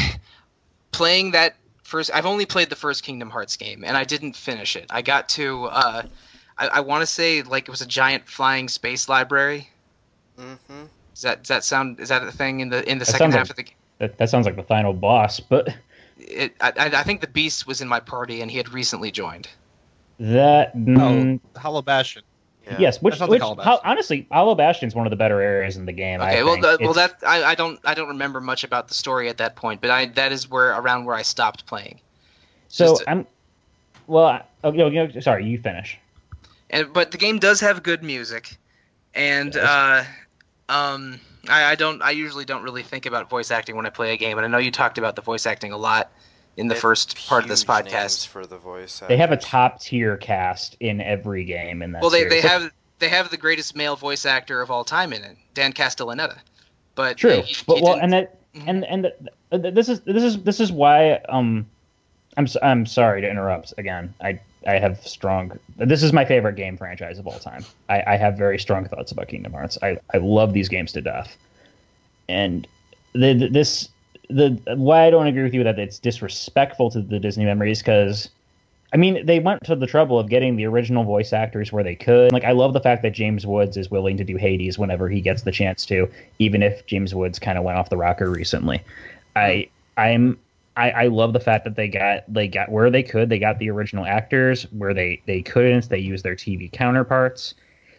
playing 0.91 1.31
that 1.31 1.55
first. 1.83 2.11
I've 2.13 2.25
only 2.25 2.45
played 2.45 2.69
the 2.69 2.75
first 2.75 3.03
Kingdom 3.03 3.29
Hearts 3.29 3.55
game, 3.57 3.83
and 3.85 3.95
I 3.97 4.03
didn't 4.03 4.35
finish 4.35 4.75
it. 4.75 4.85
I 4.89 5.01
got 5.01 5.29
to 5.29 5.65
uh, 5.65 6.03
I, 6.57 6.67
I 6.67 6.79
want 6.81 7.01
to 7.01 7.07
say 7.07 7.41
like 7.41 7.67
it 7.67 7.71
was 7.71 7.81
a 7.81 7.87
giant 7.87 8.27
flying 8.27 8.67
space 8.67 9.07
library. 9.09 9.69
Mm-hmm. 10.39 10.83
Does 11.13 11.21
that 11.23 11.39
does 11.39 11.47
that 11.49 11.63
sound 11.63 11.99
is 11.99 12.09
that 12.09 12.23
a 12.23 12.31
thing 12.31 12.59
in 12.59 12.69
the 12.69 12.87
in 12.89 12.97
the 12.97 13.05
That 13.05 13.11
second 13.11 13.31
half 13.31 13.41
like- 13.43 13.49
of 13.51 13.55
the? 13.55 13.63
Game 13.63 13.75
that, 13.99 14.17
that 14.17 14.29
sounds 14.31 14.47
like 14.47 14.55
the 14.55 14.63
final 14.63 14.93
boss, 14.93 15.39
but 15.39 15.67
It, 16.27 16.55
I, 16.61 16.69
I 16.77 16.85
I 16.99 17.03
think 17.03 17.21
the 17.21 17.27
Beast 17.27 17.65
was 17.67 17.81
in 17.81 17.87
my 17.87 17.99
party, 17.99 18.41
and 18.41 18.49
he 18.51 18.57
had 18.57 18.69
recently 18.73 19.11
joined. 19.11 19.47
that. 20.19 20.75
mm, 20.75 21.39
Oh, 21.55 21.59
Hollow 21.59 21.81
Bastion. 21.81 22.21
Yeah. 22.67 22.77
Yes, 22.79 23.01
which, 23.01 23.13
which 23.19 23.21
like 23.29 23.41
Hollow 23.41 23.55
how, 23.55 23.77
Bastion. 23.77 23.89
honestly, 23.89 24.27
Hollow 24.31 24.53
Bastion 24.53 24.87
is 24.87 24.93
one 24.93 25.07
of 25.07 25.09
the 25.09 25.15
better 25.15 25.41
areas 25.41 25.77
in 25.77 25.85
the 25.87 25.91
game. 25.91 26.21
I 26.21 26.33
Okay, 26.33 26.43
well, 26.43 26.53
think. 26.53 26.65
the, 26.65 26.77
well, 26.81 26.93
that 26.93 27.15
I, 27.25 27.43
I 27.43 27.55
don't 27.55 27.79
I 27.83 27.95
don't 27.95 28.09
remember 28.09 28.39
much 28.39 28.63
about 28.63 28.87
the 28.87 28.93
story 28.93 29.29
at 29.29 29.37
that 29.37 29.55
point, 29.55 29.81
but 29.81 29.89
I 29.89 30.05
that 30.07 30.31
is 30.31 30.47
where 30.49 30.69
around 30.77 31.05
where 31.05 31.15
I 31.15 31.23
stopped 31.23 31.65
playing. 31.65 31.99
so 32.67 32.85
just- 32.85 33.03
I'm. 33.07 33.25
Well, 34.07 34.25
I- 34.25 34.43
oh, 34.63 34.71
you 34.73 34.89
know, 34.91 35.19
sorry, 35.21 35.45
you 35.45 35.57
finish. 35.59 35.97
and 36.69 36.93
but 36.93 37.09
the 37.11 37.17
game 37.17 37.39
does 37.39 37.59
have 37.61 37.81
good 37.81 38.03
music, 38.03 38.55
and 39.15 39.55
Yes. 39.55 39.65
uh, 39.67 40.05
um, 40.69 41.19
I, 41.49 41.71
I 41.71 41.75
don't 41.75 42.01
I 42.01 42.11
usually 42.11 42.45
don't 42.45 42.63
really 42.63 42.83
think 42.83 43.05
about 43.05 43.29
voice 43.29 43.51
acting 43.51 43.75
when 43.75 43.85
I 43.85 43.89
play 43.89 44.13
a 44.13 44.17
game, 44.17 44.37
and 44.37 44.45
I 44.45 44.47
know 44.49 44.57
you 44.57 44.71
talked 44.71 44.97
about 44.97 45.15
the 45.15 45.21
voice 45.21 45.45
acting 45.45 45.71
a 45.71 45.77
lot 45.77 46.11
in 46.57 46.67
the 46.67 46.73
They 46.73 46.77
have 46.77 46.81
first 46.81 47.27
part 47.27 47.43
of 47.43 47.49
this 47.49 47.63
podcast. 47.63 48.27
for 48.27 48.45
the 48.45 48.57
voice. 48.57 49.01
They 49.07 49.17
have 49.17 49.31
a 49.31 49.37
top 49.37 49.79
tier 49.81 50.17
cast 50.17 50.75
in 50.79 51.01
every 51.01 51.43
game 51.45 51.81
in 51.81 51.93
that. 51.93 52.01
Well, 52.01 52.11
they, 52.11 52.25
they 52.25 52.41
have 52.41 52.71
they 52.99 53.09
have 53.09 53.31
the 53.31 53.37
greatest 53.37 53.75
male 53.75 53.95
voice 53.95 54.25
actor 54.25 54.61
of 54.61 54.69
all 54.69 54.83
time 54.83 55.13
in 55.13 55.23
it, 55.23 55.37
Dan 55.53 55.73
Castellaneta. 55.73 56.37
But 56.93 57.17
True, 57.17 57.37
he- 57.41 57.53
he 57.53 57.55
but 57.65 57.81
well, 57.81 57.93
didn't- 57.93 58.03
and 58.03 58.13
that 58.13 58.37
Mhm. 58.53 58.63
and 58.67 58.85
and 58.85 59.03
th- 59.03 59.61
th- 59.63 59.73
this 59.73 59.87
is 59.89 60.01
this 60.01 60.23
is 60.23 60.43
this 60.43 60.59
is 60.59 60.71
why 60.73 61.13
um, 61.29 61.65
I'm 62.37 62.43
s- 62.43 62.57
I'm 62.61 62.85
sorry 62.85 63.21
to 63.21 63.29
interrupt 63.29 63.73
again. 63.77 64.13
I 64.21 64.41
I 64.67 64.79
have 64.79 65.05
strong. 65.05 65.57
This 65.77 66.03
is 66.03 66.13
my 66.13 66.25
favorite 66.25 66.55
game 66.55 66.77
franchise 66.77 67.17
of 67.17 67.27
all 67.27 67.39
time. 67.39 67.65
I, 67.89 68.03
I 68.07 68.17
have 68.17 68.37
very 68.37 68.59
strong 68.59 68.85
thoughts 68.85 69.11
about 69.11 69.27
Kingdom 69.27 69.53
Hearts. 69.53 69.77
I 69.81 69.97
I 70.13 70.17
love 70.17 70.53
these 70.53 70.69
games 70.69 70.91
to 70.93 71.01
death, 71.01 71.35
and 72.29 72.67
the, 73.13 73.33
the 73.33 73.47
this 73.49 73.89
the 74.29 74.59
why 74.75 75.07
I 75.07 75.09
don't 75.09 75.27
agree 75.27 75.43
with 75.43 75.53
you 75.53 75.63
that 75.63 75.79
it's 75.79 75.99
disrespectful 75.99 76.91
to 76.91 77.01
the 77.01 77.19
Disney 77.19 77.45
memories 77.45 77.79
because. 77.79 78.29
I 78.93 78.97
mean, 78.97 79.25
they 79.25 79.39
went 79.39 79.63
to 79.67 79.75
the 79.77 79.87
trouble 79.87 80.19
of 80.19 80.27
getting 80.27 80.57
the 80.57 80.65
original 80.65 81.05
voice 81.05 81.31
actors 81.31 81.71
where 81.71 81.81
they 81.81 81.95
could. 81.95 82.33
Like, 82.33 82.43
I 82.43 82.51
love 82.51 82.73
the 82.73 82.81
fact 82.81 83.03
that 83.03 83.11
James 83.11 83.47
Woods 83.47 83.77
is 83.77 83.89
willing 83.89 84.17
to 84.17 84.25
do 84.25 84.35
Hades 84.35 84.77
whenever 84.77 85.07
he 85.07 85.21
gets 85.21 85.43
the 85.43 85.51
chance 85.53 85.85
to, 85.85 86.11
even 86.39 86.61
if 86.61 86.85
James 86.87 87.15
Woods 87.15 87.39
kind 87.39 87.57
of 87.57 87.63
went 87.63 87.77
off 87.77 87.89
the 87.89 87.95
rocker 87.95 88.29
recently. 88.29 88.81
I 89.37 89.69
I'm 89.95 90.37
I, 90.81 91.03
I 91.03 91.07
love 91.07 91.33
the 91.33 91.39
fact 91.39 91.63
that 91.65 91.75
they 91.75 91.87
got 91.87 92.23
they 92.27 92.47
got 92.47 92.71
where 92.71 92.89
they 92.89 93.03
could. 93.03 93.29
They 93.29 93.37
got 93.37 93.59
the 93.59 93.69
original 93.69 94.03
actors 94.03 94.63
where 94.71 94.95
they 94.95 95.21
they 95.27 95.43
couldn't. 95.43 95.87
They 95.87 95.99
used 95.99 96.25
their 96.25 96.35
TV 96.35 96.71
counterparts. 96.71 97.53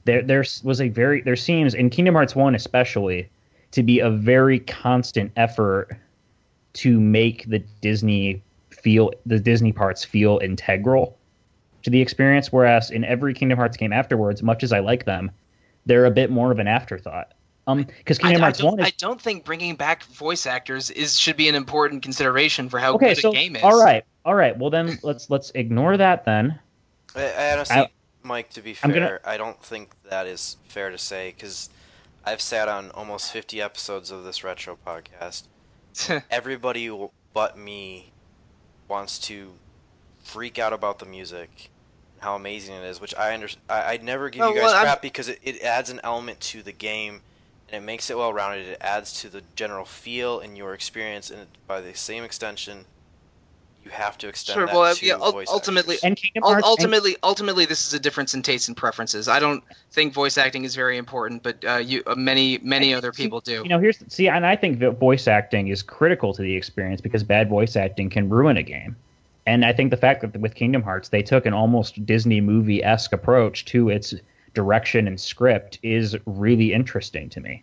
There 0.05 0.23
there 0.23 0.45
was 0.65 0.81
a 0.81 0.89
very 0.89 1.21
there 1.21 1.37
seems 1.37 1.75
in 1.75 1.91
Kingdom 1.91 2.17
Hearts 2.17 2.35
one 2.35 2.57
especially 2.57 3.31
to 3.71 3.85
be 3.85 4.01
a 4.01 4.11
very 4.11 4.59
constant 4.59 5.31
effort 5.37 5.97
to 6.75 6.99
make 6.99 7.49
the 7.49 7.61
Disney 7.81 8.43
feel 8.71 9.13
the 9.27 9.39
Disney 9.39 9.71
parts 9.71 10.05
feel 10.05 10.41
integral 10.43 11.17
to 11.85 11.91
the 11.91 12.01
experience. 12.01 12.53
Whereas 12.53 12.91
in 12.91 13.05
every 13.05 13.33
Kingdom 13.33 13.59
Hearts 13.59 13.77
game 13.77 13.93
afterwards, 13.93 14.43
much 14.43 14.65
as 14.65 14.73
I 14.73 14.81
like 14.81 15.05
them, 15.05 15.31
they're 15.87 16.07
a 16.07 16.11
bit 16.11 16.33
more 16.33 16.51
of 16.51 16.59
an 16.59 16.67
afterthought. 16.67 17.33
Um, 17.67 17.85
because 17.85 18.19
I, 18.19 18.23
Kingdom 18.23 18.43
I 18.43 18.47
Hearts 18.47 18.59
don't, 18.59 18.71
one 18.73 18.81
is 18.81 18.87
I 18.87 18.93
don't 18.99 19.21
think 19.21 19.45
bringing 19.45 19.77
back 19.77 20.03
voice 20.05 20.47
actors 20.47 20.91
is 20.91 21.19
should 21.19 21.37
be 21.37 21.49
an 21.49 21.55
important 21.55 22.03
consideration 22.03 22.69
for 22.69 22.79
how 22.81 22.95
okay. 22.95 23.15
good 23.15 23.19
So 23.23 23.31
a 23.31 23.35
game 23.35 23.55
is. 23.55 23.63
all 23.63 23.81
right, 23.83 24.05
all 24.25 24.35
right. 24.35 24.57
Well 24.59 24.71
then 24.71 24.99
let's 25.05 25.31
let's 25.31 25.53
ignore 25.55 25.97
that 25.97 26.25
then. 26.25 26.59
I, 27.15 27.27
I 27.31 27.53
honestly, 27.53 27.77
I- 27.77 27.91
Mike, 28.25 28.51
to 28.51 28.63
be 28.63 28.75
fair, 28.75 28.93
gonna- 28.93 29.21
I 29.25 29.37
don't 29.37 29.63
think 29.63 29.91
that 30.11 30.27
is 30.27 30.57
fair 30.67 30.91
to 30.91 30.99
say 30.99 31.33
because 31.37 31.71
I've 32.25 32.41
sat 32.41 32.69
on 32.69 32.91
almost 32.93 33.33
50 33.33 33.61
episodes 33.63 34.11
of 34.11 34.25
this 34.25 34.43
retro 34.43 34.77
podcast. 34.85 35.45
Everybody 36.31 36.91
but 37.35 37.57
me 37.59 38.13
wants 38.89 39.19
to 39.21 39.53
freak 40.23 40.59
out 40.59 40.73
about 40.73 40.99
the 40.99 41.07
music, 41.07 41.71
how 42.21 42.35
amazing 42.35 42.75
it 42.77 42.85
is, 42.85 43.01
which 43.01 43.15
I 43.15 43.35
understand. 43.35 43.63
I'd 43.69 44.03
never 44.03 44.31
give 44.31 44.43
Oh, 44.43 44.49
you 44.49 44.55
guys 44.57 44.63
well, 44.65 44.75
I'm- 44.75 44.85
crap 44.85 45.03
because 45.03 45.29
it, 45.29 45.39
it 45.43 45.63
adds 45.63 45.91
an 45.91 46.01
element 46.03 46.41
to 46.41 46.63
the 46.63 46.73
game 46.73 47.21
and 47.73 47.83
it 47.83 47.87
makes 47.87 48.11
it 48.11 48.19
well 48.19 48.33
rounded. 48.33 48.69
It 48.69 48.79
adds 48.81 49.21
to 49.23 49.29
the 49.29 49.43
general 49.57 49.85
feel 49.85 50.41
and 50.41 50.57
your 50.57 50.75
experience, 50.75 51.31
and 51.31 51.47
by 51.67 51.81
the 51.81 51.95
same 51.95 52.23
extension, 52.23 52.85
you 53.83 53.91
have 53.91 54.17
to 54.19 54.29
extend 54.29 54.55
Sure, 54.55 54.67
that 54.67 54.75
well, 54.77 54.95
to 54.95 55.07
yeah, 55.07 55.15
ul- 55.15 55.33
voice 55.33 55.49
ultimately- 55.51 55.97
And 56.05 56.17
Hearts 56.43 56.65
ultimately, 56.65 57.17
ultimately, 57.23 57.65
this 57.65 57.87
is 57.87 57.95
a 57.95 57.99
difference 57.99 58.33
in 58.35 58.43
tastes 58.43 58.69
and 58.69 58.77
preferences. 58.77 59.27
I 59.27 59.41
don't 59.41 59.65
think 59.91 60.13
voice 60.13 60.39
acting 60.39 60.65
is 60.65 60.77
very 60.77 60.99
important, 60.99 61.43
but 61.43 61.65
uh, 61.65 61.77
you, 61.79 62.03
uh, 62.07 62.15
many, 62.15 62.59
many 62.59 62.95
other 62.95 63.11
people 63.11 63.41
do. 63.41 63.63
You 63.65 63.69
know, 63.69 63.81
here's 63.81 63.99
see, 64.09 64.29
and 64.29 64.47
I 64.47 64.55
think 64.55 64.79
that 64.81 65.01
voice 65.01 65.27
acting 65.27 65.69
is 65.69 65.83
critical 65.83 66.33
to 66.35 66.43
the 66.43 66.55
experience 66.55 67.01
because 67.01 67.25
bad 67.25 67.49
voice 67.49 67.75
acting 67.75 68.11
can 68.11 68.29
ruin 68.29 68.57
a 68.57 68.63
game. 68.63 68.95
And 69.47 69.65
I 69.65 69.73
think 69.73 69.91
the 69.91 69.97
fact 69.97 70.21
that 70.21 70.39
with 70.41 70.55
Kingdom 70.55 70.83
Hearts 70.83 71.09
they 71.09 71.23
took 71.23 71.47
an 71.47 71.53
almost 71.53 72.07
Disney 72.07 72.41
movie 72.41 72.85
esque 72.85 73.13
approach 73.13 73.65
to 73.67 73.89
its 73.89 74.15
direction 74.55 75.07
and 75.07 75.21
script 75.21 75.79
is 75.83 76.17
really 76.27 76.73
interesting 76.73 77.29
to 77.31 77.41
me. 77.41 77.63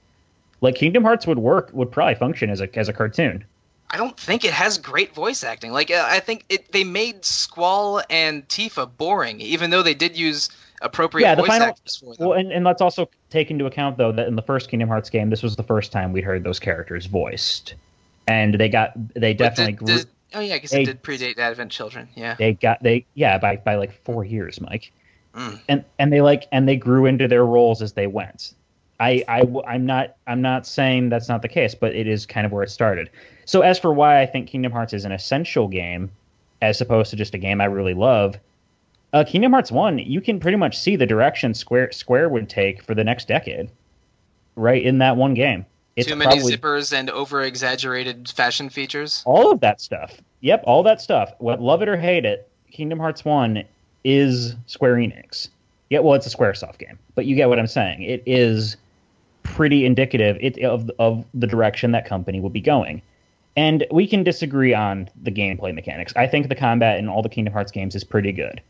Like 0.61 0.75
Kingdom 0.75 1.03
Hearts 1.03 1.25
would 1.27 1.39
work, 1.39 1.69
would 1.73 1.91
probably 1.91 2.15
function 2.15 2.49
as 2.49 2.61
a 2.61 2.77
as 2.77 2.89
a 2.89 2.93
cartoon. 2.93 3.43
I 3.91 3.97
don't 3.97 4.15
think 4.19 4.45
it 4.45 4.51
has 4.51 4.77
great 4.77 5.15
voice 5.15 5.43
acting. 5.43 5.71
Like 5.71 5.89
uh, 5.89 6.05
I 6.07 6.19
think 6.19 6.45
it, 6.49 6.71
they 6.71 6.83
made 6.83 7.25
Squall 7.25 8.01
and 8.09 8.47
Tifa 8.47 8.89
boring, 8.97 9.41
even 9.41 9.69
though 9.71 9.81
they 9.81 9.93
did 9.95 10.15
use 10.17 10.49
appropriate 10.81 11.25
Yeah, 11.25 11.35
the 11.35 11.41
voice 11.41 11.47
final- 11.49 11.67
actors 11.69 11.95
for 11.97 12.13
them. 12.15 12.27
Well, 12.27 12.37
and, 12.37 12.51
and 12.51 12.63
let's 12.65 12.81
also 12.81 13.09
take 13.29 13.49
into 13.51 13.65
account 13.65 13.97
though 13.97 14.11
that 14.11 14.27
in 14.27 14.35
the 14.35 14.41
first 14.43 14.69
Kingdom 14.69 14.89
Hearts 14.89 15.09
game, 15.09 15.29
this 15.29 15.41
was 15.41 15.55
the 15.55 15.63
first 15.63 15.91
time 15.91 16.11
we'd 16.13 16.23
heard 16.23 16.43
those 16.43 16.59
characters 16.59 17.05
voiced. 17.05 17.73
and 18.27 18.53
they 18.55 18.69
got 18.69 18.91
they 19.15 19.33
But 19.33 19.55
definitely 19.55 19.73
did- 19.73 19.79
grew. 19.85 19.97
did- 19.97 20.07
oh 20.35 20.39
yeah, 20.41 20.55
because 20.55 20.71
they- 20.71 20.83
it 20.83 20.85
did 20.85 21.01
predate 21.01 21.37
Advent 21.39 21.71
Children. 21.71 22.09
Yeah. 22.15 22.35
they 22.37 22.53
got 22.53 22.83
they 22.83 23.05
yeah 23.15 23.37
by 23.39 23.55
by 23.55 23.75
like 23.75 23.93
four 24.03 24.23
years, 24.25 24.59
Mike. 24.61 24.91
Mm. 25.36 25.59
and 25.69 25.86
and 25.99 26.11
they 26.11 26.21
like 26.21 26.47
and 26.51 26.67
they 26.67 26.75
grew 26.75 27.05
into 27.05 27.27
their 27.27 27.45
roles 27.45 27.82
as 27.82 27.93
they 27.93 28.07
went. 28.07 28.53
I, 28.99 29.23
I 29.27 29.43
I'm 29.67 29.86
not 29.86 30.15
I'm 30.27 30.41
not 30.41 30.65
saying 30.65 31.09
that's 31.09 31.30
not 31.30 31.41
the 31.41 31.47
case, 31.47 31.75
but 31.75 31.95
it 31.95 32.07
is 32.07 32.25
kind 32.25 32.45
of 32.45 32.51
where 32.51 32.63
it 32.63 32.69
started. 32.69 33.09
So 33.45 33.61
as 33.61 33.80
for 33.80 33.93
why 33.93 34.21
I 34.21 34.25
think 34.25 34.47
Kingdom 34.47 34.71
Hearts 34.71 34.93
is 34.93 35.05
an 35.05 35.11
essential 35.11 35.67
game, 35.67 36.11
as 36.61 36.82
opposed 36.82 37.09
to 37.11 37.15
just 37.15 37.34
a 37.34 37.38
game 37.38 37.61
I 37.61 37.65
really 37.65 37.93
love, 37.93 38.38
uh, 39.13 39.23
Kingdom 39.25 39.53
Hearts 39.53 39.71
One, 39.71 39.99
you 39.99 40.21
can 40.21 40.39
pretty 40.39 40.57
much 40.57 40.77
see 40.77 40.95
the 40.95 41.05
direction 41.05 41.53
Square 41.53 41.93
Square 41.93 42.30
would 42.30 42.49
take 42.49 42.84
for 42.84 42.93
the 42.93 43.03
next 43.03 43.27
decade, 43.27 43.69
right 44.55 44.84
in 44.84 44.97
that 44.97 45.15
one 45.15 45.34
game. 45.34 45.65
It's 45.95 46.07
Too 46.07 46.15
many 46.15 46.36
probably 46.38 46.55
zippers 46.55 46.93
and 46.97 47.09
over 47.09 47.41
exaggerated 47.41 48.30
fashion 48.30 48.69
features. 48.69 49.23
all 49.25 49.51
of 49.51 49.59
that 49.61 49.82
stuff. 49.82 50.21
Yep, 50.41 50.63
all 50.65 50.84
that 50.84 51.01
stuff. 51.01 51.34
What 51.39 51.61
love 51.61 51.82
it 51.82 51.89
or 51.89 51.97
hate 51.97 52.25
it, 52.25 52.49
Kingdom 52.71 52.99
Hearts 52.99 53.25
One 53.25 53.63
is 54.04 54.56
Square 54.66 54.95
Enix. 54.95 55.50
Yeah, 55.89 56.00
well, 56.00 56.14
it's 56.14 56.32
a 56.32 56.36
SquareSoft 56.36 56.78
game, 56.78 57.00
but 57.16 57.26
you 57.26 57.36
get 57.36 57.50
what 57.50 57.60
I'm 57.60 57.68
saying. 57.68 58.04
It 58.04 58.22
is 58.26 58.78
pretty 59.43 59.86
indicative 59.86 60.38
it, 60.39 60.60
of 60.64 60.89
of 61.00 61.26
the 61.34 61.47
direction 61.47 61.91
that 61.91 62.06
company 62.06 62.39
will 62.39 62.50
be 62.50 62.62
going. 62.62 63.02
And 63.58 63.86
we 63.91 64.08
can 64.08 64.24
disagree 64.24 64.74
on 64.74 65.10
the 65.24 65.32
gameplay 65.32 65.74
mechanics. 65.74 66.14
I 66.16 66.28
think 66.28 66.47
the 66.47 66.56
combat 66.56 67.00
in 67.00 67.10
all 67.10 67.22
the 67.22 67.30
Kingdom 67.30 67.52
Hearts 67.52 67.72
games 67.72 67.95
is 67.95 68.04
pretty 68.04 68.32
good. 68.32 68.62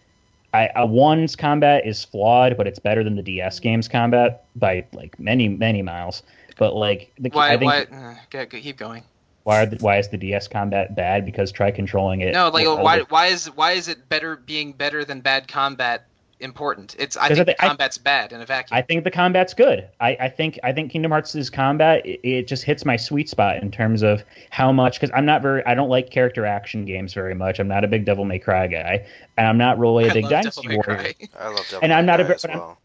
I, 0.51 0.83
one's 0.83 1.35
combat 1.35 1.85
is 1.85 2.03
flawed, 2.03 2.57
but 2.57 2.65
it's 2.65 2.79
better 2.79 3.03
than 3.03 3.15
the 3.15 3.21
DS 3.21 3.59
game's 3.59 3.87
combat 3.87 4.45
by 4.55 4.83
like 4.93 5.19
many 5.19 5.47
many 5.47 5.81
miles. 5.81 6.23
But 6.57 6.75
like, 6.75 7.11
the, 7.19 7.29
Why? 7.29 7.53
I 7.53 7.57
think 7.57 7.71
Why? 7.71 8.15
Uh, 8.39 8.45
keep 8.45 8.77
going. 8.77 9.03
Why, 9.49 9.63
are 9.63 9.65
the, 9.65 9.77
why 9.77 9.97
is 9.97 10.09
the 10.09 10.17
DS 10.17 10.47
combat 10.47 10.95
bad? 10.95 11.25
Because 11.25 11.51
try 11.51 11.71
controlling 11.71 12.21
it. 12.21 12.33
No, 12.33 12.49
like 12.49 12.67
with 12.67 12.79
why? 12.79 12.99
Why 13.09 13.25
is 13.27 13.47
why 13.55 13.71
is 13.71 13.87
it 13.87 14.07
better 14.07 14.35
being 14.35 14.73
better 14.73 15.03
than 15.03 15.21
bad 15.21 15.47
combat 15.47 16.05
important? 16.39 16.95
It's 16.99 17.17
I 17.17 17.27
'Cause 17.29 17.37
think 17.37 17.49
I 17.49 17.51
thi- 17.51 17.55
the 17.57 17.65
I- 17.65 17.67
combat's 17.69 17.97
bad 17.97 18.31
in 18.31 18.41
a 18.41 18.45
vacuum. 18.45 18.77
I 18.77 18.81
think 18.83 19.03
the 19.03 19.09
combat's 19.11 19.55
good. 19.55 19.89
I, 19.99 20.15
I 20.19 20.29
think 20.29 20.59
I 20.63 20.71
think 20.71 20.91
Kingdom 20.91 21.11
Hearts' 21.11 21.49
combat 21.49 22.05
it, 22.05 22.19
it 22.23 22.47
just 22.47 22.63
hits 22.63 22.85
my 22.85 22.95
sweet 22.95 23.27
spot 23.27 23.57
in 23.63 23.71
terms 23.71 24.03
of 24.03 24.23
how 24.51 24.71
much 24.71 24.99
because 24.99 25.13
I'm 25.15 25.25
not 25.25 25.41
very 25.41 25.65
I 25.65 25.73
don't 25.73 25.89
like 25.89 26.11
character 26.11 26.45
action 26.45 26.85
games 26.85 27.13
very 27.15 27.33
much. 27.33 27.59
I'm 27.59 27.67
not 27.67 27.83
a 27.83 27.87
big 27.87 28.05
Devil 28.05 28.25
May 28.25 28.37
Cry 28.39 28.67
guy, 28.67 29.05
and 29.35 29.47
I'm 29.47 29.57
not 29.57 29.79
really 29.79 30.05
a 30.07 30.11
I 30.11 30.13
big 30.13 30.23
love 30.25 30.31
Dynasty 30.31 30.67
Warrior. 30.67 31.13
I 31.39 31.47
love 31.47 31.65
Devil 31.69 31.79
And 31.81 31.91
I'm 31.91 32.05
May 32.05 32.11
not 32.11 32.19
a 32.19 32.23
Cry 32.23 32.27
bit- 32.27 32.35
as 32.35 32.41
but 32.43 32.51
I'm- 32.51 32.59
well. 32.59 32.77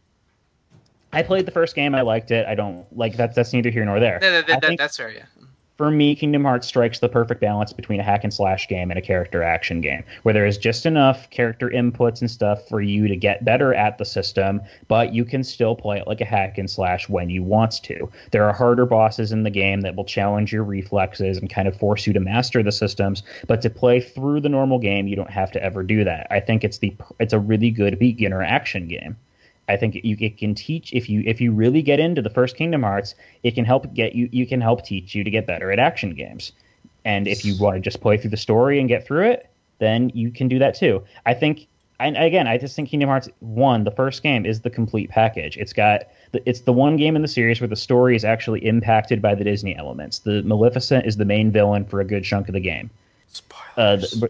I 1.13 1.23
played 1.23 1.45
the 1.45 1.51
first 1.51 1.75
game. 1.75 1.95
I 1.95 2.01
liked 2.01 2.31
it. 2.31 2.45
I 2.45 2.55
don't 2.55 2.85
like 2.97 3.15
that's 3.15 3.35
that's 3.35 3.53
neither 3.53 3.69
here 3.69 3.85
nor 3.85 3.99
there. 4.01 4.19
No, 4.21 4.31
no, 4.31 4.41
that, 4.41 4.49
I 4.49 4.59
that, 4.59 4.67
think- 4.67 4.79
that's 4.79 4.97
fair. 4.97 5.11
Yeah. 5.11 5.23
For 5.77 5.91
me, 5.91 6.15
Kingdom 6.15 6.43
Hearts 6.43 6.67
strikes 6.67 6.99
the 6.99 7.09
perfect 7.09 7.41
balance 7.41 7.73
between 7.73 7.99
a 7.99 8.03
hack 8.03 8.23
and 8.23 8.33
slash 8.33 8.67
game 8.67 8.91
and 8.91 8.97
a 8.97 9.01
character 9.01 9.43
action 9.43 9.81
game, 9.81 10.03
where 10.23 10.33
there 10.33 10.45
is 10.45 10.57
just 10.57 10.85
enough 10.85 11.29
character 11.29 11.69
inputs 11.69 12.21
and 12.21 12.31
stuff 12.31 12.67
for 12.69 12.81
you 12.81 13.07
to 13.07 13.15
get 13.15 13.43
better 13.43 13.73
at 13.73 13.97
the 13.97 14.05
system, 14.05 14.61
but 14.87 15.13
you 15.13 15.25
can 15.25 15.43
still 15.43 15.75
play 15.75 15.97
it 15.97 16.07
like 16.07 16.21
a 16.21 16.25
hack 16.25 16.57
and 16.57 16.69
slash 16.69 17.09
when 17.09 17.29
you 17.29 17.43
want 17.43 17.83
to. 17.83 18.09
There 18.31 18.45
are 18.45 18.53
harder 18.53 18.85
bosses 18.85 19.31
in 19.31 19.43
the 19.43 19.49
game 19.49 19.81
that 19.81 19.95
will 19.95 20.05
challenge 20.05 20.53
your 20.53 20.63
reflexes 20.63 21.37
and 21.37 21.49
kind 21.49 21.67
of 21.67 21.77
force 21.77 22.07
you 22.07 22.13
to 22.13 22.19
master 22.19 22.63
the 22.63 22.71
systems, 22.71 23.23
but 23.47 23.61
to 23.61 23.69
play 23.69 23.99
through 23.99 24.41
the 24.41 24.49
normal 24.49 24.79
game, 24.79 25.07
you 25.07 25.15
don't 25.15 25.29
have 25.29 25.51
to 25.51 25.63
ever 25.63 25.83
do 25.83 26.03
that. 26.05 26.27
I 26.31 26.39
think 26.39 26.63
it's 26.63 26.77
the 26.77 26.95
it's 27.19 27.33
a 27.33 27.39
really 27.39 27.71
good 27.71 27.99
beginner 27.99 28.41
action 28.41 28.87
game. 28.87 29.17
I 29.67 29.77
think 29.77 29.95
you 29.95 30.15
it 30.19 30.37
can 30.37 30.53
teach 30.53 30.93
if 30.93 31.09
you 31.09 31.23
if 31.25 31.41
you 31.41 31.51
really 31.51 31.81
get 31.81 31.99
into 31.99 32.21
the 32.21 32.29
first 32.29 32.55
Kingdom 32.55 32.83
Hearts, 32.83 33.15
it 33.43 33.55
can 33.55 33.65
help 33.65 33.93
get 33.93 34.15
you 34.15 34.29
you 34.31 34.45
can 34.45 34.61
help 34.61 34.85
teach 34.85 35.15
you 35.15 35.23
to 35.23 35.29
get 35.29 35.47
better 35.47 35.71
at 35.71 35.79
action 35.79 36.13
games. 36.13 36.51
And 37.03 37.27
if 37.27 37.45
you 37.45 37.55
want 37.59 37.75
to 37.75 37.81
just 37.81 38.01
play 38.01 38.17
through 38.17 38.31
the 38.31 38.37
story 38.37 38.79
and 38.79 38.89
get 38.89 39.05
through 39.05 39.29
it, 39.29 39.49
then 39.79 40.11
you 40.13 40.31
can 40.31 40.47
do 40.47 40.59
that 40.59 40.75
too. 40.75 41.03
I 41.25 41.33
think 41.33 41.67
and 41.99 42.17
again, 42.17 42.47
I 42.47 42.57
just 42.57 42.75
think 42.75 42.89
Kingdom 42.89 43.09
Hearts 43.09 43.29
1, 43.39 43.85
the 43.85 43.91
first 43.91 44.21
game 44.21 44.45
is 44.45 44.61
the 44.61 44.69
complete 44.69 45.09
package. 45.09 45.55
It's 45.57 45.71
got 45.71 46.03
the, 46.33 46.47
it's 46.47 46.61
the 46.61 46.73
one 46.73 46.97
game 46.97 47.15
in 47.15 47.21
the 47.21 47.27
series 47.27 47.61
where 47.61 47.69
the 47.69 47.75
story 47.77 48.15
is 48.15 48.25
actually 48.25 48.65
impacted 48.65 49.21
by 49.21 49.33
the 49.33 49.45
Disney 49.45 49.77
elements. 49.77 50.19
The 50.19 50.43
Maleficent 50.43 51.05
is 51.05 51.15
the 51.15 51.25
main 51.25 51.51
villain 51.51 51.85
for 51.85 52.01
a 52.01 52.05
good 52.05 52.25
chunk 52.25 52.49
of 52.49 52.53
the 52.53 52.59
game. 52.59 52.89
Uh, 53.77 53.97
the, 53.97 54.29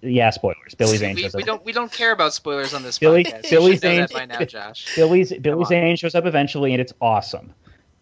yeah, 0.00 0.30
spoilers. 0.30 0.74
Billy 0.76 0.96
Zane 0.98 1.16
we, 1.16 1.22
shows 1.22 1.34
we 1.34 1.42
up. 1.42 1.46
don't 1.46 1.64
we 1.64 1.72
don't 1.72 1.90
care 1.92 2.12
about 2.12 2.32
spoilers 2.34 2.74
on 2.74 2.82
this 2.82 2.98
Billy- 2.98 3.24
podcast. 3.24 3.50
Billy 3.50 3.72
you 3.72 3.76
should 3.76 3.82
know 3.84 3.90
Zane- 3.90 4.00
that 4.00 4.12
by 4.12 4.24
now, 4.26 4.44
Josh. 4.44 4.94
Billy's 4.96 5.32
Billy. 5.32 5.64
Zane 5.64 5.96
shows 5.96 6.14
up 6.14 6.26
eventually, 6.26 6.72
and 6.72 6.80
it's 6.80 6.92
awesome. 7.00 7.52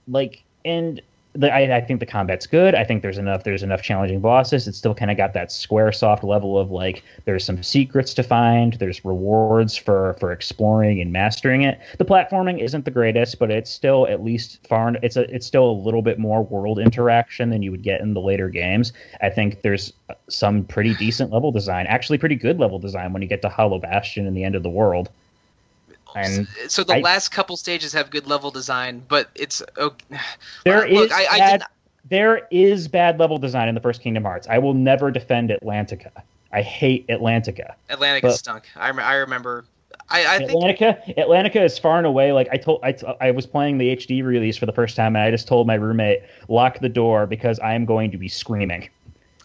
Like, 0.09 0.43
and 0.65 1.01
the, 1.37 1.53
I, 1.53 1.77
I 1.77 1.81
think 1.81 2.01
the 2.01 2.07
combat's 2.07 2.47
good. 2.47 2.75
I 2.75 2.85
think 2.85 3.03
there's 3.03 3.19
enough 3.19 3.45
there's 3.45 3.63
enough 3.63 3.83
challenging 3.83 4.21
bosses. 4.21 4.67
It's 4.67 4.79
still 4.79 4.95
kind 4.95 5.11
of 5.11 5.17
got 5.17 5.35
that 5.35 5.53
square 5.53 5.93
soft 5.93 6.25
level 6.25 6.59
of 6.59 6.71
like 6.71 7.03
there's 7.25 7.45
some 7.45 7.63
secrets 7.63 8.15
to 8.15 8.23
find. 8.23 8.75
There's 8.75 9.05
rewards 9.05 9.77
for 9.77 10.17
for 10.19 10.33
exploring 10.33 11.01
and 11.01 11.13
mastering 11.13 11.63
it. 11.63 11.79
The 11.99 12.05
platforming 12.05 12.63
isn't 12.63 12.85
the 12.85 12.91
greatest, 12.91 13.39
but 13.39 13.51
it's 13.51 13.71
still 13.71 14.07
at 14.07 14.23
least 14.23 14.67
far. 14.67 14.95
It's 15.03 15.17
a 15.17 15.23
it's 15.35 15.47
still 15.47 15.71
a 15.71 15.73
little 15.73 16.03
bit 16.03 16.19
more 16.19 16.45
world 16.45 16.79
interaction 16.79 17.51
than 17.51 17.63
you 17.63 17.71
would 17.71 17.83
get 17.83 18.01
in 18.01 18.15
the 18.15 18.21
later 18.21 18.49
games. 18.49 18.93
I 19.21 19.31
think 19.31 19.63
there's 19.63 19.93
uh, 20.09 20.15
some 20.29 20.65
pretty 20.65 20.95
decent 20.95 21.33
level 21.33 21.53
design. 21.53 21.87
Actually, 21.87 22.19
pretty 22.19 22.37
good 22.37 22.59
level 22.59 22.79
design 22.79 23.13
when 23.13 23.23
you 23.23 23.29
get 23.29 23.43
to 23.43 23.49
Hollow 23.49 23.79
Bastion 23.79 24.27
and 24.27 24.37
the 24.37 24.45
end 24.45 24.55
of 24.55 24.63
the 24.63 24.71
world. 24.71 25.11
And 26.17 26.49
so 26.69 26.83
the 26.85 26.97
I- 26.97 27.01
last 27.01 27.29
couple 27.31 27.57
stages 27.57 27.93
have 27.93 28.11
good 28.11 28.27
level 28.27 28.51
design, 28.51 29.03
but 29.07 29.29
it's 29.35 29.63
okay. 29.79 30.19
There 30.65 30.83
Uh, 30.83 30.87
is 30.87 30.93
look, 30.95 31.13
I, 31.13 31.27
I 31.31 31.39
bad, 31.39 31.61
did, 31.61 31.67
there 32.09 32.47
is 32.51 32.89
bad 32.89 33.19
level 33.19 33.39
design 33.39 33.69
in 33.69 33.75
the 33.75 33.81
first 33.81 34.01
Kingdom 34.01 34.25
Hearts. 34.25 34.47
I 34.49 34.59
will 34.59 34.75
never 34.75 35.11
defend 35.11 35.51
Atlantica. 35.51 36.11
I 36.53 36.63
hate 36.63 37.07
Atlantica. 37.09 37.75
Atlantica 37.91 38.23
but- 38.23 38.33
stunk. 38.35 38.65
I, 38.77 38.89
rem- 38.89 39.01
I 39.01 39.15
remember. 39.15 39.65
I, 40.09 40.37
I 40.37 40.39
think 40.39 40.53
Atlantica, 40.53 41.17
Atlantica 41.19 41.65
is 41.65 41.79
far 41.79 41.99
and 41.99 42.07
away 42.07 42.31
like 42.33 42.49
I 42.53 42.57
told. 42.59 42.81
I, 42.85 42.93
t- 42.93 43.07
I 43.21 43.33
was 43.33 43.45
playing 43.45 43.79
the 43.79 43.97
HD 43.97 44.23
release 44.25 44.57
for 44.57 44.65
the 44.67 44.73
first 44.73 44.95
time, 44.95 45.17
and 45.17 45.25
I 45.25 45.31
just 45.33 45.49
told 45.49 45.67
my 45.67 45.75
roommate 45.75 46.23
lock 46.49 46.79
the 46.79 46.89
door 46.89 47.27
because 47.27 47.59
I 47.59 47.75
am 47.75 47.85
going 47.87 48.13
to 48.13 48.19
be 48.19 48.29
screaming. 48.29 48.89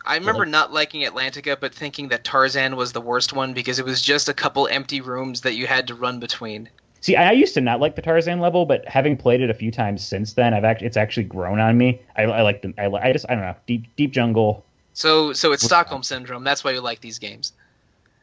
I 0.06 0.12
uh-huh. 0.12 0.20
remember 0.20 0.46
not 0.46 0.74
liking 0.74 1.02
Atlantica, 1.02 1.60
but 1.60 1.74
thinking 1.74 2.10
that 2.10 2.24
Tarzan 2.24 2.76
was 2.76 2.92
the 2.94 3.02
worst 3.02 3.34
one 3.34 3.54
because 3.54 3.80
it 3.80 3.86
was 3.86 4.02
just 4.02 4.30
a 4.30 4.34
couple 4.34 4.68
empty 4.68 5.02
rooms 5.02 5.42
that 5.42 5.54
you 5.54 5.68
had 5.68 5.88
to 5.88 5.96
run 5.96 6.20
between. 6.20 6.70
See, 7.02 7.16
I 7.16 7.32
used 7.32 7.56
to 7.56 7.62
not 7.62 7.80
like 7.80 7.96
the 7.96 8.02
Tarzan 8.02 8.40
level, 8.40 8.66
but 8.66 8.88
having 8.88 9.18
played 9.18 9.42
it 9.42 9.50
a 9.50 9.56
few 9.56 9.72
times 9.72 10.06
since 10.06 10.34
then, 10.34 10.54
I've 10.54 10.64
actually 10.64 10.88
it's 10.88 10.98
actually 10.98 11.24
grown 11.24 11.60
on 11.60 11.78
me. 11.78 12.00
I, 12.16 12.24
I 12.24 12.42
like 12.44 12.62
the 12.62 12.74
I, 12.78 12.86
I 12.86 13.12
just 13.12 13.26
I 13.28 13.34
don't 13.34 13.44
know 13.44 13.56
deep 13.66 13.96
deep 13.96 14.12
jungle. 14.12 14.64
So, 14.94 15.34
so 15.34 15.52
it's 15.52 15.64
Stockholm 15.64 16.04
syndrome. 16.04 16.44
That's 16.44 16.64
why 16.64 16.72
you 16.72 16.82
like 16.82 17.00
these 17.00 17.18
games. 17.18 17.54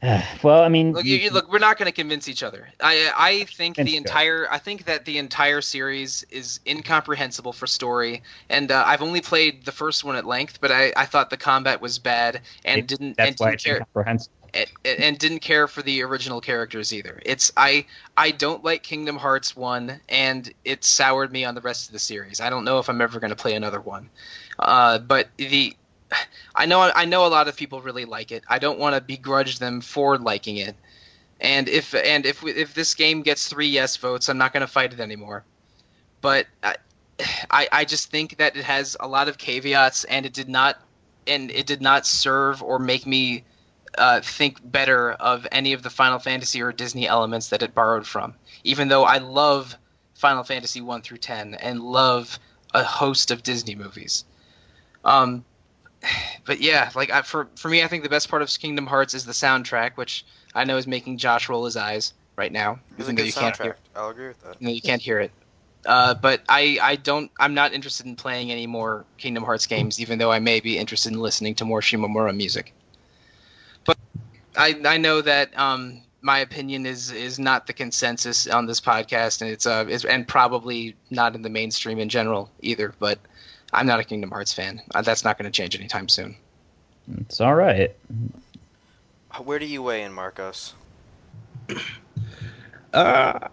well, 0.43 0.63
I 0.63 0.69
mean, 0.69 0.93
Look, 0.93 1.05
you, 1.05 1.17
you- 1.17 1.31
look, 1.31 1.51
we're 1.53 1.59
not 1.59 1.77
going 1.79 1.87
to 1.87 1.93
convince 1.93 2.29
each 2.29 2.43
other. 2.43 2.69
I, 2.81 3.11
I 3.17 3.45
think 3.45 3.77
the 3.77 3.97
entire, 3.97 4.47
I 4.51 4.59
think 4.59 4.85
that 4.85 5.05
the 5.05 5.19
entire 5.19 5.61
series 5.61 6.25
is 6.31 6.61
incomprehensible 6.67 7.53
for 7.53 7.67
story, 7.67 8.23
and 8.49 8.71
uh, 8.71 8.85
I've 8.87 9.03
only 9.03 9.21
played 9.21 9.65
the 9.65 9.73
first 9.73 10.05
one 10.05 10.17
at 10.17 10.25
length, 10.25 10.61
but 10.61 10.71
I, 10.71 10.93
I 10.97 11.07
thought 11.07 11.31
the 11.31 11.37
combat 11.37 11.81
was 11.81 11.99
bad 11.99 12.43
and 12.65 12.81
It- 12.81 12.87
didn't 12.87 13.17
that's 13.17 13.29
and 13.31 13.41
why 13.41 13.47
didn't 13.47 13.55
it's 13.55 13.65
care 13.65 13.75
incomprehensible. 13.77 14.35
and, 14.55 14.69
and 15.01 15.19
didn't 15.19 15.41
care 15.41 15.67
for 15.67 15.83
the 15.83 16.03
original 16.03 16.41
characters 16.41 16.93
either. 16.93 17.21
It's 17.27 17.53
I 17.57 17.87
I 18.17 18.31
don't 18.31 18.63
like 18.65 18.83
Kingdom 18.85 19.17
Hearts 19.17 19.57
one, 19.57 20.01
and 20.09 20.53
it 20.65 20.85
soured 20.85 21.33
me 21.33 21.45
on 21.45 21.55
the 21.57 21.61
rest 21.61 21.89
of 21.89 21.93
the 21.93 21.99
series. 21.99 22.41
I 22.41 22.51
don't 22.51 22.65
know 22.65 22.79
if 22.79 22.89
I'm 22.89 23.01
ever 23.01 23.19
going 23.21 23.31
to 23.31 23.37
play 23.37 23.55
another 23.55 23.81
one. 23.81 24.11
Uh, 24.59 24.99
but 24.99 25.29
the 25.37 25.75
I 26.55 26.67
know 26.67 26.81
I 26.95 27.05
know 27.05 27.27
a 27.27 27.29
lot 27.29 27.49
of 27.49 27.57
people 27.57 27.83
really 27.83 28.05
like 28.05 28.33
it. 28.33 28.45
I 28.49 28.59
don't 28.59 28.79
want 28.79 28.95
to 28.95 29.01
begrudge 29.01 29.59
them 29.59 29.81
for 29.81 30.19
liking 30.19 30.57
it. 30.57 30.77
And 31.41 31.69
if 31.69 31.95
and 31.95 32.27
if 32.27 32.43
we, 32.43 32.53
if 32.53 32.75
this 32.75 32.95
game 32.95 33.23
gets 33.23 33.49
three 33.49 33.69
yes 33.69 33.97
votes, 33.97 34.29
I'm 34.29 34.39
not 34.39 34.53
going 34.53 34.63
to 34.63 34.67
fight 34.67 34.93
it 34.93 35.01
anymore. 35.01 35.45
But 36.21 36.47
I, 36.63 36.77
I 37.51 37.69
I 37.71 37.85
just 37.85 38.11
think 38.11 38.39
that 38.39 38.57
it 38.57 38.65
has 38.65 38.97
a 38.99 39.07
lot 39.07 39.29
of 39.29 39.39
caveats, 39.39 40.05
and 40.05 40.27
it 40.27 40.33
did 40.33 40.49
not 40.49 40.81
and 41.27 41.51
it 41.51 41.67
did 41.67 41.83
not 41.83 42.07
serve 42.07 42.63
or 42.63 42.79
make 42.79 43.07
me 43.07 43.45
uh, 43.97 44.21
think 44.21 44.59
better 44.63 45.13
of 45.13 45.47
any 45.53 45.73
of 45.73 45.83
the 45.83 45.91
Final 45.91 46.19
Fantasy 46.19 46.63
or 46.63 46.73
Disney 46.73 47.07
elements 47.07 47.49
that 47.49 47.63
it 47.63 47.75
borrowed 47.75 48.07
from. 48.07 48.35
Even 48.65 48.89
though 48.89 49.05
I 49.05 49.19
love 49.19 49.77
Final 50.15 50.43
Fantasy 50.43 50.81
one 50.81 51.03
through 51.03 51.19
ten 51.19 51.55
and 51.55 51.81
love 51.81 52.39
a 52.75 52.83
host 52.83 53.31
of 53.31 53.43
Disney 53.43 53.75
movies. 53.75 54.25
Um, 55.05 55.45
but 56.47 56.61
yeah, 56.61 56.91
like 56.95 57.11
I, 57.11 57.23
for 57.23 57.49
for 57.57 57.69
me, 57.69 57.83
I 57.83 57.89
think 57.89 58.03
the 58.03 58.09
best 58.09 58.29
part 58.29 58.43
of 58.43 58.49
Kingdom 58.59 58.87
Hearts 58.87 59.15
is 59.15 59.25
the 59.25 59.33
soundtrack, 59.33 59.97
which 59.97 60.25
I 60.55 60.65
know 60.65 60.77
is 60.77 60.87
making 60.87 61.19
Josh 61.19 61.49
roll 61.49 61.65
his 61.65 61.77
eyes 61.77 62.13
right 62.37 62.53
now, 62.53 62.79
even 62.99 63.15
though 63.15 63.23
you 63.23 63.33
can't 63.33 63.57
hear. 63.57 63.73
soundtrack. 63.73 63.77
I'll 63.97 64.11
agree 64.11 64.29
with 64.29 64.41
that. 64.43 64.61
No, 64.61 64.71
you 64.71 64.81
can't 64.81 65.03
hear 65.03 65.21
it. 65.21 65.33
Uh, 65.87 66.15
but 66.15 66.43
I, 66.49 66.79
I 66.83 66.97
don't 66.97 67.31
I'm 67.39 67.55
not 67.55 67.73
interested 67.73 68.07
in 68.07 68.17
playing 68.17 68.51
any 68.51 68.67
more 68.67 69.05
Kingdom 69.17 69.45
Hearts 69.45 69.67
games, 69.67 70.01
even 70.01 70.19
though 70.19 70.31
I 70.31 70.39
may 70.39 70.61
be 70.61 70.77
interested 70.79 71.13
in 71.13 71.21
listening 71.21 71.55
to 71.57 71.65
more 71.65 71.81
Shimomura 71.81 72.37
music. 72.37 72.75
But 73.85 73.97
I 74.57 74.81
I 74.85 74.99
know 74.99 75.21
that 75.23 75.57
um, 75.59 76.03
my 76.21 76.41
opinion 76.41 76.85
is 76.85 77.11
is 77.11 77.39
not 77.39 77.67
the 77.67 77.73
consensus 77.73 78.47
on 78.47 78.67
this 78.67 78.81
podcast, 78.81 79.41
and 79.41 79.51
it's 79.51 79.67
uh 79.67 79.87
it's, 79.89 80.05
and 80.05 80.27
probably 80.27 80.97
not 81.11 81.35
in 81.35 81.43
the 81.43 81.51
mainstream 81.51 81.99
in 81.99 82.09
general 82.09 82.51
either. 82.61 82.93
But 82.99 83.19
I'm 83.73 83.87
not 83.87 84.01
a 84.01 84.05
Kingdom 84.05 84.31
Hearts 84.31 84.53
fan. 84.53 84.81
Uh, 84.95 85.03
that's 85.03 85.25
not 85.25 85.39
going 85.39 85.51
to 85.51 85.57
change 85.57 85.77
anytime 85.77 86.09
soon. 86.09 86.37
It's 87.21 87.41
all 87.41 87.55
right. 87.55 87.95
Where 89.43 89.59
do 89.59 89.67
you 89.67 89.83
weigh 89.83 90.03
in, 90.03 90.13
Marcos? 90.13 90.75
Uh, 92.93 93.49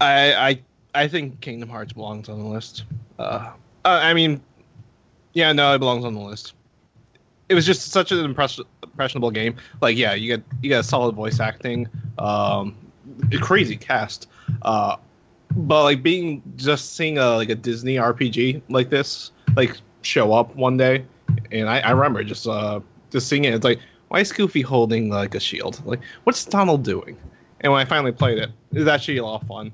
I 0.00 0.32
I 0.34 0.60
I 0.94 1.08
think 1.08 1.40
Kingdom 1.40 1.68
Hearts 1.68 1.92
belongs 1.92 2.28
on 2.28 2.38
the 2.38 2.48
list. 2.48 2.84
Uh, 3.18 3.52
uh, 3.84 4.00
I 4.02 4.14
mean, 4.14 4.40
yeah, 5.32 5.52
no, 5.52 5.74
it 5.74 5.78
belongs 5.78 6.04
on 6.04 6.14
the 6.14 6.20
list. 6.20 6.54
It 7.48 7.54
was 7.54 7.66
just 7.66 7.90
such 7.90 8.12
an 8.12 8.24
impress- 8.24 8.60
impressionable 8.82 9.32
game. 9.32 9.56
Like, 9.80 9.96
yeah, 9.96 10.14
you 10.14 10.36
get 10.36 10.44
you 10.62 10.70
got 10.70 10.84
solid 10.84 11.14
voice 11.14 11.40
acting, 11.40 11.88
um, 12.18 12.76
a 13.32 13.38
crazy 13.38 13.76
cast, 13.76 14.28
uh, 14.62 14.96
but 15.50 15.82
like 15.82 16.02
being 16.02 16.42
just 16.56 16.94
seeing 16.94 17.18
a 17.18 17.36
like 17.36 17.50
a 17.50 17.56
Disney 17.56 17.96
RPG 17.96 18.62
like 18.68 18.90
this 18.90 19.32
like 19.56 19.76
show 20.02 20.32
up 20.32 20.54
one 20.56 20.76
day, 20.76 21.04
and 21.50 21.68
I, 21.68 21.80
I 21.80 21.90
remember 21.90 22.24
just 22.24 22.46
uh 22.46 22.80
just 23.10 23.28
seeing 23.28 23.44
it. 23.44 23.54
It's 23.54 23.64
like, 23.64 23.80
why 24.08 24.20
is 24.20 24.32
Goofy 24.32 24.62
holding 24.62 25.10
like 25.10 25.34
a 25.34 25.40
shield? 25.40 25.80
Like, 25.84 26.00
what's 26.24 26.44
Donald 26.44 26.84
doing? 26.84 27.16
And 27.60 27.72
when 27.72 27.80
I 27.80 27.84
finally 27.84 28.12
played 28.12 28.38
it, 28.38 28.50
it 28.72 28.78
was 28.78 28.88
actually 28.88 29.18
a 29.18 29.24
lot 29.24 29.42
of 29.42 29.48
fun. 29.48 29.72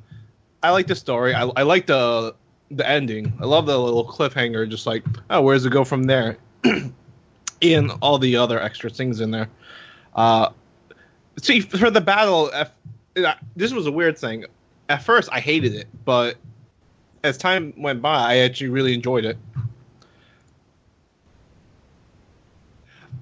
I 0.63 0.71
like 0.71 0.87
the 0.87 0.97
story. 0.97 1.35
I, 1.35 1.45
I 1.45 1.63
like 1.63 1.87
the 1.87 2.35
the 2.71 2.89
ending. 2.89 3.33
I 3.41 3.45
love 3.45 3.67
the 3.67 3.79
little 3.79 4.07
cliffhanger. 4.07 4.69
Just 4.69 4.87
like, 4.87 5.05
oh, 5.31 5.41
where 5.43 5.55
does 5.55 5.67
it 5.67 5.71
go 5.71 5.85
from 5.85 6.05
there? 6.05 6.39
and 7.63 7.93
all 8.03 8.19
the 8.19 8.37
other 8.37 8.61
extra 8.61 8.91
things 8.91 9.21
in 9.21 9.31
there. 9.31 9.49
Uh, 10.15 10.51
see, 11.41 11.61
for 11.61 11.91
the 11.91 12.01
battle, 12.01 12.51
this 13.55 13.73
was 13.73 13.87
a 13.87 13.93
weird 13.93 14.19
thing. 14.19 14.45
At 14.89 15.03
first, 15.03 15.29
I 15.33 15.41
hated 15.41 15.75
it, 15.75 15.89
but 16.05 16.37
as 17.25 17.37
time 17.37 17.75
went 17.77 18.03
by, 18.03 18.33
I 18.33 18.37
actually 18.39 18.69
really 18.69 18.95
enjoyed 18.95 19.25
it. 19.25 19.37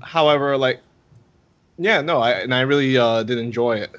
However, 0.05 0.57
like, 0.57 0.81
yeah, 1.79 2.01
no, 2.01 2.21
I 2.21 2.33
and 2.33 2.55
I 2.55 2.61
really 2.61 2.97
uh, 2.97 3.23
did 3.25 3.39
enjoy 3.39 3.79
it, 3.79 3.91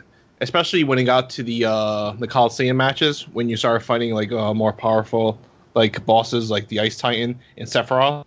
especially 0.42 0.84
when 0.84 0.98
it 1.00 1.04
got 1.04 1.30
to 1.32 1.44
the 1.44 1.66
uh, 1.66 2.12
the 2.14 2.28
Coliseum 2.28 2.78
matches 2.78 3.28
when 3.30 3.50
you 3.50 3.58
started 3.58 3.82
fighting 3.86 4.14
like 4.14 4.32
uh, 4.32 4.54
more 4.54 4.72
powerful 4.72 5.40
like 5.74 6.06
bosses 6.06 6.50
like 6.50 6.68
the 6.70 6.80
Ice 6.80 6.98
Titan 6.98 7.38
and 7.58 7.68
Sephiroth. 7.68 8.26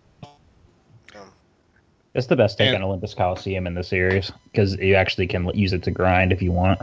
It's 2.15 2.27
the 2.27 2.37
best 2.37 2.59
take 2.59 2.69
And- 2.69 2.77
on 2.77 2.83
Olympus 2.83 3.15
Coliseum 3.15 3.67
in 3.67 3.75
the 3.75 3.85
series 3.85 4.33
because 4.51 4.75
you 4.77 4.95
actually 4.95 5.27
can 5.29 5.49
use 5.57 5.73
it 5.73 5.83
to 5.85 5.91
grind 5.91 6.33
if 6.33 6.43
you 6.43 6.53
want. 6.53 6.81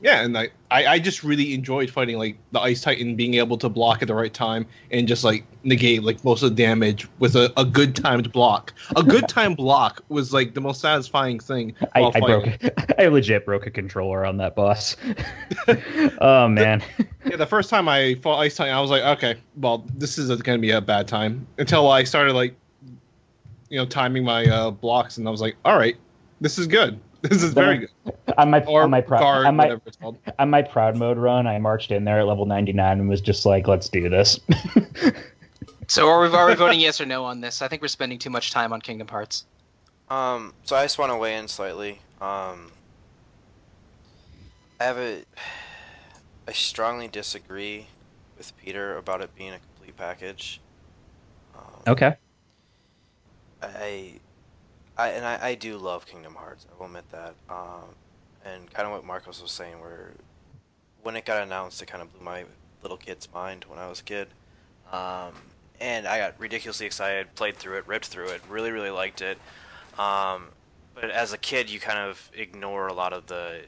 Yeah, 0.00 0.22
and 0.22 0.36
I, 0.36 0.50
I 0.70 0.86
I 0.86 0.98
just 0.98 1.24
really 1.24 1.54
enjoyed 1.54 1.88
fighting 1.88 2.18
like 2.18 2.36
the 2.52 2.60
Ice 2.60 2.82
Titan, 2.82 3.16
being 3.16 3.34
able 3.34 3.56
to 3.58 3.68
block 3.68 4.02
at 4.02 4.08
the 4.08 4.14
right 4.14 4.32
time 4.32 4.66
and 4.90 5.08
just 5.08 5.24
like 5.24 5.44
negate 5.62 6.02
like 6.02 6.22
most 6.22 6.42
of 6.42 6.50
the 6.50 6.62
damage 6.62 7.08
with 7.18 7.34
a, 7.34 7.50
a 7.56 7.64
good 7.64 7.96
timed 7.96 8.30
block. 8.30 8.74
A 8.94 9.02
good 9.02 9.26
timed 9.28 9.56
block 9.56 10.02
was 10.10 10.34
like 10.34 10.52
the 10.52 10.60
most 10.60 10.82
satisfying 10.82 11.40
thing. 11.40 11.74
I, 11.94 12.02
I 12.14 12.20
broke. 12.20 12.48
I 12.98 13.06
legit 13.06 13.46
broke 13.46 13.66
a 13.66 13.70
controller 13.70 14.26
on 14.26 14.36
that 14.36 14.54
boss. 14.54 14.96
oh 16.20 16.46
man. 16.48 16.82
Yeah, 17.24 17.36
the 17.36 17.46
first 17.46 17.70
time 17.70 17.88
I 17.88 18.16
fought 18.16 18.38
Ice 18.40 18.54
Titan, 18.54 18.74
I 18.74 18.80
was 18.80 18.90
like, 18.90 19.02
okay, 19.02 19.36
well, 19.56 19.86
this 19.94 20.18
is 20.18 20.28
going 20.28 20.58
to 20.58 20.62
be 20.62 20.72
a 20.72 20.80
bad 20.80 21.08
time. 21.08 21.46
Until 21.56 21.90
I 21.90 22.04
started 22.04 22.34
like, 22.34 22.54
you 23.70 23.78
know, 23.78 23.86
timing 23.86 24.24
my 24.24 24.46
uh, 24.46 24.70
blocks, 24.70 25.16
and 25.16 25.26
I 25.26 25.30
was 25.30 25.40
like, 25.40 25.56
all 25.64 25.76
right, 25.76 25.96
this 26.40 26.58
is 26.58 26.66
good. 26.66 27.00
This 27.28 27.42
is 27.42 27.52
very 27.52 27.78
good. 27.78 27.90
on 28.38 28.50
my 28.50 28.60
Or 28.64 28.82
on 28.82 28.90
my 28.90 29.00
proud 29.00 29.20
guard, 29.20 29.46
on 29.46 29.56
my 29.56 29.64
whatever 29.64 29.82
it's 29.86 29.96
called. 29.96 30.18
on 30.38 30.50
my 30.50 30.62
proud 30.62 30.96
mode 30.96 31.18
run, 31.18 31.46
I 31.46 31.58
marched 31.58 31.90
in 31.90 32.04
there 32.04 32.20
at 32.20 32.26
level 32.26 32.46
99 32.46 33.00
and 33.00 33.08
was 33.08 33.20
just 33.20 33.46
like, 33.46 33.66
"Let's 33.66 33.88
do 33.88 34.08
this." 34.08 34.40
So 35.88 36.08
are 36.08 36.20
we, 36.20 36.28
are 36.28 36.46
we 36.48 36.54
voting 36.54 36.80
yes 36.80 37.00
or 37.00 37.06
no 37.06 37.24
on 37.24 37.40
this? 37.40 37.62
I 37.62 37.68
think 37.68 37.80
we're 37.80 37.88
spending 37.88 38.18
too 38.18 38.30
much 38.30 38.50
time 38.50 38.72
on 38.72 38.80
Kingdom 38.80 39.06
Hearts. 39.06 39.44
Um, 40.08 40.52
so 40.64 40.76
I 40.76 40.84
just 40.84 40.98
want 40.98 41.12
to 41.12 41.16
weigh 41.16 41.36
in 41.36 41.48
slightly. 41.48 42.00
Um, 42.20 42.72
I 44.80 44.84
have 44.84 44.98
a. 44.98 45.22
I 46.48 46.52
strongly 46.52 47.08
disagree 47.08 47.86
with 48.36 48.52
Peter 48.58 48.96
about 48.96 49.20
it 49.20 49.34
being 49.36 49.52
a 49.52 49.58
complete 49.58 49.96
package. 49.96 50.60
Um, 51.56 51.62
okay. 51.86 52.16
I, 53.62 54.12
I 54.96 55.08
and 55.10 55.26
I, 55.26 55.38
I 55.48 55.54
do 55.54 55.76
love 55.76 56.06
Kingdom 56.06 56.34
Hearts. 56.34 56.66
I 56.70 56.78
will 56.78 56.86
admit 56.86 57.10
that. 57.10 57.34
Um, 57.50 57.94
and 58.44 58.72
kind 58.72 58.86
of 58.86 58.92
what 58.92 59.04
Marcos 59.04 59.42
was 59.42 59.50
saying, 59.50 59.80
where 59.80 60.12
when 61.02 61.16
it 61.16 61.24
got 61.24 61.42
announced, 61.42 61.82
it 61.82 61.86
kind 61.86 62.02
of 62.02 62.12
blew 62.12 62.24
my 62.24 62.44
little 62.82 62.96
kid's 62.96 63.28
mind 63.32 63.64
when 63.68 63.78
I 63.78 63.88
was 63.88 64.00
a 64.00 64.04
kid. 64.04 64.28
Um, 64.92 65.32
and 65.80 66.06
I 66.06 66.18
got 66.18 66.34
ridiculously 66.38 66.86
excited, 66.86 67.34
played 67.34 67.56
through 67.56 67.78
it, 67.78 67.88
ripped 67.88 68.06
through 68.06 68.28
it, 68.28 68.40
really, 68.48 68.70
really 68.70 68.90
liked 68.90 69.20
it. 69.20 69.38
Um, 69.98 70.48
but 70.94 71.10
as 71.10 71.32
a 71.32 71.38
kid, 71.38 71.68
you 71.68 71.80
kind 71.80 71.98
of 71.98 72.30
ignore 72.34 72.86
a 72.86 72.92
lot 72.92 73.12
of 73.12 73.26
the 73.26 73.62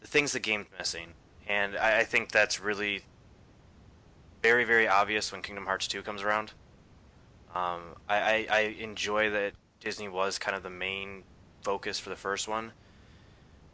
the 0.00 0.06
things 0.06 0.32
the 0.32 0.40
game's 0.40 0.66
missing, 0.78 1.08
and 1.48 1.76
I, 1.76 2.00
I 2.00 2.04
think 2.04 2.30
that's 2.30 2.60
really 2.60 3.02
very, 4.42 4.64
very 4.64 4.86
obvious 4.86 5.32
when 5.32 5.42
Kingdom 5.42 5.66
Hearts 5.66 5.88
2 5.88 6.02
comes 6.02 6.22
around. 6.22 6.52
Um, 7.56 7.80
I, 8.08 8.16
I, 8.18 8.46
I 8.50 8.60
enjoy 8.80 9.30
that 9.30 9.52
Disney 9.80 10.08
was 10.08 10.38
kind 10.38 10.56
of 10.56 10.62
the 10.62 10.70
main 10.70 11.22
focus 11.62 11.98
for 11.98 12.10
the 12.10 12.16
first 12.16 12.48
one. 12.48 12.72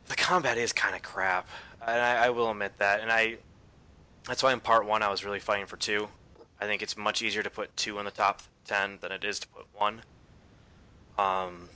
The 0.06 0.14
combat 0.16 0.56
is 0.56 0.72
kind 0.72 0.94
of 0.94 1.02
crap, 1.02 1.48
and 1.80 2.00
I, 2.00 2.26
I 2.26 2.30
will 2.30 2.50
admit 2.50 2.72
that. 2.78 3.00
And 3.00 3.10
I, 3.10 3.38
that's 4.26 4.42
why 4.42 4.52
in 4.52 4.60
part 4.60 4.86
one 4.86 5.02
I 5.02 5.09
was 5.09 5.24
really 5.24 5.40
fighting 5.40 5.66
for 5.66 5.76
two. 5.76 6.09
I 6.60 6.66
think 6.66 6.82
it's 6.82 6.96
much 6.96 7.22
easier 7.22 7.42
to 7.42 7.50
put 7.50 7.76
two 7.76 7.98
in 7.98 8.04
the 8.04 8.10
top 8.12 8.42
ten 8.64 8.98
than 9.00 9.10
it 9.10 9.24
is 9.24 9.40
to 9.40 9.48
put 9.48 9.66
one. 9.74 10.02
Um, 11.18 11.68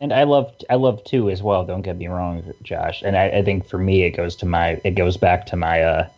And 0.00 0.12
I 0.12 0.24
love 0.24 0.54
I 0.70 0.76
love 0.76 1.02
two 1.04 1.30
as 1.30 1.42
well. 1.42 1.64
Don't 1.66 1.82
get 1.82 1.96
me 1.96 2.06
wrong, 2.06 2.42
Josh. 2.62 3.02
And 3.02 3.16
I, 3.16 3.28
I 3.28 3.42
think 3.42 3.66
for 3.66 3.78
me, 3.78 4.02
it 4.04 4.12
goes 4.12 4.36
to 4.36 4.46
my 4.46 4.80
it 4.84 4.92
goes 4.92 5.16
back 5.16 5.46
to 5.46 5.56
my 5.56 5.82
uh 5.82 6.08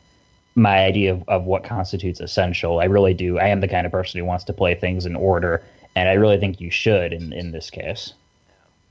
my 0.55 0.85
idea 0.85 1.13
of, 1.13 1.25
of 1.29 1.45
what 1.45 1.65
constitutes 1.65 2.21
essential. 2.21 2.81
I 2.81 2.85
really 2.85 3.15
do. 3.15 3.39
I 3.39 3.49
am 3.49 3.61
the 3.61 3.69
kind 3.69 3.87
of 3.87 3.93
person 3.93 4.19
who 4.21 4.25
wants 4.27 4.45
to 4.45 4.53
play 4.53 4.75
things 4.75 5.07
in 5.07 5.17
order, 5.17 5.63
and 5.95 6.09
I 6.09 6.13
really 6.13 6.39
think 6.39 6.61
you 6.61 6.71
should 6.71 7.13
in 7.13 7.33
in 7.33 7.53
this 7.53 7.71
case. 7.71 8.13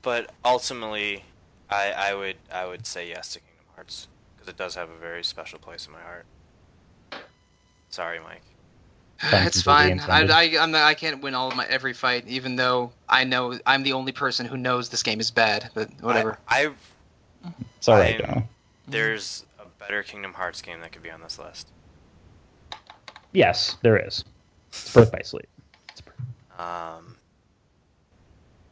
but 0.02 0.30
ultimately, 0.44 1.24
I, 1.70 1.92
I 1.92 2.14
would 2.14 2.36
I 2.52 2.66
would 2.66 2.86
say 2.86 3.08
yes 3.08 3.32
to 3.34 3.40
Kingdom 3.40 3.66
Hearts 3.76 4.08
because 4.34 4.48
it 4.48 4.56
does 4.56 4.74
have 4.74 4.90
a 4.90 4.96
very 4.96 5.22
special 5.22 5.58
place 5.58 5.86
in 5.86 5.92
my 5.92 6.00
heart. 6.00 6.26
Sorry, 7.90 8.18
Mike. 8.20 8.42
Fun 9.30 9.46
it's 9.46 9.62
fine. 9.62 10.00
I. 10.00 10.22
I, 10.26 10.42
I'm 10.60 10.72
not, 10.72 10.82
I 10.82 10.94
can't 10.94 11.22
win 11.22 11.34
all 11.34 11.48
of 11.48 11.54
my 11.56 11.66
every 11.66 11.92
fight, 11.92 12.24
even 12.26 12.56
though 12.56 12.90
I 13.08 13.22
know 13.24 13.56
I'm 13.66 13.84
the 13.84 13.92
only 13.92 14.10
person 14.12 14.46
who 14.46 14.56
knows 14.56 14.88
this 14.88 15.02
game 15.04 15.20
is 15.20 15.30
bad. 15.30 15.70
But 15.74 15.90
whatever. 16.00 16.38
I, 16.48 16.66
I 17.44 17.52
It's 17.76 17.88
all 17.88 17.96
right, 17.98 18.20
I'm- 18.24 18.48
there's 18.88 19.44
a 19.51 19.51
better 19.82 20.02
Kingdom 20.02 20.34
Hearts 20.34 20.62
game 20.62 20.80
that 20.80 20.92
could 20.92 21.02
be 21.02 21.10
on 21.10 21.20
this 21.20 21.38
list. 21.38 21.68
Yes, 23.32 23.76
there 23.82 23.96
is. 23.96 24.24
It's 24.68 24.92
Birth 24.92 25.10
by 25.12 25.20
Sleep. 25.22 25.46
Um, 26.58 27.16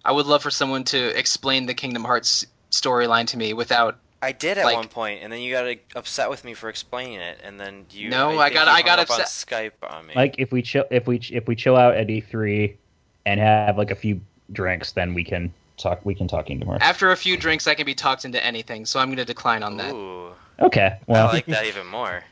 I 0.05 0.13
would 0.13 0.27
love 0.27 0.43
for 0.43 0.51
someone 0.51 0.85
to 0.85 1.19
explain 1.19 1.67
the 1.67 1.75
Kingdom 1.75 2.05
Hearts 2.05 2.47
storyline 2.71 3.27
to 3.29 3.37
me 3.37 3.53
without. 3.53 3.99
I 4.23 4.33
did 4.33 4.59
at 4.59 4.67
Like- 4.67 4.77
one 4.77 4.89
point, 4.89 5.23
and 5.23 5.33
then 5.33 5.41
you 5.41 5.53
got 5.53 5.75
upset 5.97 6.29
with 6.29 6.45
me 6.45 6.53
for 6.55 6.69
explaining 6.69 7.21
it, 7.21 7.41
and 7.43 7.59
then 7.59 7.87
you. 7.91 8.11
No, 8.11 8.39
I 8.39 8.49
think 8.49 8.55
got- 8.55 8.67
you 8.67 8.73
I 8.75 8.83
got 8.83 8.99
hung 9.09 9.17
on 9.17 9.21
upset- 9.23 9.27
Skype 9.27 9.91
on 9.91 10.07
me. 10.07 10.15
Like 10.15 10.35
if 10.39 10.53
we 10.53 10.61
chill 10.63 10.85
if 10.91 11.07
we 11.07 11.21
if 11.31 11.49
we 11.49 11.57
chill 11.57 11.77
out 11.77 11.95
at 11.97 12.07
E3 12.09 12.77
and 13.25 13.41
have 13.41 13.79
like 13.79 13.91
a 13.91 13.95
few 13.95 14.21
drinks, 14.53 14.93
then 14.93 15.15
we 15.15 15.25
can 15.25 15.53
talk. 15.79 16.05
We 16.05 16.15
can 16.15 16.29
talk 16.29 16.47
Kingdom 16.47 16.69
Hearts. 16.69 16.85
After 16.85 17.11
a 17.13 17.17
few 17.17 17.39
drinks, 17.39 17.67
I 17.67 17.75
can 17.75 17.87
be 17.87 17.95
talked 17.95 18.27
into 18.27 18.45
anything, 18.45 18.85
so 18.85 19.01
I'm 19.01 19.09
going 19.09 19.17
to 19.17 19.25
decline 19.25 19.63
on 19.63 19.79
that. 19.79 19.95
Ooh, 19.95 20.33
Okay. 20.61 20.99
Well, 21.07 21.29
I 21.29 21.33
like 21.33 21.47
that 21.47 21.67
even 21.67 21.87
more. 21.87 22.23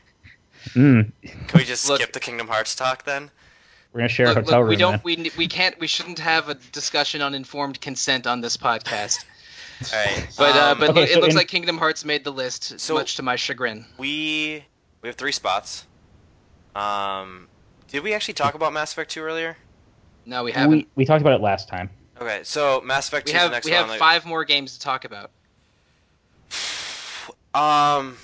mm, 0.69 1.11
Can 1.23 1.41
we 1.55 1.63
just 1.63 1.87
Look- 1.89 1.99
skip 2.01 2.13
the 2.13 2.19
Kingdom 2.19 2.47
Hearts 2.47 2.75
talk 2.75 3.03
then? 3.03 3.31
we're 3.91 4.01
gonna 4.01 4.09
share 4.09 4.27
a 4.27 4.29
Look, 4.29 4.45
hotel 4.45 4.59
look, 4.61 4.69
we 4.69 4.75
don't. 4.75 4.91
then. 5.03 5.23
We 5.23 5.31
we 5.37 5.47
can't. 5.47 5.79
We 5.79 5.87
shouldn't 5.87 6.19
have 6.19 6.47
a 6.49 6.53
discussion 6.53 7.21
on 7.23 7.33
informed 7.33 7.81
consent 7.81 8.27
on 8.27 8.41
this 8.41 8.55
podcast. 8.55 9.25
All 9.93 9.97
right, 10.05 10.27
But 10.37 10.55
uh, 10.55 10.71
um, 10.73 10.79
but 10.79 10.89
Okay, 10.91 11.03
it 11.03 11.13
so 11.13 11.19
looks 11.21 11.31
in- 11.33 11.37
like 11.37 11.47
Kingdom 11.47 11.77
Hearts 11.79 12.03
made 12.05 12.23
the 12.23 12.31
list, 12.31 12.79
So- 12.79 12.93
much 12.95 13.15
to 13.15 13.23
my 13.23 13.35
chagrin. 13.35 13.85
we 13.97 14.63
we 15.01 15.07
have 15.09 15.15
three 15.15 15.31
spots. 15.31 15.85
Um, 16.75 17.47
did 17.87 18.03
we 18.03 18.13
actually 18.13 18.35
talk 18.35 18.53
about 18.53 18.73
Mass 18.73 18.91
Effect 18.91 19.09
2 19.11 19.21
earlier? 19.21 19.57
No, 20.25 20.43
we 20.43 20.51
haven't. 20.51 20.69
we 20.69 20.87
we 20.95 21.05
talked 21.05 21.21
about 21.21 21.33
it 21.33 21.41
last 21.41 21.67
time. 21.67 21.89
Okay, 22.21 22.41
so 22.43 22.81
Mass 22.81 23.07
Effect 23.07 23.25
2 23.27 23.31
We 23.31 23.35
is 23.37 23.41
have 23.41 23.49
the 23.49 23.55
next 23.55 23.65
we 23.65 23.71
one. 23.71 23.77
have 23.77 23.89
on 23.89 23.95
the- 23.95 23.99
five 23.99 24.25
more 24.25 24.43
games 24.43 24.73
to 24.73 24.79
talk 24.81 25.03
about. 25.05 25.31
Um, 27.59 28.17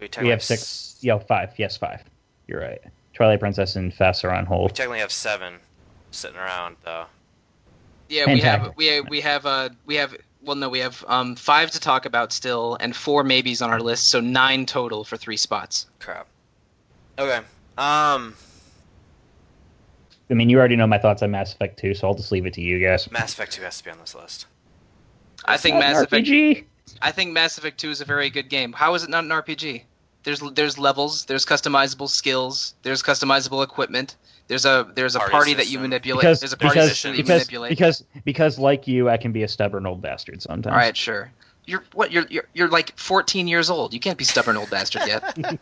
we, 0.00 0.08
We 0.20 0.28
have 0.28 0.42
six. 0.42 0.98
Yo, 1.00 1.18
five. 1.18 1.52
Yes, 1.56 1.76
five. 1.76 2.02
You're 2.46 2.60
right. 2.60 2.80
Twilight 3.14 3.40
Princess 3.40 3.76
and 3.76 3.92
FES 3.92 4.24
are 4.24 4.32
on 4.32 4.46
hold. 4.46 4.70
We 4.70 4.74
technically 4.74 5.00
have 5.00 5.12
seven 5.12 5.54
sitting 6.10 6.36
around 6.36 6.76
though. 6.84 7.04
Yeah, 8.08 8.26
we 8.26 8.40
have 8.40 8.60
Fantastic. 8.60 8.76
we 8.76 8.86
have, 8.86 9.08
we 9.08 9.20
have 9.20 9.46
uh 9.46 9.68
we 9.86 9.94
have 9.96 10.14
well 10.42 10.56
no 10.56 10.68
we 10.68 10.80
have 10.80 11.04
um 11.08 11.34
five 11.36 11.70
to 11.72 11.80
talk 11.80 12.04
about 12.04 12.32
still 12.32 12.76
and 12.80 12.94
four 12.94 13.24
maybes 13.24 13.62
on 13.62 13.70
our 13.70 13.80
list, 13.80 14.08
so 14.08 14.20
nine 14.20 14.66
total 14.66 15.04
for 15.04 15.16
three 15.16 15.36
spots. 15.36 15.86
Crap. 15.98 16.26
Okay. 17.18 17.38
Um. 17.78 18.34
I 20.30 20.34
mean, 20.34 20.48
you 20.48 20.58
already 20.58 20.76
know 20.76 20.86
my 20.86 20.98
thoughts 20.98 21.22
on 21.22 21.30
Mass 21.30 21.52
Effect 21.52 21.78
2, 21.78 21.92
so 21.94 22.08
I'll 22.08 22.14
just 22.14 22.32
leave 22.32 22.46
it 22.46 22.54
to 22.54 22.62
you 22.62 22.78
guys. 22.80 23.10
Mass 23.10 23.34
Effect 23.34 23.52
2 23.52 23.62
has 23.62 23.78
to 23.78 23.84
be 23.84 23.90
on 23.90 23.98
this 23.98 24.14
list. 24.14 24.46
I 25.44 25.58
think 25.58 25.76
Mass 25.76 26.00
Effect. 26.00 26.26
RPG. 26.26 26.64
I 27.00 27.10
think 27.10 27.32
Mass 27.32 27.58
Effect 27.58 27.78
2 27.80 27.90
is 27.90 28.00
a 28.00 28.04
very 28.04 28.30
good 28.30 28.48
game. 28.48 28.72
How 28.72 28.94
is 28.94 29.02
it 29.04 29.10
not 29.10 29.24
an 29.24 29.30
RPG? 29.30 29.82
There's 30.24 30.40
there's 30.52 30.78
levels, 30.78 31.24
there's 31.24 31.44
customizable 31.44 32.08
skills, 32.08 32.74
there's 32.82 33.02
customizable 33.02 33.64
equipment. 33.64 34.16
There's 34.48 34.64
a 34.64 34.88
there's 34.94 35.16
a 35.16 35.18
Party 35.18 35.32
party 35.32 35.54
that 35.54 35.68
you 35.68 35.78
manipulate. 35.78 36.22
Because 36.22 36.40
there's 36.40 36.52
a 36.52 36.56
party 36.56 36.74
because 36.74 36.90
system 36.90 37.12
that 37.12 37.16
you 37.16 37.24
because, 37.24 37.40
manipulate. 37.40 37.70
because 37.70 38.04
because 38.24 38.58
like 38.58 38.86
you, 38.86 39.08
I 39.08 39.16
can 39.16 39.32
be 39.32 39.42
a 39.42 39.48
stubborn 39.48 39.86
old 39.86 40.00
bastard 40.00 40.42
sometimes. 40.42 40.72
All 40.72 40.78
right, 40.78 40.96
sure. 40.96 41.32
You're 41.64 41.84
what? 41.92 42.10
You're, 42.10 42.26
you're 42.28 42.44
you're 42.54 42.68
like 42.68 42.96
14 42.98 43.46
years 43.46 43.70
old. 43.70 43.94
You 43.94 44.00
can't 44.00 44.18
be 44.18 44.24
stubborn 44.24 44.56
old 44.56 44.70
bastard 44.70 45.02
yet. 45.06 45.36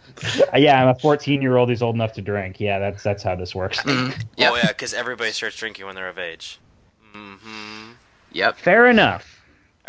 Yeah, 0.56 0.82
I'm 0.82 0.88
a 0.88 0.94
14 0.94 1.40
year 1.40 1.56
old 1.56 1.68
who's 1.68 1.82
old 1.82 1.94
enough 1.94 2.14
to 2.14 2.22
drink. 2.22 2.58
Yeah, 2.58 2.78
that's 2.78 3.02
that's 3.02 3.22
how 3.22 3.36
this 3.36 3.54
works. 3.54 3.80
Mhm. 3.80 4.18
Yep. 4.36 4.52
Oh 4.52 4.56
yeah, 4.56 4.68
because 4.68 4.92
everybody 4.94 5.30
starts 5.32 5.56
drinking 5.56 5.86
when 5.86 5.94
they're 5.94 6.08
of 6.08 6.18
age. 6.18 6.58
Mm-hmm. 7.14 7.92
Yep. 8.32 8.56
Fair 8.58 8.86
enough. 8.86 9.39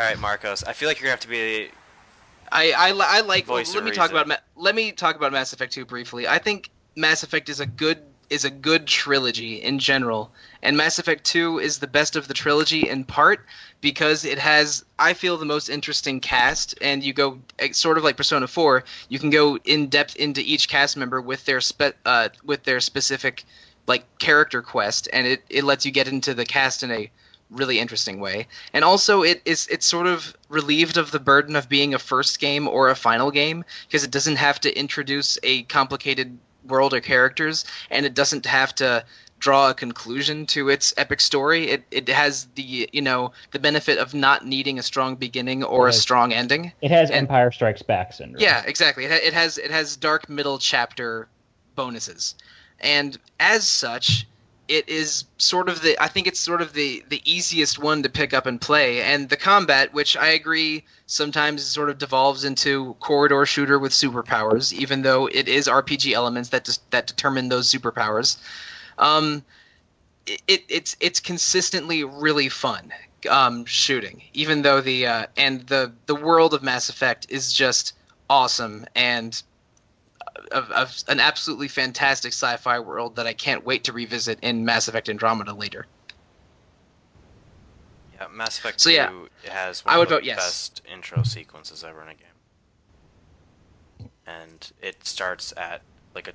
All 0.02 0.08
right, 0.08 0.20
Marcos. 0.20 0.64
I 0.64 0.74
feel 0.74 0.88
like 0.88 1.00
you're 1.00 1.06
gonna 1.06 1.12
have 1.12 1.20
to 1.20 1.28
be. 1.28 1.70
I 2.52 2.72
I, 2.72 2.90
I 2.90 3.22
like. 3.22 3.46
Voice 3.46 3.76
let 3.76 3.84
me 3.84 3.92
talk 3.92 4.12
reason. 4.12 4.32
about 4.32 4.40
let 4.56 4.74
me 4.74 4.94
talk 4.94 5.16
about 5.16 5.32
Mass 5.32 5.54
Effect 5.54 5.72
2 5.74 5.86
briefly. 5.86 6.28
I 6.28 6.40
think 6.40 6.72
Mass 6.96 7.22
Effect 7.22 7.50
is 7.50 7.60
a 7.60 7.68
good 7.68 8.00
is 8.32 8.44
a 8.44 8.50
good 8.50 8.88
trilogy 8.88 9.62
in 9.62 9.78
general, 9.78 10.32
and 10.64 10.76
Mass 10.76 10.98
Effect 10.98 11.24
2 11.26 11.60
is 11.60 11.78
the 11.78 11.86
best 11.86 12.16
of 12.16 12.28
the 12.28 12.34
trilogy 12.34 12.90
in 12.90 13.04
part 13.04 13.46
because 13.80 14.26
it 14.26 14.40
has 14.40 14.84
I 14.98 15.14
feel 15.14 15.38
the 15.38 15.46
most 15.46 15.70
interesting 15.70 16.20
cast, 16.20 16.74
and 16.82 17.04
you 17.04 17.14
go 17.14 17.38
eh, 17.60 17.72
sort 17.72 18.00
of 18.00 18.04
like 18.04 18.18
Persona 18.18 18.48
4. 18.48 18.84
You 19.08 19.20
can 19.20 19.30
go 19.30 19.58
in 19.58 19.86
depth 19.86 20.16
into 20.16 20.42
each 20.42 20.68
cast 20.68 20.98
member 20.98 21.22
with 21.22 21.46
their 21.46 21.62
spe- 21.62 21.96
uh, 22.08 22.30
with 22.44 22.64
their 22.64 22.80
specific 22.80 23.44
like 23.86 24.18
character 24.18 24.64
quest, 24.64 25.08
and 25.14 25.28
it, 25.28 25.44
it 25.48 25.64
lets 25.64 25.86
you 25.86 25.92
get 25.92 26.08
into 26.08 26.34
the 26.34 26.46
cast 26.46 26.82
in 26.82 26.90
a 26.90 27.12
really 27.52 27.80
interesting 27.80 28.20
way. 28.20 28.48
And 28.74 28.84
also 28.84 29.22
it 29.24 29.42
is 29.46 29.68
it's 29.68 29.86
sort 29.86 30.08
of 30.08 30.36
relieved 30.50 30.98
of 30.98 31.12
the 31.12 31.20
burden 31.20 31.56
of 31.56 31.70
being 31.70 31.94
a 31.94 32.00
first 32.00 32.40
game 32.40 32.68
or 32.68 32.90
a 32.90 32.96
final 32.96 33.30
game 33.32 33.64
because 33.88 34.04
it 34.04 34.12
doesn't 34.12 34.38
have 34.38 34.60
to 34.62 34.78
introduce 34.78 35.38
a 35.44 35.64
complicated 35.64 36.38
world 36.68 36.94
or 36.94 37.02
characters 37.02 37.66
and 37.90 38.06
it 38.06 38.14
doesn't 38.14 38.46
have 38.46 38.74
to 38.76 39.04
draw 39.40 39.72
a 39.72 39.74
conclusion 39.74 40.46
to 40.46 40.70
its 40.70 40.94
epic 40.98 41.20
story. 41.20 41.68
It 41.70 41.84
it 41.92 42.08
has 42.10 42.46
the 42.56 42.88
you 42.94 43.02
know 43.02 43.32
the 43.52 43.60
benefit 43.60 43.98
of 43.98 44.14
not 44.14 44.46
needing 44.46 44.80
a 44.80 44.84
strong 44.84 45.16
beginning 45.16 45.64
or 45.64 45.88
a 45.88 45.94
strong 45.94 46.32
ending. 46.32 46.72
It 46.82 46.92
has 46.92 47.10
And- 47.10 47.20
Empire 47.28 47.52
Strikes 47.52 47.82
Back 47.82 48.14
syndrome. 48.14 48.42
Yeah, 48.42 48.64
exactly. 48.66 49.06
It, 49.06 49.12
ha- 49.12 49.20
it 49.28 49.34
has 49.34 49.58
it 49.58 49.72
has 49.72 49.98
dark 49.98 50.30
middle 50.30 50.58
chapter 50.60 51.28
bonuses, 51.76 52.36
and 52.80 53.18
as 53.40 53.68
such, 53.68 54.28
it 54.72 54.88
is 54.88 55.26
sort 55.38 55.68
of 55.68 55.82
the 55.82 56.02
I 56.02 56.08
think 56.08 56.28
it's 56.28 56.40
sort 56.40 56.62
of 56.62 56.72
the 56.72 57.04
the 57.10 57.22
easiest 57.26 57.78
one 57.78 58.04
to 58.04 58.10
pick 58.10 58.34
up 58.34 58.46
and 58.46 58.60
play. 58.60 59.02
And 59.02 59.28
the 59.28 59.36
combat, 59.36 59.94
which 59.94 60.16
I 60.16 60.30
agree 60.30 60.86
sometimes 61.08 61.66
sort 61.66 61.90
of 61.90 61.98
devolves 61.98 62.46
into 62.46 62.96
corridor 63.02 63.46
shooter 63.46 63.78
with 63.78 63.92
superpowers, 63.92 64.72
even 64.72 65.02
though 65.02 65.28
it 65.28 65.50
is 65.50 65.68
RPG 65.68 66.14
elements 66.14 66.50
that 66.50 66.64
des- 66.64 66.80
that 66.92 67.06
determine 67.06 67.50
those 67.50 67.70
superpowers. 67.70 68.38
Um, 68.98 69.44
it 70.26 70.64
it's 70.70 70.96
it's 71.02 71.20
consistently 71.20 72.06
really 72.06 72.48
fun 72.48 72.94
um, 73.30 73.66
shooting, 73.66 74.22
even 74.34 74.62
though 74.62 74.80
the 74.80 75.06
uh, 75.06 75.26
and 75.36 75.68
the 75.68 75.92
the 76.06 76.16
world 76.16 76.54
of 76.54 76.64
Mass 76.64 76.88
Effect 76.88 77.28
is 77.30 77.52
just 77.52 77.94
awesome 78.30 78.86
and 78.96 79.44
of, 80.52 80.72
of 80.72 81.04
an 81.08 81.20
absolutely 81.20 81.68
fantastic 81.68 82.34
sci-fi 82.34 82.80
world 82.80 83.16
that 83.16 83.28
I 83.28 83.34
can't 83.34 83.66
wait 83.66 83.84
to 83.86 83.94
revisit 83.94 84.40
in 84.42 84.66
Mass 84.66 84.88
Effect 84.88 85.10
Andromeda 85.10 85.54
later. 85.54 85.86
Yeah, 88.16 88.28
Mass 88.32 88.58
Effect 88.58 88.80
So, 88.80 88.90
2 88.90 88.96
yeah, 88.96 89.52
has 89.52 89.84
I 89.86 89.98
would 89.98 90.04
of 90.04 90.10
the 90.10 90.16
vote 90.16 90.24
yes. 90.24 90.38
best 90.38 90.82
intro 90.92 91.24
sequences 91.24 91.84
ever 91.84 92.04
in 92.04 92.10
a 92.10 92.14
game. 92.14 94.10
And 94.26 94.72
it 94.82 95.06
starts 95.06 95.54
at 95.58 95.82
like 96.16 96.28
a 96.28 96.34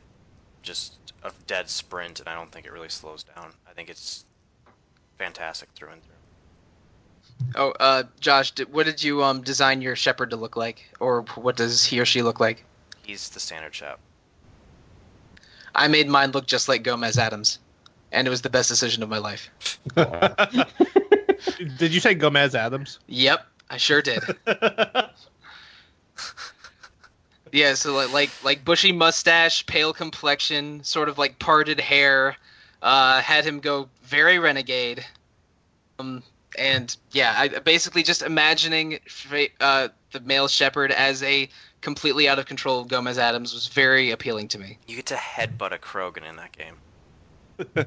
just 0.63 0.97
a 1.23 1.31
dead 1.47 1.71
sprint, 1.71 2.21
and 2.21 2.29
I 2.29 2.35
don't 2.35 2.51
think 2.51 2.67
it 2.67 2.73
really 2.73 2.89
slows 2.89 3.23
down. 3.23 3.53
I 3.69 3.73
think 3.73 3.89
it's 3.89 4.25
fantastic 5.17 5.69
through 5.75 5.91
and 5.91 6.03
through. 6.03 6.13
Oh, 7.55 7.71
uh, 7.79 8.03
Josh, 8.21 8.51
did, 8.53 8.73
what 8.73 8.87
did 8.87 9.03
you 9.03 9.23
um, 9.23 9.43
design 9.43 9.81
your 9.83 9.95
Shepard 9.95 10.31
to 10.31 10.37
look 10.37 10.57
like, 10.57 10.85
or 11.01 11.23
what 11.37 11.57
does 11.57 11.85
he 11.85 12.01
or 12.01 12.05
she 12.05 12.23
look 12.23 12.41
like? 12.41 12.65
He's 13.07 13.29
the 13.29 13.39
standard 13.39 13.73
chap. 13.73 14.01
I 15.77 15.87
made 15.87 16.09
mine 16.09 16.33
look 16.33 16.47
just 16.47 16.69
like 16.69 16.83
Gomez 16.83 17.17
Addams, 17.17 17.61
and 18.11 18.27
it 18.27 18.31
was 18.31 18.43
the 18.43 18.51
best 18.51 18.69
decision 18.69 19.05
of 19.05 19.09
my 19.09 19.19
life. 19.19 19.49
Did 21.79 21.95
you 21.95 22.01
say 22.01 22.15
Gomez 22.15 22.57
Addams? 22.57 22.99
Yep, 23.07 23.47
I 23.71 23.77
sure 23.77 24.03
did. 24.03 24.23
Yeah, 27.53 27.75
so 27.75 27.95
like 27.95 28.11
like 28.11 28.31
like 28.43 28.65
bushy 28.65 28.93
mustache, 28.93 29.65
pale 29.65 29.93
complexion, 29.93 30.83
sort 30.85 31.09
of 31.09 31.17
like 31.17 31.39
parted 31.39 31.81
hair, 31.81 32.37
uh, 32.83 33.21
had 33.23 33.45
him 33.45 33.61
go 33.61 33.89
very 34.03 34.39
renegade. 34.39 35.07
Um, 35.99 36.23
and 36.59 36.95
yeah, 37.13 37.35
I 37.39 37.49
basically 37.61 38.03
just 38.03 38.21
imagining 38.21 38.99
uh, 39.61 39.89
the 40.13 40.21
male 40.21 40.49
Shepard 40.49 40.91
as 40.91 41.23
a 41.23 41.49
completely 41.87 42.29
out 42.29 42.37
of 42.37 42.47
control 42.47 42.83
Gomez 42.83 43.17
Addams 43.17 43.55
was 43.55 43.69
very 43.69 44.11
appealing 44.11 44.49
to 44.49 44.59
me. 44.59 44.77
You 44.89 44.97
get 44.97 45.07
to 45.07 45.15
headbutt 45.15 45.71
a 45.71 45.79
Krogan 45.79 46.29
in 46.29 46.35
that 46.35 46.51
game. 46.51 47.87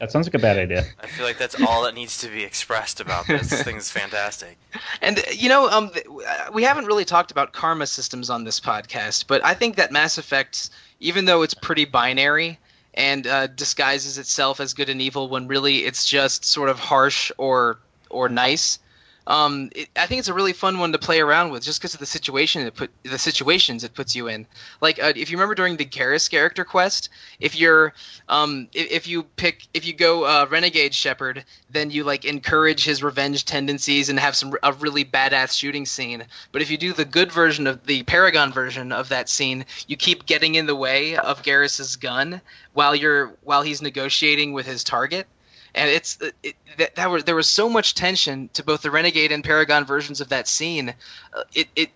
That 0.00 0.10
sounds 0.10 0.26
like 0.26 0.34
a 0.34 0.40
bad 0.40 0.58
idea. 0.58 0.84
I 1.00 1.06
feel 1.06 1.24
like 1.24 1.38
that's 1.38 1.54
all 1.62 1.84
that 1.84 1.94
needs 1.94 2.18
to 2.18 2.28
be 2.28 2.42
expressed 2.42 3.00
about 3.00 3.28
this. 3.28 3.50
This 3.50 3.62
thing's 3.62 3.90
fantastic. 3.90 4.58
And 5.00 5.20
uh, 5.20 5.22
you 5.32 5.48
know, 5.48 5.68
um, 5.70 5.92
uh, 5.94 6.50
we 6.52 6.64
haven't 6.64 6.86
really 6.86 7.04
talked 7.04 7.30
about 7.30 7.52
karma 7.52 7.86
systems 7.86 8.28
on 8.28 8.42
this 8.42 8.58
podcast, 8.58 9.26
but 9.28 9.44
I 9.44 9.54
think 9.54 9.76
that 9.76 9.92
Mass 9.92 10.18
Effect, 10.18 10.70
even 10.98 11.24
though 11.26 11.42
it's 11.42 11.54
pretty 11.54 11.84
binary 11.84 12.58
and 12.94 13.24
uh, 13.26 13.46
disguises 13.46 14.18
itself 14.18 14.58
as 14.58 14.74
good 14.74 14.88
and 14.88 15.00
evil 15.00 15.28
when 15.28 15.46
really 15.46 15.84
it's 15.84 16.04
just 16.04 16.44
sort 16.44 16.68
of 16.68 16.80
harsh 16.80 17.30
or 17.38 17.78
or 18.10 18.28
nice, 18.28 18.80
um, 19.28 19.70
it, 19.76 19.88
I 19.94 20.06
think 20.06 20.18
it's 20.18 20.28
a 20.28 20.34
really 20.34 20.54
fun 20.54 20.78
one 20.78 20.92
to 20.92 20.98
play 20.98 21.20
around 21.20 21.50
with, 21.50 21.62
just 21.62 21.80
because 21.80 21.94
of 21.94 22.00
the 22.00 22.06
situation 22.06 22.66
it 22.66 22.74
put 22.74 22.90
the 23.04 23.18
situations 23.18 23.84
it 23.84 23.94
puts 23.94 24.16
you 24.16 24.26
in. 24.26 24.46
Like 24.80 25.00
uh, 25.00 25.12
if 25.14 25.30
you 25.30 25.36
remember 25.36 25.54
during 25.54 25.76
the 25.76 25.84
Garrus 25.84 26.28
character 26.28 26.64
quest, 26.64 27.10
if 27.38 27.54
you're 27.54 27.92
um, 28.28 28.68
if, 28.72 28.90
if 28.90 29.06
you 29.06 29.22
pick 29.22 29.68
if 29.74 29.86
you 29.86 29.92
go 29.92 30.24
uh, 30.24 30.46
renegade 30.50 30.94
Shepard 30.94 31.44
then 31.70 31.90
you 31.90 32.04
like 32.04 32.24
encourage 32.24 32.84
his 32.84 33.02
revenge 33.02 33.44
tendencies 33.44 34.08
and 34.08 34.18
have 34.18 34.34
some 34.34 34.54
a 34.62 34.72
really 34.72 35.04
badass 35.04 35.56
shooting 35.56 35.86
scene 35.86 36.24
but 36.52 36.62
if 36.62 36.70
you 36.70 36.78
do 36.78 36.92
the 36.92 37.04
good 37.04 37.30
version 37.30 37.66
of 37.66 37.84
the 37.86 38.02
paragon 38.04 38.52
version 38.52 38.92
of 38.92 39.10
that 39.10 39.28
scene 39.28 39.64
you 39.86 39.96
keep 39.96 40.26
getting 40.26 40.54
in 40.54 40.66
the 40.66 40.74
way 40.74 41.16
of 41.16 41.42
Garrus's 41.42 41.96
gun 41.96 42.40
while 42.72 42.94
you're 42.94 43.28
while 43.42 43.62
he's 43.62 43.82
negotiating 43.82 44.52
with 44.52 44.66
his 44.66 44.84
target 44.84 45.26
and 45.74 45.90
it's 45.90 46.18
it, 46.42 46.54
that, 46.78 46.94
that 46.94 47.10
were 47.10 47.22
there 47.22 47.34
was 47.36 47.48
so 47.48 47.68
much 47.68 47.94
tension 47.94 48.48
to 48.52 48.62
both 48.62 48.82
the 48.82 48.90
renegade 48.90 49.32
and 49.32 49.44
paragon 49.44 49.84
versions 49.84 50.20
of 50.20 50.28
that 50.28 50.48
scene 50.48 50.94
uh, 51.34 51.42
it 51.54 51.68
it 51.76 51.90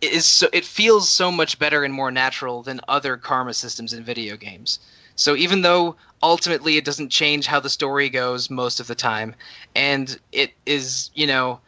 is 0.00 0.26
so 0.26 0.48
it 0.52 0.64
feels 0.64 1.10
so 1.10 1.30
much 1.30 1.58
better 1.58 1.84
and 1.84 1.94
more 1.94 2.10
natural 2.10 2.62
than 2.62 2.80
other 2.88 3.16
karma 3.16 3.54
systems 3.54 3.92
in 3.92 4.04
video 4.04 4.36
games 4.36 4.78
so 5.16 5.36
even 5.36 5.62
though 5.62 5.96
ultimately 6.22 6.76
it 6.76 6.84
doesn't 6.84 7.10
change 7.10 7.46
how 7.46 7.60
the 7.60 7.70
story 7.70 8.08
goes 8.08 8.50
most 8.50 8.80
of 8.80 8.86
the 8.86 8.94
time, 8.94 9.34
and 9.74 10.18
it 10.32 10.52
is 10.66 11.10
you 11.14 11.26
know 11.26 11.60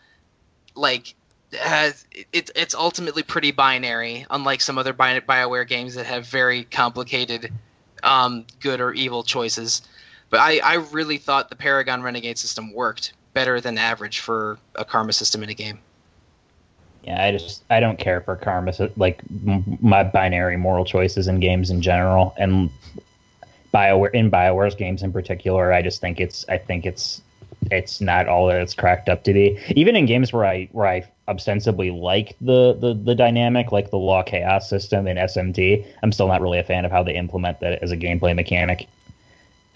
like 0.74 1.14
has, 1.60 2.04
it, 2.32 2.50
it's 2.54 2.74
ultimately 2.74 3.22
pretty 3.22 3.52
binary, 3.52 4.26
unlike 4.30 4.60
some 4.60 4.78
other 4.78 4.92
Bi- 4.92 5.20
Bioware 5.20 5.66
games 5.66 5.94
that 5.94 6.06
have 6.06 6.26
very 6.26 6.64
complicated 6.64 7.52
um, 8.02 8.46
good 8.60 8.80
or 8.80 8.92
evil 8.92 9.22
choices. 9.22 9.82
But 10.36 10.42
I, 10.42 10.58
I 10.58 10.74
really 10.74 11.16
thought 11.16 11.48
the 11.48 11.56
Paragon 11.56 12.02
Renegade 12.02 12.36
system 12.36 12.70
worked 12.74 13.14
better 13.32 13.58
than 13.58 13.78
average 13.78 14.20
for 14.20 14.58
a 14.74 14.84
karma 14.84 15.14
system 15.14 15.42
in 15.42 15.48
a 15.48 15.54
game. 15.54 15.78
Yeah, 17.04 17.24
I 17.24 17.32
just 17.32 17.62
I 17.70 17.80
don't 17.80 17.98
care 17.98 18.20
for 18.20 18.36
karma, 18.36 18.74
like 18.98 19.22
my 19.80 20.04
binary 20.04 20.58
moral 20.58 20.84
choices 20.84 21.26
in 21.26 21.40
games 21.40 21.70
in 21.70 21.80
general, 21.80 22.34
and 22.36 22.68
Bioware 23.72 24.12
in 24.12 24.30
Bioware's 24.30 24.74
games 24.74 25.02
in 25.02 25.10
particular. 25.10 25.72
I 25.72 25.80
just 25.80 26.02
think 26.02 26.20
it's 26.20 26.44
I 26.50 26.58
think 26.58 26.84
it's 26.84 27.22
it's 27.70 28.02
not 28.02 28.28
all 28.28 28.46
that 28.48 28.60
it's 28.60 28.74
cracked 28.74 29.08
up 29.08 29.24
to 29.24 29.32
be. 29.32 29.58
Even 29.74 29.96
in 29.96 30.04
games 30.04 30.34
where 30.34 30.44
I 30.44 30.68
where 30.72 30.86
I 30.86 31.10
ostensibly 31.28 31.90
like 31.90 32.36
the 32.42 32.74
the 32.74 32.92
the 32.92 33.14
dynamic, 33.14 33.72
like 33.72 33.90
the 33.90 33.96
law 33.96 34.22
chaos 34.22 34.68
system 34.68 35.06
in 35.06 35.16
SMT, 35.16 35.86
I'm 36.02 36.12
still 36.12 36.28
not 36.28 36.42
really 36.42 36.58
a 36.58 36.64
fan 36.64 36.84
of 36.84 36.90
how 36.90 37.02
they 37.02 37.14
implement 37.14 37.60
that 37.60 37.82
as 37.82 37.90
a 37.90 37.96
gameplay 37.96 38.36
mechanic. 38.36 38.86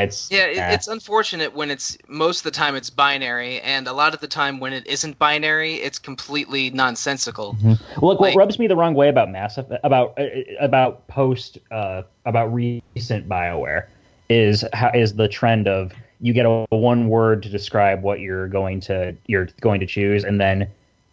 It's 0.00 0.30
Yeah, 0.30 0.46
it, 0.46 0.58
eh. 0.58 0.72
it's 0.72 0.88
unfortunate 0.88 1.54
when 1.54 1.70
it's 1.70 1.96
most 2.08 2.38
of 2.38 2.44
the 2.44 2.50
time 2.50 2.74
it's 2.76 2.90
binary, 2.90 3.60
and 3.60 3.86
a 3.86 3.92
lot 3.92 4.14
of 4.14 4.20
the 4.20 4.28
time 4.28 4.60
when 4.60 4.72
it 4.72 4.86
isn't 4.86 5.18
binary, 5.18 5.74
it's 5.74 5.98
completely 5.98 6.70
nonsensical. 6.70 7.56
Look, 8.00 8.20
what 8.20 8.34
rubs 8.34 8.58
me 8.58 8.66
the 8.66 8.76
wrong 8.76 8.94
way 8.94 9.08
about 9.08 9.30
Mass 9.30 9.58
about 9.84 10.18
uh, 10.18 10.26
about 10.60 11.06
post 11.08 11.58
uh, 11.70 12.02
about 12.24 12.52
recent 12.52 13.28
Bioware 13.28 13.86
is 14.28 14.64
how 14.72 14.90
is 14.94 15.14
the 15.14 15.28
trend 15.28 15.68
of 15.68 15.92
you 16.20 16.32
get 16.32 16.46
a, 16.46 16.66
one 16.70 17.08
word 17.08 17.42
to 17.42 17.48
describe 17.48 18.02
what 18.02 18.20
you're 18.20 18.48
going 18.48 18.80
to 18.80 19.16
you're 19.26 19.48
going 19.60 19.80
to 19.80 19.86
choose, 19.86 20.24
and 20.24 20.40
then 20.40 20.68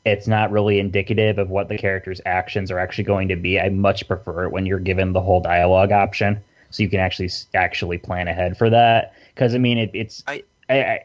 it's 0.05 0.27
not 0.27 0.51
really 0.51 0.80
indicative 0.80 1.38
of 1.38 1.49
what 1.49 1.68
the 1.68 1.77
character's 1.77 2.22
actions 2.26 2.72
are 2.72 2.80
actually 2.80 3.03
going 3.03 3.27
to 3.27 3.35
be. 3.35 3.59
I 3.59 3.69
much 3.69 4.07
prefer 4.07 4.45
it 4.45 4.51
when 4.51 4.65
you're 4.65 4.80
given 4.80 5.11
the 5.11 5.22
whole 5.22 5.41
dialogue 5.41 5.91
option, 5.91 6.41
so 6.69 6.84
you 6.84 6.89
can 6.89 6.99
actually 6.99 7.30
actually 7.53 7.98
plan 7.98 8.27
ahead 8.27 8.57
for 8.57 8.69
that. 8.69 9.14
Because 9.34 9.56
I 9.56 9.57
mean, 9.57 9.77
it, 9.77 9.91
it's 9.94 10.23
I- 10.27 10.44
I, 10.69 10.81
I 10.84 10.99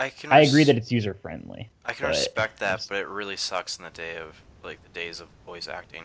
I 0.00 0.08
can. 0.08 0.32
I 0.32 0.38
res- 0.40 0.48
agree 0.50 0.64
that 0.64 0.76
it's 0.76 0.90
user 0.90 1.14
friendly. 1.14 1.68
I 1.84 1.92
can 1.92 2.08
respect 2.08 2.58
that, 2.60 2.86
but 2.88 2.98
it 2.98 3.06
really 3.08 3.36
sucks 3.36 3.76
in 3.78 3.84
the 3.84 3.90
day 3.90 4.16
of 4.16 4.40
like 4.64 4.82
the 4.82 4.88
days 4.88 5.20
of 5.20 5.28
voice 5.46 5.68
acting. 5.68 6.04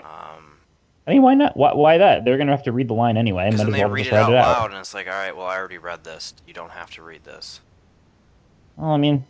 Um, 0.00 0.58
I 1.06 1.12
mean, 1.12 1.22
why 1.22 1.34
not? 1.34 1.56
Why, 1.56 1.72
why 1.74 1.98
that? 1.98 2.24
They're 2.24 2.38
gonna 2.38 2.50
have 2.50 2.64
to 2.64 2.72
read 2.72 2.88
the 2.88 2.94
line 2.94 3.16
anyway. 3.16 3.46
because 3.50 3.60
Might 3.60 3.64
then 3.66 3.74
as 3.74 3.78
they 3.78 3.84
well 3.84 3.90
read 3.92 4.02
just 4.04 4.12
it 4.12 4.16
out 4.18 4.32
it 4.32 4.36
out. 4.36 4.46
loud, 4.58 4.70
and 4.70 4.80
it's 4.80 4.94
like, 4.94 5.06
all 5.06 5.12
right, 5.12 5.36
well, 5.36 5.46
I 5.46 5.56
already 5.56 5.78
read 5.78 6.04
this. 6.04 6.34
You 6.46 6.54
don't 6.54 6.70
have 6.72 6.90
to 6.92 7.02
read 7.02 7.24
this. 7.24 7.60
Well, 8.76 8.90
I 8.90 8.96
mean, 8.96 9.24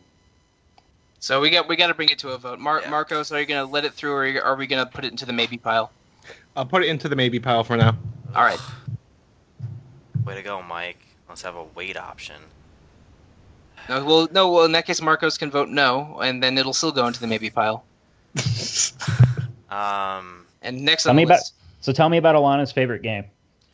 So 1.18 1.40
we 1.40 1.50
got 1.50 1.68
we 1.68 1.76
got 1.76 1.88
to 1.88 1.94
bring 1.94 2.08
it 2.08 2.18
to 2.20 2.30
a 2.30 2.38
vote. 2.38 2.58
Mar- 2.58 2.80
Yeah. 2.82 2.90
Marcos, 2.90 3.30
are 3.32 3.40
you 3.40 3.46
gonna 3.46 3.64
let 3.70 3.84
it 3.84 3.92
through, 3.94 4.12
or 4.14 4.42
are 4.42 4.56
we 4.56 4.66
gonna 4.66 4.86
put 4.86 5.04
it 5.04 5.10
into 5.10 5.26
the 5.26 5.32
maybe 5.32 5.58
pile? 5.58 5.92
I'll 6.56 6.66
put 6.66 6.82
it 6.82 6.88
into 6.88 7.08
the 7.08 7.16
maybe 7.16 7.40
pile 7.40 7.64
for 7.64 7.76
now. 7.76 7.96
All 8.34 8.42
right. 8.44 8.60
Way 10.24 10.34
to 10.36 10.42
go, 10.42 10.62
Mike. 10.62 10.98
Let's 11.28 11.42
have 11.42 11.56
a 11.56 11.64
wait 11.74 11.96
option. 11.96 12.36
No, 13.88 14.04
well, 14.04 14.28
no. 14.32 14.50
Well, 14.52 14.64
in 14.64 14.72
that 14.72 14.86
case, 14.86 15.00
Marcos 15.02 15.38
can 15.38 15.50
vote 15.50 15.68
no, 15.68 16.20
and 16.22 16.42
then 16.42 16.56
it'll 16.58 16.72
still 16.74 16.92
go 16.92 17.06
into 17.06 17.20
the 17.20 17.26
maybe 17.26 17.50
pile. 17.50 17.84
Um, 19.70 20.44
And 20.60 20.82
next 20.84 21.04
Tell 21.04 21.10
on 21.10 21.16
me 21.16 21.24
the 21.24 21.32
about- 21.32 21.50
so 21.80 21.92
tell 21.92 22.08
me 22.10 22.18
about 22.18 22.34
Alana's 22.36 22.70
favorite 22.72 23.00
game. 23.02 23.24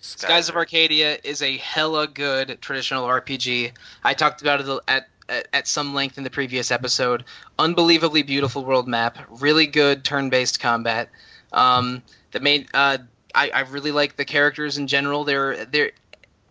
Skies 0.00 0.48
of 0.48 0.54
Arcadia 0.54 1.18
is 1.24 1.42
a 1.42 1.56
hella 1.56 2.06
good 2.06 2.58
traditional 2.60 3.04
RPG. 3.06 3.72
I 4.04 4.14
talked 4.14 4.40
about 4.40 4.60
it 4.60 4.80
at, 4.86 5.08
at 5.28 5.48
at 5.52 5.66
some 5.66 5.92
length 5.94 6.16
in 6.16 6.22
the 6.24 6.30
previous 6.30 6.70
episode. 6.70 7.24
Unbelievably 7.58 8.22
beautiful 8.22 8.64
world 8.64 8.86
map, 8.86 9.18
really 9.28 9.66
good 9.66 10.04
turn-based 10.04 10.60
combat. 10.60 11.08
Um, 11.52 12.02
the 12.32 12.40
main, 12.40 12.66
uh, 12.74 12.98
I, 13.34 13.50
I 13.50 13.60
really 13.60 13.92
like 13.92 14.16
the 14.16 14.24
characters 14.24 14.78
in 14.78 14.86
general. 14.86 15.24
They're 15.24 15.64
they're, 15.64 15.92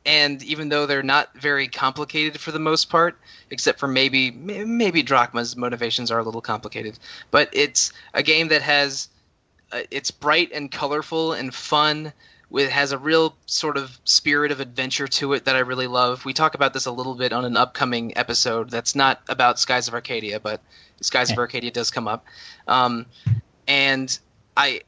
and 0.05 0.41
even 0.43 0.69
though 0.69 0.85
they're 0.85 1.03
not 1.03 1.37
very 1.37 1.67
complicated 1.67 2.39
for 2.39 2.51
the 2.51 2.59
most 2.59 2.89
part, 2.89 3.17
except 3.49 3.79
for 3.79 3.87
maybe 3.87 4.31
maybe 4.31 5.03
Drachma's 5.03 5.55
motivations 5.55 6.11
are 6.11 6.19
a 6.19 6.23
little 6.23 6.41
complicated, 6.41 6.97
but 7.31 7.49
it's 7.51 7.91
a 8.13 8.23
game 8.23 8.47
that 8.49 8.61
has, 8.61 9.09
uh, 9.71 9.81
it's 9.91 10.11
bright 10.11 10.51
and 10.53 10.71
colorful 10.71 11.33
and 11.33 11.53
fun 11.53 12.13
with 12.49 12.69
has 12.69 12.93
a 12.93 12.97
real 12.97 13.35
sort 13.45 13.75
of 13.75 13.99
spirit 14.05 14.51
of 14.51 14.61
adventure 14.61 15.07
to 15.07 15.33
it 15.33 15.45
that 15.45 15.55
I 15.55 15.59
really 15.59 15.87
love. 15.87 16.23
We 16.23 16.33
talk 16.33 16.55
about 16.55 16.73
this 16.73 16.85
a 16.85 16.91
little 16.91 17.15
bit 17.15 17.33
on 17.33 17.43
an 17.43 17.57
upcoming 17.57 18.17
episode 18.17 18.69
that's 18.69 18.95
not 18.95 19.21
about 19.27 19.59
Skies 19.59 19.89
of 19.89 19.93
Arcadia, 19.93 20.39
but 20.39 20.61
Skies 21.01 21.31
of 21.31 21.37
Arcadia 21.37 21.71
does 21.71 21.91
come 21.91 22.07
up. 22.07 22.25
Um, 22.67 23.05
and 23.67 24.17
I 24.55 24.81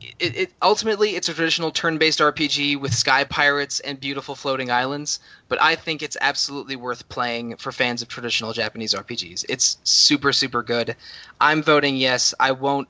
it, 0.00 0.36
it 0.36 0.52
ultimately 0.62 1.16
it's 1.16 1.28
a 1.28 1.34
traditional 1.34 1.70
turn-based 1.70 2.18
RPG 2.18 2.80
with 2.80 2.94
sky 2.94 3.24
pirates 3.24 3.80
and 3.80 3.98
beautiful 3.98 4.34
floating 4.34 4.70
islands, 4.70 5.20
but 5.48 5.60
I 5.60 5.74
think 5.74 6.02
it's 6.02 6.16
absolutely 6.20 6.76
worth 6.76 7.08
playing 7.08 7.56
for 7.56 7.72
fans 7.72 8.02
of 8.02 8.08
traditional 8.08 8.52
Japanese 8.52 8.94
RPGs. 8.94 9.44
It's 9.48 9.78
super 9.84 10.32
super 10.32 10.62
good. 10.62 10.96
I'm 11.40 11.62
voting 11.62 11.96
yes. 11.96 12.34
I 12.38 12.52
won't 12.52 12.88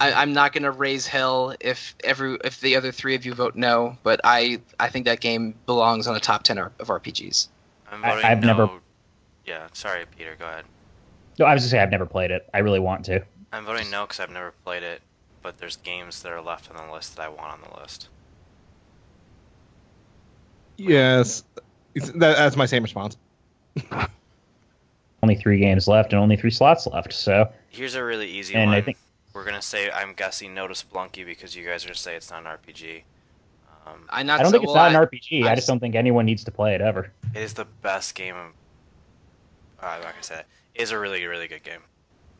I, 0.00 0.12
I'm 0.12 0.32
not 0.32 0.52
going 0.52 0.64
to 0.64 0.70
raise 0.70 1.06
hell 1.06 1.54
if 1.60 1.94
every 2.02 2.38
if 2.44 2.60
the 2.60 2.76
other 2.76 2.92
three 2.92 3.14
of 3.14 3.24
you 3.24 3.34
vote 3.34 3.54
no, 3.54 3.96
but 4.02 4.20
I 4.24 4.60
I 4.78 4.88
think 4.88 5.06
that 5.06 5.20
game 5.20 5.54
belongs 5.66 6.06
on 6.06 6.16
a 6.16 6.20
top 6.20 6.42
ten 6.42 6.58
of 6.58 6.72
RPGs. 6.78 7.48
I'm 7.90 8.02
voting 8.02 8.24
I've 8.24 8.40
no. 8.40 8.46
never- 8.46 8.70
Yeah, 9.46 9.66
sorry, 9.72 10.04
Peter. 10.16 10.36
Go 10.38 10.46
ahead. 10.46 10.64
No, 11.38 11.46
I 11.46 11.54
was 11.54 11.62
just 11.62 11.70
saying 11.70 11.82
I've 11.82 11.90
never 11.90 12.06
played 12.06 12.30
it. 12.30 12.48
I 12.52 12.58
really 12.58 12.80
want 12.80 13.04
to. 13.06 13.24
I'm 13.52 13.64
voting 13.64 13.88
no 13.90 14.02
because 14.02 14.18
I've 14.18 14.30
never 14.30 14.52
played 14.64 14.82
it, 14.82 15.00
but 15.44 15.58
there's 15.58 15.76
games 15.76 16.22
that 16.22 16.32
are 16.32 16.40
left 16.40 16.68
on 16.74 16.84
the 16.88 16.92
list 16.92 17.14
that 17.16 17.22
I 17.22 17.28
want 17.28 17.52
on 17.52 17.60
the 17.70 17.80
list. 17.80 18.08
yes, 20.76 21.44
that, 21.94 22.18
that's 22.18 22.56
my 22.56 22.66
same 22.66 22.82
response. 22.82 23.16
Only 25.22 25.36
three 25.36 25.58
games 25.58 25.86
left 25.86 26.12
and 26.12 26.20
only 26.20 26.36
three 26.36 26.50
slots 26.50 26.86
left. 26.86 27.12
So 27.12 27.50
Here's 27.68 27.94
a 27.94 28.02
really 28.04 28.28
easy 28.28 28.54
And 28.54 28.70
one. 28.70 28.76
I 28.78 28.80
think- 28.82 28.98
We're 29.32 29.44
gonna 29.44 29.62
say 29.62 29.90
I'm 29.90 30.12
guessing 30.14 30.54
no 30.54 30.66
to 30.68 30.74
Spelunky 30.74 31.24
because 31.26 31.54
you 31.56 31.64
guys 31.66 31.84
are 31.84 31.88
gonna 31.88 31.94
say 31.96 32.14
it's 32.16 32.30
not 32.30 32.40
an 32.40 32.46
RPG. 32.46 33.02
Um, 33.86 34.06
I 34.08 34.22
not 34.22 34.40
I 34.40 34.42
don't 34.42 34.46
so- 34.50 34.52
think 34.52 34.64
it's 34.64 34.72
well, 34.74 34.90
not 34.90 34.96
I- 34.98 35.02
an 35.02 35.08
RPG. 35.08 35.44
I, 35.46 35.52
I 35.52 35.54
just 35.54 35.66
don't 35.68 35.80
think 35.80 35.94
anyone 35.94 36.24
needs 36.24 36.42
to 36.44 36.50
play 36.50 36.74
it 36.74 36.80
ever. 36.80 37.10
it 37.34 37.40
is 37.42 37.52
the 37.54 37.64
best 37.82 38.14
game. 38.14 38.34
Of, 38.36 38.52
uh, 39.82 39.86
I'm 39.86 40.00
not 40.02 40.12
gonna 40.12 40.22
say 40.22 40.34
that. 40.36 40.46
It 40.74 40.82
is 40.82 40.90
a 40.90 40.98
really 40.98 41.24
really 41.26 41.48
good 41.48 41.62
game. 41.62 41.80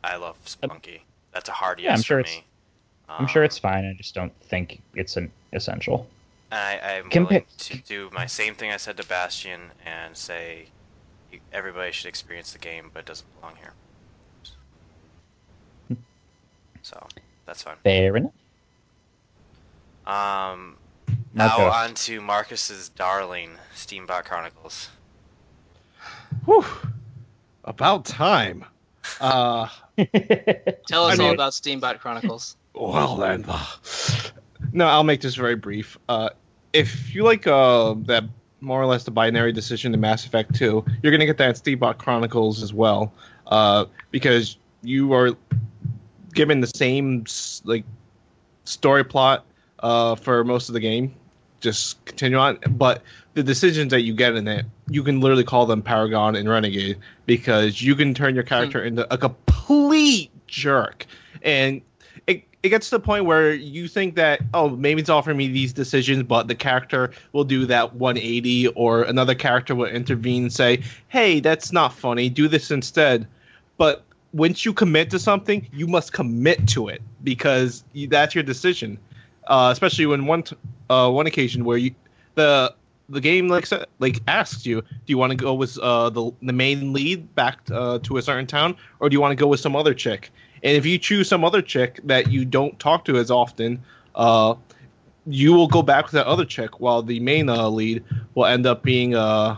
I 0.03 0.15
love 0.17 0.37
Spelunky. 0.45 1.01
That's 1.33 1.49
a 1.49 1.53
hard 1.53 1.79
Yeah, 1.79 1.91
I'm 1.91 1.97
yes 1.97 2.05
sure 2.05 2.17
for 2.17 2.21
it's- 2.21 2.37
me. 2.37 2.45
I'm 3.09 3.27
sure 3.27 3.43
it's 3.43 3.57
fine. 3.57 3.85
I 3.85 3.93
just 3.93 4.15
don't 4.15 4.33
think 4.41 4.81
it's 4.95 5.17
an 5.17 5.31
essential. 5.53 6.07
I, 6.51 6.79
I'm 6.83 7.09
Compa- 7.09 7.29
willing 7.29 7.45
to 7.57 7.77
do 7.83 8.09
my 8.13 8.25
same 8.25 8.55
thing 8.55 8.71
I 8.71 8.77
said 8.77 8.97
to 8.97 9.05
Bastion 9.05 9.71
and 9.85 10.15
say 10.15 10.67
everybody 11.51 11.91
should 11.91 12.07
experience 12.07 12.53
the 12.53 12.59
game, 12.59 12.89
but 12.93 13.01
it 13.01 13.05
doesn't 13.05 13.27
belong 13.39 13.55
here. 13.57 13.73
So 16.81 17.05
that's 17.45 17.63
fine. 17.63 17.75
Fair 17.83 18.15
enough. 18.17 18.31
Um, 20.05 20.77
now 21.33 21.47
Marco. 21.57 21.63
on 21.65 21.93
to 21.95 22.21
Marcos's 22.21 22.89
darling, 22.89 23.51
Steambot 23.75 24.25
Chronicles. 24.25 24.89
Whew. 26.45 26.63
About 27.63 28.05
time. 28.05 28.65
Uh, 29.19 29.67
Tell 30.87 31.05
us 31.05 31.19
I 31.19 31.23
all 31.23 31.29
mean- 31.29 31.33
about 31.33 31.53
Steambot 31.53 31.99
Chronicles. 31.99 32.55
Well 32.75 33.15
then. 33.17 33.45
uh, 33.47 33.65
No, 34.73 34.87
I'll 34.87 35.03
make 35.03 35.21
this 35.21 35.35
very 35.35 35.55
brief. 35.55 35.97
Uh, 36.09 36.29
if 36.73 37.13
you 37.15 37.23
like 37.23 37.47
uh, 37.47 37.95
that 38.05 38.23
more 38.61 38.81
or 38.81 38.85
less 38.85 39.03
the 39.03 39.11
binary 39.11 39.51
decision 39.53 39.93
in 39.93 39.99
Mass 39.99 40.25
Effect 40.25 40.55
2, 40.55 40.83
you're 41.01 41.11
gonna 41.11 41.25
get 41.25 41.37
that 41.37 41.55
Steambot 41.55 41.97
Chronicles 41.97 42.63
as 42.63 42.73
well, 42.73 43.13
uh, 43.47 43.85
because 44.11 44.57
you 44.81 45.13
are 45.13 45.31
given 46.33 46.61
the 46.61 46.67
same 46.67 47.25
like 47.63 47.85
story 48.65 49.03
plot 49.03 49.45
uh, 49.79 50.15
for 50.15 50.43
most 50.43 50.69
of 50.69 50.73
the 50.73 50.79
game. 50.79 51.13
Just 51.61 52.03
continue 52.05 52.37
on, 52.37 52.59
but 52.69 53.01
the 53.33 53.41
decisions 53.43 53.91
that 53.91 54.01
you 54.01 54.13
get 54.13 54.35
in 54.35 54.47
it, 54.47 54.65
you 54.89 55.03
can 55.03 55.19
literally 55.21 55.43
call 55.43 55.65
them 55.65 55.81
Paragon 55.81 56.35
and 56.35 56.47
Renegade 56.49 56.97
because 57.25 57.81
you 57.81 57.95
can 57.95 58.13
turn 58.13 58.35
your 58.35 58.43
character 58.43 58.83
into 58.83 59.11
a 59.13 59.17
complete 59.17 60.29
jerk, 60.47 61.05
and 61.41 61.81
it 62.65 62.69
gets 62.69 62.89
to 62.89 62.95
the 62.95 62.99
point 62.99 63.25
where 63.25 63.53
you 63.53 63.87
think 63.87 64.15
that 64.15 64.41
oh 64.55 64.69
maybe 64.69 64.99
it's 64.99 65.09
offering 65.09 65.37
me 65.37 65.47
these 65.47 65.71
decisions, 65.71 66.23
but 66.23 66.47
the 66.47 66.55
character 66.55 67.11
will 67.31 67.43
do 67.43 67.67
that 67.67 67.93
180, 67.93 68.69
or 68.69 69.03
another 69.03 69.35
character 69.35 69.75
will 69.75 69.85
intervene 69.85 70.43
and 70.43 70.53
say, 70.53 70.81
hey, 71.09 71.39
that's 71.39 71.71
not 71.71 71.93
funny, 71.93 72.27
do 72.27 72.47
this 72.47 72.71
instead. 72.71 73.27
But 73.77 74.03
once 74.33 74.65
you 74.65 74.73
commit 74.73 75.11
to 75.11 75.19
something, 75.19 75.67
you 75.71 75.85
must 75.85 76.11
commit 76.11 76.67
to 76.69 76.87
it 76.87 77.03
because 77.23 77.83
that's 78.09 78.33
your 78.33 78.43
decision. 78.43 78.97
Uh, 79.45 79.69
especially 79.71 80.07
when 80.07 80.25
one 80.25 80.41
t- 80.41 80.55
uh, 80.89 81.11
one 81.11 81.27
occasion 81.27 81.65
where 81.65 81.77
you 81.77 81.93
the 82.33 82.73
the 83.09 83.21
game 83.21 83.47
like 83.47 83.67
like 83.99 84.21
asks 84.27 84.65
you, 84.65 84.81
do 84.81 84.87
you 85.05 85.19
want 85.19 85.29
to 85.29 85.37
go 85.37 85.53
with 85.53 85.77
uh, 85.77 86.09
the 86.09 86.31
the 86.41 86.53
main 86.53 86.93
lead 86.93 87.35
back 87.35 87.59
uh, 87.71 87.99
to 87.99 88.17
a 88.17 88.23
certain 88.23 88.47
town, 88.47 88.75
or 88.99 89.07
do 89.07 89.13
you 89.13 89.21
want 89.21 89.33
to 89.33 89.35
go 89.35 89.45
with 89.45 89.59
some 89.59 89.75
other 89.75 89.93
chick? 89.93 90.31
And 90.65 90.75
if 90.75 90.83
you 90.83 90.97
choose 90.97 91.29
some 91.29 91.45
other 91.45 91.61
chick 91.61 91.99
that 92.05 92.31
you 92.31 92.43
don't 92.43 92.77
talk 92.79 93.05
to 93.05 93.17
as 93.17 93.29
often, 93.29 93.83
uh, 94.15 94.55
you 95.27 95.53
will 95.53 95.67
go 95.67 95.83
back 95.83 96.05
with 96.05 96.13
that 96.13 96.25
other 96.25 96.43
chick, 96.43 96.79
while 96.79 97.03
the 97.03 97.19
main 97.19 97.49
uh, 97.49 97.69
lead 97.69 98.03
will 98.33 98.47
end 98.47 98.65
up 98.65 98.81
being 98.81 99.15
uh 99.15 99.57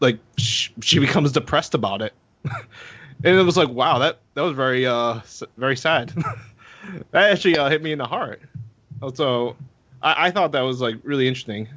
like 0.00 0.18
sh- 0.38 0.70
she 0.82 0.98
becomes 1.06 1.30
depressed 1.30 1.74
about 1.74 2.02
it. 2.02 2.12
and 2.44 3.38
it 3.38 3.42
was 3.44 3.56
like, 3.56 3.68
wow, 3.68 4.00
that 4.00 4.18
that 4.34 4.42
was 4.42 4.54
very 4.54 4.84
uh 4.84 5.20
very 5.56 5.76
sad. 5.76 6.08
that 7.12 7.30
actually 7.30 7.56
uh, 7.56 7.70
hit 7.70 7.80
me 7.80 7.92
in 7.92 7.98
the 7.98 8.06
heart. 8.06 8.42
So 9.14 9.56
I, 10.02 10.26
I 10.26 10.30
thought 10.32 10.50
that 10.52 10.62
was 10.62 10.80
like 10.80 10.96
really 11.04 11.28
interesting. 11.28 11.68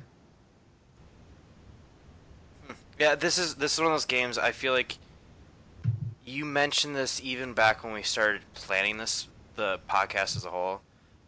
Yeah, 2.98 3.14
this 3.14 3.38
is 3.38 3.56
this 3.56 3.74
is 3.74 3.80
one 3.80 3.88
of 3.88 3.94
those 3.94 4.06
games. 4.06 4.40
I 4.40 4.52
feel 4.52 4.74
like 4.74 4.98
you 6.26 6.45
mentioned 6.45 6.95
this 6.95 7.22
even 7.23 7.53
back 7.53 7.84
when 7.84 7.93
we 7.93 8.03
started 8.03 8.41
planning 8.53 8.97
this 8.97 9.27
the 9.56 9.80
podcast 9.89 10.35
as 10.35 10.43
a 10.45 10.49
whole, 10.49 10.81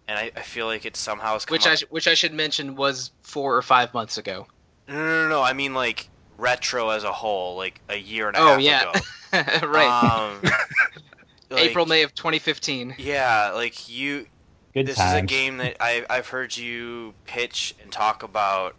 and 0.07 0.17
I, 0.17 0.31
I 0.35 0.41
feel 0.41 0.65
like 0.65 0.85
it 0.85 0.95
somehow 0.97 1.33
has 1.33 1.45
come 1.45 1.55
Which 1.55 1.65
up. 1.65 1.71
I 1.73 1.75
sh- 1.75 1.83
which 1.89 2.07
I 2.07 2.13
should 2.13 2.33
mention 2.33 2.75
was 2.75 3.11
four 3.21 3.55
or 3.55 3.61
five 3.61 3.93
months 3.93 4.17
ago. 4.17 4.47
No, 4.87 4.95
no, 4.95 5.23
no, 5.23 5.29
no. 5.29 5.41
I 5.43 5.53
mean 5.53 5.73
like 5.73 6.09
retro 6.37 6.89
as 6.89 7.03
a 7.03 7.11
whole, 7.11 7.55
like 7.57 7.79
a 7.89 7.95
year 7.97 8.27
and 8.27 8.37
a 8.37 8.39
Oh, 8.39 8.47
half 8.53 8.61
yeah. 8.61 8.91
ago. 8.91 9.67
right. 9.67 10.03
Um, 10.33 10.39
like, 11.49 11.61
April 11.69 11.85
May 11.85 12.03
of 12.03 12.13
2015. 12.15 12.95
Yeah, 12.97 13.51
like 13.53 13.89
you. 13.89 14.25
Good 14.73 14.85
this 14.85 14.97
times. 14.97 15.13
is 15.15 15.19
a 15.23 15.25
game 15.25 15.57
that 15.57 15.77
I, 15.79 16.05
I've 16.09 16.27
heard 16.27 16.55
you 16.55 17.13
pitch 17.25 17.73
and 17.81 17.91
talk 17.91 18.21
about 18.23 18.75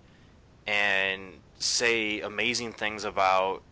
and 0.66 1.32
say 1.58 2.20
amazing 2.20 2.72
things 2.72 3.04
about 3.04 3.62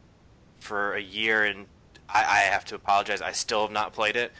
for 0.60 0.94
a 0.94 1.00
year, 1.00 1.44
and 1.44 1.66
I, 2.08 2.20
I 2.20 2.38
have 2.50 2.64
to 2.66 2.74
apologize. 2.74 3.20
I 3.20 3.32
still 3.32 3.62
have 3.62 3.72
not 3.72 3.92
played 3.92 4.16
it, 4.16 4.32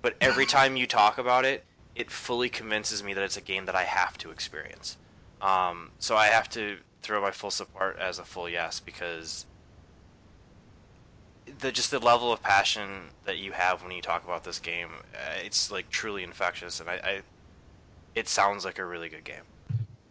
but 0.00 0.16
every 0.20 0.46
time 0.56 0.76
you 0.76 0.86
talk 0.86 1.18
about 1.18 1.44
it, 1.44 1.64
it 1.94 2.10
fully 2.10 2.48
convinces 2.48 3.02
me 3.02 3.14
that 3.14 3.22
it's 3.22 3.36
a 3.36 3.42
game 3.42 3.66
that 3.66 3.74
I 3.74 3.84
have 3.84 4.16
to 4.18 4.30
experience. 4.30 4.96
Um, 5.40 5.90
so 5.98 6.16
I 6.16 6.26
have 6.26 6.48
to 6.50 6.78
throw 7.02 7.20
my 7.20 7.32
full 7.32 7.50
support 7.50 7.98
as 7.98 8.18
a 8.18 8.24
full 8.24 8.48
yes 8.48 8.80
because 8.80 9.44
the 11.58 11.72
just 11.72 11.90
the 11.90 11.98
level 11.98 12.32
of 12.32 12.42
passion 12.42 13.10
that 13.24 13.38
you 13.38 13.52
have 13.52 13.82
when 13.82 13.92
you 13.92 14.02
talk 14.02 14.24
about 14.24 14.44
this 14.44 14.58
game, 14.58 14.88
uh, 15.14 15.44
it's 15.44 15.70
like 15.70 15.90
truly 15.90 16.22
infectious, 16.22 16.80
and 16.80 16.88
I, 16.88 16.94
I, 16.94 17.22
it 18.14 18.28
sounds 18.28 18.64
like 18.64 18.78
a 18.78 18.84
really 18.84 19.08
good 19.08 19.24
game. 19.24 19.42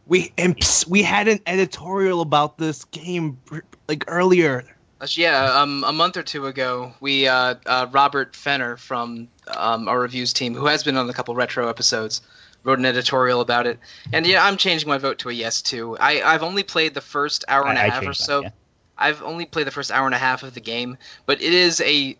We 0.07 0.33
and 0.37 0.57
psst, 0.57 0.87
we 0.87 1.03
had 1.03 1.27
an 1.27 1.39
editorial 1.45 2.21
about 2.21 2.57
this 2.57 2.83
game 2.85 3.39
like 3.87 4.03
earlier. 4.07 4.65
Yeah, 5.09 5.61
um, 5.61 5.83
a 5.83 5.91
month 5.91 6.17
or 6.17 6.23
two 6.23 6.45
ago, 6.47 6.93
we 6.99 7.27
uh, 7.27 7.55
uh, 7.65 7.87
Robert 7.91 8.35
Fenner 8.35 8.77
from 8.77 9.27
um, 9.47 9.87
our 9.87 9.99
reviews 9.99 10.33
team, 10.33 10.53
who 10.53 10.67
has 10.67 10.83
been 10.83 10.95
on 10.97 11.09
a 11.09 11.13
couple 11.13 11.33
retro 11.35 11.67
episodes, 11.69 12.21
wrote 12.63 12.77
an 12.79 12.85
editorial 12.85 13.41
about 13.41 13.65
it. 13.67 13.79
And 14.13 14.27
yeah, 14.27 14.45
I'm 14.45 14.57
changing 14.57 14.87
my 14.87 14.99
vote 14.99 15.19
to 15.19 15.29
a 15.29 15.33
yes 15.33 15.61
too. 15.61 15.97
I 15.97 16.21
I've 16.21 16.43
only 16.43 16.63
played 16.63 16.93
the 16.93 17.01
first 17.01 17.45
hour 17.47 17.67
and 17.67 17.77
a 17.77 17.81
I- 17.81 17.85
I 17.85 17.89
half 17.89 18.05
or 18.05 18.13
so. 18.13 18.41
mine, 18.43 18.51
I've 18.97 19.23
only 19.23 19.45
played 19.45 19.65
the 19.65 19.71
first 19.71 19.89
hour 19.91 20.05
and 20.05 20.13
a 20.13 20.19
half 20.19 20.43
of 20.43 20.53
the 20.53 20.61
game, 20.61 20.97
but 21.25 21.41
it 21.41 21.53
is 21.53 21.81
a 21.81 22.15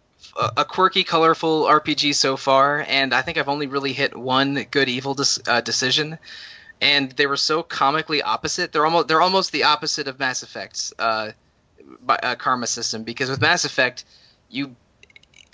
a 0.56 0.64
quirky, 0.66 1.04
colorful 1.04 1.64
RPG 1.66 2.16
so 2.16 2.38
far, 2.38 2.86
and 2.88 3.14
I 3.14 3.22
think 3.22 3.38
I've 3.38 3.50
only 3.50 3.68
really 3.68 3.92
hit 3.92 4.16
one 4.16 4.66
good 4.72 4.88
evil 4.88 5.14
dis- 5.14 5.40
uh, 5.48 5.62
decision, 5.62 6.18
and 6.80 7.12
they 7.12 7.28
were 7.28 7.38
so 7.38 7.64
comically 7.64 8.22
opposite. 8.22 8.72
They're 8.72 8.86
almost 8.86 9.08
they're 9.08 9.22
almost 9.22 9.52
the 9.52 9.64
opposite 9.66 10.08
of 10.08 10.20
Mass 10.20 10.42
Effect's 10.44 10.94
uh, 10.98 11.32
uh, 12.08 12.36
karma 12.36 12.68
system 12.68 13.04
because 13.04 13.30
with 13.30 13.42
Mass 13.42 13.66
Effect, 13.66 14.06
you 14.50 14.76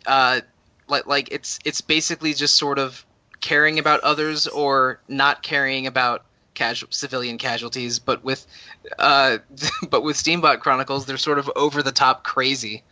uh, 0.05 0.41
like 0.87 1.05
like 1.05 1.29
it's 1.31 1.59
it's 1.65 1.81
basically 1.81 2.33
just 2.33 2.55
sort 2.55 2.79
of 2.79 3.05
caring 3.39 3.79
about 3.79 3.99
others 4.01 4.47
or 4.47 4.99
not 5.07 5.43
caring 5.43 5.87
about 5.87 6.23
casual 6.53 6.89
civilian 6.91 7.37
casualties, 7.37 7.99
but 7.99 8.23
with 8.23 8.45
uh, 8.99 9.37
but 9.89 10.03
with 10.03 10.17
Steambot 10.17 10.59
Chronicles, 10.59 11.05
they're 11.05 11.17
sort 11.17 11.39
of 11.39 11.49
over 11.55 11.83
the 11.83 11.91
top 11.91 12.23
crazy. 12.23 12.83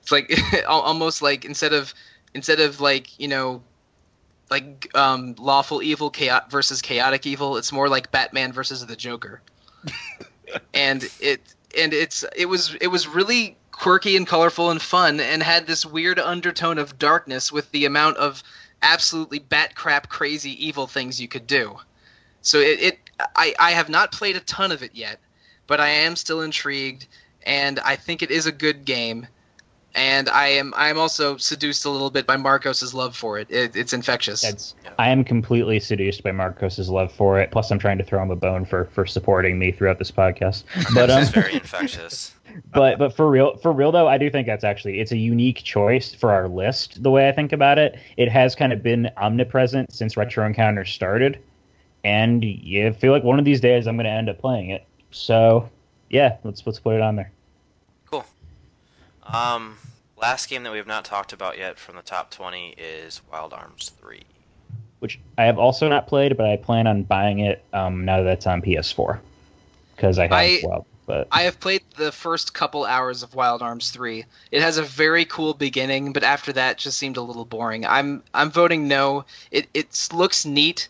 It's 0.00 0.12
like 0.12 0.32
almost 0.68 1.22
like 1.22 1.44
instead 1.44 1.72
of 1.72 1.94
instead 2.34 2.60
of 2.60 2.80
like 2.80 3.18
you 3.18 3.28
know 3.28 3.62
like 4.50 4.90
um, 4.94 5.34
lawful 5.38 5.82
evil 5.82 6.10
chaos 6.10 6.44
versus 6.50 6.82
chaotic 6.82 7.26
evil, 7.26 7.56
it's 7.56 7.72
more 7.72 7.88
like 7.88 8.10
Batman 8.10 8.52
versus 8.52 8.84
the 8.84 8.96
Joker. 8.96 9.40
and 10.74 11.08
it 11.20 11.51
and 11.76 11.92
it's 11.92 12.24
it 12.36 12.46
was 12.46 12.74
it 12.80 12.88
was 12.88 13.08
really 13.08 13.56
quirky 13.70 14.16
and 14.16 14.26
colorful 14.26 14.70
and 14.70 14.80
fun 14.80 15.18
and 15.18 15.42
had 15.42 15.66
this 15.66 15.84
weird 15.84 16.18
undertone 16.18 16.78
of 16.78 16.98
darkness 16.98 17.50
with 17.50 17.70
the 17.72 17.84
amount 17.84 18.16
of 18.18 18.42
absolutely 18.82 19.38
bat 19.38 19.74
crap 19.74 20.08
crazy 20.08 20.66
evil 20.66 20.86
things 20.86 21.20
you 21.20 21.28
could 21.28 21.46
do. 21.46 21.76
So 22.42 22.58
it, 22.58 22.80
it 22.80 22.98
I, 23.36 23.54
I 23.58 23.70
have 23.72 23.88
not 23.88 24.12
played 24.12 24.36
a 24.36 24.40
ton 24.40 24.72
of 24.72 24.82
it 24.82 24.94
yet, 24.94 25.18
but 25.66 25.80
I 25.80 25.88
am 25.88 26.16
still 26.16 26.42
intrigued 26.42 27.06
and 27.44 27.78
I 27.80 27.96
think 27.96 28.22
it 28.22 28.30
is 28.30 28.46
a 28.46 28.52
good 28.52 28.84
game. 28.84 29.26
And 29.94 30.28
I 30.30 30.48
am 30.48 30.72
I 30.76 30.88
am 30.88 30.98
also 30.98 31.36
seduced 31.36 31.84
a 31.84 31.90
little 31.90 32.10
bit 32.10 32.26
by 32.26 32.36
Marcos's 32.36 32.94
love 32.94 33.14
for 33.14 33.38
it. 33.38 33.50
it 33.50 33.76
it's 33.76 33.92
infectious. 33.92 34.40
That's, 34.40 34.74
I 34.98 35.10
am 35.10 35.22
completely 35.22 35.80
seduced 35.80 36.22
by 36.22 36.32
Marcos's 36.32 36.88
love 36.88 37.12
for 37.12 37.38
it. 37.38 37.50
Plus, 37.50 37.70
I'm 37.70 37.78
trying 37.78 37.98
to 37.98 38.04
throw 38.04 38.22
him 38.22 38.30
a 38.30 38.36
bone 38.36 38.64
for 38.64 38.86
for 38.86 39.04
supporting 39.04 39.58
me 39.58 39.70
throughout 39.70 39.98
this 39.98 40.10
podcast. 40.10 40.64
But 40.94 41.10
um, 41.10 41.20
This 41.20 41.30
very 41.30 41.54
infectious. 41.54 42.34
but 42.72 42.98
but 42.98 43.14
for 43.14 43.28
real 43.30 43.56
for 43.58 43.72
real 43.72 43.92
though, 43.92 44.08
I 44.08 44.16
do 44.16 44.30
think 44.30 44.46
that's 44.46 44.64
actually 44.64 45.00
it's 45.00 45.12
a 45.12 45.16
unique 45.16 45.62
choice 45.62 46.14
for 46.14 46.32
our 46.32 46.48
list. 46.48 47.02
The 47.02 47.10
way 47.10 47.28
I 47.28 47.32
think 47.32 47.52
about 47.52 47.78
it, 47.78 47.98
it 48.16 48.30
has 48.30 48.54
kind 48.54 48.72
of 48.72 48.82
been 48.82 49.10
omnipresent 49.18 49.92
since 49.92 50.16
Retro 50.16 50.46
Encounter 50.46 50.86
started, 50.86 51.38
and 52.02 52.42
you 52.42 52.94
feel 52.94 53.12
like 53.12 53.24
one 53.24 53.38
of 53.38 53.44
these 53.44 53.60
days 53.60 53.86
I'm 53.86 53.96
going 53.96 54.04
to 54.04 54.10
end 54.10 54.30
up 54.30 54.38
playing 54.38 54.70
it. 54.70 54.86
So 55.10 55.68
yeah, 56.08 56.36
let's 56.44 56.66
let's 56.66 56.78
put 56.78 56.94
it 56.94 57.02
on 57.02 57.16
there. 57.16 57.30
Cool. 59.22 59.40
Um, 59.40 59.78
last 60.16 60.48
game 60.48 60.62
that 60.64 60.72
we 60.72 60.78
have 60.78 60.86
not 60.86 61.04
talked 61.04 61.32
about 61.32 61.58
yet 61.58 61.78
from 61.78 61.96
the 61.96 62.02
top 62.02 62.30
20 62.30 62.74
is 62.78 63.20
Wild 63.30 63.52
Arms 63.52 63.92
3. 64.00 64.22
Which 65.00 65.18
I 65.36 65.44
have 65.44 65.58
also 65.58 65.88
not 65.88 66.06
played, 66.06 66.36
but 66.36 66.46
I 66.46 66.56
plan 66.56 66.86
on 66.86 67.02
buying 67.02 67.40
it 67.40 67.64
um, 67.72 68.04
now 68.04 68.22
that 68.22 68.32
it's 68.32 68.46
on 68.46 68.62
PS4 68.62 69.20
because 69.96 70.18
I 70.18 70.22
have 70.24 70.32
I- 70.32 70.60
well, 70.64 70.86
but 71.06 71.28
I 71.32 71.42
have 71.42 71.58
played 71.58 71.82
the 71.96 72.12
first 72.12 72.54
couple 72.54 72.84
hours 72.84 73.22
of 73.22 73.34
Wild 73.34 73.62
Arms 73.62 73.90
3. 73.90 74.24
It 74.52 74.62
has 74.62 74.78
a 74.78 74.82
very 74.82 75.24
cool 75.24 75.54
beginning, 75.54 76.12
but 76.12 76.22
after 76.22 76.52
that 76.52 76.78
just 76.78 76.98
seemed 76.98 77.16
a 77.16 77.22
little 77.22 77.44
boring. 77.44 77.84
I'm 77.84 78.22
I'm 78.32 78.50
voting 78.50 78.86
no. 78.86 79.24
It 79.50 79.68
it 79.74 80.08
looks 80.12 80.44
neat, 80.44 80.88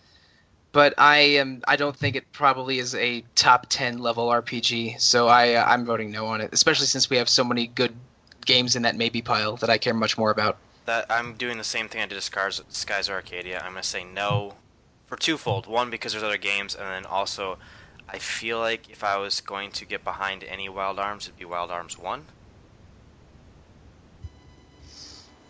but 0.73 0.93
I 0.99 1.19
am 1.19 1.63
I 1.67 1.77
don't 1.77 1.97
think 1.97 2.17
it 2.17 2.31
probably 2.33 2.79
is 2.79 2.95
a 2.95 3.25
top 3.35 3.67
10 3.71 3.99
level 3.99 4.29
RPG. 4.29 5.01
So 5.01 5.29
I 5.29 5.55
uh, 5.55 5.65
I'm 5.67 5.87
voting 5.87 6.11
no 6.11 6.27
on 6.27 6.43
it, 6.43 6.51
especially 6.53 6.87
since 6.87 7.09
we 7.09 7.17
have 7.17 7.29
so 7.29 7.45
many 7.45 7.67
good 7.67 7.95
games 8.47 8.77
in 8.77 8.83
that 8.83 8.97
maybe 8.97 9.23
pile 9.23 9.57
that 9.57 9.71
I 9.71 9.79
care 9.79 9.95
much 9.95 10.19
more 10.19 10.31
about. 10.31 10.59
That 10.87 11.07
I'm 11.11 11.35
doing 11.35 11.59
the 11.59 11.65
same 11.65 11.89
thing 11.89 12.01
I 12.03 12.07
did 12.07 12.17
to 12.17 12.21
Skies, 12.21 12.61
Skies 12.69 13.09
Arcadia. 13.09 13.61
I'm 13.61 13.73
gonna 13.73 13.83
say 13.83 14.05
no 14.05 14.55
for 15.07 15.17
twofold. 15.17 15.67
One 15.67 15.91
because 15.91 16.13
there's 16.13 16.25
other 16.25 16.39
games, 16.39 16.75
and 16.75 16.87
then 16.87 17.07
also 17.07 17.59
I 18.09 18.19
feel 18.19 18.59
like 18.59 18.91
if 18.91 19.03
I 19.03 19.17
was 19.17 19.41
going 19.41 19.71
to 19.73 19.85
get 19.85 20.05
behind 20.05 20.45
any 20.45 20.69
Wild 20.69 20.99
Arms, 20.99 21.27
it'd 21.27 21.39
be 21.39 21.45
Wild 21.45 21.71
Arms 21.71 21.99
One. 21.99 22.27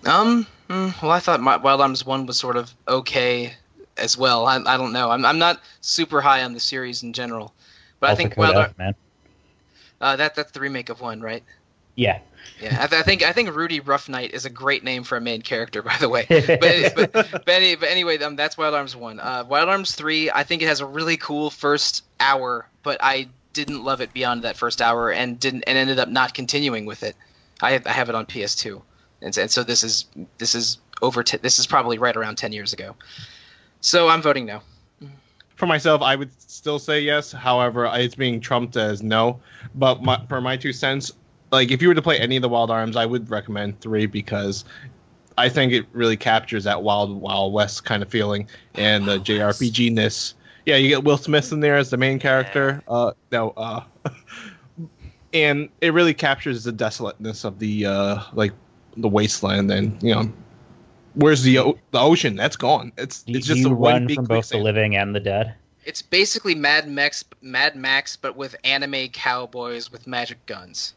Um, 0.04 0.46
mm, 0.68 1.00
well, 1.00 1.12
I 1.12 1.20
thought 1.20 1.40
my, 1.40 1.56
Wild 1.56 1.80
Arms 1.80 2.04
One 2.04 2.26
was 2.26 2.38
sort 2.38 2.56
of 2.56 2.74
okay 2.86 3.54
as 3.96 4.16
well. 4.16 4.46
I, 4.46 4.56
I 4.56 4.76
don't 4.76 4.92
know. 4.92 5.10
I'm 5.10 5.24
I'm 5.24 5.38
not 5.38 5.60
super 5.80 6.20
high 6.20 6.42
on 6.42 6.54
the 6.54 6.60
series 6.60 7.02
in 7.02 7.12
general, 7.12 7.54
but 8.00 8.10
I 8.10 8.14
think 8.14 8.34
Code 8.34 8.38
Wild 8.38 8.56
Ar- 8.56 8.74
man. 8.78 8.94
uh, 10.00 10.16
that 10.16 10.34
that's 10.34 10.52
the 10.52 10.60
remake 10.60 10.88
of 10.88 11.00
one, 11.00 11.20
right? 11.20 11.44
Yeah. 11.94 12.20
Yeah, 12.60 12.76
I, 12.80 12.86
th- 12.86 13.00
I 13.00 13.02
think 13.02 13.22
I 13.22 13.32
think 13.32 13.54
Rudy 13.54 13.80
Roughnight 13.80 14.30
is 14.30 14.44
a 14.44 14.50
great 14.50 14.84
name 14.84 15.02
for 15.02 15.16
a 15.16 15.20
main 15.20 15.42
character, 15.42 15.82
by 15.82 15.96
the 15.98 16.08
way. 16.08 16.26
but, 16.28 17.12
but, 17.12 17.30
but, 17.30 17.48
any, 17.48 17.74
but 17.74 17.88
anyway, 17.88 18.18
um, 18.18 18.36
that's 18.36 18.56
Wild 18.56 18.74
Arms 18.74 18.94
one. 18.94 19.18
Uh, 19.20 19.44
Wild 19.48 19.68
Arms 19.68 19.94
three, 19.94 20.30
I 20.30 20.44
think 20.44 20.62
it 20.62 20.66
has 20.66 20.80
a 20.80 20.86
really 20.86 21.16
cool 21.16 21.50
first 21.50 22.04
hour, 22.20 22.66
but 22.82 22.98
I 23.02 23.28
didn't 23.52 23.84
love 23.84 24.00
it 24.00 24.12
beyond 24.12 24.42
that 24.42 24.56
first 24.56 24.80
hour, 24.80 25.10
and 25.10 25.38
didn't 25.38 25.64
and 25.66 25.76
ended 25.76 25.98
up 25.98 26.08
not 26.08 26.34
continuing 26.34 26.86
with 26.86 27.02
it. 27.02 27.16
I 27.60 27.72
have, 27.72 27.86
I 27.86 27.90
have 27.90 28.08
it 28.08 28.14
on 28.14 28.26
PS2, 28.26 28.80
and, 29.20 29.36
and 29.36 29.50
so 29.50 29.62
this 29.62 29.82
is 29.82 30.06
this 30.38 30.54
is 30.54 30.78
over. 31.00 31.22
T- 31.22 31.38
this 31.38 31.58
is 31.58 31.66
probably 31.66 31.98
right 31.98 32.16
around 32.16 32.36
ten 32.36 32.52
years 32.52 32.72
ago. 32.72 32.94
So 33.80 34.08
I'm 34.08 34.22
voting 34.22 34.46
no. 34.46 34.62
For 35.56 35.66
myself, 35.66 36.02
I 36.02 36.16
would 36.16 36.30
still 36.40 36.78
say 36.78 37.00
yes. 37.00 37.30
However, 37.30 37.88
it's 37.92 38.14
being 38.14 38.40
trumped 38.40 38.76
as 38.76 39.02
no. 39.02 39.40
But 39.74 40.02
my, 40.02 40.24
for 40.28 40.40
my 40.40 40.56
two 40.56 40.72
cents, 40.72 41.12
like 41.52 41.70
if 41.70 41.82
you 41.82 41.88
were 41.88 41.94
to 41.94 42.02
play 42.02 42.18
any 42.18 42.36
of 42.36 42.42
the 42.42 42.48
Wild 42.48 42.70
Arms, 42.70 42.96
I 42.96 43.06
would 43.06 43.30
recommend 43.30 43.78
three 43.80 44.06
because 44.06 44.64
I 45.36 45.50
think 45.50 45.72
it 45.72 45.86
really 45.92 46.16
captures 46.16 46.64
that 46.64 46.82
Wild 46.82 47.20
Wild 47.20 47.52
West 47.52 47.84
kind 47.84 48.02
of 48.02 48.10
feeling 48.10 48.48
and 48.74 49.06
the 49.06 49.18
JRPG 49.18 49.92
ness. 49.92 50.34
Yeah, 50.64 50.76
you 50.76 50.88
get 50.88 51.04
Will 51.04 51.18
Smith 51.18 51.52
in 51.52 51.60
there 51.60 51.76
as 51.76 51.90
the 51.90 51.96
main 51.96 52.18
character. 52.18 52.82
Uh, 52.88 53.12
no, 53.30 53.50
uh, 53.50 53.84
and 55.34 55.68
it 55.80 55.92
really 55.92 56.14
captures 56.14 56.64
the 56.64 56.72
desolateness 56.72 57.44
of 57.44 57.58
the 57.58 57.86
uh, 57.86 58.22
like 58.32 58.52
the 58.96 59.08
wasteland 59.08 59.70
and 59.70 60.02
you 60.02 60.14
know. 60.14 60.32
Where's 61.14 61.42
the 61.42 61.58
o- 61.58 61.78
the 61.90 62.00
ocean? 62.00 62.36
That's 62.36 62.56
gone. 62.56 62.92
It's 62.96 63.22
Do, 63.24 63.34
it's 63.34 63.46
just 63.46 63.60
you 63.60 63.66
a 63.68 63.74
one 63.74 63.92
run 63.92 64.06
big 64.06 64.16
from 64.16 64.24
both 64.24 64.48
the 64.48 64.56
living 64.56 64.96
and 64.96 65.14
the 65.14 65.20
dead? 65.20 65.54
It's 65.84 66.00
basically 66.00 66.54
Mad 66.54 66.88
Max, 66.88 67.22
Mad 67.42 67.76
Max, 67.76 68.16
but 68.16 68.34
with 68.34 68.56
anime 68.64 69.08
cowboys 69.08 69.92
with 69.92 70.06
magic 70.06 70.46
guns. 70.46 70.94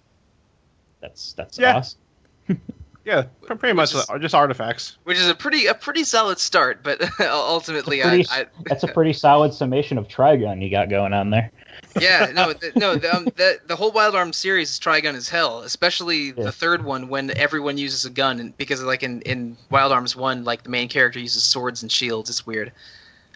That's 1.05 1.33
that's 1.33 1.57
Yeah. 1.59 1.75
awesome. 1.77 1.99
Yeah, 3.05 3.25
pretty 3.45 3.73
much 3.73 3.93
is- 3.93 4.03
just 4.19 4.33
artifacts. 4.33 4.97
which 5.03 5.19
is 5.19 5.29
a 5.29 5.35
pretty 5.35 5.67
a 5.67 5.75
pretty 5.75 6.03
solid 6.03 6.39
start, 6.39 6.81
but 6.81 6.99
ultimately, 7.21 7.99
It's 7.99 8.07
a 8.07 8.09
pretty- 8.09 8.29
I, 8.31 8.39
I 8.41 8.45
That's 8.65 8.83
a 8.83 8.87
pretty 8.87 9.13
solid 9.13 9.53
summation 9.53 9.99
of 9.99 10.07
Trigun 10.07 10.59
you 10.63 10.71
got 10.71 10.89
going 10.89 11.13
on 11.13 11.29
there. 11.29 11.51
yeah 12.01 12.31
no 12.33 12.51
the, 12.53 12.71
no 12.75 12.95
the, 12.95 13.15
um, 13.15 13.25
the 13.35 13.59
the 13.67 13.75
whole 13.75 13.91
Wild 13.91 14.15
Arms 14.15 14.37
series 14.37 14.71
is 14.71 14.79
Trigun 14.79 15.13
as 15.13 15.29
hell, 15.29 15.59
especially 15.59 16.29
Yeah. 16.35 16.45
the 16.45 16.51
third 16.51 16.83
one 16.83 17.07
when 17.07 17.29
everyone 17.37 17.77
uses 17.77 18.05
a 18.05 18.09
gun, 18.09 18.39
and 18.39 18.57
because 18.57 18.81
like 18.83 19.03
in 19.03 19.21
in 19.21 19.55
Wild 19.69 19.91
Arms 19.91 20.15
one, 20.15 20.43
like 20.43 20.63
the 20.63 20.69
main 20.71 20.89
character 20.89 21.19
uses 21.19 21.43
swords 21.43 21.83
and 21.83 21.91
shields. 21.91 22.31
It's 22.31 22.47
weird. 22.47 22.71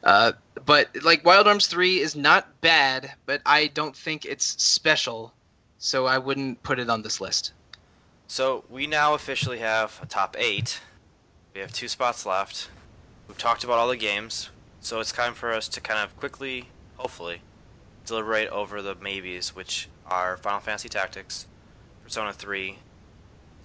Uh, 0.04 0.32
but 0.66 0.88
like 1.04 1.24
Wild 1.24 1.46
Arms 1.48 1.68
three 1.68 2.00
is 2.00 2.16
not 2.16 2.60
bad, 2.62 3.12
but 3.28 3.40
I 3.46 3.68
don't 3.68 3.96
think 3.96 4.26
it's 4.26 4.46
special, 4.64 5.32
so 5.78 6.08
I 6.08 6.18
wouldn't 6.18 6.64
put 6.64 6.80
it 6.80 6.90
on 6.90 7.04
this 7.04 7.22
list. 7.22 7.54
So 8.32 8.64
we 8.70 8.86
now 8.86 9.16
officially 9.16 9.58
have 9.58 10.00
a 10.04 10.06
top 10.06 10.36
eight. 10.38 10.82
We 11.56 11.62
have 11.62 11.74
two 11.74 11.88
spots 11.88 12.28
left. 12.28 12.70
We've 13.28 13.40
talked 13.40 13.64
about 13.64 13.80
all 13.80 13.88
the 13.88 13.98
games. 13.98 14.52
so 14.82 15.00
it's 15.00 15.12
time 15.12 15.34
for 15.34 15.52
us 15.52 15.68
to 15.70 15.82
kind 15.82 16.00
of 16.00 16.16
quickly, 16.16 16.70
hopefully, 16.98 17.42
deliberate 18.06 18.48
over 18.50 18.84
the 18.84 18.94
maybes, 18.94 19.56
which 19.56 19.90
are 20.06 20.38
Final 20.38 20.60
Fantasy 20.60 20.90
Tactics, 20.90 21.48
Persona 22.04 22.32
3, 22.32 22.78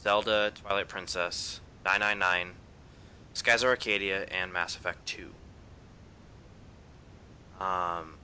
Zelda 0.01 0.51
Twilight 0.55 0.89
Princess, 0.89 1.61
999, 1.85 2.55
Skies 3.35 3.63
of 3.63 3.69
Arcadia, 3.69 4.25
and 4.31 4.51
Mass 4.51 4.77
Effect 4.77 5.05
2. 5.05 5.31
Um, 7.63 8.15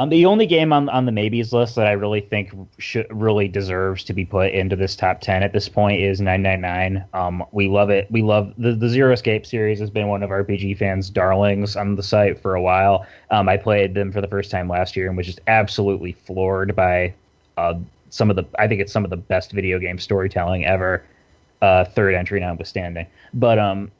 Um, 0.00 0.08
the 0.08 0.24
only 0.24 0.46
game 0.46 0.72
on 0.72 0.88
on 0.88 1.04
the 1.04 1.12
maybes 1.12 1.52
list 1.52 1.74
that 1.74 1.86
I 1.86 1.92
really 1.92 2.22
think 2.22 2.54
should 2.78 3.06
really 3.10 3.48
deserves 3.48 4.02
to 4.04 4.14
be 4.14 4.24
put 4.24 4.50
into 4.52 4.74
this 4.74 4.96
top 4.96 5.20
ten 5.20 5.42
at 5.42 5.52
this 5.52 5.68
point 5.68 6.00
is 6.00 6.22
999. 6.22 7.04
Um, 7.12 7.44
we 7.52 7.68
love 7.68 7.90
it. 7.90 8.10
We 8.10 8.22
love 8.22 8.54
the 8.56 8.72
the 8.72 8.88
Zero 8.88 9.12
Escape 9.12 9.44
series 9.44 9.78
has 9.78 9.90
been 9.90 10.08
one 10.08 10.22
of 10.22 10.30
RPG 10.30 10.78
fans' 10.78 11.10
darlings 11.10 11.76
on 11.76 11.96
the 11.96 12.02
site 12.02 12.40
for 12.40 12.54
a 12.54 12.62
while. 12.62 13.06
Um, 13.30 13.46
I 13.46 13.58
played 13.58 13.92
them 13.92 14.10
for 14.10 14.22
the 14.22 14.26
first 14.26 14.50
time 14.50 14.70
last 14.70 14.96
year 14.96 15.06
and 15.06 15.18
was 15.18 15.26
just 15.26 15.40
absolutely 15.48 16.12
floored 16.12 16.74
by 16.74 17.12
uh, 17.58 17.74
some 18.08 18.30
of 18.30 18.36
the. 18.36 18.46
I 18.58 18.68
think 18.68 18.80
it's 18.80 18.94
some 18.94 19.04
of 19.04 19.10
the 19.10 19.18
best 19.18 19.52
video 19.52 19.78
game 19.78 19.98
storytelling 19.98 20.64
ever. 20.64 21.04
Uh, 21.60 21.84
third 21.84 22.14
entry 22.14 22.40
notwithstanding, 22.40 23.06
but 23.34 23.58
um, 23.58 23.90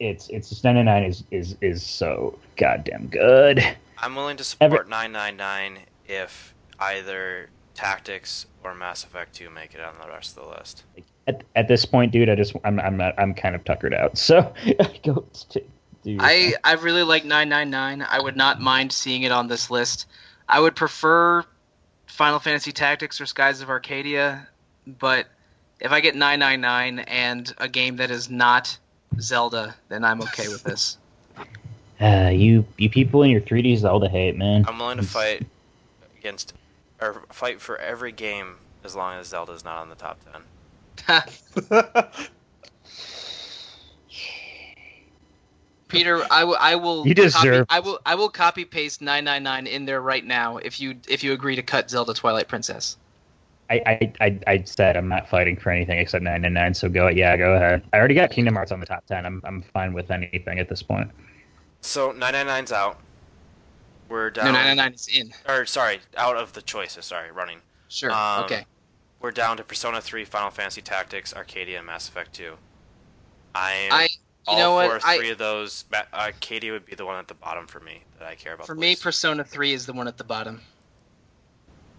it's 0.00 0.30
it's 0.30 0.64
999 0.64 1.10
is 1.10 1.24
is 1.30 1.56
is 1.60 1.82
so 1.82 2.38
goddamn 2.56 3.08
good. 3.08 3.62
I'm 4.02 4.14
willing 4.16 4.36
to 4.36 4.56
Every- 4.60 4.76
support 4.76 4.88
999 4.88 5.84
if 6.06 6.54
either 6.78 7.48
Tactics 7.74 8.46
or 8.64 8.74
Mass 8.74 9.04
Effect 9.04 9.34
2 9.34 9.48
make 9.48 9.74
it 9.74 9.80
on 9.80 9.94
the 10.00 10.08
rest 10.08 10.36
of 10.36 10.44
the 10.44 10.50
list. 10.50 10.84
at, 11.26 11.44
at 11.54 11.68
this 11.68 11.84
point, 11.84 12.12
dude, 12.12 12.28
I 12.28 12.34
just 12.34 12.54
I'm 12.64 12.78
I'm 12.80 12.96
not, 12.96 13.14
I'm 13.18 13.32
kind 13.34 13.54
of 13.54 13.64
tuckered 13.64 13.94
out. 13.94 14.18
So 14.18 14.52
I 14.66 15.00
go 15.04 15.24
to 15.50 15.62
do 16.02 16.16
I 16.20 16.54
I 16.64 16.74
really 16.74 17.04
like 17.04 17.24
999. 17.24 18.06
I 18.10 18.20
would 18.20 18.36
not 18.36 18.60
mind 18.60 18.92
seeing 18.92 19.22
it 19.22 19.30
on 19.32 19.46
this 19.46 19.70
list. 19.70 20.06
I 20.48 20.58
would 20.58 20.74
prefer 20.74 21.44
Final 22.06 22.40
Fantasy 22.40 22.72
Tactics 22.72 23.20
or 23.20 23.26
Skies 23.26 23.60
of 23.62 23.70
Arcadia, 23.70 24.48
but 24.86 25.28
if 25.80 25.92
I 25.92 26.00
get 26.00 26.14
999 26.16 26.98
and 27.08 27.54
a 27.58 27.68
game 27.68 27.96
that 27.96 28.10
is 28.10 28.28
not 28.28 28.76
Zelda, 29.20 29.74
then 29.88 30.04
I'm 30.04 30.20
okay 30.22 30.48
with 30.48 30.64
this. 30.64 30.98
uh, 32.02 32.30
you 32.30 32.64
you 32.76 32.90
people 32.90 33.22
in 33.22 33.30
your 33.30 33.40
3D 33.40 33.76
Zelda 33.78 34.08
hate, 34.08 34.36
man. 34.36 34.64
I'm 34.68 34.78
willing 34.78 34.98
to 34.98 35.04
fight 35.04 35.46
against 36.18 36.52
or 37.00 37.22
fight 37.30 37.60
for 37.60 37.78
every 37.78 38.12
game 38.12 38.56
as 38.84 38.94
long 38.96 39.18
as 39.18 39.28
Zelda's 39.28 39.64
not 39.64 39.78
on 39.78 39.88
the 39.88 39.94
top 39.94 40.18
10. 41.06 41.22
Peter, 45.88 46.24
I 46.30 46.44
will 46.44 46.56
I 46.58 46.74
will 46.76 47.06
You 47.06 47.14
deserve- 47.14 47.66
copy, 47.68 47.76
I 47.76 47.80
will 47.80 48.00
I 48.06 48.14
will 48.14 48.28
copy 48.30 48.64
paste 48.64 49.02
999 49.02 49.66
in 49.66 49.84
there 49.84 50.00
right 50.00 50.24
now 50.24 50.56
if 50.56 50.80
you 50.80 50.96
if 51.08 51.22
you 51.22 51.32
agree 51.32 51.54
to 51.56 51.62
cut 51.62 51.90
Zelda 51.90 52.14
Twilight 52.14 52.48
Princess. 52.48 52.96
I, 53.70 53.82
I 53.86 54.12
I 54.26 54.38
I 54.46 54.62
said 54.64 54.96
I'm 54.96 55.08
not 55.08 55.28
fighting 55.28 55.56
for 55.56 55.70
anything 55.70 55.98
except 55.98 56.24
999. 56.24 56.74
So 56.74 56.88
go 56.88 57.08
yeah, 57.08 57.36
go 57.36 57.54
ahead. 57.54 57.82
I 57.92 57.98
already 57.98 58.14
got 58.14 58.30
Kingdom 58.30 58.54
Hearts 58.54 58.72
on 58.72 58.80
the 58.80 58.86
top 58.86 59.04
10. 59.06 59.26
I'm 59.26 59.42
I'm 59.44 59.62
fine 59.74 59.92
with 59.92 60.10
anything 60.10 60.58
at 60.58 60.68
this 60.68 60.82
point. 60.82 61.10
So 61.82 62.12
999's 62.12 62.72
out. 62.72 62.98
We're 64.08 64.30
down. 64.30 64.46
No, 64.46 64.52
999 64.52 64.94
is 64.94 65.08
in. 65.08 65.32
Or 65.48 65.66
sorry, 65.66 66.00
out 66.16 66.36
of 66.36 66.52
the 66.52 66.62
choices. 66.62 67.04
Sorry, 67.04 67.30
running. 67.30 67.58
Sure. 67.88 68.10
Um, 68.10 68.44
okay. 68.44 68.64
We're 69.20 69.30
down 69.30 69.56
to 69.58 69.64
Persona 69.64 70.00
3, 70.00 70.24
Final 70.24 70.50
Fantasy 70.50 70.82
Tactics, 70.82 71.34
Arcadia, 71.34 71.78
and 71.78 71.86
Mass 71.86 72.08
Effect 72.08 72.32
2. 72.34 72.54
I'm 73.54 73.92
I 73.92 74.02
you 74.02 74.08
all 74.46 74.58
know 74.58 74.88
for 74.88 74.94
what? 74.94 75.04
I- 75.04 75.18
three 75.18 75.30
of 75.30 75.38
those. 75.38 75.84
Arcadia 76.12 76.72
would 76.72 76.86
be 76.86 76.94
the 76.94 77.04
one 77.04 77.18
at 77.18 77.28
the 77.28 77.34
bottom 77.34 77.66
for 77.66 77.80
me 77.80 78.02
that 78.18 78.26
I 78.26 78.34
care 78.34 78.54
about. 78.54 78.66
For 78.66 78.74
me. 78.74 78.96
Persona 78.96 79.44
3 79.44 79.72
is 79.72 79.86
the 79.86 79.92
one 79.92 80.08
at 80.08 80.18
the 80.18 80.24
bottom. 80.24 80.62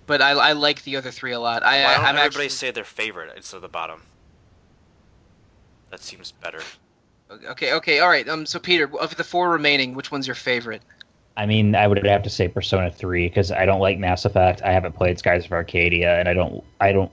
But 0.05 0.21
I, 0.21 0.31
I 0.31 0.51
like 0.51 0.83
the 0.83 0.97
other 0.97 1.11
three 1.11 1.31
a 1.31 1.39
lot. 1.39 1.63
I, 1.63 1.83
Why 1.83 1.95
don't 1.95 2.05
I'm 2.05 2.15
everybody 2.17 2.25
actually, 2.25 2.49
say 2.49 2.71
their 2.71 2.83
favorite 2.83 3.31
instead 3.37 3.57
of 3.57 3.61
the 3.61 3.69
bottom? 3.69 4.01
That 5.91 6.01
seems 6.01 6.31
better. 6.31 6.59
Okay, 7.49 7.73
okay, 7.73 7.99
all 7.99 8.09
right. 8.09 8.27
Um, 8.27 8.45
so 8.45 8.59
Peter, 8.59 8.89
of 8.99 9.15
the 9.15 9.23
four 9.23 9.49
remaining, 9.51 9.93
which 9.93 10.11
one's 10.11 10.27
your 10.27 10.35
favorite? 10.35 10.81
I 11.35 11.45
mean, 11.45 11.73
I 11.75 11.87
would 11.87 12.05
have 12.05 12.23
to 12.23 12.29
say 12.29 12.47
Persona 12.47 12.91
3 12.91 13.27
because 13.27 13.51
I 13.51 13.65
don't 13.65 13.79
like 13.79 13.97
Mass 13.97 14.25
Effect. 14.25 14.61
I 14.63 14.71
haven't 14.71 14.93
played 14.93 15.17
Skies 15.17 15.45
of 15.45 15.51
Arcadia, 15.51 16.19
and 16.19 16.29
I 16.29 16.33
don't 16.33 16.63
I 16.79 16.91
don't 16.91 17.11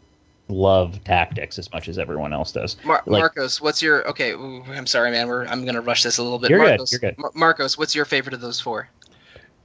love 0.48 1.02
Tactics 1.04 1.58
as 1.58 1.72
much 1.72 1.88
as 1.88 1.98
everyone 1.98 2.32
else 2.32 2.52
does. 2.52 2.76
Mar- 2.84 3.02
Like- 3.06 3.20
Marcos, 3.20 3.60
what's 3.60 3.80
your? 3.80 4.06
Okay, 4.08 4.32
ooh, 4.32 4.62
I'm 4.68 4.86
sorry, 4.86 5.10
man. 5.10 5.26
We're 5.28 5.46
I'm 5.46 5.64
gonna 5.64 5.80
rush 5.80 6.02
this 6.02 6.18
a 6.18 6.22
little 6.22 6.38
bit. 6.38 6.50
You're 6.50 6.58
good, 6.58 6.68
Marcos, 6.70 6.92
you're 6.92 7.00
good. 7.00 7.18
Mar- 7.18 7.32
Marcos, 7.34 7.78
what's 7.78 7.94
your 7.94 8.04
favorite 8.04 8.34
of 8.34 8.40
those 8.40 8.60
four? 8.60 8.88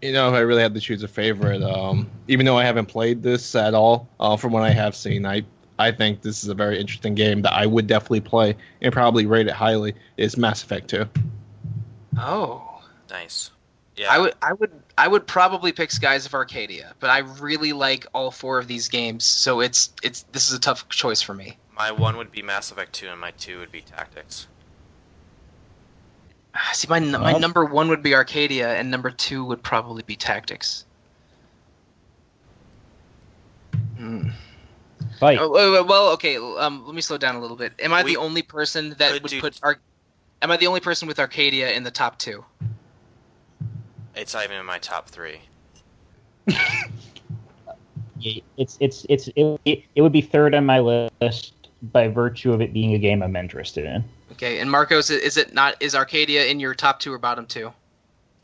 You 0.01 0.11
know, 0.13 0.29
if 0.29 0.35
I 0.35 0.39
really 0.39 0.61
had 0.61 0.73
to 0.75 0.79
choose 0.79 1.03
a 1.03 1.07
favorite, 1.07 1.63
um, 1.63 2.09
even 2.27 2.45
though 2.45 2.57
I 2.57 2.63
haven't 2.65 2.85
played 2.87 3.23
this 3.23 3.55
at 3.55 3.73
all, 3.73 4.07
uh, 4.19 4.37
from 4.37 4.51
what 4.51 4.61
I 4.63 4.69
have 4.69 4.95
seen, 4.95 5.25
I 5.25 5.43
I 5.77 5.91
think 5.91 6.21
this 6.21 6.43
is 6.43 6.49
a 6.49 6.53
very 6.53 6.79
interesting 6.79 7.15
game 7.15 7.41
that 7.41 7.53
I 7.53 7.65
would 7.65 7.87
definitely 7.87 8.21
play 8.21 8.55
and 8.81 8.93
probably 8.93 9.25
rate 9.25 9.47
it 9.47 9.53
highly. 9.53 9.93
Is 10.17 10.37
Mass 10.37 10.63
Effect 10.63 10.89
2. 10.89 11.05
Oh, 12.17 12.81
Nice. 13.09 13.51
Yeah. 13.97 14.11
I 14.11 14.19
would 14.19 14.33
I 14.41 14.53
would 14.53 14.71
I 14.97 15.07
would 15.07 15.25
probably 15.25 15.71
pick 15.71 15.89
Skies 15.89 16.25
of 16.25 16.33
Arcadia, 16.33 16.93
but 16.99 17.09
I 17.09 17.19
really 17.19 17.71
like 17.71 18.05
all 18.13 18.29
four 18.29 18.57
of 18.59 18.67
these 18.67 18.89
games, 18.89 19.23
so 19.23 19.61
it's 19.61 19.93
it's 20.03 20.23
this 20.33 20.49
is 20.49 20.53
a 20.53 20.59
tough 20.59 20.89
choice 20.89 21.21
for 21.21 21.33
me. 21.33 21.57
My 21.77 21.91
one 21.91 22.17
would 22.17 22.31
be 22.31 22.41
Mass 22.41 22.71
Effect 22.71 22.91
2, 22.93 23.07
and 23.07 23.21
my 23.21 23.31
two 23.31 23.59
would 23.59 23.71
be 23.71 23.81
Tactics. 23.81 24.47
See, 26.73 26.87
my 26.89 26.99
my 26.99 27.31
Well- 27.31 27.39
number 27.39 27.63
one 27.63 27.87
would 27.87 28.03
be 28.03 28.13
Arcadia, 28.15 28.75
and 28.75 28.91
number 28.91 29.11
two 29.11 29.45
would 29.45 29.63
probably 29.63 30.03
be 30.03 30.17
Tactics. 30.17 30.83
Hmm. 33.97 34.29
Fight. 35.19 35.37
Oh, 35.39 35.49
wait, 35.51 35.71
wait, 35.71 35.87
well, 35.87 36.09
okay. 36.13 36.37
Um, 36.37 36.85
let 36.85 36.95
me 36.95 37.01
slow 37.01 37.17
down 37.17 37.35
a 37.35 37.39
little 37.39 37.57
bit. 37.57 37.73
Am 37.79 37.93
I 37.93 38.03
We 38.03 38.13
the 38.15 38.17
only 38.19 38.41
person 38.41 38.95
that 38.97 39.21
would 39.21 39.29
do- 39.29 39.41
put 39.41 39.59
Ar- 39.63 39.79
Am 40.41 40.51
I 40.51 40.57
the 40.57 40.67
only 40.67 40.79
person 40.81 41.07
with 41.07 41.19
Arcadia 41.19 41.71
in 41.71 41.83
the 41.83 41.91
top 41.91 42.19
two? 42.19 42.43
It's 44.15 44.33
not 44.33 44.43
even 44.43 44.57
in 44.57 44.65
my 44.65 44.77
top 44.79 45.09
three. 45.09 45.39
It's 48.57 48.77
it's 48.79 49.05
it's 49.07 49.27
it, 49.35 49.59
it, 49.65 49.83
it 49.93 50.01
would 50.01 50.11
be 50.11 50.21
third 50.21 50.55
on 50.55 50.65
my 50.65 50.79
list 50.79 51.53
by 51.91 52.07
virtue 52.07 52.53
of 52.53 52.61
it 52.61 52.73
being 52.73 52.93
a 52.93 52.97
game 52.97 53.21
I'm 53.21 53.35
interested 53.35 53.85
in. 53.85 54.03
Okay, 54.31 54.59
and 54.59 54.71
Marcos, 54.71 55.11
is 55.11 55.37
it 55.37 55.53
not? 55.53 55.75
Is 55.79 55.93
Arcadia 55.93 56.45
in 56.45 56.59
your 56.59 56.73
top 56.73 56.99
two 56.99 57.13
or 57.13 57.19
bottom 57.19 57.45
two? 57.45 57.71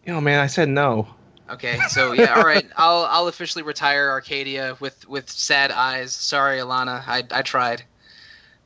You 0.05 0.13
know, 0.13 0.21
man, 0.21 0.39
I 0.39 0.47
said 0.47 0.69
no. 0.69 1.07
Okay, 1.51 1.79
so 1.89 2.13
yeah, 2.13 2.35
all 2.35 2.43
right. 2.43 2.65
I'll 2.77 3.05
I'll 3.09 3.27
officially 3.27 3.63
retire 3.63 4.09
Arcadia 4.09 4.77
with 4.79 5.07
with 5.07 5.29
sad 5.29 5.71
eyes. 5.71 6.13
Sorry, 6.13 6.59
Alana, 6.59 7.03
I 7.05 7.23
I 7.31 7.41
tried, 7.41 7.83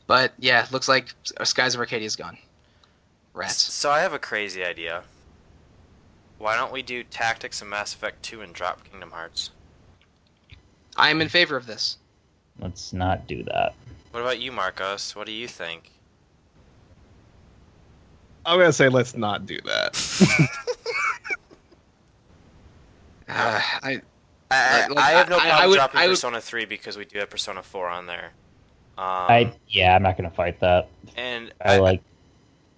but 0.07 0.33
yeah, 0.37 0.67
looks 0.71 0.87
like 0.87 1.13
Skies 1.43 1.73
of 1.73 1.79
Arcadia 1.79 2.05
is 2.05 2.15
gone. 2.15 2.37
Rats. 3.33 3.61
So 3.73 3.89
I 3.91 3.99
have 3.99 4.13
a 4.13 4.19
crazy 4.19 4.63
idea. 4.63 5.03
Why 6.37 6.55
don't 6.55 6.71
we 6.71 6.81
do 6.81 7.03
Tactics 7.03 7.61
and 7.61 7.69
Mass 7.69 7.93
Effect 7.93 8.21
2 8.23 8.41
and 8.41 8.53
drop 8.53 8.83
Kingdom 8.89 9.11
Hearts? 9.11 9.51
I 10.97 11.09
am 11.09 11.21
in 11.21 11.29
favor 11.29 11.55
of 11.55 11.65
this. 11.65 11.97
Let's 12.59 12.93
not 12.93 13.27
do 13.27 13.43
that. 13.43 13.73
What 14.11 14.21
about 14.21 14.39
you, 14.39 14.51
Marcos? 14.51 15.15
What 15.15 15.25
do 15.25 15.33
you 15.33 15.47
think? 15.47 15.91
I'm 18.45 18.59
gonna 18.59 18.71
say 18.71 18.89
let's 18.89 19.15
not 19.15 19.45
do 19.45 19.59
that. 19.65 20.69
Uh, 23.27 23.59
I 23.83 24.01
I, 24.51 24.87
Like- 24.87 24.97
I 24.97 25.11
have 25.11 25.29
no 25.29 25.37
I- 25.37 25.39
I 25.39 25.47
problem 25.49 25.69
would- 25.69 25.75
dropping 25.75 26.01
would- 26.01 26.09
Persona 26.09 26.41
3 26.41 26.65
because 26.65 26.97
we 26.97 27.05
do 27.05 27.19
have 27.19 27.29
Persona 27.29 27.63
4 27.63 27.87
on 27.89 28.05
there. 28.05 28.31
Um, 28.97 29.03
I 29.07 29.53
yeah, 29.67 29.95
I'm 29.95 30.03
not 30.03 30.17
gonna 30.17 30.29
fight 30.31 30.59
that. 30.61 30.87
and 31.17 31.53
I 31.63 31.77
like 31.79 32.01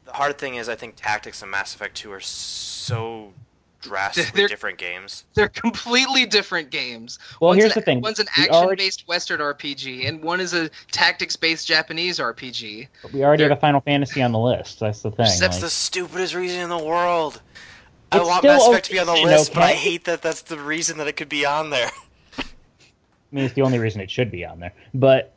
the 0.05 0.13
hard 0.13 0.37
thing 0.37 0.55
is 0.55 0.67
I 0.69 0.75
think 0.75 0.95
Tactics 0.95 1.41
and 1.41 1.51
Mass 1.51 1.75
Effect 1.75 1.95
2 1.97 2.11
are 2.11 2.19
so 2.21 3.33
drastically 3.81 4.31
They're- 4.41 4.47
different 4.47 4.77
games. 4.79 5.25
they're 5.35 5.49
completely 5.49 6.25
different 6.25 6.71
games. 6.71 7.19
well. 7.39 7.49
One's 7.49 7.61
Here's 7.61 7.73
an, 7.73 7.81
the 7.81 7.85
thing. 7.85 8.01
One's 8.01 8.19
an 8.19 8.25
we 8.37 8.47
action-based 8.49 9.07
Western 9.07 9.39
RPG, 9.41 10.07
and 10.07 10.23
one 10.23 10.39
is 10.39 10.53
a 10.55 10.69
tactics-based 10.91 11.67
Japanese 11.67 12.17
RPG. 12.19 12.87
But 13.03 13.11
we 13.13 13.23
already 13.23 13.43
they're- 13.43 13.49
have 13.49 13.57
a 13.57 13.61
Final 13.61 13.81
Fantasy 13.81 14.23
on 14.23 14.31
the 14.31 14.39
list. 14.39 14.79
That's 14.79 15.01
the 15.03 15.11
thing. 15.11 15.25
That's 15.39 15.39
like- 15.39 15.59
the 15.61 15.69
stupidest 15.69 16.33
reason 16.33 16.61
in 16.61 16.69
the 16.69 16.77
world. 16.83 17.41
I 18.11 18.19
want 18.19 18.39
still 18.39 18.53
Mass 18.53 18.67
Effect 18.67 18.85
to 18.85 18.91
be 18.91 18.99
on 18.99 19.05
the 19.07 19.11
okay, 19.13 19.25
list, 19.25 19.53
but 19.53 19.63
I 19.63 19.73
hate 19.73 20.05
that 20.05 20.21
that's 20.21 20.41
the 20.43 20.59
reason 20.59 20.97
that 20.99 21.07
it 21.07 21.13
could 21.13 21.29
be 21.29 21.45
on 21.45 21.69
there. 21.69 21.89
I 22.39 22.43
mean, 23.31 23.45
it's 23.45 23.53
the 23.53 23.61
only 23.63 23.79
reason 23.79 23.99
it 24.01 24.09
should 24.09 24.31
be 24.31 24.45
on 24.45 24.59
there. 24.59 24.73
But 24.93 25.35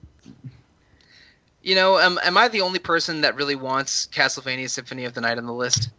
You 1.62 1.74
know, 1.74 1.98
am, 1.98 2.18
am 2.22 2.36
I 2.38 2.48
the 2.48 2.60
only 2.60 2.78
person 2.78 3.22
that 3.22 3.34
really 3.34 3.56
wants 3.56 4.06
Castlevania 4.06 4.70
Symphony 4.70 5.04
of 5.04 5.14
the 5.14 5.20
Night 5.20 5.38
on 5.38 5.46
the 5.46 5.52
list? 5.52 5.90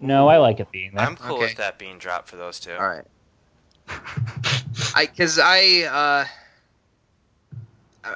no, 0.00 0.28
I 0.28 0.38
like 0.38 0.58
it 0.58 0.70
being 0.72 0.92
there. 0.94 1.06
I'm 1.06 1.16
cool 1.16 1.36
Okay. 1.36 1.44
with 1.44 1.56
that 1.56 1.78
being 1.78 1.98
dropped 1.98 2.28
for 2.28 2.36
those 2.36 2.58
two. 2.58 2.72
All 2.72 2.88
right. 2.88 3.04
I 4.94 5.06
because 5.06 5.38
I 5.42 6.26
uh, 8.04 8.14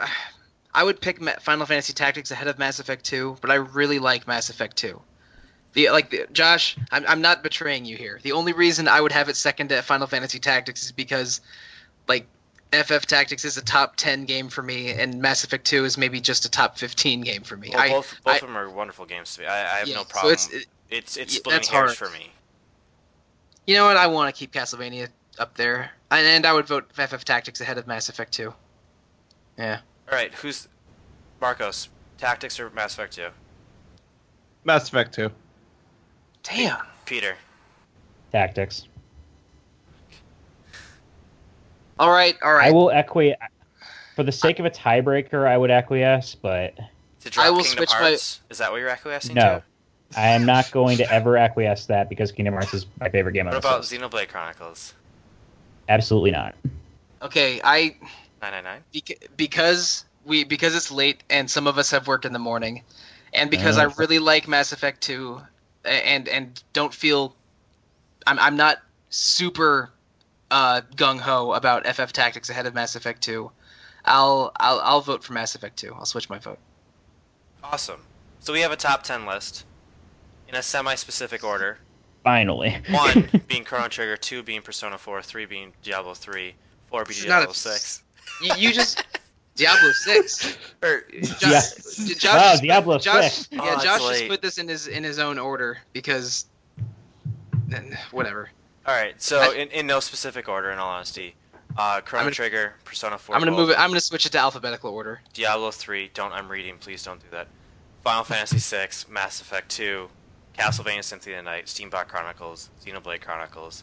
I 0.74 0.82
would 0.82 1.00
pick 1.00 1.22
Final 1.40 1.66
Fantasy 1.66 1.92
Tactics 1.92 2.30
ahead 2.30 2.48
of 2.48 2.58
Mass 2.58 2.78
Effect 2.78 3.04
2, 3.04 3.38
but 3.40 3.50
I 3.50 3.54
really 3.54 3.98
like 3.98 4.26
Mass 4.26 4.50
Effect 4.50 4.76
2. 4.76 5.00
The 5.77 5.90
like 5.90 6.09
the, 6.09 6.27
Josh, 6.32 6.74
I'm 6.90 7.05
I'm 7.07 7.20
not 7.20 7.43
betraying 7.43 7.85
you 7.85 7.98
here. 7.98 8.19
The 8.23 8.32
only 8.32 8.55
reason 8.55 8.89
I 8.89 8.98
would 8.98 9.12
have 9.12 9.28
it 9.28 9.36
second 9.36 9.69
to 9.69 9.82
Final 9.82 10.07
Fantasy 10.07 10.39
Tactics 10.39 10.82
is 10.82 10.90
because 10.90 11.43
like 12.09 12.27
FF 12.73 13.05
Tactics 13.05 13.44
is 13.44 13.59
a 13.59 13.62
top 13.62 13.97
10 13.97 14.24
game 14.24 14.48
for 14.48 14.62
me 14.62 14.90
and 14.93 15.20
Mass 15.20 15.44
Effect 15.44 15.66
2 15.66 15.85
is 15.85 15.98
maybe 15.98 16.19
just 16.19 16.47
a 16.47 16.51
top 16.51 16.78
15 16.78 17.20
game 17.20 17.43
for 17.43 17.59
me. 17.59 17.69
Well, 17.74 17.82
I, 17.82 17.89
both 17.90 18.16
both 18.24 18.32
I- 18.32 18.36
of 18.39 18.40
them 18.43 18.57
are 18.57 18.70
wonderful 18.70 19.05
games 19.05 19.35
to 19.35 19.43
me. 19.43 19.47
I, 19.48 19.61
I 19.61 19.78
have 19.81 19.89
yeah, 19.89 19.97
no 19.97 20.01
so 20.05 20.09
problem. 20.09 20.32
it's- 20.32 20.51
it- 20.53 20.66
it's 20.89 21.16
it's 21.19 21.35
yeah, 21.35 21.39
splitting 21.40 21.69
hairs 21.69 21.97
hard. 21.98 22.11
for 22.11 22.16
me. 22.19 22.31
you 23.66 23.74
know 23.74 23.85
what? 23.85 23.97
I 23.98 24.07
want 24.07 24.35
to 24.35 24.39
keep 24.39 24.53
Castlevania 24.53 25.09
up 25.39 25.57
there. 25.57 25.90
And, 26.11 26.24
and 26.27 26.47
I 26.47 26.53
would 26.55 26.66
vote 26.66 26.90
FF 26.94 27.23
Tactics 27.24 27.61
ahead 27.61 27.77
of 27.77 27.86
Mass 27.86 28.09
Effect 28.09 28.32
2. 28.32 28.55
Yeah. 29.59 29.81
All 30.11 30.16
right, 30.16 30.32
who's 30.32 30.69
Marcos? 31.40 31.89
Tactics 32.16 32.59
or 32.61 32.70
Mass 32.70 32.94
Effect 32.94 33.15
2? 33.15 33.27
Mass 34.65 34.89
Effect 34.89 35.12
2. 35.15 35.31
Damn. 36.48 36.78
Peter. 37.05 37.36
Tactics. 38.32 38.86
All 41.98 42.10
right, 42.10 42.36
all 42.43 42.52
right. 42.52 42.68
I 42.68 42.73
will 42.73 42.93
acquiesce. 42.93 43.39
For 44.14 44.23
the 44.23 44.32
sake 44.32 44.59
of 44.59 44.64
a 44.66 44.70
tiebreaker, 44.70 45.47
I 45.47 45.56
would 45.56 45.70
acquiesce, 45.70 46.35
but 46.35 46.74
To 47.20 47.31
drop 47.31 47.47
I 47.47 47.51
will 47.51 47.62
Kingdom 47.64 47.77
switch 47.86 47.90
my- 48.01 48.10
Is 48.10 48.59
that 48.59 48.70
what 48.70 48.78
you're 48.78 48.89
acquiescing 48.89 49.35
no. 49.35 49.62
to? 50.14 50.18
I 50.18 50.28
am 50.28 50.47
not 50.47 50.70
going 50.70 50.98
to 50.98 51.12
ever 51.12 51.36
acquiesce 51.36 51.86
that 51.86 52.09
because 52.09 52.32
Kingdom 52.32 52.55
Hearts 52.55 52.73
is 52.73 52.86
my 53.01 53.09
favorite 53.09 53.32
game 53.32 53.47
What 53.47 53.56
about 53.56 53.85
system. 53.85 54.09
Xenoblade 54.10 54.28
Chronicles? 54.28 54.94
Absolutely 55.89 56.31
not. 56.31 56.55
Okay, 57.23 57.60
I 57.64 57.97
999? 58.40 58.82
bec- 58.93 59.31
because 59.36 60.05
we 60.24 60.44
because 60.44 60.74
it's 60.77 60.90
late 60.90 61.23
and 61.31 61.51
some 61.51 61.66
of 61.66 61.77
us 61.78 61.90
have 61.90 62.06
work 62.06 62.24
in 62.24 62.32
the 62.32 62.39
morning, 62.39 62.82
and 63.35 63.51
because 63.51 63.78
I 63.78 63.86
Uh. 63.86 63.90
really 63.98 64.18
like 64.18 64.47
Mass 64.48 64.73
Effect 64.73 65.01
2, 65.02 65.40
a- 65.40 65.48
and 65.86 66.28
and 66.28 66.62
don't 66.72 66.92
feel 66.92 67.34
I'm 68.26 68.38
I'm 68.38 68.56
not 68.56 68.78
super 69.10 69.90
uh, 70.50 70.82
gung 70.96 71.18
ho 71.20 71.52
about 71.52 71.86
FF 71.86 72.12
Tactics 72.12 72.50
ahead 72.50 72.66
of 72.66 72.74
Mass 72.74 72.96
Effect 72.96 73.22
2. 73.22 73.50
I'll 74.04 74.52
I'll 74.58 74.80
I'll 74.80 75.00
vote 75.00 75.24
for 75.24 75.32
Mass 75.32 75.54
Effect 75.54 75.76
2. 75.78 75.94
I'll 75.94 76.06
switch 76.06 76.28
my 76.30 76.38
vote. 76.38 76.58
Awesome. 77.64 78.00
So 78.40 78.52
we 78.52 78.60
have 78.60 78.70
a 78.70 78.76
top 78.76 79.02
10 79.02 79.26
list 79.26 79.64
in 80.48 80.54
a 80.54 80.62
semi-specific 80.62 81.42
order. 81.42 81.78
Finally. 82.22 82.76
One 82.90 83.28
being 83.48 83.64
Chrono 83.64 83.88
Trigger, 83.88 84.16
two 84.16 84.42
being 84.44 84.62
Persona 84.62 84.98
4, 84.98 85.22
three 85.22 85.46
being 85.46 85.72
Diablo 85.82 86.14
3, 86.14 86.54
four 86.88 87.04
being 87.04 87.08
This 87.08 87.26
not 87.26 87.38
Diablo 87.38 87.52
a- 87.52 87.54
6. 87.54 88.02
You, 88.42 88.52
you 88.56 88.72
just 88.72 89.04
Diablo 89.57 89.91
6. 89.93 90.59
Or, 90.83 91.03
Josh, 91.23 91.41
Yeah. 91.99 92.15
Josh 92.19 92.24
Wow, 92.24 92.57
Diablo 92.61 92.99
Josh, 92.99 93.33
6. 93.33 93.49
Yeah, 93.51 93.61
Oh, 93.62 93.83
Josh 93.83 94.01
just 94.01 94.28
put 94.28 94.43
this 94.43 94.59
in 94.59 94.69
his 94.69 94.87
in 94.89 95.03
his 95.03 95.19
own 95.19 95.39
order 95.39 95.78
because 95.93 96.47
whatever. 98.11 98.51
all 98.87 98.95
right, 98.95 99.20
so 99.20 99.41
I- 99.41 99.55
in, 99.55 99.69
in 99.69 99.87
no 99.87 100.01
specific 100.01 100.49
order, 100.49 100.70
in 100.70 100.78
all 100.78 100.91
honesty, 100.91 101.35
uh, 101.77 102.01
Chrono 102.03 102.20
I'm 102.20 102.27
gonna- 102.27 102.35
Trigger, 102.35 102.74
Persona 102.85 103.19
4, 103.19 103.35
I'm 103.35 103.41
gonna 103.41 103.51
Gold, 103.53 103.61
move 103.62 103.70
it. 103.70 103.78
I'm 103.81 103.91
gonna 103.91 104.01
switch 104.01 104.27
it 104.27 104.33
to 104.33 104.39
alphabetical 104.39 104.91
order. 104.93 105.20
Diablo 105.33 105.70
3, 105.70 106.11
don't, 106.15 106.33
I'm 106.33 106.49
reading, 106.49 106.77
please 106.78 107.03
don't 107.03 107.20
do 107.20 107.27
that. 107.33 107.49
Final 108.05 108.23
Fantasy 108.24 108.59
6, 108.59 109.09
Mass 109.09 109.41
Effect 109.41 109.69
2, 109.70 110.09
Castlevania 110.57 111.03
Symphony 111.03 111.35
of 111.35 111.39
the 111.45 111.51
Night, 111.51 111.66
Steambot 111.66 112.07
Chronicles, 112.07 112.70
Xenoblade 112.85 113.20
Chronicles, 113.23 113.83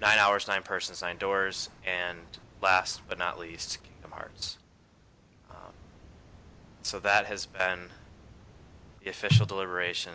9 0.00 0.18
Hours, 0.18 0.46
9 0.46 0.62
Persons, 0.62 1.00
9 1.00 1.16
Doors, 1.16 1.70
and 1.86 2.18
last 2.60 3.00
but 3.08 3.18
not 3.18 3.38
least, 3.38 3.78
Kingdom 3.82 4.10
Hearts. 4.10 4.58
So 6.86 7.00
that 7.00 7.26
has 7.26 7.46
been 7.46 7.88
the 9.02 9.10
official 9.10 9.44
deliberation 9.44 10.12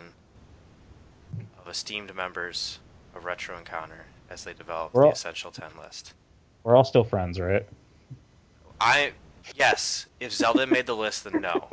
of 1.60 1.68
esteemed 1.68 2.14
members 2.16 2.78
of 3.14 3.26
Retro 3.26 3.58
Encounter 3.58 4.06
as 4.30 4.44
they 4.44 4.54
develop 4.54 4.94
We're 4.94 5.02
the 5.02 5.06
all- 5.08 5.12
Essential 5.12 5.50
10 5.50 5.66
list. 5.78 6.14
We're 6.64 6.74
all 6.74 6.84
still 6.84 7.04
friends, 7.04 7.38
right? 7.38 7.66
I, 8.80 9.12
yes, 9.54 10.06
if 10.18 10.32
Zelda 10.32 10.66
made 10.66 10.86
the 10.86 10.96
list, 10.96 11.24
then 11.24 11.42
no. 11.42 11.68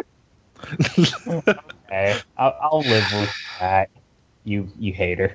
Okay, 1.25 2.19
I'll, 2.37 2.57
I'll 2.61 2.81
live 2.81 3.05
with 3.13 3.33
that. 3.61 3.89
You, 4.43 4.69
you 4.77 4.91
hater. 4.91 5.33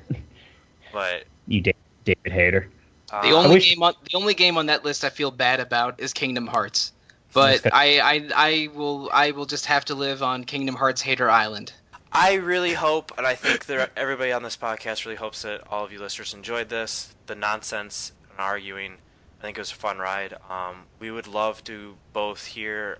But 0.92 1.24
You 1.46 1.62
Da- 1.62 1.72
David 2.04 2.32
hater. 2.32 2.68
The 3.08 3.16
um, 3.28 3.32
only 3.46 3.54
wish- 3.54 3.70
game 3.70 3.82
on 3.82 3.94
the 4.10 4.18
only 4.18 4.34
game 4.34 4.58
on 4.58 4.66
that 4.66 4.84
list 4.84 5.04
I 5.04 5.08
feel 5.08 5.30
bad 5.30 5.58
about 5.58 6.00
is 6.00 6.12
Kingdom 6.12 6.46
Hearts. 6.46 6.92
But 7.34 7.66
I, 7.74 7.98
I 7.98 8.30
I 8.34 8.68
will 8.74 9.10
I 9.12 9.32
will 9.32 9.46
just 9.46 9.66
have 9.66 9.84
to 9.86 9.94
live 9.94 10.22
on 10.22 10.44
Kingdom 10.44 10.76
Hearts 10.76 11.02
Hater 11.02 11.28
Island. 11.28 11.72
I 12.12 12.34
really 12.34 12.74
hope, 12.74 13.12
and 13.18 13.26
I 13.26 13.34
think 13.34 13.66
that 13.66 13.90
everybody 13.96 14.30
on 14.30 14.44
this 14.44 14.56
podcast 14.56 15.04
really 15.04 15.16
hopes 15.16 15.42
that 15.42 15.62
all 15.68 15.84
of 15.84 15.90
you 15.90 15.98
listeners 15.98 16.32
enjoyed 16.32 16.68
this. 16.68 17.12
The 17.26 17.34
nonsense 17.34 18.12
and 18.30 18.38
arguing, 18.38 18.98
I 19.40 19.42
think 19.42 19.58
it 19.58 19.60
was 19.60 19.72
a 19.72 19.74
fun 19.74 19.98
ride. 19.98 20.34
Um, 20.48 20.84
we 21.00 21.10
would 21.10 21.26
love 21.26 21.64
to 21.64 21.96
both 22.12 22.46
hear 22.46 22.98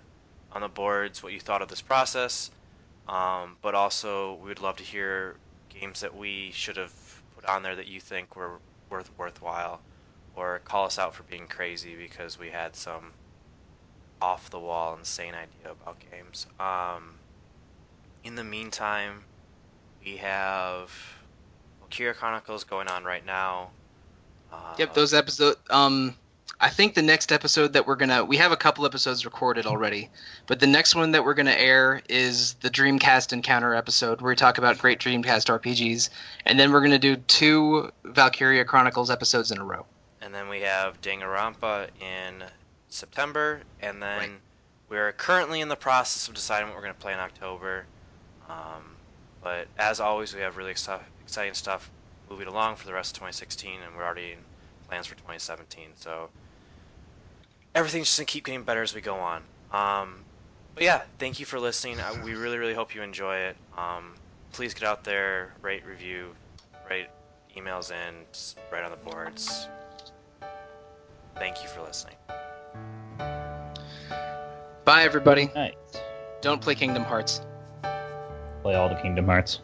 on 0.50 0.62
the 0.62 0.68
boards 0.68 1.22
what 1.22 1.32
you 1.32 1.38
thought 1.38 1.62
of 1.62 1.68
this 1.68 1.80
process, 1.80 2.50
um, 3.08 3.56
but 3.62 3.76
also 3.76 4.34
we 4.42 4.48
would 4.48 4.60
love 4.60 4.76
to 4.78 4.84
hear 4.84 5.36
games 5.68 6.00
that 6.00 6.16
we 6.16 6.50
should 6.52 6.76
have 6.76 6.92
put 7.36 7.44
on 7.46 7.62
there 7.62 7.76
that 7.76 7.86
you 7.86 8.00
think 8.00 8.34
were 8.34 8.58
worth 8.90 9.16
worthwhile, 9.16 9.80
or 10.34 10.58
call 10.64 10.86
us 10.86 10.98
out 10.98 11.14
for 11.14 11.22
being 11.22 11.46
crazy 11.46 11.94
because 11.94 12.36
we 12.36 12.50
had 12.50 12.74
some 12.74 13.12
off 14.20 14.50
the 14.50 14.58
wall 14.58 14.96
insane 14.96 15.34
idea 15.34 15.72
about 15.72 15.98
games. 16.10 16.46
Um, 16.58 17.16
in 18.22 18.34
the 18.36 18.44
meantime, 18.44 19.24
we 20.04 20.16
have 20.16 20.90
Valkyria 21.80 22.14
Chronicles 22.14 22.64
going 22.64 22.88
on 22.88 23.04
right 23.04 23.24
now. 23.24 23.70
Uh, 24.52 24.74
Yep, 24.78 24.94
those 24.94 25.14
episodes. 25.14 25.58
Um, 25.70 26.16
I 26.60 26.70
think 26.70 26.94
the 26.94 27.02
next 27.02 27.32
episode 27.32 27.72
that 27.72 27.86
we're 27.86 27.96
gonna 27.96 28.24
we 28.24 28.36
have 28.36 28.52
a 28.52 28.56
couple 28.56 28.86
episodes 28.86 29.24
recorded 29.24 29.66
already, 29.66 30.10
but 30.46 30.60
the 30.60 30.66
next 30.66 30.94
one 30.94 31.10
that 31.10 31.24
we're 31.24 31.34
gonna 31.34 31.50
air 31.50 32.00
is 32.08 32.54
the 32.54 32.70
Dreamcast 32.70 33.32
Encounter 33.32 33.74
episode 33.74 34.20
where 34.20 34.30
we 34.30 34.36
talk 34.36 34.56
about 34.56 34.78
great 34.78 35.00
Dreamcast 35.00 35.50
RPGs, 35.50 36.10
and 36.46 36.58
then 36.58 36.72
we're 36.72 36.80
gonna 36.80 36.98
do 36.98 37.16
two 37.16 37.90
Valkyria 38.04 38.64
Chronicles 38.64 39.10
episodes 39.10 39.50
in 39.50 39.58
a 39.58 39.64
row. 39.64 39.84
And 40.22 40.34
then 40.34 40.48
we 40.48 40.60
have 40.60 41.00
Danganronpa 41.02 41.88
in 42.00 42.44
September, 42.94 43.62
and 43.80 44.02
then 44.02 44.18
Right. 44.18 44.40
we're 44.88 45.12
currently 45.12 45.60
in 45.60 45.68
the 45.68 45.76
process 45.76 46.28
of 46.28 46.34
deciding 46.34 46.68
what 46.68 46.76
we're 46.76 46.82
going 46.82 46.94
to 46.94 47.00
play 47.00 47.12
in 47.12 47.18
October. 47.18 47.86
Um, 48.48 48.96
but 49.42 49.68
as 49.76 50.00
always, 50.00 50.34
we 50.34 50.40
have 50.40 50.56
really 50.56 50.70
ex- 50.70 50.88
exciting 51.20 51.54
stuff 51.54 51.90
moving 52.30 52.46
along 52.46 52.76
for 52.76 52.86
the 52.86 52.92
rest 52.94 53.10
of 53.10 53.14
2016, 53.20 53.80
and 53.80 53.96
we're 53.96 54.04
already 54.04 54.32
in 54.32 54.38
plans 54.88 55.06
for 55.06 55.14
2017. 55.16 55.90
So 55.96 56.30
everything's 57.74 58.06
just 58.06 58.18
going 58.18 58.26
to 58.26 58.32
keep 58.32 58.44
getting 58.44 58.62
better 58.62 58.82
as 58.82 58.94
we 58.94 59.00
go 59.00 59.16
on. 59.16 59.42
Um, 59.72 60.24
but 60.74 60.84
yeah, 60.84 61.02
thank 61.18 61.40
you 61.40 61.46
for 61.46 61.58
listening. 61.58 62.00
Uh, 62.00 62.20
we 62.24 62.34
really, 62.34 62.58
really 62.58 62.74
hope 62.74 62.94
you 62.94 63.02
enjoy 63.02 63.36
it. 63.36 63.56
Um, 63.76 64.14
please 64.52 64.72
get 64.72 64.84
out 64.84 65.04
there, 65.04 65.52
rate, 65.62 65.84
review, 65.84 66.34
write 66.88 67.10
emails 67.56 67.90
in, 67.90 68.14
write 68.72 68.84
on 68.84 68.90
the 68.90 68.96
boards. 68.96 69.68
Thank 71.36 71.62
you 71.62 71.68
for 71.68 71.82
listening. 71.82 72.16
Bye, 74.84 75.04
everybody. 75.04 75.50
Nice. 75.54 75.74
Don't 76.42 76.60
play 76.60 76.74
Kingdom 76.74 77.04
Hearts. 77.04 77.40
Play 78.62 78.74
all 78.74 78.90
the 78.90 78.96
Kingdom 78.96 79.24
Hearts. 79.24 79.60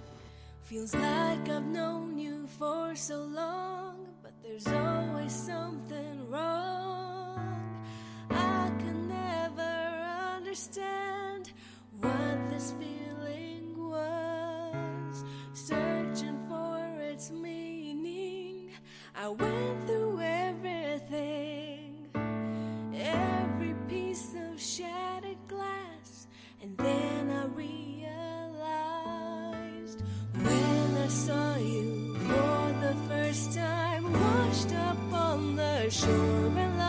Feels 0.63 0.95
like 0.95 1.47
I've 1.47 1.67
known 1.67 2.19
you 2.19 2.47
for 2.47 2.97
so 2.97 3.21
long, 3.21 4.09
but 4.23 4.33
there's 4.43 4.67
always 4.67 5.31
something 5.31 6.31
wrong. 6.31 7.85
I 8.31 8.73
can 8.79 9.09
never 9.09 9.61
understand 10.37 11.53
what 12.01 12.49
this 12.49 12.73
feeling 12.81 13.91
was. 13.91 15.25
Searching 15.53 16.39
for 16.49 16.81
its 16.99 17.31
meaning, 17.31 18.71
I 19.15 19.29
went 19.29 19.87
first 33.31 33.55
time 33.55 34.13
washed 34.13 34.73
up 34.73 35.13
on 35.13 35.55
the 35.55 35.89
shore 35.89 36.80